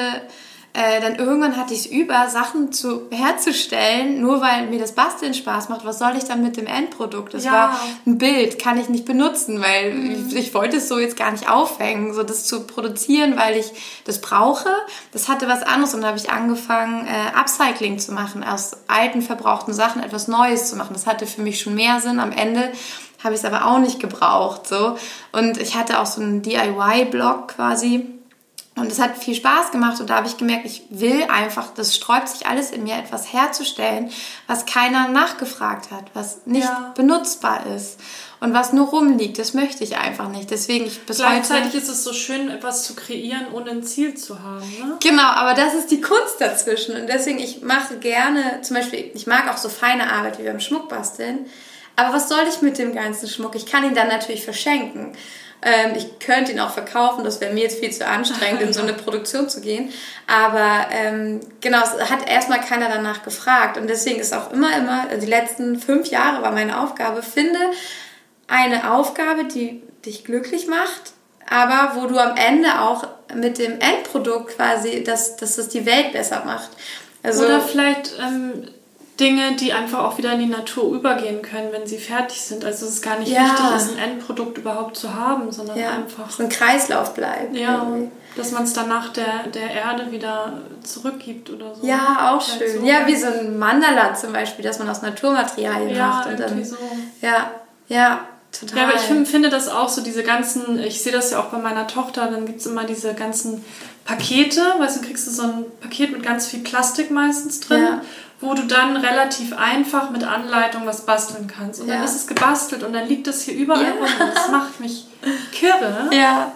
äh, 0.75 1.01
dann 1.01 1.17
irgendwann 1.17 1.55
hatte 1.55 1.75
ich 1.75 1.81
es 1.81 1.85
über, 1.85 2.29
Sachen 2.29 2.71
zu, 2.71 3.03
herzustellen, 3.11 4.19
nur 4.19 4.41
weil 4.41 4.65
mir 4.67 4.79
das 4.79 4.93
Basteln 4.93 5.35
Spaß 5.35 5.69
macht. 5.69 5.85
Was 5.85 5.99
soll 5.99 6.13
ich 6.17 6.23
dann 6.23 6.41
mit 6.41 6.57
dem 6.57 6.65
Endprodukt? 6.65 7.35
Das 7.35 7.45
ja. 7.45 7.51
war 7.51 7.79
ein 8.07 8.17
Bild, 8.17 8.57
kann 8.57 8.79
ich 8.79 8.89
nicht 8.89 9.05
benutzen, 9.05 9.61
weil 9.61 9.93
mhm. 9.93 10.27
ich, 10.29 10.35
ich, 10.35 10.53
wollte 10.55 10.77
es 10.77 10.87
so 10.87 10.97
jetzt 10.97 11.15
gar 11.15 11.31
nicht 11.31 11.47
aufhängen, 11.47 12.15
so 12.15 12.23
das 12.23 12.45
zu 12.45 12.65
produzieren, 12.65 13.37
weil 13.37 13.55
ich 13.55 13.71
das 14.05 14.19
brauche. 14.19 14.69
Das 15.11 15.29
hatte 15.29 15.47
was 15.47 15.61
anderes 15.61 15.93
und 15.93 16.01
dann 16.01 16.09
habe 16.09 16.17
ich 16.17 16.31
angefangen, 16.31 17.05
äh, 17.05 17.37
Upcycling 17.37 17.99
zu 17.99 18.11
machen, 18.11 18.43
aus 18.43 18.71
alten, 18.87 19.21
verbrauchten 19.21 19.75
Sachen 19.75 20.01
etwas 20.01 20.27
Neues 20.27 20.71
zu 20.71 20.75
machen. 20.75 20.93
Das 20.93 21.05
hatte 21.05 21.27
für 21.27 21.41
mich 21.43 21.61
schon 21.61 21.75
mehr 21.75 21.99
Sinn. 21.99 22.19
Am 22.19 22.31
Ende 22.31 22.71
habe 23.23 23.35
ich 23.35 23.41
es 23.41 23.45
aber 23.45 23.67
auch 23.67 23.77
nicht 23.77 23.99
gebraucht. 23.99 24.67
So. 24.67 24.97
Und 25.33 25.59
ich 25.59 25.75
hatte 25.75 25.99
auch 25.99 26.07
so 26.07 26.19
einen 26.19 26.41
DIY-Blog 26.41 27.49
quasi 27.49 28.07
und 28.75 28.91
es 28.91 28.99
hat 28.99 29.17
viel 29.17 29.35
Spaß 29.35 29.71
gemacht 29.71 29.99
und 29.99 30.09
da 30.09 30.15
habe 30.15 30.27
ich 30.27 30.37
gemerkt, 30.37 30.65
ich 30.65 30.85
will 30.89 31.25
einfach, 31.29 31.73
das 31.75 31.95
sträubt 31.95 32.27
sich 32.27 32.47
alles 32.47 32.71
in 32.71 32.83
mir, 32.83 32.95
etwas 32.95 33.31
herzustellen, 33.31 34.09
was 34.47 34.65
keiner 34.65 35.09
nachgefragt 35.09 35.91
hat, 35.91 36.05
was 36.15 36.41
nicht 36.45 36.63
ja. 36.63 36.91
benutzbar 36.95 37.67
ist 37.75 37.99
und 38.39 38.55
was 38.55 38.73
nur 38.73 38.87
rumliegt. 38.87 39.37
Das 39.37 39.53
möchte 39.53 39.83
ich 39.83 39.97
einfach 39.97 40.27
nicht. 40.29 40.49
Deswegen 40.49 40.87
ich 40.87 41.05
bis 41.05 41.17
Gleichzeitig 41.17 41.75
ist 41.75 41.87
es 41.87 42.03
so 42.03 42.13
schön, 42.13 42.49
etwas 42.49 42.83
zu 42.83 42.95
kreieren, 42.95 43.45
ohne 43.53 43.69
ein 43.69 43.83
Ziel 43.83 44.15
zu 44.15 44.41
haben. 44.41 44.67
Ne? 44.79 44.97
Genau, 45.03 45.21
aber 45.21 45.53
das 45.53 45.75
ist 45.75 45.91
die 45.91 46.01
Kunst 46.01 46.37
dazwischen 46.39 46.95
und 46.95 47.05
deswegen 47.05 47.37
ich 47.37 47.61
mache 47.61 47.97
gerne, 47.97 48.61
zum 48.63 48.77
Beispiel, 48.77 49.11
ich 49.13 49.27
mag 49.27 49.53
auch 49.53 49.57
so 49.57 49.69
feine 49.69 50.11
Arbeit 50.11 50.39
wie 50.39 50.43
beim 50.43 50.59
Schmuckbasteln. 50.59 51.45
Aber 51.95 52.15
was 52.15 52.27
soll 52.27 52.41
ich 52.49 52.63
mit 52.63 52.79
dem 52.79 52.95
ganzen 52.95 53.29
Schmuck? 53.29 53.53
Ich 53.53 53.67
kann 53.67 53.83
ihn 53.83 53.93
dann 53.93 54.07
natürlich 54.07 54.43
verschenken. 54.43 55.15
Ähm, 55.63 55.93
ich 55.95 56.19
könnte 56.19 56.51
ihn 56.51 56.59
auch 56.59 56.71
verkaufen, 56.71 57.23
das 57.23 57.39
wäre 57.39 57.53
mir 57.53 57.63
jetzt 57.63 57.79
viel 57.79 57.91
zu 57.91 58.05
anstrengend, 58.05 58.61
in 58.61 58.73
so 58.73 58.81
eine 58.81 58.93
Produktion 59.05 59.49
zu 59.49 59.61
gehen. 59.61 59.91
Aber 60.27 60.87
ähm, 60.91 61.39
genau, 61.61 61.81
es 61.83 62.09
hat 62.09 62.29
erstmal 62.29 62.61
keiner 62.61 62.89
danach 62.89 63.23
gefragt. 63.23 63.77
Und 63.77 63.87
deswegen 63.87 64.19
ist 64.19 64.33
auch 64.33 64.51
immer, 64.51 64.75
immer, 64.77 65.07
also 65.09 65.21
die 65.21 65.31
letzten 65.31 65.79
fünf 65.79 66.07
Jahre 66.07 66.41
war 66.41 66.51
meine 66.51 66.79
Aufgabe, 66.79 67.23
finde 67.23 67.59
eine 68.47 68.91
Aufgabe, 68.91 69.45
die 69.45 69.81
dich 70.05 70.25
glücklich 70.25 70.67
macht, 70.67 71.13
aber 71.49 71.95
wo 71.95 72.07
du 72.07 72.17
am 72.17 72.35
Ende 72.35 72.81
auch 72.81 73.07
mit 73.33 73.57
dem 73.57 73.79
Endprodukt 73.79 74.55
quasi, 74.55 75.03
dass, 75.03 75.37
dass 75.37 75.55
das 75.55 75.69
die 75.69 75.85
Welt 75.85 76.11
besser 76.13 76.43
macht. 76.45 76.69
Also, 77.23 77.45
Oder 77.45 77.61
vielleicht 77.61 78.13
ähm, 78.19 78.67
Dinge, 79.19 79.55
die 79.55 79.73
einfach 79.73 79.99
auch 79.99 80.17
wieder 80.17 80.33
in 80.33 80.39
die 80.39 80.45
Natur 80.47 80.95
übergehen 80.95 81.43
können, 81.43 81.71
wenn 81.71 81.85
sie 81.85 81.99
fertig 81.99 82.41
sind. 82.41 82.65
Also 82.65 82.87
es 82.87 82.93
ist 82.93 83.01
gar 83.03 83.19
nicht 83.19 83.31
ja. 83.31 83.43
wichtig, 83.43 83.75
ist, 83.75 83.91
ein 83.91 84.11
Endprodukt 84.11 84.57
überhaupt 84.57 84.97
zu 84.97 85.13
haben, 85.13 85.51
sondern 85.51 85.77
ja. 85.77 85.91
einfach... 85.91 86.25
Dass 86.25 86.39
ein 86.39 86.49
Kreislauf 86.49 87.13
bleibt. 87.13 87.55
Ja, 87.55 87.83
irgendwie. 87.83 88.09
dass 88.35 88.51
man 88.51 88.63
es 88.63 88.73
danach 88.73 89.13
der, 89.13 89.47
der 89.53 89.69
Erde 89.69 90.11
wieder 90.11 90.53
zurückgibt 90.81 91.51
oder 91.51 91.75
so. 91.75 91.85
Ja, 91.85 92.33
auch 92.33 92.41
schön. 92.41 92.81
So. 92.81 92.85
Ja, 92.85 93.05
wie 93.05 93.15
so 93.15 93.27
ein 93.27 93.59
Mandala 93.59 94.15
zum 94.15 94.33
Beispiel, 94.33 94.65
dass 94.65 94.79
man 94.79 94.89
aus 94.89 95.03
Naturmaterialien 95.03 95.95
ja, 95.95 96.07
macht. 96.07 96.29
Und 96.29 96.39
dann, 96.39 96.65
so. 96.65 96.77
Ja, 97.21 97.51
ja, 97.87 98.21
Total. 98.51 98.77
Ja, 98.77 98.83
aber 98.83 98.95
ich 98.95 99.27
finde 99.27 99.49
das 99.49 99.67
auch 99.67 99.89
so, 99.89 100.01
diese 100.01 100.21
ganzen, 100.21 100.77
ich 100.77 101.01
sehe 101.01 101.11
das 101.11 101.31
ja 101.31 101.39
auch 101.39 101.45
bei 101.45 101.57
meiner 101.57 101.87
Tochter, 101.87 102.27
dann 102.27 102.45
gibt 102.45 102.59
es 102.59 102.67
immer 102.67 102.83
diese 102.83 103.15
ganzen 103.15 103.65
Pakete, 104.05 104.61
weißt 104.77 104.97
du, 104.97 105.07
kriegst 105.07 105.25
du 105.25 105.31
so 105.31 105.41
ein 105.41 105.65
Paket 105.81 106.11
mit 106.11 106.21
ganz 106.21 106.47
viel 106.47 106.59
Plastik 106.59 107.09
meistens 107.09 107.61
drin. 107.61 107.83
Ja 107.83 108.01
wo 108.43 108.53
du 108.53 108.63
dann 108.63 108.97
relativ 108.97 109.57
einfach 109.57 110.09
mit 110.09 110.23
Anleitung 110.23 110.85
was 110.85 111.05
basteln 111.05 111.47
kannst. 111.47 111.79
Und 111.79 111.87
ja. 111.87 111.95
dann 111.95 112.03
ist 112.03 112.15
es 112.15 112.27
gebastelt 112.27 112.83
und 112.83 112.91
dann 112.91 113.07
liegt 113.07 113.25
das 113.25 113.41
hier 113.41 113.55
überall 113.55 113.83
ja. 113.83 113.91
rum. 113.91 114.01
Und 114.01 114.35
das 114.35 114.51
macht 114.51 114.79
mich 114.81 115.05
kirre. 115.53 116.09
Ja. 116.11 116.51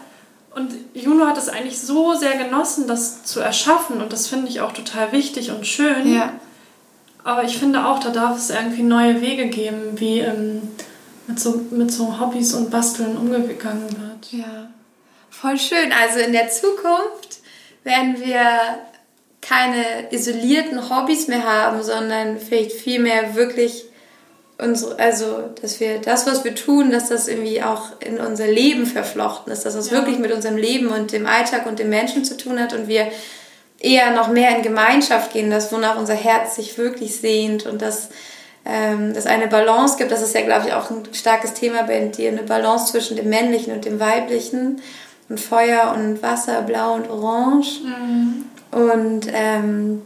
Und 0.54 0.74
Juno 0.94 1.26
hat 1.26 1.38
es 1.38 1.48
eigentlich 1.48 1.80
so 1.80 2.14
sehr 2.14 2.36
genossen, 2.36 2.88
das 2.88 3.24
zu 3.24 3.40
erschaffen. 3.40 4.02
Und 4.02 4.12
das 4.12 4.28
finde 4.28 4.50
ich 4.50 4.60
auch 4.60 4.74
total 4.74 5.14
wichtig 5.14 5.52
und 5.52 5.66
schön. 5.66 6.14
Ja. 6.14 6.34
Aber 7.24 7.44
ich 7.44 7.58
finde 7.58 7.86
auch, 7.86 8.00
da 8.00 8.10
darf 8.10 8.38
es 8.38 8.50
irgendwie 8.50 8.84
neue 8.84 9.22
Wege 9.22 9.48
geben, 9.48 10.00
wie 10.00 10.20
ähm, 10.20 10.64
mit, 11.28 11.40
so, 11.40 11.62
mit 11.72 11.92
so 11.92 12.20
Hobbys 12.20 12.54
und 12.54 12.70
Basteln 12.70 13.16
umgegangen 13.16 13.90
wird. 13.90 14.32
Ja, 14.32 14.70
voll 15.30 15.58
schön. 15.58 15.94
Also 15.94 16.20
in 16.20 16.34
der 16.34 16.50
Zukunft 16.50 17.40
werden 17.84 18.20
wir 18.20 18.80
keine 19.42 20.12
isolierten 20.12 20.90
Hobbys 20.90 21.28
mehr 21.28 21.44
haben, 21.44 21.84
sondern 21.84 22.40
vielleicht 22.40 22.72
vielmehr 22.72 23.36
wirklich 23.36 23.86
unsere, 24.58 24.98
also 25.00 25.50
dass 25.62 25.80
wir 25.80 26.00
das, 26.00 26.26
was 26.26 26.44
wir 26.44 26.56
tun, 26.56 26.92
dass 26.92 27.10
das 27.10 27.28
irgendwie 27.28 27.62
auch 27.62 27.92
in 28.00 28.20
unser 28.20 28.48
Leben 28.48 28.86
verflochten 28.86 29.54
ist, 29.54 29.66
dass 29.66 29.76
das 29.76 29.92
ja. 29.92 29.98
wirklich 29.98 30.18
mit 30.20 30.32
unserem 30.32 30.58
Leben 30.58 30.88
und 30.88 31.12
dem 31.12 31.28
Alltag 31.28 31.66
und 31.66 31.80
dem 31.80 31.90
Menschen 31.90 32.26
zu 32.26 32.36
tun 32.36 32.60
hat 32.60 32.74
und 32.74 32.88
wir 32.88 33.08
eher 33.80 34.12
noch 34.12 34.30
mehr 34.30 34.56
in 34.56 34.64
Gemeinschaft 34.64 35.34
gehen, 35.34 35.52
das 35.52 35.72
wonach 35.72 35.98
unser 35.98 36.16
Herz 36.16 36.56
sich 36.56 36.78
wirklich 36.78 37.20
sehnt 37.20 37.68
und 37.68 37.82
dass 37.82 38.10
ähm, 38.66 39.14
es 39.16 39.28
eine 39.28 39.48
Balance 39.48 39.98
gibt. 39.98 40.12
Das 40.12 40.22
ist 40.22 40.34
ja, 40.34 40.42
glaube 40.42 40.68
ich, 40.68 40.74
auch 40.74 40.90
ein 40.90 41.04
starkes 41.14 41.54
Thema 41.54 41.84
bei 41.84 42.00
dir, 42.06 42.30
eine 42.30 42.44
Balance 42.44 42.92
zwischen 42.92 43.16
dem 43.16 43.30
Männlichen 43.30 43.74
und 43.74 43.86
dem 43.86 44.00
Weiblichen 44.00 44.82
und 45.30 45.40
Feuer 45.40 45.94
und 45.96 46.24
Wasser, 46.24 46.64
Blau 46.64 46.96
und 46.96 47.10
Orange. 47.10 47.82
Mhm. 47.84 48.46
Und 48.72 49.28
ähm, 49.32 50.02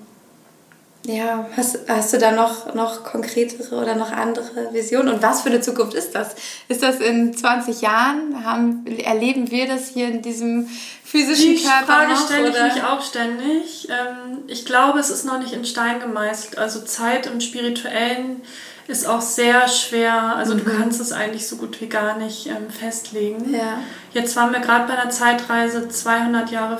ja, 1.05 1.47
hast, 1.57 1.79
hast 1.87 2.13
du 2.13 2.19
da 2.19 2.31
noch, 2.31 2.75
noch 2.75 3.03
konkretere 3.03 3.75
oder 3.75 3.95
noch 3.95 4.11
andere 4.11 4.71
Visionen? 4.71 5.15
Und 5.15 5.23
was 5.23 5.41
für 5.41 5.49
eine 5.49 5.59
Zukunft 5.59 5.95
ist 5.95 6.13
das? 6.13 6.35
Ist 6.67 6.83
das 6.83 6.99
in 6.99 7.35
20 7.35 7.81
Jahren? 7.81 8.45
Haben, 8.45 8.85
erleben 8.85 9.49
wir 9.49 9.67
das 9.67 9.89
hier 9.89 10.09
in 10.09 10.21
diesem 10.21 10.67
physischen 11.03 11.55
Die 11.55 11.63
Körper 11.63 11.85
Frage 11.85 12.11
noch? 12.11 12.25
stelle 12.25 12.49
ich 12.49 12.75
mich 12.75 12.83
auch 12.83 13.01
ständig. 13.01 13.87
Ähm, 13.89 14.43
ich 14.47 14.63
glaube, 14.65 14.99
es 14.99 15.09
ist 15.09 15.25
noch 15.25 15.39
nicht 15.39 15.53
in 15.53 15.65
Stein 15.65 15.99
gemeißelt. 15.99 16.59
Also 16.59 16.81
Zeit 16.81 17.25
im 17.25 17.41
Spirituellen 17.41 18.41
ist 18.87 19.07
auch 19.07 19.21
sehr 19.21 19.67
schwer. 19.67 20.35
Also 20.35 20.53
mhm. 20.53 20.59
du 20.59 20.77
kannst 20.77 21.01
es 21.01 21.11
eigentlich 21.11 21.47
so 21.47 21.55
gut 21.55 21.81
wie 21.81 21.87
gar 21.87 22.17
nicht 22.17 22.45
ähm, 22.45 22.69
festlegen. 22.69 23.51
Ja. 23.51 23.79
Jetzt 24.13 24.35
waren 24.35 24.51
wir 24.51 24.59
gerade 24.59 24.85
bei 24.85 24.99
einer 24.99 25.09
Zeitreise 25.09 25.89
200 25.89 26.51
Jahre 26.51 26.77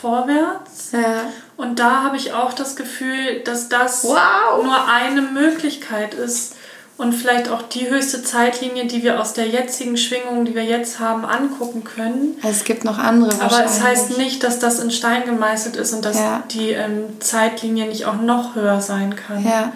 vorwärts. 0.00 0.92
Ja. 0.92 1.30
Und 1.56 1.78
da 1.78 2.02
habe 2.02 2.16
ich 2.16 2.32
auch 2.32 2.52
das 2.52 2.76
Gefühl, 2.76 3.40
dass 3.44 3.68
das 3.68 4.04
wow. 4.04 4.62
nur 4.62 4.88
eine 4.88 5.22
Möglichkeit 5.22 6.14
ist 6.14 6.56
und 6.96 7.12
vielleicht 7.12 7.48
auch 7.48 7.62
die 7.62 7.90
höchste 7.90 8.22
Zeitlinie, 8.22 8.86
die 8.86 9.02
wir 9.02 9.20
aus 9.20 9.32
der 9.32 9.48
jetzigen 9.48 9.96
Schwingung, 9.96 10.44
die 10.44 10.54
wir 10.54 10.64
jetzt 10.64 11.00
haben, 11.00 11.24
angucken 11.24 11.82
können. 11.82 12.36
Es 12.42 12.64
gibt 12.64 12.84
noch 12.84 12.98
andere. 12.98 13.40
Aber 13.40 13.64
es 13.64 13.82
heißt 13.82 14.16
nicht, 14.16 14.44
dass 14.44 14.60
das 14.60 14.78
in 14.78 14.90
Stein 14.90 15.24
gemeißelt 15.24 15.74
ist 15.76 15.92
und 15.92 16.04
dass 16.04 16.18
ja. 16.18 16.44
die 16.50 16.70
ähm, 16.70 17.20
Zeitlinie 17.20 17.86
nicht 17.86 18.06
auch 18.06 18.20
noch 18.20 18.54
höher 18.54 18.80
sein 18.80 19.16
kann. 19.16 19.44
Ja. 19.44 19.72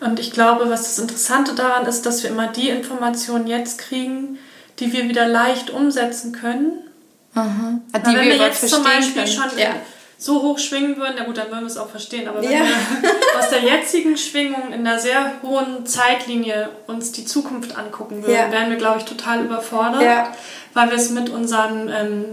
Und 0.00 0.20
ich 0.20 0.30
glaube, 0.30 0.70
was 0.70 0.82
das 0.84 0.98
Interessante 0.98 1.54
daran 1.54 1.86
ist, 1.86 2.06
dass 2.06 2.22
wir 2.22 2.30
immer 2.30 2.46
die 2.46 2.68
Informationen 2.68 3.46
jetzt 3.46 3.78
kriegen, 3.78 4.38
die 4.78 4.92
wir 4.92 5.08
wieder 5.08 5.26
leicht 5.26 5.70
umsetzen 5.70 6.32
können 6.32 6.72
Mhm. 7.34 7.82
Die 7.94 8.06
wenn 8.06 8.14
wir, 8.14 8.22
wir 8.22 8.36
jetzt 8.36 8.68
zum 8.68 8.82
Beispiel 8.82 9.22
können. 9.22 9.26
schon 9.26 9.58
ja. 9.58 9.74
so 10.18 10.42
hoch 10.42 10.58
schwingen 10.58 10.96
würden, 10.96 11.16
ja 11.16 11.24
gut, 11.24 11.36
dann 11.36 11.48
würden 11.48 11.60
wir 11.60 11.66
es 11.66 11.76
auch 11.76 11.88
verstehen, 11.88 12.28
aber 12.28 12.42
wenn 12.42 12.50
ja. 12.50 12.60
wir 12.60 13.10
aus 13.38 13.50
der 13.50 13.62
jetzigen 13.62 14.16
Schwingung 14.16 14.72
in 14.72 14.86
einer 14.86 14.98
sehr 14.98 15.34
hohen 15.42 15.86
Zeitlinie 15.86 16.70
uns 16.86 17.12
die 17.12 17.24
Zukunft 17.24 17.76
angucken 17.76 18.22
würden, 18.22 18.34
ja. 18.34 18.50
wären 18.50 18.70
wir, 18.70 18.76
glaube 18.76 18.98
ich, 18.98 19.04
total 19.04 19.44
überfordert, 19.44 20.28
weil 20.74 20.90
wir 20.90 20.96
es 20.96 21.10
mit 21.10 21.30
unseren... 21.30 21.88
Ähm, 21.88 22.24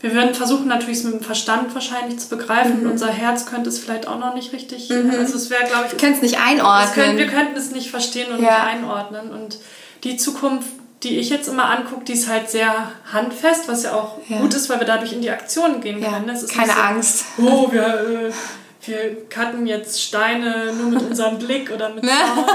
wir 0.00 0.12
würden 0.12 0.34
versuchen 0.34 0.68
natürlich 0.68 0.98
es 0.98 1.04
mit 1.04 1.14
dem 1.14 1.22
Verstand 1.22 1.74
wahrscheinlich 1.74 2.18
zu 2.18 2.28
begreifen 2.28 2.80
mhm. 2.80 2.84
und 2.84 2.92
unser 2.92 3.08
Herz 3.08 3.46
könnte 3.46 3.70
es 3.70 3.78
vielleicht 3.78 4.06
auch 4.06 4.18
noch 4.18 4.34
nicht 4.34 4.52
richtig. 4.52 4.90
Mhm. 4.90 5.10
Also 5.18 5.36
es 5.36 5.48
wäre, 5.48 5.64
glaube 5.64 5.86
ich. 5.86 5.92
Wir 5.92 5.98
können 5.98 6.12
es 6.12 6.20
nicht 6.20 6.38
einordnen. 6.38 6.92
Können, 6.92 7.16
wir 7.16 7.26
könnten 7.26 7.56
es 7.56 7.70
nicht 7.70 7.90
verstehen 7.90 8.30
und 8.30 8.40
nicht 8.40 8.50
einordnen. 8.50 9.30
Und 9.30 9.56
die 10.04 10.18
Zukunft 10.18 10.68
die 11.04 11.18
ich 11.18 11.28
jetzt 11.28 11.48
immer 11.48 11.70
angucke, 11.70 12.04
die 12.04 12.14
ist 12.14 12.28
halt 12.28 12.48
sehr 12.48 12.90
handfest, 13.12 13.68
was 13.68 13.82
ja 13.82 13.92
auch 13.92 14.18
ja. 14.26 14.38
gut 14.38 14.54
ist, 14.54 14.70
weil 14.70 14.80
wir 14.80 14.86
dadurch 14.86 15.12
in 15.12 15.20
die 15.20 15.30
Aktion 15.30 15.80
gehen 15.80 16.02
ja. 16.02 16.10
können. 16.10 16.26
Keine 16.26 16.72
so, 16.72 16.80
Angst. 16.80 17.24
Oh, 17.38 17.70
wir, 17.70 17.82
äh, 17.82 18.32
wir 18.86 19.28
cutten 19.28 19.66
jetzt 19.66 20.02
Steine 20.02 20.72
nur 20.72 20.90
mit 20.90 21.02
unserem 21.02 21.38
Blick 21.38 21.70
oder 21.70 21.90
mit 21.90 22.04
Sound. 22.06 22.48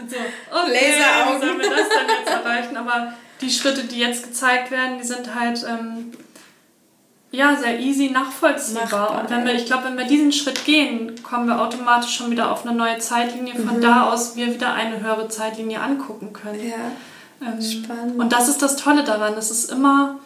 und 0.00 0.10
so, 0.10 0.16
okay, 0.50 0.72
Laseraugen. 0.72 1.40
sollen 1.40 1.60
wir 1.60 1.70
das 1.70 1.88
dann 1.88 2.08
jetzt 2.18 2.32
erreichen? 2.32 2.76
Aber 2.76 3.12
die 3.40 3.50
Schritte, 3.50 3.84
die 3.84 4.00
jetzt 4.00 4.24
gezeigt 4.24 4.72
werden, 4.72 4.98
die 4.98 5.06
sind 5.06 5.32
halt 5.34 5.64
ähm, 5.68 6.12
ja, 7.30 7.54
sehr 7.54 7.78
easy 7.78 8.10
nachvollziehbar. 8.10 8.84
Machbar, 8.84 9.20
und 9.20 9.30
wenn 9.30 9.46
wir, 9.46 9.54
ich 9.54 9.66
glaube, 9.66 9.84
wenn 9.84 9.98
wir 9.98 10.06
diesen 10.06 10.32
Schritt 10.32 10.64
gehen, 10.64 11.22
kommen 11.22 11.46
wir 11.46 11.60
automatisch 11.60 12.16
schon 12.16 12.30
wieder 12.32 12.50
auf 12.50 12.66
eine 12.66 12.76
neue 12.76 12.98
Zeitlinie, 12.98 13.54
von 13.54 13.76
mhm. 13.76 13.82
da 13.82 14.10
aus 14.10 14.34
wir 14.34 14.52
wieder 14.52 14.74
eine 14.74 15.00
höhere 15.00 15.28
Zeitlinie 15.28 15.80
angucken 15.80 16.32
können. 16.32 16.68
Ja. 16.68 16.92
Ähm, 17.40 17.62
Spannend. 17.62 18.18
Und 18.18 18.32
das 18.32 18.48
ist 18.48 18.62
das 18.62 18.76
Tolle 18.76 19.04
daran. 19.04 19.34
Es 19.34 19.50
ist 19.50 19.70
immer 19.70 20.18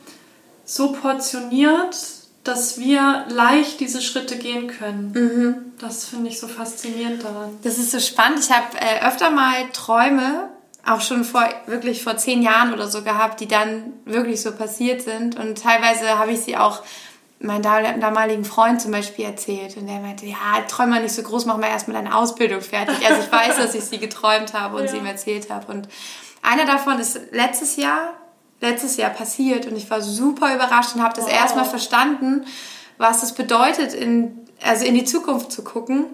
so 0.65 0.93
portioniert, 0.93 1.97
dass 2.45 2.79
wir 2.79 3.27
leicht 3.29 3.81
diese 3.81 4.01
Schritte 4.01 4.37
gehen 4.37 4.69
können. 4.69 5.13
Mhm. 5.13 5.73
Das 5.79 6.05
finde 6.05 6.31
ich 6.31 6.41
so 6.41 6.49
faszinierend 6.49 7.23
daran. 7.23 7.59
Das 7.63 7.79
ist 7.79 7.91
so 7.91 8.01
spannend. 8.01 8.41
Ich 8.41 8.51
habe 8.51 8.79
äh, 8.79 9.07
öfter 9.07 9.31
mal 9.31 9.69
Träume, 9.73 10.49
auch 10.87 11.01
schon 11.01 11.25
vor 11.25 11.47
wirklich 11.67 12.03
vor 12.03 12.17
zehn 12.17 12.43
Jahren 12.43 12.73
oder 12.73 12.89
so 12.89 13.03
gehabt, 13.03 13.41
die 13.41 13.49
dann 13.49 13.93
wirklich 14.07 14.41
so 14.41 14.53
passiert 14.53 15.03
sind. 15.03 15.39
Und 15.39 15.63
teilweise 15.63 16.19
habe 16.19 16.33
ich 16.33 16.41
sie 16.41 16.57
auch 16.57 16.83
meinen 17.41 17.63
damaligen 17.63 18.45
Freund 18.45 18.83
zum 18.83 18.93
Beispiel 18.93 19.25
erzählt 19.25 19.77
und 19.79 19.87
der 19.87 20.01
meinte, 20.01 20.27
ja, 20.27 20.37
träum 20.69 20.91
mal 20.91 21.03
nicht 21.03 21.15
so 21.15 21.23
groß, 21.23 21.47
mach 21.47 21.57
mal 21.57 21.69
erstmal 21.69 21.97
deine 21.97 22.15
Ausbildung 22.15 22.61
fertig. 22.61 22.97
Also 23.09 23.23
ich 23.23 23.33
weiß, 23.33 23.57
dass 23.57 23.75
ich 23.75 23.85
sie 23.85 23.99
geträumt 23.99 24.53
habe 24.53 24.77
und 24.77 24.85
ja. 24.87 24.89
sie 24.89 24.99
ihm 24.99 25.07
erzählt 25.07 25.51
habe. 25.51 25.73
Und 25.73 25.89
einer 26.43 26.65
davon 26.65 26.99
ist 26.99 27.19
letztes 27.33 27.77
Jahr, 27.77 28.15
letztes 28.61 28.97
Jahr 28.97 29.11
passiert 29.11 29.67
und 29.67 29.77
ich 29.77 29.91
war 29.91 30.01
super 30.01 30.55
überrascht 30.55 30.95
und 30.95 31.03
habe 31.03 31.15
das 31.15 31.27
wow. 31.27 31.33
erstmal 31.33 31.65
verstanden, 31.65 32.45
was 32.99 33.23
es 33.23 33.33
bedeutet, 33.33 33.95
in, 33.95 34.47
also 34.63 34.85
in 34.85 34.95
die 34.95 35.05
Zukunft 35.05 35.53
zu 35.53 35.65
gucken. 35.65 36.05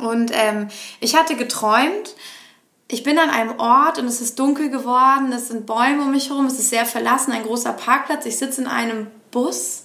Und 0.00 0.30
ähm, 0.32 0.68
ich 1.00 1.16
hatte 1.16 1.36
geträumt, 1.36 2.14
ich 2.90 3.02
bin 3.02 3.18
an 3.18 3.30
einem 3.30 3.58
Ort 3.58 3.98
und 3.98 4.06
es 4.06 4.20
ist 4.20 4.38
dunkel 4.38 4.70
geworden, 4.70 5.32
es 5.32 5.48
sind 5.48 5.66
Bäume 5.66 6.02
um 6.02 6.10
mich 6.12 6.30
herum, 6.30 6.46
es 6.46 6.58
ist 6.58 6.70
sehr 6.70 6.86
verlassen, 6.86 7.32
ein 7.32 7.42
großer 7.42 7.72
Parkplatz. 7.72 8.24
Ich 8.24 8.38
sitze 8.38 8.62
in 8.62 8.66
einem 8.66 9.08
Bus 9.30 9.84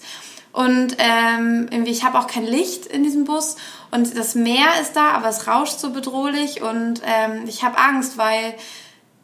und 0.54 0.96
ähm, 1.00 1.68
irgendwie, 1.70 1.92
ich 1.92 2.04
habe 2.04 2.18
auch 2.18 2.28
kein 2.28 2.46
Licht 2.46 2.86
in 2.86 3.04
diesem 3.04 3.26
Bus 3.26 3.58
und 3.92 4.18
das 4.18 4.36
Meer 4.36 4.68
ist 4.82 4.96
da, 4.96 5.10
aber 5.12 5.28
es 5.28 5.48
rauscht 5.48 5.80
so 5.80 5.90
bedrohlich 5.90 6.62
und 6.62 7.02
ähm, 7.06 7.44
ich 7.48 7.64
habe 7.64 7.78
Angst, 7.78 8.18
weil 8.18 8.56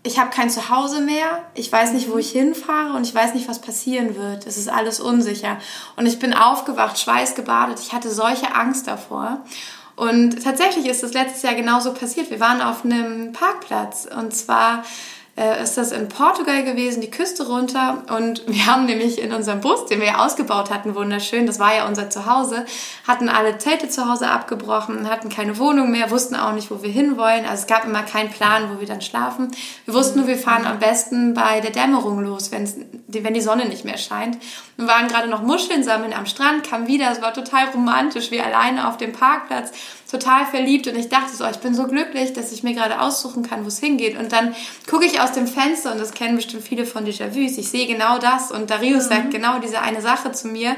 ich 0.04 0.18
habe 0.18 0.30
kein 0.30 0.50
Zuhause 0.50 1.02
mehr, 1.02 1.44
ich 1.56 1.72
weiß 1.72 1.92
nicht, 1.92 2.10
wo 2.10 2.18
ich 2.18 2.32
hinfahre 2.32 2.96
und 2.96 3.06
ich 3.06 3.14
weiß 3.14 3.34
nicht, 3.34 3.50
was 3.50 3.60
passieren 3.60 4.16
wird. 4.16 4.48
Es 4.48 4.58
ist 4.58 4.70
alles 4.70 5.00
unsicher. 5.00 5.58
Und 5.98 6.06
ich 6.06 6.20
bin 6.20 6.34
aufgewacht, 6.34 6.98
schweißgebadet. 7.00 7.80
Ich 7.80 7.92
hatte 7.92 8.10
solche 8.10 8.56
Angst 8.56 8.88
davor. 8.88 9.42
Und 9.98 10.42
tatsächlich 10.42 10.86
ist 10.86 11.04
das 11.04 11.14
letztes 11.14 11.42
Jahr 11.42 11.56
genauso 11.56 11.94
passiert. 11.94 12.30
Wir 12.30 12.40
waren 12.40 12.62
auf 12.62 12.86
einem 12.86 13.34
Parkplatz 13.34 14.08
und 14.18 14.34
zwar 14.34 14.84
äh, 15.40 15.64
ist 15.64 15.78
das 15.78 15.94
in 15.94 16.10
Portugal 16.10 16.64
gewesen, 16.64 17.00
die 17.00 17.10
Küste 17.10 17.48
runter. 17.48 18.04
Und 18.16 18.44
wir 18.48 18.66
haben 18.66 18.86
nämlich 18.86 19.22
in 19.22 19.32
unserem 19.34 19.62
Bus, 19.62 19.86
den 19.86 20.00
wir 20.00 20.08
ja 20.08 20.26
ausgebaut 20.26 20.70
hatten, 20.70 20.96
wunderschön, 20.96 21.46
das 21.46 21.60
war 21.60 21.74
ja 21.74 21.88
unser 21.88 22.10
Zuhause, 22.10 22.66
hatten 23.08 23.30
alle 23.30 23.58
Zelte 23.58 23.88
zu 23.88 24.10
Hause 24.10 24.30
abgebrochen, 24.30 25.10
hatten 25.10 25.30
keine 25.30 25.58
Wohnung 25.58 25.92
mehr, 25.92 26.12
wussten 26.12 26.36
auch 26.36 26.54
nicht, 26.54 26.70
wo 26.70 26.84
wir 26.84 26.92
hinwollen. 26.92 27.46
Also 27.46 27.62
es 27.62 27.68
gab 27.68 27.86
immer 27.86 28.04
keinen 28.04 28.30
Plan, 28.30 28.70
wo 28.74 28.80
wir 28.82 28.88
dann 28.88 29.02
schlafen. 29.02 29.52
Wir 29.86 29.94
wussten 29.94 30.20
nur, 30.20 30.28
wir 30.28 30.38
fahren 30.38 30.66
am 30.66 30.80
besten 30.80 31.34
bei 31.34 31.62
der 31.62 31.72
Dämmerung 31.72 32.20
los, 32.20 32.52
wenn 32.52 32.68
die 33.10 33.42
Sonne 33.42 33.68
nicht 33.68 33.86
mehr 33.86 33.98
scheint. 33.98 34.38
Wir 34.78 34.88
waren 34.88 35.08
gerade 35.08 35.28
noch 35.28 35.42
Muscheln 35.42 35.84
sammeln 35.84 36.14
am 36.14 36.26
Strand, 36.26 36.64
kamen 36.64 36.88
wieder, 36.88 37.12
es 37.12 37.22
war 37.22 37.34
total 37.34 37.70
romantisch, 37.70 38.32
wir 38.32 38.46
alleine 38.46 38.88
auf 38.88 38.98
dem 38.98 39.14
Parkplatz 39.14 39.72
total 40.10 40.46
verliebt 40.46 40.88
und 40.88 40.96
ich 40.96 41.10
dachte 41.10 41.36
so, 41.36 41.46
ich 41.46 41.58
bin 41.58 41.74
so 41.74 41.88
glücklich, 41.88 42.34
dass 42.34 42.52
ich 42.52 42.64
mir 42.64 42.74
gerade 42.74 43.02
aussuchen 43.02 43.48
kann, 43.48 43.64
wo 43.64 43.68
es 43.68 43.80
hingeht. 43.80 44.18
Und 44.18 44.32
dann 44.32 44.56
gucke 44.90 45.06
ich 45.06 45.22
aus 45.22 45.32
dem 45.32 45.48
Fenster 45.48 45.92
und 45.92 46.00
das 46.00 46.14
kennen 46.14 46.36
bestimmt 46.36 46.64
viele 46.64 46.86
von 46.86 47.06
Déjà-vus. 47.06 47.58
Ich 47.58 47.70
sehe 47.70 47.88
genau 47.88 48.20
das 48.20 48.52
und 48.52 48.70
Darius 48.70 49.06
mhm. 49.06 49.10
sagt 49.10 49.32
genau 49.32 49.60
diese 49.60 49.82
eine 49.82 50.02
Sache 50.02 50.32
zu 50.32 50.48
mir. 50.48 50.76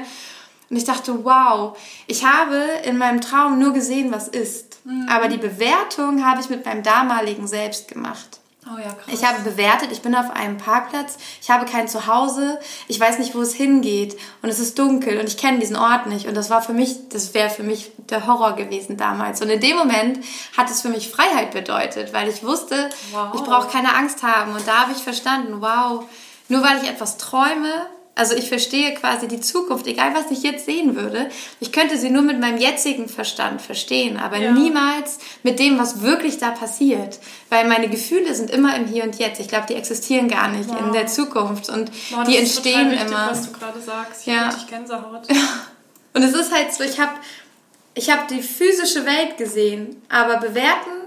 Und 0.70 0.76
ich 0.76 0.84
dachte, 0.84 1.24
wow, 1.24 1.76
ich 2.06 2.24
habe 2.24 2.56
in 2.84 2.96
meinem 2.96 3.20
Traum 3.20 3.58
nur 3.58 3.74
gesehen, 3.74 4.10
was 4.10 4.28
ist. 4.28 4.80
Mhm. 4.84 5.06
Aber 5.10 5.28
die 5.28 5.36
Bewertung 5.36 6.24
habe 6.24 6.40
ich 6.40 6.48
mit 6.48 6.64
meinem 6.64 6.82
damaligen 6.82 7.46
Selbst 7.46 7.88
gemacht. 7.88 8.41
Oh 8.64 8.78
ja, 8.78 8.92
krass. 8.92 9.12
Ich 9.12 9.24
habe 9.24 9.40
bewertet, 9.42 9.90
ich 9.90 10.02
bin 10.02 10.14
auf 10.14 10.30
einem 10.30 10.56
Parkplatz, 10.56 11.18
ich 11.40 11.50
habe 11.50 11.66
kein 11.66 11.88
Zuhause, 11.88 12.60
ich 12.86 13.00
weiß 13.00 13.18
nicht, 13.18 13.34
wo 13.34 13.40
es 13.40 13.54
hingeht 13.54 14.16
und 14.40 14.50
es 14.50 14.60
ist 14.60 14.78
dunkel 14.78 15.18
und 15.18 15.26
ich 15.26 15.36
kenne 15.36 15.58
diesen 15.58 15.74
Ort 15.74 16.06
nicht 16.06 16.28
und 16.28 16.36
das 16.36 16.48
war 16.48 16.62
für 16.62 16.72
mich, 16.72 17.08
das 17.08 17.34
wäre 17.34 17.50
für 17.50 17.64
mich 17.64 17.90
der 17.96 18.24
Horror 18.28 18.54
gewesen 18.54 18.96
damals 18.96 19.42
und 19.42 19.50
in 19.50 19.60
dem 19.60 19.76
Moment 19.76 20.20
hat 20.56 20.70
es 20.70 20.80
für 20.80 20.90
mich 20.90 21.10
Freiheit 21.10 21.50
bedeutet, 21.50 22.12
weil 22.12 22.28
ich 22.28 22.44
wusste, 22.44 22.88
wow. 23.10 23.34
ich 23.34 23.42
brauche 23.42 23.68
keine 23.68 23.96
Angst 23.96 24.22
haben 24.22 24.52
und 24.52 24.66
da 24.68 24.82
habe 24.82 24.92
ich 24.92 25.02
verstanden, 25.02 25.60
wow, 25.60 26.04
nur 26.48 26.62
weil 26.62 26.80
ich 26.84 26.88
etwas 26.88 27.16
träume, 27.16 27.88
also 28.14 28.34
ich 28.34 28.48
verstehe 28.48 28.92
quasi 28.94 29.26
die 29.26 29.40
Zukunft, 29.40 29.86
egal 29.86 30.14
was 30.14 30.30
ich 30.30 30.42
jetzt 30.42 30.66
sehen 30.66 30.96
würde. 30.96 31.30
Ich 31.60 31.72
könnte 31.72 31.96
sie 31.96 32.10
nur 32.10 32.22
mit 32.22 32.38
meinem 32.40 32.58
jetzigen 32.58 33.08
Verstand 33.08 33.62
verstehen, 33.62 34.18
aber 34.18 34.36
ja. 34.36 34.52
niemals 34.52 35.18
mit 35.42 35.58
dem, 35.58 35.78
was 35.78 36.02
wirklich 36.02 36.36
da 36.36 36.50
passiert. 36.50 37.18
Weil 37.48 37.66
meine 37.66 37.88
Gefühle 37.88 38.34
sind 38.34 38.50
immer 38.50 38.76
im 38.76 38.86
Hier 38.86 39.04
und 39.04 39.18
Jetzt. 39.18 39.40
Ich 39.40 39.48
glaube, 39.48 39.66
die 39.68 39.76
existieren 39.76 40.28
gar 40.28 40.48
nicht 40.48 40.68
wow. 40.68 40.80
in 40.80 40.92
der 40.92 41.06
Zukunft 41.06 41.70
und 41.70 41.90
wow, 42.10 42.24
die 42.24 42.36
entstehen 42.36 42.90
wichtig, 42.90 43.06
immer. 43.06 43.30
Was 43.30 43.50
du 43.50 43.58
gerade 43.58 43.80
sagst, 43.80 44.20
ich 44.22 44.26
ja. 44.26 44.48
richtig 44.48 44.68
Gänsehaut. 44.68 45.28
Und 46.14 46.22
es 46.22 46.34
ist 46.34 46.52
halt 46.52 46.70
so, 46.74 46.84
ich 46.84 47.00
habe 47.00 47.12
ich 47.94 48.10
hab 48.10 48.28
die 48.28 48.42
physische 48.42 49.06
Welt 49.06 49.38
gesehen, 49.38 50.02
aber 50.10 50.36
bewerten 50.36 51.01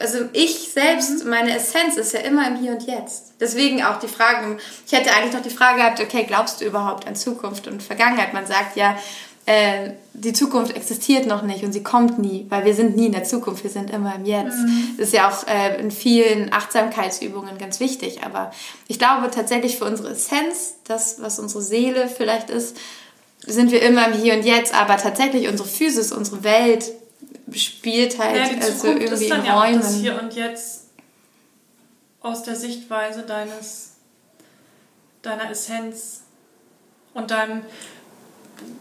also 0.00 0.18
ich 0.32 0.70
selbst, 0.72 1.24
mhm. 1.24 1.30
meine 1.30 1.56
Essenz 1.56 1.96
ist 1.96 2.12
ja 2.12 2.20
immer 2.20 2.46
im 2.46 2.56
Hier 2.56 2.72
und 2.72 2.86
Jetzt. 2.86 3.32
Deswegen 3.40 3.82
auch 3.82 3.98
die 3.98 4.08
Frage, 4.08 4.58
ich 4.86 4.92
hätte 4.92 5.12
eigentlich 5.12 5.34
noch 5.34 5.42
die 5.42 5.50
Frage 5.50 5.78
gehabt, 5.78 6.00
okay, 6.00 6.24
glaubst 6.26 6.60
du 6.60 6.64
überhaupt 6.64 7.06
an 7.06 7.16
Zukunft 7.16 7.66
und 7.66 7.82
Vergangenheit? 7.82 8.32
Man 8.32 8.46
sagt 8.46 8.76
ja, 8.76 8.96
äh, 9.46 9.92
die 10.12 10.34
Zukunft 10.34 10.76
existiert 10.76 11.26
noch 11.26 11.42
nicht 11.42 11.64
und 11.64 11.72
sie 11.72 11.82
kommt 11.82 12.18
nie, 12.18 12.44
weil 12.50 12.64
wir 12.66 12.74
sind 12.74 12.96
nie 12.96 13.06
in 13.06 13.12
der 13.12 13.24
Zukunft, 13.24 13.62
wir 13.62 13.70
sind 13.70 13.90
immer 13.90 14.14
im 14.14 14.26
Jetzt. 14.26 14.58
Mhm. 14.58 14.94
Das 14.98 15.08
ist 15.08 15.14
ja 15.14 15.28
auch 15.28 15.46
äh, 15.46 15.80
in 15.80 15.90
vielen 15.90 16.52
Achtsamkeitsübungen 16.52 17.56
ganz 17.56 17.80
wichtig, 17.80 18.22
aber 18.24 18.50
ich 18.88 18.98
glaube 18.98 19.30
tatsächlich 19.30 19.78
für 19.78 19.86
unsere 19.86 20.10
Essenz, 20.10 20.74
das, 20.84 21.22
was 21.22 21.38
unsere 21.38 21.62
Seele 21.62 22.08
vielleicht 22.08 22.50
ist, 22.50 22.76
sind 23.46 23.72
wir 23.72 23.80
immer 23.80 24.08
im 24.08 24.20
Hier 24.20 24.34
und 24.34 24.44
Jetzt, 24.44 24.74
aber 24.74 24.98
tatsächlich 24.98 25.48
unsere 25.48 25.68
Physis, 25.68 26.12
unsere 26.12 26.44
Welt, 26.44 26.92
spielt 27.54 28.18
halt 28.18 28.36
ja, 28.36 28.48
die 28.48 28.60
also 28.60 28.72
Zukunft 28.72 29.02
irgendwie 29.02 29.24
ist 29.24 29.30
dann 29.30 29.44
in 29.44 29.50
Räumen. 29.50 29.72
Ja 29.72 29.78
das 29.78 29.94
Hier 29.94 30.22
und 30.22 30.34
Jetzt 30.34 30.84
aus 32.20 32.42
der 32.42 32.56
Sichtweise 32.56 33.22
deines 33.22 33.92
deiner 35.22 35.50
Essenz 35.50 36.22
und 37.14 37.30
deinem 37.30 37.62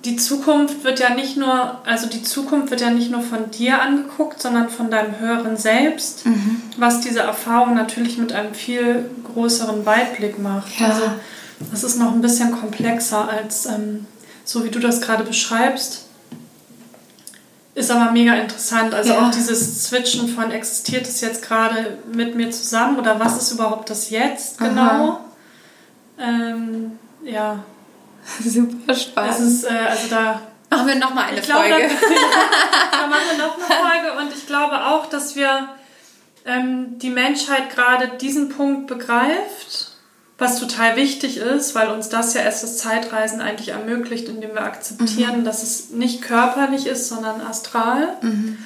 die 0.05 0.15
Zukunft 0.15 0.83
wird 0.83 0.99
ja 0.99 1.11
nicht 1.11 1.37
nur, 1.37 1.79
also 1.85 2.07
die 2.07 2.23
Zukunft 2.23 2.71
wird 2.71 2.81
ja 2.81 2.89
nicht 2.89 3.11
nur 3.11 3.21
von 3.21 3.51
dir 3.51 3.81
angeguckt, 3.81 4.41
sondern 4.41 4.69
von 4.69 4.89
deinem 4.89 5.19
höheren 5.19 5.55
Selbst, 5.55 6.25
mhm. 6.25 6.61
was 6.77 7.01
diese 7.01 7.19
Erfahrung 7.19 7.75
natürlich 7.75 8.17
mit 8.17 8.33
einem 8.33 8.53
viel 8.53 9.09
größeren 9.33 9.85
Weitblick 9.85 10.39
macht. 10.39 10.79
Ja. 10.79 10.87
Also 10.87 11.03
das 11.71 11.83
ist 11.83 11.97
noch 11.97 12.11
ein 12.11 12.21
bisschen 12.21 12.51
komplexer 12.51 13.29
als 13.29 13.65
ähm, 13.65 14.05
so 14.43 14.63
wie 14.63 14.69
du 14.69 14.79
das 14.79 15.01
gerade 15.01 15.23
beschreibst. 15.23 16.06
Ist 17.77 17.91
aber 17.91 18.11
mega 18.11 18.33
interessant. 18.33 18.95
Also 18.95 19.13
ja. 19.13 19.27
auch 19.27 19.29
dieses 19.29 19.83
Switchen 19.83 20.27
von 20.27 20.49
existiert 20.49 21.07
es 21.07 21.21
jetzt 21.21 21.43
gerade 21.43 21.99
mit 22.11 22.33
mir 22.33 22.49
zusammen 22.49 22.97
oder 22.97 23.19
was 23.19 23.37
ist 23.37 23.51
überhaupt 23.51 23.91
das 23.91 24.09
Jetzt 24.09 24.57
genau? 24.57 25.19
Ähm, 26.17 26.97
ja. 27.23 27.59
Super 28.43 28.95
spannend. 28.95 29.31
Das 29.31 29.39
ist, 29.39 29.63
äh, 29.65 29.67
also 29.67 30.07
da 30.09 30.41
machen 30.71 30.87
wir 30.87 30.95
nochmal 30.95 31.25
eine 31.25 31.39
glaub, 31.39 31.59
Folge. 31.59 31.87
Da, 31.87 32.97
da, 32.97 33.07
machen 33.07 33.21
wir 33.29 33.45
noch 33.45 33.55
eine 33.57 33.65
Folge 33.65 34.21
und 34.21 34.35
ich 34.35 34.47
glaube 34.47 34.83
auch, 34.83 35.05
dass 35.05 35.35
wir 35.35 35.69
ähm, 36.45 36.97
die 36.97 37.11
Menschheit 37.11 37.69
gerade 37.69 38.07
diesen 38.17 38.49
Punkt 38.49 38.87
begreift 38.87 39.86
was 40.37 40.59
total 40.59 40.95
wichtig 40.95 41.37
ist, 41.37 41.73
weil 41.73 41.89
uns 41.89 42.09
das 42.09 42.33
ja 42.33 42.41
erst 42.41 42.63
das 42.63 42.77
Zeitreisen 42.77 43.41
eigentlich 43.41 43.69
ermöglicht, 43.69 44.29
indem 44.29 44.53
wir 44.53 44.61
akzeptieren, 44.61 45.39
mhm. 45.39 45.45
dass 45.45 45.63
es 45.63 45.89
nicht 45.89 46.21
körperlich 46.21 46.85
ist, 46.85 47.09
sondern 47.09 47.41
astral. 47.41 48.17
Mhm. 48.21 48.57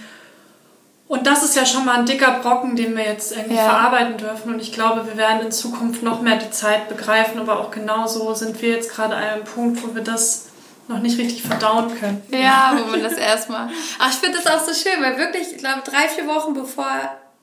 Und 1.07 1.27
das 1.27 1.43
ist 1.43 1.57
ja 1.57 1.65
schon 1.65 1.83
mal 1.85 1.99
ein 1.99 2.05
dicker 2.05 2.39
Brocken, 2.41 2.77
den 2.77 2.95
wir 2.95 3.03
jetzt 3.03 3.35
irgendwie 3.35 3.55
ja. 3.55 3.63
verarbeiten 3.63 4.17
dürfen. 4.17 4.53
Und 4.53 4.61
ich 4.61 4.71
glaube, 4.71 5.05
wir 5.05 5.17
werden 5.17 5.41
in 5.41 5.51
Zukunft 5.51 6.03
noch 6.03 6.21
mehr 6.21 6.37
die 6.37 6.51
Zeit 6.51 6.87
begreifen. 6.87 7.37
Aber 7.39 7.59
auch 7.59 7.69
genauso 7.69 8.33
sind 8.33 8.61
wir 8.61 8.69
jetzt 8.69 8.93
gerade 8.93 9.15
an 9.15 9.23
einem 9.23 9.43
Punkt, 9.43 9.83
wo 9.83 9.93
wir 9.93 10.03
das 10.03 10.45
noch 10.87 10.99
nicht 10.99 11.17
richtig 11.17 11.43
verdauen 11.43 11.99
können. 11.99 12.23
Ja, 12.29 12.77
wo 12.77 12.89
man 12.89 13.03
das 13.03 13.13
erstmal. 13.13 13.69
Ach, 13.99 14.09
ich 14.09 14.19
finde 14.19 14.37
das 14.41 14.47
auch 14.47 14.65
so 14.65 14.73
schön, 14.73 15.01
weil 15.01 15.17
wirklich, 15.17 15.51
ich 15.51 15.57
glaube, 15.57 15.81
drei, 15.85 16.07
vier 16.07 16.27
Wochen 16.27 16.53
bevor 16.53 16.87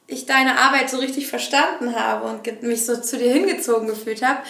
ich 0.09 0.27
deine 0.27 0.59
Arbeit 0.59 0.91
so 0.91 0.97
richtig 0.97 1.29
verstanden 1.29 1.95
habe 1.95 2.27
und 2.27 2.63
mich 2.63 2.87
so 2.87 2.97
zu 2.97 3.19
dir 3.19 3.31
hingezogen 3.31 3.87
gefühlt 3.87 4.23
habe, 4.23 4.41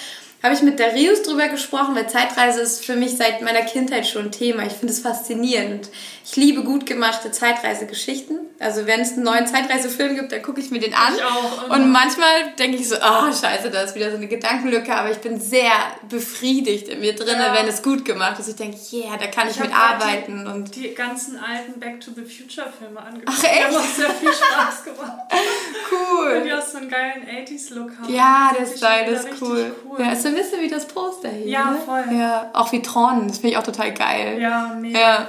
habe 0.42 0.54
ich 0.54 0.62
mit 0.62 0.78
Darius 0.78 1.22
drüber 1.22 1.48
gesprochen, 1.48 1.96
weil 1.96 2.08
Zeitreise 2.08 2.60
ist 2.60 2.84
für 2.84 2.94
mich 2.94 3.16
seit 3.16 3.42
meiner 3.42 3.62
Kindheit 3.62 4.06
schon 4.06 4.26
ein 4.26 4.32
Thema. 4.32 4.64
Ich 4.66 4.72
finde 4.72 4.92
es 4.92 5.00
faszinierend. 5.00 5.88
Ich 6.24 6.36
liebe 6.36 6.62
gut 6.62 6.86
gemachte 6.86 7.32
Zeitreisegeschichten. 7.32 8.38
Also 8.60 8.86
wenn 8.86 9.00
es 9.00 9.14
einen 9.14 9.24
neuen 9.24 9.46
Zeitreisefilm 9.46 10.14
gibt, 10.14 10.30
dann 10.30 10.42
gucke 10.42 10.60
ich 10.60 10.70
mir 10.70 10.78
den 10.78 10.94
an. 10.94 11.14
Ich 11.16 11.24
auch. 11.24 11.70
Und 11.70 11.90
manchmal 11.90 12.52
denke 12.58 12.76
ich 12.76 12.88
so, 12.88 12.96
oh 12.96 13.32
scheiße, 13.32 13.70
da 13.70 13.82
ist 13.82 13.94
wieder 13.94 14.10
so 14.10 14.16
eine 14.16 14.28
Gedankenlücke, 14.28 14.94
aber 14.94 15.10
ich 15.10 15.18
bin 15.18 15.40
sehr 15.40 15.72
befriedigt 16.08 16.88
in 16.88 17.00
mir 17.00 17.14
drin, 17.14 17.36
ja. 17.38 17.54
wenn 17.54 17.66
es 17.66 17.82
gut 17.82 18.04
gemacht 18.04 18.38
ist. 18.38 18.48
Ich 18.48 18.56
denke, 18.56 18.76
yeah, 18.92 19.16
da 19.16 19.26
kann 19.26 19.48
ich, 19.48 19.56
ich 19.56 19.62
mit 19.62 19.74
arbeiten. 19.74 20.44
Die, 20.44 20.50
und 20.50 20.76
die 20.76 20.94
ganzen 20.94 21.38
alten 21.38 21.80
Back 21.80 22.00
to 22.00 22.10
the 22.14 22.22
Future 22.22 22.72
Filme 22.78 23.00
angeguckt. 23.00 23.38
Ach 23.38 23.44
echt? 23.44 23.68
Das 23.68 23.76
hat 23.76 23.94
sehr 23.96 24.10
viel 24.10 24.32
Spaß 24.32 24.84
gemacht. 24.84 25.18
cool. 25.90 26.30
Weil 26.30 26.42
die 26.44 26.52
auch 26.52 26.66
so 26.66 26.78
einen 26.78 26.90
geilen 26.90 27.26
80s-Look 27.26 27.90
haben. 27.98 28.12
Ja, 28.12 28.52
der 28.58 28.66
Style 28.66 29.10
ist 29.12 29.28
cool. 29.40 29.74
cool. 29.84 30.00
Ja, 30.00 30.12
ist 30.12 30.27
so 30.28 30.36
ein 30.36 30.42
bisschen 30.42 30.60
wie 30.60 30.68
das 30.68 30.86
Poster 30.86 31.28
hier. 31.28 31.46
Ja, 31.46 31.70
ne? 31.70 31.78
voll. 31.84 32.04
Ja, 32.12 32.50
auch 32.52 32.72
wie 32.72 32.82
Tron, 32.82 33.28
das 33.28 33.38
finde 33.38 33.52
ich 33.52 33.56
auch 33.56 33.62
total 33.64 33.92
geil. 33.92 34.40
Ja, 34.40 34.76
mega. 34.78 34.98
Ja. 34.98 35.28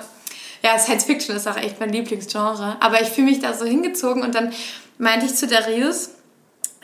Ja, 0.61 0.77
Science 0.77 1.05
Fiction 1.05 1.35
ist 1.35 1.47
auch 1.47 1.55
echt 1.55 1.80
mein 1.80 1.91
Lieblingsgenre. 1.91 2.77
Aber 2.81 3.01
ich 3.01 3.09
fühle 3.09 3.27
mich 3.27 3.39
da 3.39 3.53
so 3.53 3.65
hingezogen 3.65 4.23
und 4.23 4.35
dann 4.35 4.51
meinte 4.97 5.26
ich 5.26 5.35
zu 5.35 5.47
Darius, 5.47 6.09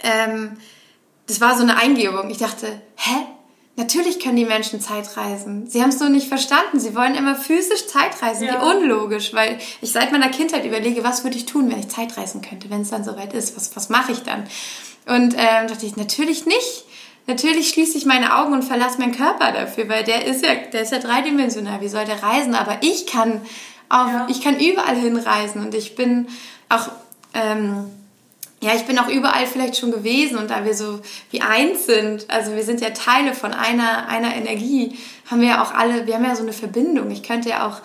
ähm, 0.01 0.57
das 1.27 1.41
war 1.41 1.57
so 1.57 1.63
eine 1.63 1.77
Eingebung. 1.77 2.29
Ich 2.29 2.37
dachte, 2.37 2.67
hä? 2.95 3.15
Natürlich 3.77 4.21
können 4.21 4.37
die 4.37 4.45
Menschen 4.45 4.79
Zeitreisen. 4.79 5.69
Sie 5.69 5.81
haben 5.81 5.89
es 5.89 5.99
nur 5.99 6.07
nicht 6.07 6.29
verstanden. 6.29 6.79
Sie 6.79 6.95
wollen 6.95 7.13
immer 7.13 7.35
physisch 7.35 7.87
Zeitreisen. 7.87 8.47
Ja. 8.47 8.61
Wie 8.61 8.77
unlogisch, 8.77 9.33
weil 9.33 9.59
ich 9.81 9.91
seit 9.91 10.13
meiner 10.13 10.29
Kindheit 10.29 10.63
überlege, 10.63 11.03
was 11.03 11.25
würde 11.25 11.35
ich 11.35 11.45
tun, 11.45 11.69
wenn 11.69 11.79
ich 11.79 11.89
Zeitreisen 11.89 12.41
könnte, 12.41 12.69
wenn 12.69 12.81
es 12.81 12.91
dann 12.91 13.03
soweit 13.03 13.33
ist. 13.33 13.57
Was, 13.57 13.75
was 13.75 13.89
mache 13.89 14.13
ich 14.13 14.19
dann? 14.19 14.45
Und 15.07 15.35
ähm, 15.37 15.67
dachte 15.67 15.85
ich, 15.85 15.97
natürlich 15.97 16.45
nicht. 16.45 16.84
Natürlich 17.27 17.69
schließe 17.69 17.97
ich 17.97 18.05
meine 18.05 18.37
Augen 18.37 18.53
und 18.53 18.63
verlasse 18.63 18.99
meinen 18.99 19.15
Körper 19.15 19.51
dafür, 19.51 19.89
weil 19.89 20.03
der 20.03 20.25
ist 20.25 20.45
ja, 20.45 20.55
der 20.55 20.81
ist 20.81 20.91
ja 20.91 20.99
dreidimensional. 20.99 21.81
Wie 21.81 21.87
soll 21.87 22.05
der 22.05 22.21
reisen? 22.21 22.53
Aber 22.53 22.77
ich 22.81 23.07
kann 23.07 23.41
auf, 23.89 24.07
ja. 24.07 24.27
ich 24.29 24.41
kann 24.41 24.59
überall 24.59 24.95
hinreisen 24.95 25.63
und 25.65 25.73
ich 25.73 25.95
bin 25.95 26.27
auch 26.69 26.89
ähm, 27.33 27.85
ja, 28.61 28.73
ich 28.73 28.85
bin 28.85 28.97
auch 28.97 29.09
überall 29.09 29.45
vielleicht 29.45 29.77
schon 29.77 29.91
gewesen 29.91 30.37
und 30.37 30.49
da 30.49 30.65
wir 30.65 30.73
so 30.73 30.99
wie 31.29 31.41
eins 31.41 31.85
sind, 31.85 32.25
also 32.31 32.55
wir 32.55 32.63
sind 32.63 32.81
ja 32.81 32.89
Teile 32.91 33.33
von 33.33 33.53
einer, 33.53 34.07
einer 34.07 34.33
Energie, 34.33 34.97
haben 35.29 35.41
wir 35.41 35.49
ja 35.49 35.63
auch 35.63 35.73
alle, 35.73 36.07
wir 36.07 36.15
haben 36.15 36.23
ja 36.23 36.35
so 36.35 36.41
eine 36.41 36.53
Verbindung. 36.53 37.11
Ich 37.11 37.21
könnte 37.21 37.49
ja 37.49 37.67
auch 37.67 37.81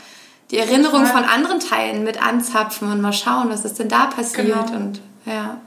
die 0.50 0.56
Erinnerung 0.56 1.04
von 1.06 1.24
anderen 1.24 1.60
Teilen 1.60 2.02
mit 2.02 2.22
anzapfen 2.22 2.90
und 2.90 3.00
mal 3.00 3.12
schauen, 3.12 3.50
was 3.50 3.64
ist 3.64 3.78
denn 3.78 3.88
da 3.88 4.06
passiert 4.06 4.66
genau. 4.68 4.76
und 4.76 5.00
ja. 5.26 5.60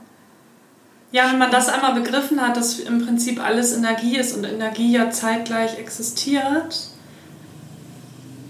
Ja, 1.14 1.30
wenn 1.30 1.38
man 1.38 1.52
das 1.52 1.68
einmal 1.68 1.94
begriffen 1.94 2.40
hat, 2.40 2.56
dass 2.56 2.80
im 2.80 3.06
Prinzip 3.06 3.40
alles 3.40 3.72
Energie 3.72 4.16
ist 4.16 4.36
und 4.36 4.42
Energie 4.42 4.90
ja 4.90 5.10
zeitgleich 5.10 5.78
existiert, 5.78 6.88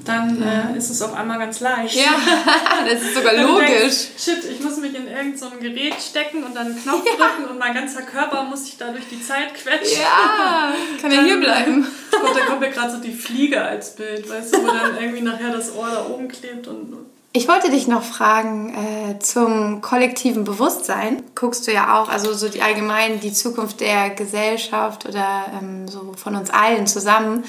dann 0.06 0.42
äh, 0.42 0.74
ist 0.74 0.88
es 0.88 1.02
auf 1.02 1.12
einmal 1.12 1.38
ganz 1.38 1.60
leicht. 1.60 1.94
Ja, 1.94 2.16
das 2.90 3.02
ist 3.02 3.16
sogar 3.16 3.34
logisch. 3.42 3.68
Denkst, 3.68 4.08
Shit, 4.16 4.44
ich 4.50 4.60
muss 4.60 4.78
mich 4.78 4.94
in 4.94 5.06
irgendein 5.06 5.36
so 5.36 5.50
Gerät 5.60 5.96
stecken 6.00 6.42
und 6.42 6.56
dann 6.56 6.68
einen 6.68 6.82
Knopf 6.82 7.04
ja. 7.04 7.26
drücken 7.26 7.50
und 7.50 7.58
mein 7.58 7.74
ganzer 7.74 8.00
Körper 8.00 8.44
muss 8.44 8.64
sich 8.64 8.78
da 8.78 8.92
durch 8.92 9.08
die 9.10 9.22
Zeit 9.22 9.52
quetschen. 9.52 10.00
Ja, 10.00 10.72
kann 11.02 11.12
ja 11.12 11.20
hier 11.20 11.40
bleiben. 11.40 11.86
Gott, 12.10 12.34
da 12.34 12.46
kommt 12.46 12.60
mir 12.60 12.70
gerade 12.70 12.92
so 12.92 12.96
die 12.96 13.12
Fliege 13.12 13.60
als 13.60 13.94
Bild, 13.94 14.26
weißt 14.26 14.54
du, 14.54 14.62
wo 14.62 14.68
dann 14.68 14.96
irgendwie 14.98 15.20
nachher 15.20 15.50
das 15.50 15.70
Ohr 15.74 15.90
da 15.90 16.06
oben 16.06 16.28
klebt 16.28 16.66
und... 16.66 17.12
Ich 17.36 17.48
wollte 17.48 17.68
dich 17.68 17.88
noch 17.88 18.04
fragen 18.04 18.72
äh, 18.72 19.18
zum 19.18 19.80
kollektiven 19.80 20.44
Bewusstsein. 20.44 21.20
Guckst 21.34 21.66
du 21.66 21.72
ja 21.72 22.00
auch, 22.00 22.08
also 22.08 22.32
so 22.32 22.48
die 22.48 22.62
allgemein 22.62 23.18
die 23.18 23.32
Zukunft 23.32 23.80
der 23.80 24.10
Gesellschaft 24.10 25.04
oder 25.04 25.46
ähm, 25.60 25.88
so 25.88 26.12
von 26.16 26.36
uns 26.36 26.50
allen 26.50 26.86
zusammen. 26.86 27.42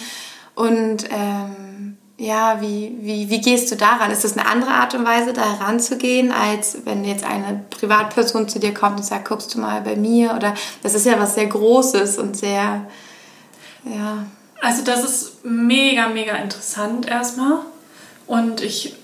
Und 0.56 1.06
ähm, 1.12 1.98
ja, 2.18 2.62
wie, 2.62 2.98
wie, 3.02 3.30
wie 3.30 3.42
gehst 3.42 3.72
du 3.72 3.76
daran? 3.76 4.10
Ist 4.10 4.24
das 4.24 4.36
eine 4.36 4.48
andere 4.48 4.72
Art 4.72 4.96
und 4.96 5.06
Weise, 5.06 5.34
da 5.34 5.60
heranzugehen, 5.60 6.32
als 6.32 6.80
wenn 6.86 7.06
jetzt 7.06 7.24
eine 7.24 7.64
Privatperson 7.70 8.50
zu 8.50 8.58
dir 8.58 8.74
kommt 8.74 8.98
und 8.98 9.06
sagt, 9.06 9.28
guckst 9.28 9.54
du 9.54 9.60
mal 9.60 9.82
bei 9.82 9.96
mir? 9.96 10.34
Oder 10.36 10.56
das 10.82 10.96
ist 10.96 11.06
ja 11.06 11.20
was 11.20 11.36
sehr 11.36 11.46
Großes 11.46 12.18
und 12.18 12.36
sehr, 12.36 12.88
ja. 13.84 14.26
Also 14.64 14.84
das 14.84 15.04
ist 15.04 15.46
mega, 15.46 16.10
mega 16.10 16.34
interessant 16.38 17.08
erstmal. 17.08 17.60
Und 18.26 18.62
ich 18.62 18.96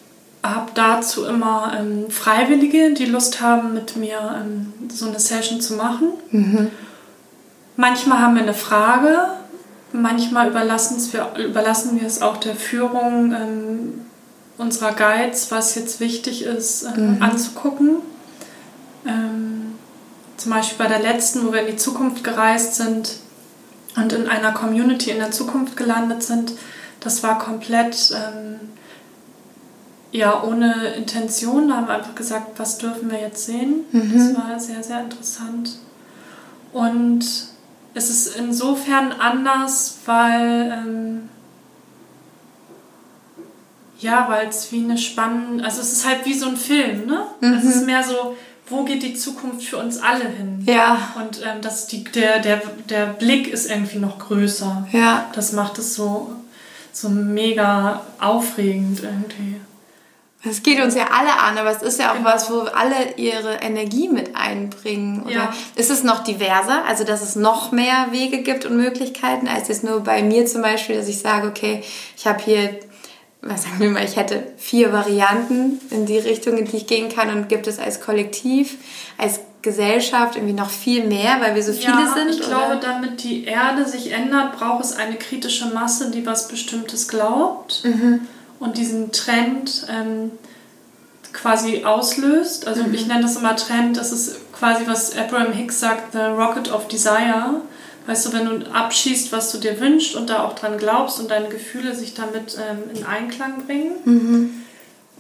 habe 0.44 0.72
dazu 0.74 1.26
immer 1.26 1.74
ähm, 1.80 2.10
Freiwillige, 2.10 2.94
die 2.94 3.06
Lust 3.06 3.42
haben, 3.42 3.74
mit 3.74 3.96
mir 3.96 4.42
ähm, 4.42 4.74
so 4.92 5.08
eine 5.08 5.20
Session 5.20 5.62
zu 5.62 5.76
machen. 5.76 6.14
Mhm. 6.32 6.72
Manchmal 7.76 8.20
haben 8.20 8.36
wir 8.36 8.44
eine 8.44 8.54
Frage, 8.54 9.28
Manchmal 9.94 10.48
überlassen 10.48 11.02
wir, 11.12 11.34
überlassen 11.44 12.00
wir 12.00 12.08
es 12.08 12.22
auch 12.22 12.38
der 12.38 12.56
Führung 12.56 13.34
ähm, 13.34 14.02
unserer 14.58 14.94
Guides, 14.94 15.52
was 15.52 15.76
jetzt 15.76 16.00
wichtig 16.00 16.44
ist, 16.44 16.84
ähm, 16.84 17.16
mhm. 17.16 17.22
anzugucken. 17.22 17.98
Ähm, 19.06 19.74
zum 20.38 20.52
Beispiel 20.52 20.78
bei 20.78 20.88
der 20.88 21.00
letzten, 21.00 21.46
wo 21.46 21.52
wir 21.52 21.62
in 21.62 21.68
die 21.68 21.76
Zukunft 21.76 22.24
gereist 22.24 22.76
sind 22.76 23.16
und 23.98 24.14
in 24.14 24.28
einer 24.30 24.54
Community 24.54 25.12
in 25.12 25.20
der 25.20 25.32
Zukunft 25.32 25.76
gelandet 25.76 26.24
sind, 26.24 26.54
das 27.02 27.22
war 27.22 27.38
komplett 27.38 28.12
ähm, 28.12 28.60
ja, 30.12 30.44
ohne 30.44 30.94
Intention. 30.96 31.70
Da 31.70 31.78
haben 31.78 31.88
wir 31.88 31.96
einfach 31.96 32.16
gesagt, 32.16 32.60
was 32.60 32.78
dürfen 32.78 33.12
wir 33.12 33.20
jetzt 33.20 33.46
sehen. 33.46 33.86
Mhm. 33.92 34.14
Das 34.14 34.36
war 34.36 34.60
sehr, 34.60 34.84
sehr 34.84 35.02
interessant. 35.02 35.78
Und 36.74 37.26
es 37.94 38.10
ist 38.10 38.36
insofern 38.38 39.12
anders, 39.12 40.00
weil 40.06 40.72
ähm, 40.72 41.30
ja, 44.00 44.28
weil 44.30 44.48
es 44.48 44.72
wie 44.72 44.84
eine 44.84 44.98
spannende, 44.98 45.64
also 45.64 45.82
es 45.82 45.92
ist 45.92 46.08
halt 46.08 46.26
wie 46.26 46.34
so 46.34 46.48
ein 46.48 46.58
Film, 46.58 47.06
ne? 47.06 47.26
Mhm. 47.40 47.54
Es 47.54 47.64
ist 47.66 47.86
mehr 47.86 48.04
so, 48.04 48.36
wo 48.68 48.84
geht 48.84 49.04
die 49.04 49.14
Zukunft 49.14 49.66
für 49.66 49.78
uns 49.78 50.00
alle 50.00 50.28
hin? 50.28 50.64
Ja. 50.66 51.14
Und 51.16 51.42
ähm, 51.42 51.62
das 51.62 51.88
die, 51.88 52.04
der, 52.04 52.40
der, 52.40 52.62
der 52.90 53.08
Blick 53.08 53.48
ist 53.48 53.70
irgendwie 53.70 54.00
noch 54.00 54.18
größer. 54.18 54.88
Ja. 54.92 55.30
Das 55.34 55.52
macht 55.52 55.78
es 55.78 55.94
so, 55.94 56.32
so 56.92 57.10
mega 57.10 58.02
aufregend 58.20 59.04
irgendwie. 59.04 59.58
Es 60.44 60.64
geht 60.64 60.82
uns 60.82 60.96
ja 60.96 61.10
alle 61.12 61.38
an, 61.40 61.58
aber 61.58 61.70
es 61.70 61.84
ist 61.84 62.00
ja 62.00 62.12
auch 62.12 62.18
genau. 62.18 62.30
was, 62.30 62.50
wo 62.50 62.62
alle 62.62 63.16
ihre 63.18 63.56
Energie 63.62 64.10
mit 64.10 64.36
einbringen. 64.36 65.22
Oder 65.24 65.34
ja. 65.34 65.54
ist 65.76 65.92
es 65.92 66.04
noch 66.04 66.24
diverser, 66.24 66.84
also 66.88 67.04
dass 67.04 67.22
es 67.22 67.36
noch 67.36 67.72
mehr 67.72 68.08
Wege 68.12 68.40
gibt 68.40 68.66
und 68.66 68.76
Möglichkeiten, 68.76 69.48
als 69.48 69.68
jetzt 69.68 69.84
nur 69.84 70.00
bei 70.00 70.24
mir 70.24 70.48
zum 70.48 70.64
Beispiel, 70.64 70.96
dass 70.96 71.08
ich 71.08 71.20
sage, 71.20 71.48
okay, 71.48 71.84
ich 72.18 72.26
habe 72.26 72.42
hier, 72.44 72.80
was 73.44 73.64
sagen 73.64 73.80
wir 73.80 73.90
mal, 73.92 74.04
ich 74.04 74.16
hätte 74.16 74.44
vier 74.58 74.92
Varianten 74.92 75.80
in 75.92 76.08
die 76.08 76.18
Richtung, 76.18 76.58
in 76.58 76.66
die 76.66 76.78
ich 76.78 76.88
gehen 76.88 77.10
kann 77.10 77.30
und 77.30 77.48
gibt 77.48 77.68
es 77.68 77.78
als 77.78 78.02
Kollektiv, 78.02 78.78
als 79.20 79.42
Gesellschaft 79.62 80.38
irgendwie 80.38 80.56
noch 80.56 80.72
viel 80.72 81.06
mehr, 81.06 81.38
weil 81.40 81.54
wir 81.54 81.62
so 81.62 81.72
viele 81.72 81.92
ja, 81.92 82.16
sind? 82.16 82.30
Ich 82.32 82.42
glaube, 82.42 82.80
damit 82.82 83.24
die 83.24 83.44
Erde 83.44 83.86
sich 83.86 84.12
ändert, 84.12 84.58
braucht 84.58 84.84
es 84.84 84.96
eine 84.96 85.18
kritische 85.18 85.68
Masse, 85.68 86.10
die 86.10 86.26
was 86.26 86.48
Bestimmtes 86.48 87.08
glaubt. 87.08 87.84
Mhm 87.84 88.22
und 88.62 88.78
diesen 88.78 89.12
Trend 89.12 89.88
ähm, 89.90 90.32
quasi 91.34 91.84
auslöst. 91.84 92.68
Also 92.68 92.84
mhm. 92.84 92.94
ich 92.94 93.08
nenne 93.08 93.24
das 93.24 93.36
immer 93.36 93.56
Trend, 93.56 93.98
das 93.98 94.12
ist 94.14 94.54
quasi, 94.54 94.84
was 94.86 95.18
Abraham 95.18 95.52
Hicks 95.52 95.80
sagt, 95.80 96.14
the 96.14 96.20
rocket 96.20 96.72
of 96.72 96.88
desire. 96.88 97.62
Weißt 98.08 98.26
du, 98.26 98.34
wenn 98.34 98.46
du 98.46 98.72
abschießt, 98.72 99.32
was 99.32 99.52
du 99.52 99.58
dir 99.58 99.80
wünschst 99.80 100.16
und 100.16 100.30
da 100.30 100.44
auch 100.44 100.54
dran 100.54 100.78
glaubst 100.78 101.20
und 101.20 101.30
deine 101.30 101.50
Gefühle 101.50 101.96
sich 101.96 102.14
damit 102.14 102.58
ähm, 102.58 102.96
in 102.96 103.06
Einklang 103.06 103.66
bringen, 103.66 103.92
mhm. 104.06 104.64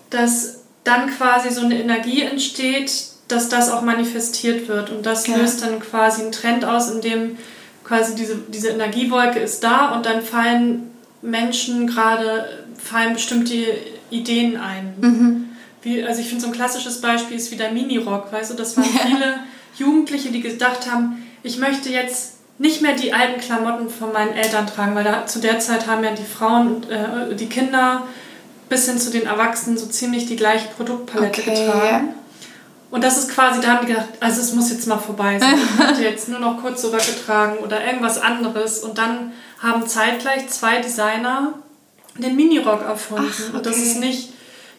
dass 0.09 0.61
dann 0.84 1.09
quasi 1.09 1.51
so 1.51 1.61
eine 1.61 1.80
Energie 1.80 2.22
entsteht, 2.22 2.91
dass 3.27 3.49
das 3.49 3.72
auch 3.72 3.81
manifestiert 3.81 4.68
wird. 4.68 4.89
Und 4.89 5.05
das 5.05 5.26
ja. 5.27 5.38
löst 5.38 5.63
dann 5.63 5.80
quasi 5.80 6.22
einen 6.22 6.31
Trend 6.31 6.65
aus, 6.65 6.89
in 6.91 7.01
dem 7.01 7.38
quasi 7.84 8.15
diese, 8.15 8.35
diese 8.35 8.69
Energiewolke 8.69 9.39
ist 9.39 9.63
da 9.63 9.95
und 9.95 10.05
dann 10.05 10.22
fallen 10.22 10.91
Menschen 11.22 11.88
gerade 11.88 12.61
fallen 12.84 13.14
bestimmte 13.14 13.56
Ideen 14.10 14.58
ein. 14.58 14.94
Mhm. 14.99 15.49
Wie, 15.82 16.03
also 16.03 16.22
ich 16.22 16.28
finde 16.28 16.41
so 16.41 16.48
ein 16.48 16.53
klassisches 16.53 17.02
Beispiel 17.02 17.38
ist 17.38 17.52
wie 17.52 17.56
der 17.56 17.72
Minirock, 17.72 18.32
weißt 18.32 18.52
du, 18.52 18.56
das 18.56 18.78
waren 18.78 18.86
viele 18.86 19.40
Jugendliche, 19.78 20.30
die 20.30 20.41
gedacht 20.41 20.91
haben, 20.91 21.24
ich 21.44 21.58
möchte 21.58 21.90
jetzt 21.90 22.36
nicht 22.60 22.82
mehr 22.82 22.94
die 22.94 23.14
alten 23.14 23.41
Klamotten 23.41 23.90
von 23.90 24.14
meinen 24.14 24.34
Eltern 24.34 24.68
tragen, 24.68 24.94
weil 24.94 25.03
da, 25.03 25.26
zu 25.26 25.40
der 25.40 25.60
Zeit 25.60 25.88
haben 25.88 26.03
ja 26.03 26.12
die 26.12 26.24
Frauen 26.24 26.76
und 26.76 26.91
äh, 26.91 27.36
die 27.36 27.48
Kinder 27.48 28.03
bis 28.70 28.88
hin 28.88 28.99
zu 28.99 29.10
den 29.10 29.26
Erwachsenen 29.26 29.78
so 29.78 29.88
ziemlich 29.88 30.28
die 30.28 30.36
gleiche 30.36 30.68
Produktpalette 30.68 31.41
okay, 31.41 31.66
getragen. 31.66 32.08
Ja. 32.08 32.16
Und 32.91 33.03
das 33.03 33.18
ist 33.18 33.30
quasi, 33.30 33.62
da 33.62 33.70
haben 33.70 33.88
die 33.88 33.94
gedacht, 33.94 34.10
also 34.20 34.41
es 34.41 34.53
muss 34.53 34.70
jetzt 34.70 34.86
mal 34.86 34.98
vorbei 34.98 35.40
sein. 35.40 35.56
Ich 35.74 35.80
möchte 35.80 36.03
jetzt 36.03 36.30
nur 36.30 36.40
noch 36.40 36.62
kurze 36.62 36.91
Röcke 36.91 37.14
tragen 37.26 37.58
oder 37.58 37.84
irgendwas 37.84 38.22
anderes. 38.22 38.80
Und 38.80 38.98
dann 38.98 39.32
haben 39.60 39.88
zeitgleich 39.88 40.48
zwei 40.49 40.82
Designer 40.82 41.53
den 42.18 42.36
Minirock 42.36 42.82
erfunden. 42.82 43.32
Ach, 43.32 43.40
okay. 43.40 43.58
Und 43.58 43.66
das 43.66 43.78
ist 43.78 44.00
nicht, 44.00 44.30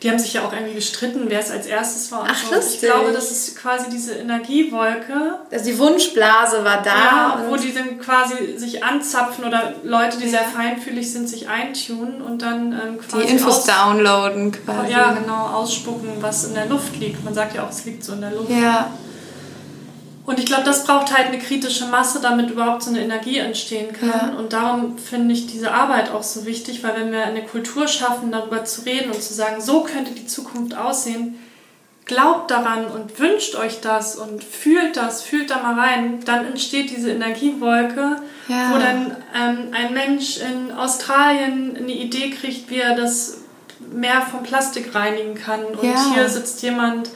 die 0.03 0.11
haben 0.11 0.19
sich 0.19 0.35
ja 0.35 0.45
auch 0.45 0.53
irgendwie 0.53 0.75
gestritten, 0.75 1.27
wer 1.29 1.39
es 1.39 1.51
als 1.51 1.67
erstes 1.67 2.11
war. 2.11 2.27
Ach, 2.29 2.37
so. 2.37 2.57
Ich 2.57 2.81
glaube, 2.81 3.13
das 3.13 3.31
ist 3.31 3.57
quasi 3.57 3.89
diese 3.89 4.15
Energiewolke. 4.15 5.39
Also 5.51 5.65
die 5.65 5.79
Wunschblase 5.79 6.65
war 6.65 6.83
da. 6.83 6.91
Ja, 6.91 7.45
wo 7.49 7.57
die 7.57 7.73
dann 7.73 8.01
quasi 8.01 8.59
sich 8.59 8.83
anzapfen 8.83 9.45
oder 9.45 9.75
Leute, 9.85 10.19
die 10.19 10.25
ja. 10.25 10.31
sehr 10.31 10.45
feinfühlig 10.45 11.13
sind, 11.13 11.29
sich 11.29 11.49
eintunen 11.49 12.21
und 12.21 12.43
dann 12.43 12.73
ähm, 12.73 12.99
quasi. 12.99 13.27
Die 13.27 13.33
Infos 13.33 13.65
downloaden 13.65 14.51
quasi. 14.51 14.91
Ja, 14.91 15.13
genau, 15.13 15.47
ausspucken, 15.47 16.11
was 16.21 16.45
in 16.45 16.55
der 16.55 16.67
Luft 16.67 16.97
liegt. 16.99 17.25
Man 17.25 17.35
sagt 17.35 17.55
ja 17.55 17.65
auch, 17.65 17.71
es 17.71 17.85
liegt 17.85 18.03
so 18.03 18.15
in 18.15 18.23
der 18.23 18.33
Luft. 18.33 18.51
Ja. 18.51 18.93
Und 20.24 20.39
ich 20.39 20.47
glaube, 20.47 20.62
das 20.62 20.85
braucht 20.85 21.16
halt 21.16 21.28
eine 21.28 21.39
kritische 21.39 21.86
Masse, 21.86 22.20
damit 22.20 22.51
überhaupt 22.51 22.85
so 22.85 22.90
eine 22.90 23.01
Energie 23.01 23.39
entstehen 23.39 23.93
kann. 23.93 24.09
Ja. 24.09 24.39
Und 24.39 24.53
darum 24.53 24.97
finde 24.97 25.35
ich 25.35 25.49
diese 25.49 25.73
Arbeit 25.73 26.12
auch 26.12 26.23
so 26.23 26.47
wichtig, 26.47 26.85
weil 26.85 26.94
wenn 26.94 27.11
wir 27.11 27.24
eine 27.24 27.43
Kultur 27.43 27.89
schaffen, 27.89 28.31
darüber 28.31 28.65
zu 28.65 28.82
reden 28.82 29.11
und 29.11 29.20
zu 29.20 29.35
sagen, 29.35 29.61
so 29.61 29.82
könnte 29.82 30.12
die 30.12 30.27
Zukunft 30.27 30.77
aussehen, 30.77 31.39
glaubt 32.05 32.51
daran 32.51 32.86
und 32.86 33.19
wünscht 33.19 33.57
euch 33.57 33.81
das 33.81 34.16
und 34.16 34.44
fühlt 34.44 34.97
das, 34.97 35.23
fühlt 35.23 35.51
da 35.51 35.62
mal 35.62 35.78
rein, 35.78 36.20
dann 36.24 36.47
entsteht 36.47 36.90
diese 36.90 37.11
Energiewolke, 37.11 38.16
ja. 38.49 38.70
wo 38.70 38.78
dann 38.78 39.16
ähm, 39.35 39.69
ein 39.73 39.93
Mensch 39.93 40.39
in 40.39 40.73
Australien 40.73 41.77
eine 41.77 41.93
Idee 41.93 42.31
kriegt, 42.31 42.70
wie 42.70 42.78
er 42.78 42.94
das 42.94 43.39
Meer 43.93 44.23
vom 44.23 44.44
Plastik 44.44 44.94
reinigen 44.94 45.35
kann. 45.35 45.65
Und 45.65 45.82
ja. 45.82 46.15
hier 46.15 46.28
sitzt 46.28 46.62
jemand 46.62 47.11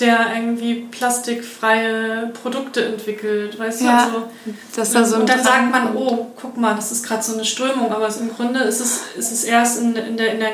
der 0.00 0.34
irgendwie 0.34 0.86
plastikfreie 0.90 2.32
Produkte 2.42 2.84
entwickelt, 2.84 3.58
weißt 3.58 3.82
du? 3.82 3.84
Ja, 3.84 4.04
also, 4.76 4.94
da 4.94 5.04
so 5.04 5.16
und 5.16 5.28
dann 5.28 5.42
sagt 5.42 5.70
man, 5.70 5.96
oh, 5.96 6.26
guck 6.40 6.56
mal, 6.56 6.74
das 6.74 6.90
ist 6.92 7.06
gerade 7.06 7.22
so 7.22 7.34
eine 7.34 7.44
Strömung, 7.44 7.92
aber 7.92 8.08
im 8.08 8.34
Grunde 8.34 8.60
ist 8.60 8.80
es, 8.80 9.00
ist 9.16 9.32
es 9.32 9.44
erst 9.44 9.80
in, 9.80 9.94
in 9.94 10.16
der, 10.16 10.32
in 10.32 10.40
der, 10.40 10.50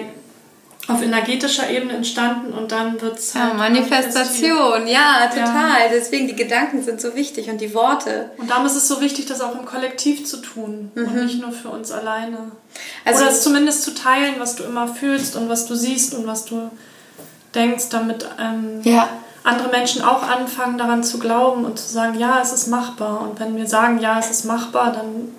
auf 0.88 1.02
energetischer 1.02 1.70
Ebene 1.70 1.92
entstanden 1.94 2.52
und 2.52 2.72
dann 2.72 3.00
wird 3.00 3.18
es 3.18 3.34
Ja, 3.34 3.44
halt 3.44 3.56
Manifestation, 3.56 4.86
ja, 4.88 5.28
total. 5.32 5.88
Deswegen, 5.92 6.26
die 6.26 6.34
Gedanken 6.36 6.82
sind 6.82 7.00
so 7.00 7.14
wichtig 7.14 7.48
und 7.48 7.60
die 7.60 7.72
Worte. 7.74 8.30
Und 8.38 8.50
darum 8.50 8.66
ist 8.66 8.74
es 8.76 8.88
so 8.88 9.00
wichtig, 9.00 9.26
das 9.26 9.40
auch 9.40 9.56
im 9.58 9.64
Kollektiv 9.64 10.26
zu 10.26 10.38
tun 10.38 10.90
und 10.94 11.14
nicht 11.14 11.40
nur 11.40 11.52
für 11.52 11.68
uns 11.68 11.92
alleine. 11.92 12.30
Mhm. 12.38 12.52
Also- 13.04 13.22
Oder 13.22 13.30
es 13.32 13.42
zumindest 13.42 13.84
zu 13.84 13.94
teilen, 13.94 14.34
was 14.38 14.56
du 14.56 14.64
immer 14.64 14.88
fühlst 14.88 15.36
und 15.36 15.48
was 15.48 15.66
du 15.66 15.74
siehst 15.76 16.14
und 16.14 16.26
was 16.26 16.44
du 16.44 16.70
denkst, 17.54 17.84
damit 17.90 18.28
ähm, 18.38 18.80
Ja. 18.82 19.08
Andere 19.42 19.68
Menschen 19.70 20.02
auch 20.02 20.22
anfangen 20.22 20.76
daran 20.78 21.02
zu 21.02 21.18
glauben 21.18 21.64
und 21.64 21.78
zu 21.78 21.88
sagen, 21.88 22.18
ja, 22.18 22.40
es 22.42 22.52
ist 22.52 22.66
machbar. 22.68 23.22
Und 23.22 23.40
wenn 23.40 23.56
wir 23.56 23.66
sagen, 23.66 23.98
ja, 23.98 24.18
es 24.18 24.30
ist 24.30 24.44
machbar, 24.44 24.92
dann 24.92 25.34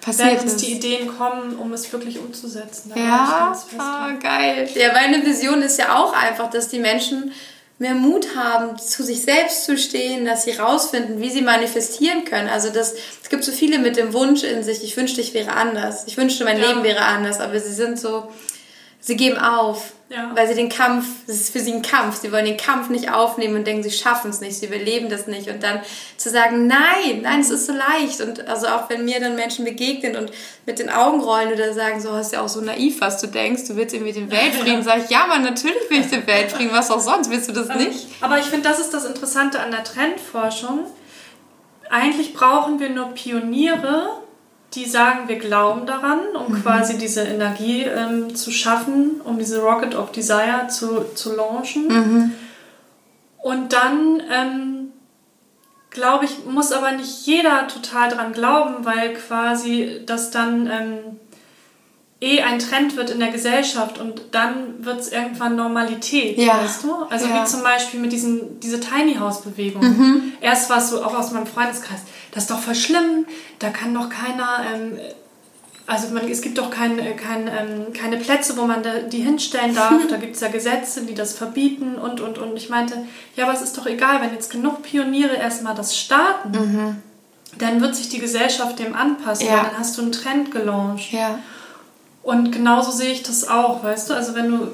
Passiert 0.00 0.28
werden 0.28 0.42
uns 0.50 0.56
die 0.56 0.72
Ideen 0.72 1.08
kommen, 1.16 1.56
um 1.56 1.72
es 1.72 1.92
wirklich 1.92 2.18
umzusetzen. 2.18 2.92
Da 2.94 3.00
Ja, 3.00 3.56
dran. 3.76 4.18
geil. 4.20 4.68
Ja, 4.74 4.92
meine 4.92 5.24
Vision 5.24 5.62
ist 5.62 5.78
ja 5.78 5.96
auch 5.96 6.12
einfach, 6.14 6.50
dass 6.50 6.68
die 6.68 6.78
Menschen 6.78 7.32
mehr 7.78 7.94
Mut 7.94 8.36
haben, 8.36 8.78
zu 8.78 9.02
sich 9.02 9.22
selbst 9.22 9.64
zu 9.64 9.78
stehen, 9.78 10.26
dass 10.26 10.44
sie 10.44 10.52
rausfinden, 10.52 11.18
wie 11.20 11.30
sie 11.30 11.40
manifestieren 11.40 12.26
können. 12.26 12.48
Also 12.48 12.68
das, 12.68 12.94
es 13.22 13.30
gibt 13.30 13.42
so 13.42 13.52
viele 13.52 13.78
mit 13.78 13.96
dem 13.96 14.12
Wunsch 14.12 14.42
in 14.42 14.62
sich, 14.62 14.84
ich 14.84 14.96
wünschte, 14.98 15.22
ich 15.22 15.32
wäre 15.32 15.52
anders. 15.52 16.04
Ich 16.06 16.18
wünschte, 16.18 16.44
mein 16.44 16.58
Ja. 16.58 16.68
Leben 16.68 16.82
wäre 16.82 17.00
anders, 17.00 17.40
aber 17.40 17.58
sie 17.58 17.72
sind 17.72 17.98
so, 17.98 18.30
sie 19.00 19.16
geben 19.16 19.38
auf. 19.38 19.92
Ja. 20.10 20.32
Weil 20.34 20.48
sie 20.48 20.54
den 20.54 20.68
Kampf, 20.68 21.06
das 21.28 21.36
ist 21.36 21.52
für 21.52 21.60
sie 21.60 21.72
ein 21.72 21.82
Kampf, 21.82 22.20
sie 22.20 22.32
wollen 22.32 22.44
den 22.44 22.56
Kampf 22.56 22.88
nicht 22.88 23.12
aufnehmen 23.12 23.54
und 23.54 23.64
denken, 23.64 23.84
sie 23.84 23.92
schaffen 23.92 24.32
es 24.32 24.40
nicht, 24.40 24.56
sie 24.56 24.66
überleben 24.66 25.08
das 25.08 25.28
nicht. 25.28 25.48
Und 25.48 25.62
dann 25.62 25.82
zu 26.16 26.30
sagen, 26.30 26.66
nein, 26.66 27.20
nein, 27.22 27.38
es 27.38 27.50
ist 27.50 27.66
so 27.66 27.72
leicht. 27.72 28.20
Und 28.20 28.48
also 28.48 28.66
auch 28.66 28.90
wenn 28.90 29.04
mir 29.04 29.20
dann 29.20 29.36
Menschen 29.36 29.64
begegnen 29.64 30.16
und 30.16 30.32
mit 30.66 30.80
den 30.80 30.90
Augen 30.90 31.20
rollen 31.20 31.52
oder 31.52 31.72
sagen, 31.72 32.00
so 32.00 32.10
hast 32.10 32.32
du 32.32 32.36
ja 32.36 32.42
auch 32.42 32.48
so 32.48 32.60
naiv, 32.60 33.00
was 33.00 33.20
du 33.20 33.28
denkst, 33.28 33.68
du 33.68 33.76
willst 33.76 33.94
irgendwie 33.94 34.12
den 34.12 34.32
Weltfrieden, 34.32 34.82
sag 34.82 35.04
ich, 35.04 35.10
ja, 35.10 35.26
man, 35.28 35.44
natürlich 35.44 35.88
will 35.88 36.00
ich 36.00 36.10
den 36.10 36.26
Weltfrieden, 36.26 36.72
was 36.72 36.90
auch 36.90 36.98
sonst, 36.98 37.30
willst 37.30 37.48
du 37.48 37.52
das 37.52 37.68
nicht? 37.76 38.08
Aber 38.20 38.40
ich 38.40 38.46
finde, 38.46 38.68
das 38.68 38.80
ist 38.80 38.92
das 38.92 39.04
Interessante 39.04 39.60
an 39.60 39.70
der 39.70 39.84
Trendforschung. 39.84 40.86
Eigentlich 41.88 42.34
brauchen 42.34 42.80
wir 42.80 42.90
nur 42.90 43.14
Pioniere, 43.14 44.22
die 44.74 44.86
sagen, 44.86 45.26
wir 45.28 45.38
glauben 45.38 45.86
daran, 45.86 46.20
um 46.34 46.52
Mhm. 46.52 46.62
quasi 46.62 46.96
diese 46.96 47.22
Energie 47.22 47.82
ähm, 47.82 48.34
zu 48.36 48.50
schaffen, 48.50 49.20
um 49.24 49.38
diese 49.38 49.60
Rocket 49.60 49.94
of 49.94 50.12
Desire 50.12 50.68
zu, 50.68 51.04
zu 51.14 51.34
launchen. 51.34 51.88
Mhm. 51.88 52.32
Und 53.38 53.72
dann, 53.72 54.22
ähm, 54.30 54.92
glaube 55.90 56.26
ich, 56.26 56.44
muss 56.46 56.70
aber 56.72 56.92
nicht 56.92 57.26
jeder 57.26 57.66
total 57.66 58.10
dran 58.10 58.32
glauben, 58.32 58.84
weil 58.84 59.14
quasi 59.14 60.02
das 60.06 60.30
dann 60.30 60.66
ähm, 60.66 60.98
eh 62.22 62.42
ein 62.42 62.58
Trend 62.58 62.96
wird 62.96 63.10
in 63.10 63.18
der 63.18 63.30
Gesellschaft 63.30 63.98
und 63.98 64.20
dann 64.32 64.84
wird 64.84 65.00
es 65.00 65.10
irgendwann 65.10 65.56
Normalität, 65.56 66.36
Ja. 66.36 66.62
weißt 66.62 66.84
du? 66.84 66.94
Also 67.08 67.26
Ja. 67.26 67.36
Mhm. 67.36 67.40
wie 67.40 67.44
zum 67.46 67.62
Beispiel 67.62 68.00
mit 68.00 68.12
diesen, 68.12 68.60
diese 68.60 68.78
Tiny 68.78 69.14
House 69.14 69.40
Bewegung. 69.42 70.32
Erst 70.40 70.68
war 70.68 70.78
es 70.78 70.90
so, 70.90 71.02
auch 71.02 71.14
aus 71.18 71.32
meinem 71.32 71.46
Freundeskreis, 71.46 72.00
das 72.32 72.44
ist 72.44 72.50
doch 72.50 72.58
voll 72.60 72.74
schlimm, 72.74 73.26
da 73.58 73.70
kann 73.70 73.94
doch 73.94 74.08
keiner, 74.10 74.60
ähm, 74.74 74.98
also 75.86 76.08
man, 76.14 76.28
es 76.28 76.42
gibt 76.42 76.58
doch 76.58 76.70
kein, 76.70 76.98
äh, 76.98 77.14
kein, 77.14 77.48
ähm, 77.48 77.92
keine 77.94 78.16
Plätze, 78.18 78.56
wo 78.58 78.64
man 78.66 78.82
da, 78.82 78.98
die 79.00 79.18
hinstellen 79.22 79.74
darf, 79.74 79.94
da 80.10 80.16
gibt 80.18 80.34
es 80.34 80.40
ja 80.42 80.48
Gesetze, 80.48 81.02
die 81.02 81.14
das 81.14 81.32
verbieten 81.32 81.94
und, 81.96 82.20
und, 82.20 82.36
und. 82.38 82.54
Ich 82.56 82.68
meinte, 82.68 82.94
ja, 83.34 83.44
aber 83.44 83.54
es 83.54 83.62
ist 83.62 83.76
doch 83.78 83.86
egal, 83.86 84.20
wenn 84.20 84.32
jetzt 84.32 84.50
genug 84.52 84.82
Pioniere 84.82 85.34
erstmal 85.36 85.74
das 85.74 85.96
starten, 85.98 87.02
dann 87.58 87.80
wird 87.80 87.96
sich 87.96 88.08
die 88.10 88.18
Gesellschaft 88.20 88.78
dem 88.78 88.94
anpassen, 88.94 89.46
Mhm. 89.46 89.52
Ja. 89.52 89.64
dann 89.64 89.78
hast 89.78 89.96
du 89.98 90.02
einen 90.02 90.12
Trend 90.12 90.50
gelauncht. 90.52 91.10
Ja. 91.12 91.38
Und 92.22 92.52
genauso 92.52 92.90
sehe 92.90 93.12
ich 93.12 93.22
das 93.22 93.48
auch, 93.48 93.82
weißt 93.82 94.10
du? 94.10 94.14
Also 94.14 94.34
wenn 94.34 94.50
du 94.50 94.68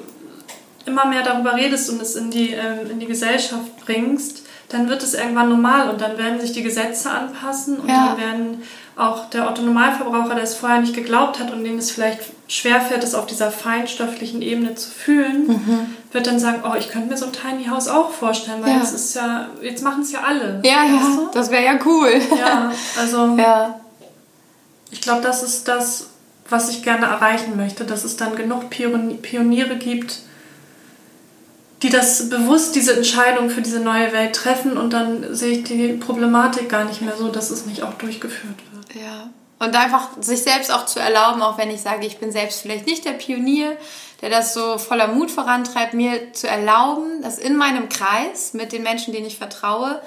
immer 0.85 1.07
mehr 1.07 1.23
darüber 1.23 1.55
redest 1.55 1.91
und 1.91 2.01
es 2.03 2.15
in 2.17 2.31
die, 2.31 2.51
ähm, 2.53 2.91
in 2.91 3.01
die 3.01 3.07
Gesellschaft 3.07 3.85
bringst, 3.85 4.43
dann 4.69 4.89
wird 4.89 5.03
es 5.03 5.15
irgendwann 5.15 5.49
normal 5.49 5.91
und 5.91 6.01
dann 6.01 6.19
werden 6.19 6.41
sich 6.41 6.53
die 6.53 6.63
Gesetze 6.65 7.09
anpassen 7.11 7.79
und 7.79 7.89
Ja. 7.89 8.09
dann 8.09 8.19
werden 8.19 8.63
auch 8.97 9.31
der 9.31 9.49
Autonomalverbraucher, 9.49 10.35
der 10.35 10.43
es 10.43 10.55
vorher 10.57 10.81
nicht 10.81 10.95
geglaubt 10.95 11.39
hat 11.39 11.53
und 11.53 11.63
dem 11.63 11.79
es 11.79 11.91
vielleicht 11.93 12.21
schwerfällt, 12.49 13.05
es 13.05 13.15
auf 13.15 13.27
dieser 13.27 13.51
feinstofflichen 13.53 14.43
Ebene 14.43 14.75
zu 14.75 14.91
fühlen, 14.91 15.47
Mhm. 15.49 15.95
wird 16.13 16.27
dann 16.27 16.39
sagen, 16.41 16.63
oh, 16.65 16.75
ich 16.77 16.89
könnte 16.89 17.09
mir 17.11 17.17
so 17.17 17.27
ein 17.27 17.33
Tiny 17.33 17.67
House 17.67 17.87
auch 17.89 18.11
vorstellen, 18.11 18.63
weil 18.63 18.73
Ja. 18.73 18.79
das 18.81 18.93
ist 18.93 19.15
ja, 19.15 19.49
jetzt 19.63 19.83
machen 19.85 20.03
es 20.03 20.11
ja 20.13 20.21
alle. 20.27 20.61
Ja, 20.65 20.85
ja, 20.85 20.99
du? 21.17 21.29
das 21.33 21.51
wäre 21.51 21.65
ja 21.65 21.79
cool. 21.85 22.21
Ja, 22.37 22.73
also 22.99 23.37
Ja. 23.39 23.79
ich 24.91 25.01
glaube, 25.01 25.21
das 25.23 25.43
ist 25.45 25.69
das, 25.69 26.07
was 26.49 26.69
ich 26.69 26.83
gerne 26.83 27.07
erreichen 27.07 27.57
möchte, 27.57 27.85
dass 27.85 28.05
es 28.05 28.17
dann 28.17 28.37
genug 28.37 28.71
Pioni- 28.71 29.17
Pioniere 29.17 29.77
gibt, 29.77 30.21
die 31.83 31.91
das 31.91 32.29
bewusst 32.29 32.75
diese 32.75 32.97
Entscheidung 32.97 33.51
für 33.51 33.63
diese 33.63 33.81
neue 33.81 34.13
Welt 34.13 34.35
treffen 34.35 34.79
und 34.79 34.93
dann 34.93 35.35
sehe 35.35 35.59
ich 35.59 35.65
die 35.65 35.93
Problematik 35.95 36.69
gar 36.69 36.85
nicht 36.85 37.03
mehr 37.03 37.17
so, 37.17 37.29
dass 37.29 37.51
es 37.51 37.67
nicht 37.67 37.83
auch 37.83 37.95
durchgeführt 37.95 38.57
wird. 38.73 39.03
Ja. 39.03 39.31
Und 39.59 39.75
einfach 39.75 40.11
sich 40.21 40.43
selbst 40.43 40.71
auch 40.71 40.87
zu 40.87 41.01
erlauben, 41.01 41.43
auch 41.43 41.59
wenn 41.59 41.71
ich 41.71 41.81
sage, 41.81 42.07
ich 42.07 42.19
bin 42.19 42.31
selbst 42.31 42.61
vielleicht 42.61 42.87
nicht 42.87 43.05
der 43.05 43.13
Pionier, 43.13 43.77
der 44.21 44.31
das 44.31 44.55
so 44.55 44.79
voller 44.79 45.09
Mut 45.09 45.31
vorantreibt, 45.31 45.95
mir 45.95 46.33
zu 46.33 46.47
erlauben, 46.47 47.23
das 47.23 47.39
in 47.39 47.57
meinem 47.57 47.89
Kreis 47.89 48.53
mit 48.53 48.73
den 48.73 48.83
Menschen, 48.83 49.13
denen 49.13 49.27
ich 49.27 49.39
vertraue, 49.39 50.01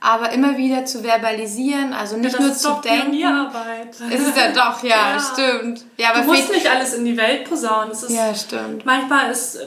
aber 0.00 0.30
immer 0.32 0.56
wieder 0.56 0.84
zu 0.84 1.02
verbalisieren, 1.02 1.92
also 1.92 2.16
nicht 2.16 2.34
das 2.34 2.40
nur 2.40 2.50
ist 2.50 2.62
zu 2.62 2.72
denken. 2.82 3.10
Pionierarbeit. 3.10 3.88
Ist 4.10 4.28
es 4.28 4.36
ja 4.36 4.52
doch, 4.52 4.82
ja, 4.82 4.96
Ja. 5.14 5.18
stimmt. 5.20 5.84
Ja, 5.96 6.10
aber 6.10 6.20
du 6.20 6.26
musst 6.26 6.50
nicht 6.52 6.68
alles 6.70 6.94
in 6.94 7.04
die 7.04 7.16
Welt 7.16 7.48
posaunen. 7.48 7.90
Ist, 7.92 8.10
Ja, 8.10 8.34
stimmt. 8.34 8.84
Manchmal 8.84 9.30
ist, 9.30 9.58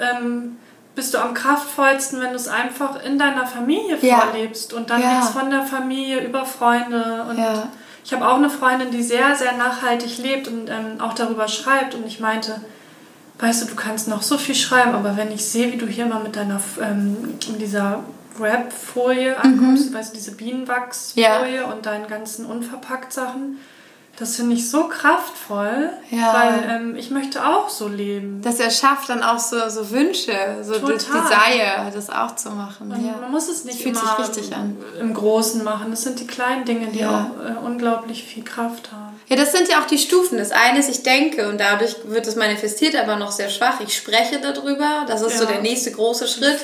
ähm, 0.00 0.56
bist 0.94 1.14
du 1.14 1.18
am 1.18 1.34
kraftvollsten, 1.34 2.20
wenn 2.20 2.30
du 2.30 2.36
es 2.36 2.48
einfach 2.48 3.02
in 3.04 3.18
deiner 3.18 3.46
Familie 3.46 3.96
Ja. 4.00 4.20
vorlebst 4.20 4.72
und 4.72 4.90
dann 4.90 5.00
Ja. 5.00 5.20
von 5.22 5.50
der 5.50 5.62
Familie 5.62 6.20
über 6.24 6.44
Freunde 6.44 7.24
und 7.30 7.38
Ja. 7.38 7.68
ich 8.04 8.12
habe 8.12 8.26
auch 8.28 8.36
eine 8.36 8.50
Freundin, 8.50 8.90
die 8.90 9.02
sehr, 9.02 9.34
sehr 9.36 9.56
nachhaltig 9.56 10.18
lebt 10.18 10.48
und 10.48 10.68
ähm, 10.68 11.00
auch 11.00 11.12
darüber 11.14 11.48
schreibt 11.48 11.94
und 11.94 12.06
ich 12.06 12.18
meinte, 12.20 12.60
weißt 13.38 13.62
du, 13.62 13.66
du 13.66 13.74
kannst 13.76 14.08
noch 14.08 14.22
so 14.22 14.38
viel 14.38 14.54
schreiben, 14.54 14.94
aber 14.94 15.16
wenn 15.16 15.30
ich 15.30 15.44
sehe, 15.44 15.70
wie 15.72 15.76
du 15.76 15.86
hier 15.86 16.06
mal 16.06 16.20
mit 16.22 16.34
deiner, 16.36 16.60
ähm, 16.82 17.34
dieser 17.60 18.02
Wrap-Folie 18.38 19.36
ankommst, 19.38 19.92
weißt 19.92 20.12
du, 20.12 20.16
diese 20.16 20.32
Bienenwachsfolie 20.32 21.66
und 21.66 21.86
deinen 21.86 22.06
ganzen 22.08 22.46
unverpackt 22.46 23.12
Sachen, 23.12 23.58
das 24.18 24.36
finde 24.36 24.54
ich 24.54 24.70
so 24.70 24.88
kraftvoll, 24.88 25.90
Ja. 26.10 26.32
weil 26.32 26.70
ähm, 26.70 26.96
ich 26.96 27.10
möchte 27.10 27.46
auch 27.46 27.68
so 27.68 27.86
leben. 27.86 28.40
Das 28.42 28.58
erschafft 28.60 29.10
dann 29.10 29.22
auch 29.22 29.38
so, 29.38 29.68
so 29.68 29.90
Wünsche, 29.90 30.32
so 30.62 30.72
das 30.78 31.04
Total. 31.06 31.22
Desire, 31.22 31.90
das 31.92 32.08
auch 32.08 32.34
zu 32.34 32.50
machen. 32.50 32.90
Ja. 32.92 33.20
Man 33.20 33.30
muss 33.30 33.48
es 33.48 33.64
nicht 33.64 33.84
immer 33.84 34.00
im 35.00 35.12
Großen 35.12 35.62
machen. 35.62 35.90
Das 35.90 36.02
sind 36.02 36.18
die 36.18 36.26
kleinen 36.26 36.64
Dinge, 36.64 36.86
die 36.86 37.00
Ja. 37.00 37.30
auch 37.30 37.44
äh, 37.44 37.66
unglaublich 37.66 38.24
viel 38.24 38.42
Kraft 38.42 38.90
haben. 38.90 39.15
Ja, 39.28 39.34
das 39.36 39.50
sind 39.52 39.68
ja 39.68 39.82
auch 39.82 39.86
die 39.86 39.98
Stufen. 39.98 40.38
Das 40.38 40.52
eine 40.52 40.78
ist, 40.78 40.88
ich 40.88 41.02
denke 41.02 41.48
und 41.48 41.58
dadurch 41.58 41.96
wird 42.04 42.26
es 42.28 42.36
manifestiert, 42.36 42.94
aber 42.94 43.16
noch 43.16 43.32
sehr 43.32 43.48
schwach. 43.48 43.80
Ich 43.80 43.96
spreche 43.96 44.38
darüber, 44.40 45.04
das 45.08 45.20
ist 45.22 45.38
so 45.38 45.44
Ja. 45.44 45.50
der 45.52 45.62
nächste 45.62 45.90
große 45.90 46.28
Schritt. 46.28 46.60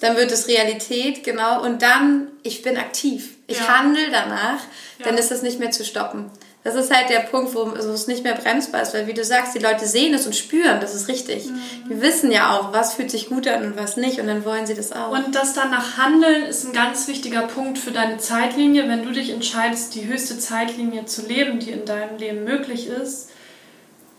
Dann 0.00 0.16
wird 0.16 0.32
es 0.32 0.48
Realität, 0.48 1.22
genau. 1.22 1.62
Und 1.62 1.82
dann, 1.82 2.28
ich 2.42 2.62
bin 2.62 2.78
aktiv. 2.78 3.34
Ich 3.46 3.58
Ja. 3.58 3.68
handle 3.78 4.10
danach, 4.10 4.60
dann 5.04 5.14
Ja. 5.14 5.20
ist 5.20 5.30
das 5.30 5.42
nicht 5.42 5.58
mehr 5.60 5.70
zu 5.70 5.84
stoppen. 5.84 6.30
Das 6.68 6.84
ist 6.84 6.94
halt 6.94 7.08
der 7.08 7.20
Punkt, 7.20 7.54
wo 7.54 7.66
wo 7.66 7.92
es 7.92 8.06
nicht 8.08 8.24
mehr 8.24 8.34
bremsbar 8.34 8.82
ist, 8.82 8.92
weil 8.92 9.06
wie 9.06 9.14
du 9.14 9.24
sagst, 9.24 9.54
die 9.54 9.58
Leute 9.58 9.86
sehen 9.86 10.12
es 10.12 10.26
und 10.26 10.36
spüren, 10.36 10.80
das 10.80 10.94
ist 10.94 11.08
richtig. 11.08 11.46
Mhm. 11.46 11.60
Die 11.88 12.02
wissen 12.02 12.30
ja 12.30 12.54
auch, 12.54 12.74
was 12.74 12.92
fühlt 12.92 13.10
sich 13.10 13.30
gut 13.30 13.48
an 13.48 13.64
und 13.64 13.78
was 13.78 13.96
nicht 13.96 14.20
und 14.20 14.26
dann 14.26 14.44
wollen 14.44 14.66
sie 14.66 14.74
das 14.74 14.92
auch. 14.92 15.10
Und 15.10 15.34
das 15.34 15.54
danach 15.54 15.96
Handeln 15.96 16.44
ist 16.44 16.66
ein 16.66 16.74
ganz 16.74 17.08
wichtiger 17.08 17.42
Punkt 17.42 17.78
für 17.78 17.90
deine 17.90 18.18
Zeitlinie. 18.18 18.86
Wenn 18.86 19.02
du 19.02 19.12
dich 19.12 19.30
entscheidest, 19.30 19.94
die 19.94 20.06
höchste 20.06 20.38
Zeitlinie 20.38 21.06
zu 21.06 21.26
leben, 21.26 21.58
die 21.58 21.70
in 21.70 21.86
deinem 21.86 22.18
Leben 22.18 22.44
möglich 22.44 22.88
ist, 22.88 23.30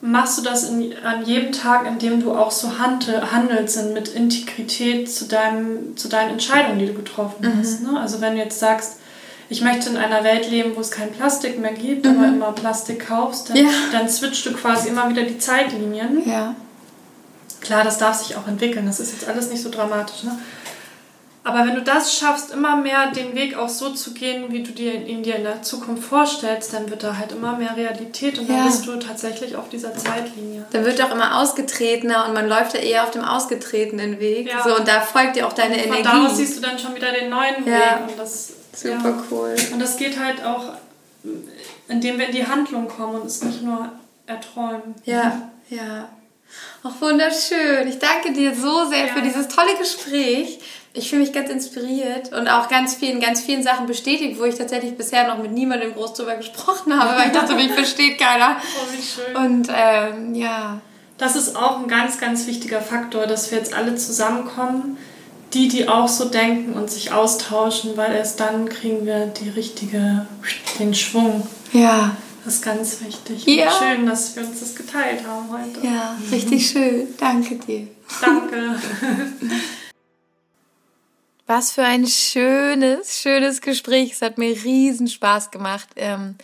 machst 0.02 0.40
du 0.40 0.42
das 0.42 0.70
in, 0.70 0.96
an 1.04 1.26
jedem 1.26 1.52
Tag, 1.52 1.86
in 1.86 2.00
dem 2.00 2.24
du 2.24 2.34
auch 2.34 2.50
so 2.50 2.80
handel, 2.80 3.32
handelst 3.32 3.78
und 3.78 3.94
mit 3.94 4.08
Integrität 4.08 5.12
zu, 5.12 5.26
deinem, 5.26 5.96
zu 5.98 6.08
deinen 6.08 6.32
Entscheidungen, 6.32 6.80
die 6.80 6.88
du 6.88 6.94
getroffen 6.94 7.54
hast. 7.60 7.84
Ne? 7.84 8.00
Also 8.00 8.22
wenn 8.22 8.34
du 8.34 8.40
jetzt 8.40 8.60
sagst, 8.60 8.96
ich 9.50 9.62
möchte 9.62 9.90
in 9.90 9.98
einer 9.98 10.24
Welt 10.24 10.50
leben, 10.50 10.76
wo 10.76 10.82
es 10.82 10.92
kein 10.92 11.12
Plastik 11.12 11.60
mehr 11.60 11.74
gibt, 11.74 12.06
aber 12.06 12.28
immer 12.28 12.52
Plastik 12.52 13.08
kaufst, 13.08 13.50
dann, 13.50 13.58
Ja. 13.58 13.70
dann 13.92 14.08
switchst 14.08 14.46
du 14.46 14.54
quasi 14.54 14.90
immer 14.90 15.10
wieder 15.10 15.24
die 15.24 15.38
Zeitlinien. 15.38 16.28
ja. 16.28 16.56
Klar, 17.62 17.84
das 17.84 17.98
darf 17.98 18.16
sich 18.16 18.38
auch 18.38 18.48
entwickeln. 18.48 18.86
Das 18.86 19.02
ist 19.02 19.12
jetzt 19.12 19.28
alles 19.28 19.50
nicht 19.50 19.62
so 19.62 19.70
dramatisch. 19.70 20.24
Ne? 20.24 20.40
Aber 21.44 21.66
wenn 21.66 21.76
du 21.76 21.82
das 21.82 22.16
schaffst, 22.16 22.52
immer 22.52 22.76
mehr 22.78 23.12
den 23.12 23.34
Weg 23.34 23.58
auch 23.58 23.70
so 23.70 23.90
zu 23.90 24.14
gehen, 24.14 24.52
wie 24.52 24.62
du 24.62 24.72
dir 24.72 24.94
ihn 24.94 25.24
dir 25.24 25.36
in 25.36 25.44
der 25.44 25.62
Zukunft 25.62 26.04
vorstellst, 26.04 26.74
dann 26.74 26.90
wird 26.90 27.04
da 27.04 27.18
halt 27.18 27.32
immer 27.32 27.58
mehr 27.58 27.76
Realität 27.76 28.38
und 28.40 28.50
dann 28.50 28.58
ja. 28.58 28.64
bist 28.66 28.86
du 28.86 28.96
tatsächlich 28.98 29.56
auf 29.56 29.68
dieser 29.70 29.94
Zeitlinie. 29.96 30.66
Dann 30.72 30.86
wird 30.86 31.02
auch 31.02 31.12
immer 31.12 31.40
ausgetretener 31.40 32.28
und 32.28 32.34
man 32.34 32.48
läuft 32.48 32.76
ja 32.76 32.82
eher 32.82 33.04
auf 33.04 33.12
dem 33.12 33.24
ausgetretenen 33.24 34.20
Weg. 34.20 34.50
Ja. 34.50 34.64
So, 34.64 34.76
und 34.76 34.88
da 34.88 35.02
folgt 35.02 35.38
dir 35.38 35.48
auch 35.48 35.54
deine 35.54 35.76
und 35.76 35.82
von 35.82 35.94
Energie. 35.94 36.08
Von 36.08 36.22
daraus 36.22 36.38
siehst 36.38 36.58
du 36.58 36.62
dann 36.62 36.78
schon 36.78 36.94
wieder 36.96 37.12
den 37.12 37.30
neuen 37.30 37.66
ja. 37.66 37.74
Weg. 37.74 38.10
Und 38.10 38.20
das, 38.20 38.52
Super 38.82 39.24
cool. 39.30 39.56
Und 39.74 39.80
das 39.80 39.98
geht 39.98 40.20
halt 40.20 40.44
auch, 40.44 40.74
indem 41.88 42.20
wir 42.20 42.28
in 42.28 42.36
die 42.36 42.48
Handlung 42.48 42.88
kommen 42.88 43.22
und 43.22 43.28
es 43.28 43.44
nicht 43.44 43.62
nur 43.62 43.92
erträumen. 44.26 44.96
Ja, 45.06 45.50
ja. 45.70 46.10
Ach, 46.84 47.02
wunderschön. 47.02 47.88
Ich 47.88 48.00
danke 48.00 48.34
dir 48.34 48.56
so 48.56 48.86
sehr 48.86 49.08
für 49.10 49.22
dieses 49.22 49.48
tolle 49.48 49.76
Gespräch 49.78 50.60
ich 50.94 51.10
fühle 51.10 51.22
mich 51.22 51.34
ganz 51.34 51.50
inspiriert 51.50 52.34
und 52.34 52.48
auch 52.48 52.68
ganz 52.68 52.96
vielen, 52.96 53.20
ganz 53.20 53.42
vielen 53.42 53.62
Sachen 53.62 53.86
bestätigt, 53.86 54.40
wo 54.40 54.46
ich 54.46 54.56
tatsächlich 54.56 54.98
bisher 54.98 55.28
noch 55.28 55.38
mit 55.38 55.52
niemandem 55.52 55.94
groß 55.94 56.14
drüber 56.14 56.36
gesprochen 56.36 57.00
habe, 57.00 57.18
weil 57.18 57.28
ich 57.28 57.34
dachte, 57.34 57.56
mich 57.56 57.72
versteht 57.72 58.20
keiner. 58.20 58.58
Oh, 58.80 58.88
wie 58.96 59.02
schön. 59.02 59.36
Und 59.36 59.68
ähm, 59.74 60.36
ja. 60.36 60.82
Das 61.18 61.36
ist 61.36 61.56
auch 61.56 61.80
ein 61.80 61.88
ganz, 61.88 62.18
ganz 62.20 62.48
wichtiger 62.48 62.82
Faktor, 62.82 63.28
dass 63.28 63.52
wir 63.52 63.58
jetzt 63.58 63.74
alle 63.74 63.96
zusammenkommen, 63.96 64.98
die, 65.54 65.68
die 65.68 65.88
auch 65.88 66.08
so 66.08 66.26
denken 66.26 66.74
und 66.74 66.90
sich 66.90 67.12
austauschen, 67.12 67.98
weil 67.98 68.14
erst 68.16 68.40
dann 68.40 68.70
kriegen 68.70 69.06
wir 69.06 69.28
die 69.28 69.50
richtige, 69.50 70.28
den 70.80 70.94
Schwung. 70.94 71.48
Ja. 71.74 72.16
Das 72.46 72.56
ist 72.56 72.62
ganz 72.64 73.02
wichtig. 73.06 73.46
Ja. 73.46 73.70
schön, 73.72 74.06
dass 74.06 74.36
wir 74.36 74.44
uns 74.44 74.60
das 74.60 74.76
geteilt 74.76 75.22
haben 75.28 75.50
heute. 75.52 75.86
Ja, 75.86 76.18
richtig 76.32 76.70
schön. 76.70 77.08
Danke 77.18 77.56
dir. 77.56 77.88
Danke. 78.22 78.76
Was 81.52 81.72
für 81.72 81.84
ein 81.84 82.06
schönes, 82.06 83.22
schönes 83.22 83.62
Gespräch. 83.62 84.12
Es 84.12 84.22
hat 84.22 84.38
mir 84.38 84.52
riesen 84.52 85.08
Spaß 85.08 85.50
gemacht. 85.50 85.88
Ähm, 85.96 86.36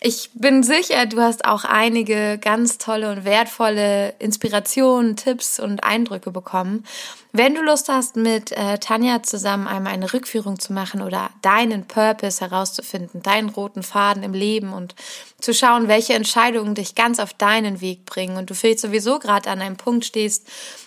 ich 0.00 0.30
bin 0.34 0.62
sicher, 0.62 1.04
du 1.06 1.20
hast 1.20 1.44
auch 1.46 1.64
einige 1.64 2.38
ganz 2.38 2.78
tolle 2.78 3.10
und 3.10 3.24
wertvolle 3.24 4.14
Inspirationen, 4.20 5.16
Tipps 5.16 5.58
und 5.58 5.82
Eindrücke 5.82 6.30
bekommen. 6.30 6.84
Wenn 7.32 7.56
du 7.56 7.62
Lust 7.62 7.88
hast, 7.88 8.14
mit 8.14 8.52
äh, 8.52 8.78
Tanja 8.78 9.24
zusammen 9.24 9.66
einmal 9.66 9.94
eine 9.94 10.12
Rückführung 10.12 10.60
zu 10.60 10.72
machen 10.72 11.02
oder 11.02 11.30
deinen 11.42 11.88
Purpose 11.88 12.40
herauszufinden, 12.40 13.20
deinen 13.20 13.48
roten 13.48 13.82
Faden 13.82 14.22
im 14.22 14.32
Leben 14.32 14.72
und 14.72 14.94
zu 15.40 15.52
schauen, 15.52 15.88
welche 15.88 16.14
Entscheidungen 16.14 16.76
dich 16.76 16.94
ganz 16.94 17.18
auf 17.18 17.34
deinen 17.34 17.80
Weg 17.80 18.04
bringen 18.04 18.36
und 18.36 18.48
du 18.48 18.54
vielleicht 18.54 18.78
sowieso 18.78 19.18
gerade 19.18 19.50
an 19.50 19.60
einem 19.60 19.76
Punkt 19.76 20.04
stehst, 20.04 20.46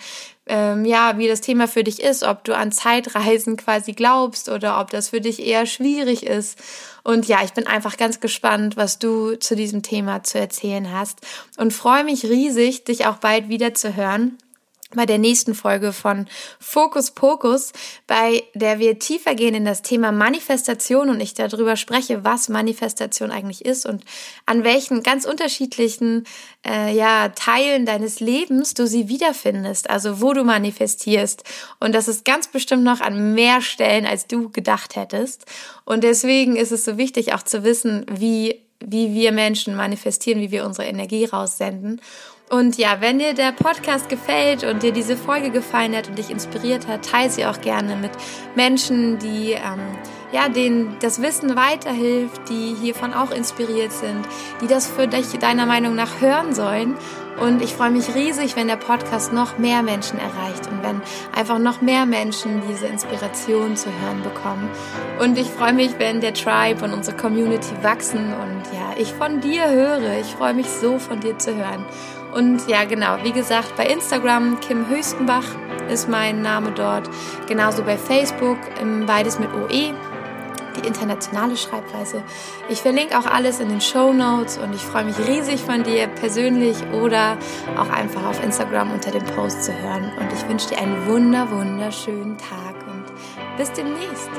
ähm, 0.48 0.84
ja, 0.84 1.18
wie 1.18 1.26
das 1.26 1.40
Thema 1.40 1.66
für 1.66 1.82
dich 1.82 2.00
ist, 2.00 2.22
ob 2.22 2.44
du 2.44 2.56
an 2.56 2.70
Zeitreisen 2.70 3.56
quasi 3.56 3.92
glaubst 3.92 4.48
oder 4.48 4.80
ob 4.80 4.90
das 4.90 5.08
für 5.08 5.20
dich 5.20 5.44
eher 5.44 5.66
schwierig 5.66 6.24
ist. 6.24 6.58
Und 7.02 7.26
ja, 7.26 7.38
ich 7.42 7.52
bin 7.52 7.66
einfach 7.66 7.96
ganz 7.96 8.20
gespannt, 8.20 8.76
was 8.76 9.00
du 9.00 9.36
zu 9.36 9.56
diesem 9.56 9.82
Thema 9.82 10.22
zu 10.22 10.38
erzählen 10.38 10.92
hast 10.92 11.20
und 11.56 11.72
freue 11.72 12.04
mich 12.04 12.24
riesig, 12.24 12.84
dich 12.84 13.06
auch 13.06 13.16
bald 13.16 13.48
wieder 13.48 13.74
zu 13.74 13.96
hören 13.96 14.38
bei 14.94 15.04
der 15.04 15.18
nächsten 15.18 15.54
Folge 15.54 15.92
von 15.92 16.26
Fokus 16.60 17.10
Pokus, 17.10 17.72
bei 18.06 18.44
der 18.54 18.78
wir 18.78 19.00
tiefer 19.00 19.34
gehen 19.34 19.54
in 19.54 19.64
das 19.64 19.82
Thema 19.82 20.12
Manifestation 20.12 21.10
und 21.10 21.20
ich 21.20 21.34
darüber 21.34 21.74
spreche, 21.74 22.22
was 22.22 22.48
Manifestation 22.48 23.32
eigentlich 23.32 23.64
ist 23.64 23.84
und 23.84 24.04
an 24.46 24.62
welchen 24.62 25.02
ganz 25.02 25.24
unterschiedlichen 25.24 26.24
äh, 26.64 26.94
ja, 26.94 27.30
Teilen 27.30 27.84
deines 27.84 28.20
Lebens 28.20 28.74
du 28.74 28.86
sie 28.86 29.08
wiederfindest, 29.08 29.90
also 29.90 30.20
wo 30.20 30.32
du 30.32 30.44
manifestierst. 30.44 31.42
Und 31.80 31.92
das 31.92 32.06
ist 32.06 32.24
ganz 32.24 32.46
bestimmt 32.46 32.84
noch 32.84 33.00
an 33.00 33.34
mehr 33.34 33.62
Stellen, 33.62 34.06
als 34.06 34.28
du 34.28 34.50
gedacht 34.50 34.94
hättest. 34.94 35.46
Und 35.84 36.04
deswegen 36.04 36.54
ist 36.54 36.70
es 36.70 36.84
so 36.84 36.96
wichtig, 36.96 37.34
auch 37.34 37.42
zu 37.42 37.64
wissen, 37.64 38.06
wie 38.08 38.62
wie 38.78 39.14
wir 39.14 39.32
Menschen 39.32 39.74
manifestieren, 39.74 40.40
wie 40.40 40.50
wir 40.50 40.66
unsere 40.66 40.86
Energie 40.86 41.24
raussenden. 41.24 42.00
Und 42.48 42.78
ja, 42.78 43.00
wenn 43.00 43.18
dir 43.18 43.34
der 43.34 43.50
Podcast 43.50 44.08
gefällt 44.08 44.62
und 44.62 44.84
dir 44.84 44.92
diese 44.92 45.16
Folge 45.16 45.50
gefallen 45.50 45.96
hat 45.96 46.08
und 46.08 46.16
dich 46.16 46.30
inspiriert 46.30 46.86
hat, 46.86 47.04
teile 47.04 47.28
sie 47.28 47.44
auch 47.44 47.60
gerne 47.60 47.96
mit 47.96 48.12
Menschen, 48.54 49.18
die 49.18 49.52
ähm, 49.52 49.80
ja, 50.32 50.48
denen 50.48 50.96
das 51.00 51.22
Wissen 51.22 51.56
weiterhilft, 51.56 52.48
die 52.48 52.74
hiervon 52.80 53.14
auch 53.14 53.30
inspiriert 53.30 53.92
sind, 53.92 54.26
die 54.60 54.66
das 54.66 54.86
für 54.86 55.08
dich 55.08 55.26
deiner 55.38 55.66
Meinung 55.66 55.94
nach 55.94 56.20
hören 56.20 56.54
sollen. 56.54 56.96
Und 57.40 57.62
ich 57.62 57.74
freue 57.74 57.90
mich 57.90 58.14
riesig, 58.14 58.56
wenn 58.56 58.66
der 58.66 58.76
Podcast 58.76 59.32
noch 59.32 59.58
mehr 59.58 59.82
Menschen 59.82 60.18
erreicht 60.18 60.68
und 60.70 60.82
wenn 60.82 61.02
einfach 61.34 61.58
noch 61.58 61.82
mehr 61.82 62.06
Menschen 62.06 62.62
diese 62.70 62.86
Inspiration 62.86 63.76
zu 63.76 63.90
hören 63.90 64.22
bekommen. 64.22 64.70
Und 65.20 65.36
ich 65.36 65.48
freue 65.48 65.74
mich, 65.74 65.98
wenn 65.98 66.22
der 66.22 66.32
Tribe 66.32 66.82
und 66.84 66.94
unsere 66.94 67.16
Community 67.16 67.74
wachsen 67.82 68.32
und 68.32 68.62
ja, 68.72 68.94
ich 68.96 69.12
von 69.12 69.40
dir 69.40 69.70
höre. 69.70 70.18
Ich 70.18 70.28
freue 70.28 70.54
mich 70.54 70.68
so, 70.68 70.98
von 70.98 71.20
dir 71.20 71.36
zu 71.38 71.54
hören. 71.54 71.84
Und 72.36 72.68
ja, 72.68 72.84
genau, 72.84 73.16
wie 73.22 73.32
gesagt, 73.32 73.76
bei 73.78 73.86
Instagram 73.86 74.60
Kim 74.60 74.90
Höchstenbach 74.90 75.46
ist 75.90 76.06
mein 76.06 76.42
Name 76.42 76.70
dort. 76.70 77.08
Genauso 77.48 77.82
bei 77.82 77.96
Facebook, 77.96 78.58
beides 79.06 79.38
mit 79.38 79.48
OE, 79.54 79.94
die 80.76 80.86
internationale 80.86 81.56
Schreibweise. 81.56 82.22
Ich 82.68 82.82
verlinke 82.82 83.18
auch 83.18 83.24
alles 83.24 83.60
in 83.60 83.70
den 83.70 83.80
Show 83.80 84.12
Notes 84.12 84.58
und 84.58 84.74
ich 84.74 84.82
freue 84.82 85.04
mich 85.04 85.18
riesig 85.18 85.62
von 85.62 85.82
dir 85.82 86.08
persönlich 86.08 86.76
oder 86.92 87.38
auch 87.78 87.88
einfach 87.88 88.26
auf 88.26 88.44
Instagram 88.44 88.92
unter 88.92 89.12
dem 89.12 89.24
Post 89.24 89.64
zu 89.64 89.72
hören. 89.72 90.12
Und 90.20 90.30
ich 90.34 90.46
wünsche 90.46 90.68
dir 90.68 90.78
einen 90.78 91.06
wunder, 91.06 91.50
wunderschönen 91.50 92.36
Tag 92.36 92.74
und 92.86 93.56
bis 93.56 93.72
demnächst. 93.72 94.30